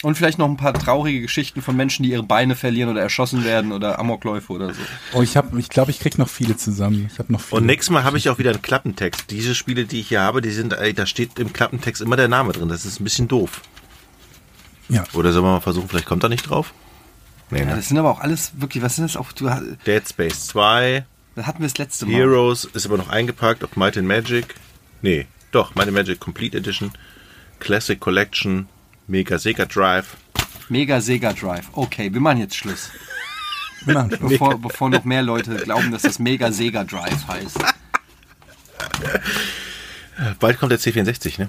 Und 0.05 0.14
vielleicht 0.16 0.38
noch 0.38 0.46
ein 0.49 0.57
paar 0.57 0.74
traurige 0.74 1.20
Geschichten 1.22 1.61
von 1.61 1.76
Menschen, 1.76 2.05
die 2.05 2.11
ihre 2.11 2.22
Beine 2.22 2.55
verlieren 2.55 2.88
oder 2.90 3.01
erschossen 3.03 3.44
werden 3.44 3.72
oder 3.72 3.99
Amokläufe 3.99 4.53
oder 4.53 4.72
so. 4.72 4.80
Oh, 5.12 5.22
ich 5.22 5.36
habe, 5.36 5.59
ich 5.59 5.68
glaube, 5.70 5.90
ich 5.90 5.99
krieg 5.99 6.18
noch 6.18 6.28
viele 6.28 6.57
zusammen. 6.57 7.09
Ich 7.12 7.18
habe 7.18 7.32
noch 7.32 7.40
viele. 7.40 7.61
Und 7.61 7.66
nächstes 7.66 7.90
Mal 7.90 8.05
habe 8.05 8.16
ich 8.16 8.28
auch 8.30 8.38
wieder 8.38 8.51
einen 8.51 8.62
Klappentext. 8.62 9.28
Diese 9.30 9.57
Spiele, 9.57 9.86
die 9.86 9.99
ich 10.01 10.09
hier 10.09 10.20
habe, 10.20 10.40
die 10.40 10.51
sind, 10.51 10.72
ey, 10.72 10.94
da 10.94 11.05
steht 11.05 11.40
im 11.40 11.53
Klappentext 11.53 12.01
immer 12.01 12.14
der 12.14 12.28
Name 12.28 12.53
drin. 12.53 12.68
Das 12.68 12.84
ist 12.86 13.01
ein 13.01 13.05
bisschen 13.05 13.26
doof. 13.26 13.62
Ja. 14.88 15.03
Oder 15.14 15.32
sollen 15.32 15.44
wir 15.44 15.53
mal 15.53 15.61
versuchen, 15.61 15.88
vielleicht 15.88 16.07
kommt 16.07 16.22
er 16.22 16.28
nicht 16.28 16.49
drauf? 16.49 16.72
Nee, 17.51 17.61
Ja, 17.61 17.64
ne? 17.66 17.76
das 17.76 17.88
sind 17.88 17.99
aber 17.99 18.11
auch 18.11 18.20
alles 18.20 18.53
wirklich, 18.61 18.82
was 18.84 18.94
sind 18.96 19.05
das 19.05 19.16
auch? 19.16 19.32
Du, 19.32 19.46
das 19.46 19.62
Dead 19.84 20.09
Space 20.09 20.46
2, 20.46 21.05
hatten 21.42 21.59
wir 21.61 21.66
das 21.68 21.76
letzte 21.78 22.07
Mal. 22.07 22.14
Heroes 22.14 22.64
ist 22.66 22.86
aber 22.86 22.99
noch 22.99 23.09
eingepackt 23.09 23.64
auf 23.64 23.74
Might 23.76 23.96
and 23.99 24.07
Magic. 24.07 24.55
Nee, 25.03 25.26
doch, 25.51 25.74
Might 25.74 25.88
and 25.88 25.96
Magic 25.96 26.20
Complete 26.20 26.57
Edition, 26.57 26.92
Classic 27.59 27.99
Collection, 27.99 28.68
Mega 29.09 29.38
Sega 29.38 29.64
Drive. 29.64 30.16
Mega 30.68 31.00
Sega 31.00 31.32
Drive. 31.32 31.68
Okay, 31.72 32.12
wir 32.12 32.20
machen 32.20 32.38
jetzt 32.38 32.54
Schluss. 32.56 32.90
Wir 33.84 33.94
machen 33.94 34.11
Schluss. 34.14 34.30
Bevor, 34.32 34.59
bevor 34.59 34.90
noch 34.90 35.04
mehr 35.04 35.22
Leute 35.22 35.56
glauben, 35.56 35.90
dass 35.90 36.02
das 36.02 36.18
Mega 36.18 36.52
Sega 36.52 36.84
Drive 36.84 37.26
heißt. 37.26 37.59
Bald 40.40 40.59
kommt 40.59 40.72
der 40.72 40.78
C64, 40.80 41.38
ne? 41.38 41.48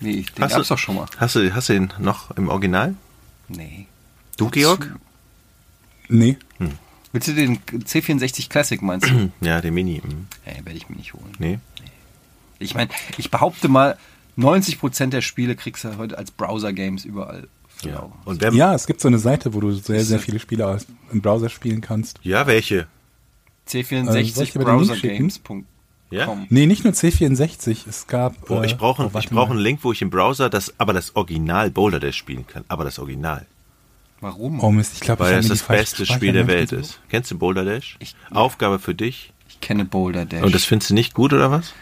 Nee, 0.00 0.22
den 0.36 0.44
Hast 0.44 0.52
du- 0.52 0.56
gab's 0.58 0.68
doch 0.68 0.78
schon 0.78 0.96
mal. 0.96 1.06
Hast 1.18 1.36
du, 1.36 1.54
hast 1.54 1.68
du 1.68 1.74
den 1.74 1.92
noch 1.98 2.30
im 2.32 2.48
Original? 2.48 2.94
Nee. 3.48 3.86
Du, 4.36 4.48
Georg? 4.50 4.92
Nee. 6.08 6.36
Willst 7.12 7.28
du 7.28 7.34
den 7.34 7.58
C64 7.60 8.48
Classic 8.48 8.80
meinst 8.82 9.08
du? 9.08 9.30
Ja, 9.40 9.60
den 9.60 9.74
Mini. 9.74 10.00
hm. 10.02 10.26
Nee, 10.46 10.60
werde 10.64 10.72
ich 10.72 10.88
mir 10.88 10.96
nicht 10.96 11.12
holen. 11.12 11.32
Nee. 11.38 11.58
Ich 12.58 12.74
meine, 12.74 12.90
ich 13.18 13.30
behaupte 13.30 13.68
mal, 13.68 13.98
90% 14.38 15.06
der 15.10 15.20
Spiele 15.22 15.56
kriegst 15.56 15.84
du 15.84 15.96
heute 15.98 16.16
als 16.18 16.30
Browser-Games 16.30 17.04
überall. 17.04 17.48
Ja. 17.84 18.10
Und 18.24 18.40
wer, 18.40 18.52
Ja, 18.52 18.74
es 18.74 18.86
gibt 18.86 19.00
so 19.00 19.08
eine 19.08 19.18
Seite, 19.18 19.54
wo 19.54 19.60
du 19.60 19.72
sehr, 19.72 20.04
sehr 20.04 20.18
viele 20.20 20.38
Spiele 20.38 20.66
aus- 20.66 20.86
im 21.12 21.20
Browser 21.20 21.48
spielen 21.48 21.80
kannst. 21.80 22.18
ja, 22.22 22.46
welche? 22.46 22.76
Äh, 22.76 22.84
soll 23.66 23.80
C64 23.82 24.42
ich 24.42 24.52
dir 24.52 24.58
mal 24.60 24.64
den 24.78 24.78
Link 24.86 24.96
schicken? 24.96 25.28
browsergames.com. 25.28 25.66
Ja? 26.10 26.36
Nee, 26.50 26.66
nicht 26.66 26.84
nur 26.84 26.92
C64. 26.92 27.88
Es 27.88 28.06
gab. 28.06 28.50
Oh, 28.50 28.60
äh, 28.60 28.66
ich 28.66 28.76
brauche 28.76 29.02
oh, 29.12 29.18
ich 29.18 29.30
mal. 29.30 29.44
einen 29.50 29.58
Link, 29.58 29.80
wo 29.82 29.92
ich 29.92 30.02
im 30.02 30.10
Browser 30.10 30.50
das, 30.50 30.74
aber 30.78 30.92
das 30.92 31.16
Original 31.16 31.70
Boulder 31.70 32.00
Dash 32.00 32.16
spielen 32.16 32.46
kann. 32.46 32.64
Aber 32.68 32.84
das 32.84 32.98
Original. 32.98 33.46
Warum? 34.20 34.60
Oh 34.60 34.70
Mist, 34.70 34.92
ich 34.94 35.00
glaube, 35.00 35.20
Weil 35.24 35.36
das 35.42 35.62
falsche 35.62 35.82
beste 35.82 36.06
Spiel 36.06 36.32
der 36.32 36.46
Welt 36.46 36.70
ist. 36.72 37.00
Kennst 37.08 37.30
du 37.30 37.38
Boulder 37.38 37.64
Dash? 37.64 37.96
Ich- 37.98 38.14
Aufgabe 38.30 38.78
für 38.78 38.94
dich. 38.94 39.32
Ich 39.48 39.60
kenne 39.60 39.84
Boulder 39.86 40.26
Dash. 40.26 40.42
Und 40.44 40.54
das 40.54 40.64
findest 40.64 40.90
du 40.90 40.94
nicht 40.94 41.14
gut, 41.14 41.32
oder 41.32 41.50
was? 41.50 41.72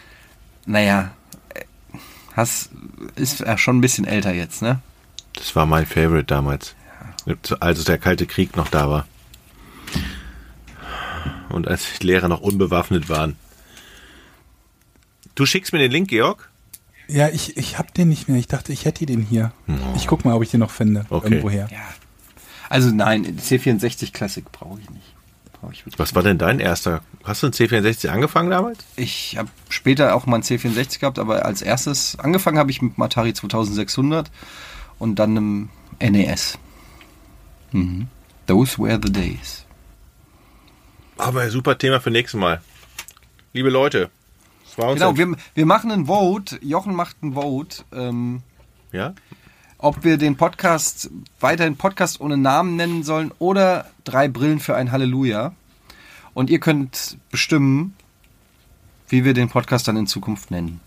naja, 0.65 1.01
äh, 1.01 1.07
hast, 2.35 2.69
ist 3.15 3.39
ja 3.39 3.57
schon 3.57 3.77
ein 3.77 3.81
bisschen 3.81 4.05
älter 4.05 4.33
jetzt, 4.33 4.61
ne? 4.61 4.79
Das 5.33 5.55
war 5.55 5.65
mein 5.65 5.85
Favorite 5.85 6.25
damals. 6.25 6.75
Als 7.59 7.83
der 7.83 7.97
Kalte 7.97 8.25
Krieg 8.25 8.55
noch 8.55 8.69
da 8.69 8.89
war. 8.89 9.07
Und 11.49 11.67
als 11.67 11.85
die 11.99 12.07
Lehrer 12.07 12.27
noch 12.27 12.41
unbewaffnet 12.41 13.09
waren. 13.09 13.35
Du 15.35 15.45
schickst 15.45 15.73
mir 15.73 15.79
den 15.79 15.91
Link, 15.91 16.09
Georg? 16.09 16.49
Ja, 17.07 17.29
ich, 17.29 17.57
ich 17.57 17.77
habe 17.77 17.91
den 17.91 18.09
nicht 18.09 18.29
mehr. 18.29 18.37
Ich 18.37 18.47
dachte, 18.47 18.71
ich 18.71 18.85
hätte 18.85 19.05
den 19.05 19.21
hier. 19.21 19.51
Ich 19.95 20.07
guck 20.07 20.23
mal, 20.23 20.33
ob 20.33 20.43
ich 20.43 20.51
den 20.51 20.61
noch 20.61 20.71
finde. 20.71 21.05
Okay. 21.09 21.27
Irgendwoher. 21.27 21.67
Ja. 21.71 21.79
Also 22.69 22.89
nein, 22.89 23.37
C64 23.37 24.13
Classic 24.13 24.49
brauche 24.49 24.79
ich 24.79 24.89
nicht. 24.89 25.10
Wirklich 25.61 25.83
Was 25.97 26.15
war 26.15 26.23
denn 26.23 26.37
dein 26.37 26.59
erster? 26.59 27.01
Hast 27.23 27.43
du 27.43 27.47
ein 27.47 27.53
C64 27.53 28.09
angefangen 28.09 28.49
damals? 28.49 28.79
Ich 28.95 29.37
habe 29.37 29.49
später 29.69 30.15
auch 30.15 30.25
mal 30.25 30.35
einen 30.35 30.43
C64 30.43 30.99
gehabt, 30.99 31.19
aber 31.19 31.45
als 31.45 31.61
erstes 31.61 32.17
angefangen 32.19 32.57
habe 32.57 32.71
ich 32.71 32.81
mit 32.81 32.97
dem 32.97 33.03
Atari 33.03 33.33
2600 33.33 34.31
und 34.97 35.15
dann 35.15 35.31
einem 35.31 35.69
NES. 35.99 36.57
Mhm. 37.71 38.07
Those 38.47 38.77
were 38.79 38.99
the 39.01 39.11
days. 39.11 39.65
Aber 41.17 41.49
super 41.51 41.77
Thema 41.77 42.01
für 42.01 42.09
nächstes 42.09 42.39
Mal. 42.39 42.61
Liebe 43.53 43.69
Leute, 43.69 44.09
es 44.67 44.77
war 44.77 44.89
uns 44.89 44.99
Genau, 44.99 45.15
wir, 45.17 45.35
wir 45.53 45.65
machen 45.65 45.91
ein 45.91 46.07
Vote. 46.07 46.57
Jochen 46.63 46.95
macht 46.95 47.21
ein 47.21 47.33
Vote. 47.33 47.83
Ähm, 47.93 48.41
ja? 48.91 49.13
Ob 49.81 50.03
wir 50.03 50.17
den 50.17 50.37
Podcast 50.37 51.09
weiterhin 51.39 51.75
Podcast 51.75 52.21
ohne 52.21 52.37
Namen 52.37 52.75
nennen 52.75 53.03
sollen 53.03 53.31
oder 53.39 53.89
drei 54.03 54.27
Brillen 54.27 54.59
für 54.59 54.75
ein 54.75 54.91
Halleluja. 54.91 55.53
Und 56.33 56.49
ihr 56.49 56.59
könnt 56.59 57.17
bestimmen, 57.29 57.95
wie 59.09 59.25
wir 59.25 59.33
den 59.33 59.49
Podcast 59.49 59.87
dann 59.87 59.97
in 59.97 60.07
Zukunft 60.07 60.51
nennen. 60.51 60.79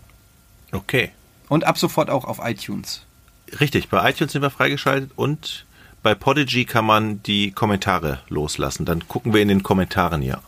Okay. 0.71 1.11
Und 1.49 1.65
ab 1.65 1.77
sofort 1.77 2.09
auch 2.09 2.25
auf 2.25 2.39
iTunes. 2.43 3.05
Richtig, 3.59 3.89
bei 3.89 4.09
iTunes 4.09 4.31
sind 4.31 4.41
wir 4.41 4.49
freigeschaltet 4.49 5.11
und 5.15 5.65
bei 6.01 6.15
Podigy 6.15 6.65
kann 6.65 6.85
man 6.85 7.21
die 7.23 7.51
Kommentare 7.51 8.21
loslassen. 8.29 8.85
Dann 8.85 9.07
gucken 9.07 9.33
wir 9.33 9.41
in 9.41 9.49
den 9.49 9.61
Kommentaren 9.61 10.21
hier. 10.21 10.41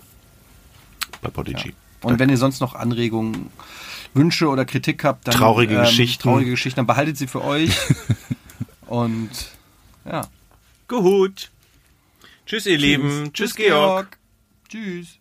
Bei 1.21 1.29
Podigy. 1.29 1.73
Und 2.01 2.19
wenn 2.19 2.29
ihr 2.29 2.37
sonst 2.37 2.59
noch 2.59 2.75
Anregungen, 2.75 3.49
Wünsche 4.17 4.47
oder 4.47 4.65
Kritik 4.65 5.03
habt, 5.03 5.27
dann 5.27 5.35
ähm, 5.35 5.39
Traurige 5.39 5.77
Geschichten. 5.77 6.23
traurige 6.23 6.51
Geschichten, 6.51 6.77
dann 6.77 6.87
behaltet 6.87 7.17
sie 7.17 7.27
für 7.27 7.43
euch. 7.43 7.71
Und 8.87 9.29
ja. 10.05 10.27
Gut. 10.87 11.51
Tschüss, 12.45 12.65
ihr 12.65 12.77
Lieben. 12.77 13.31
Tschüss, 13.33 13.55
Georg. 13.55 14.17
Tschüss. 14.69 15.19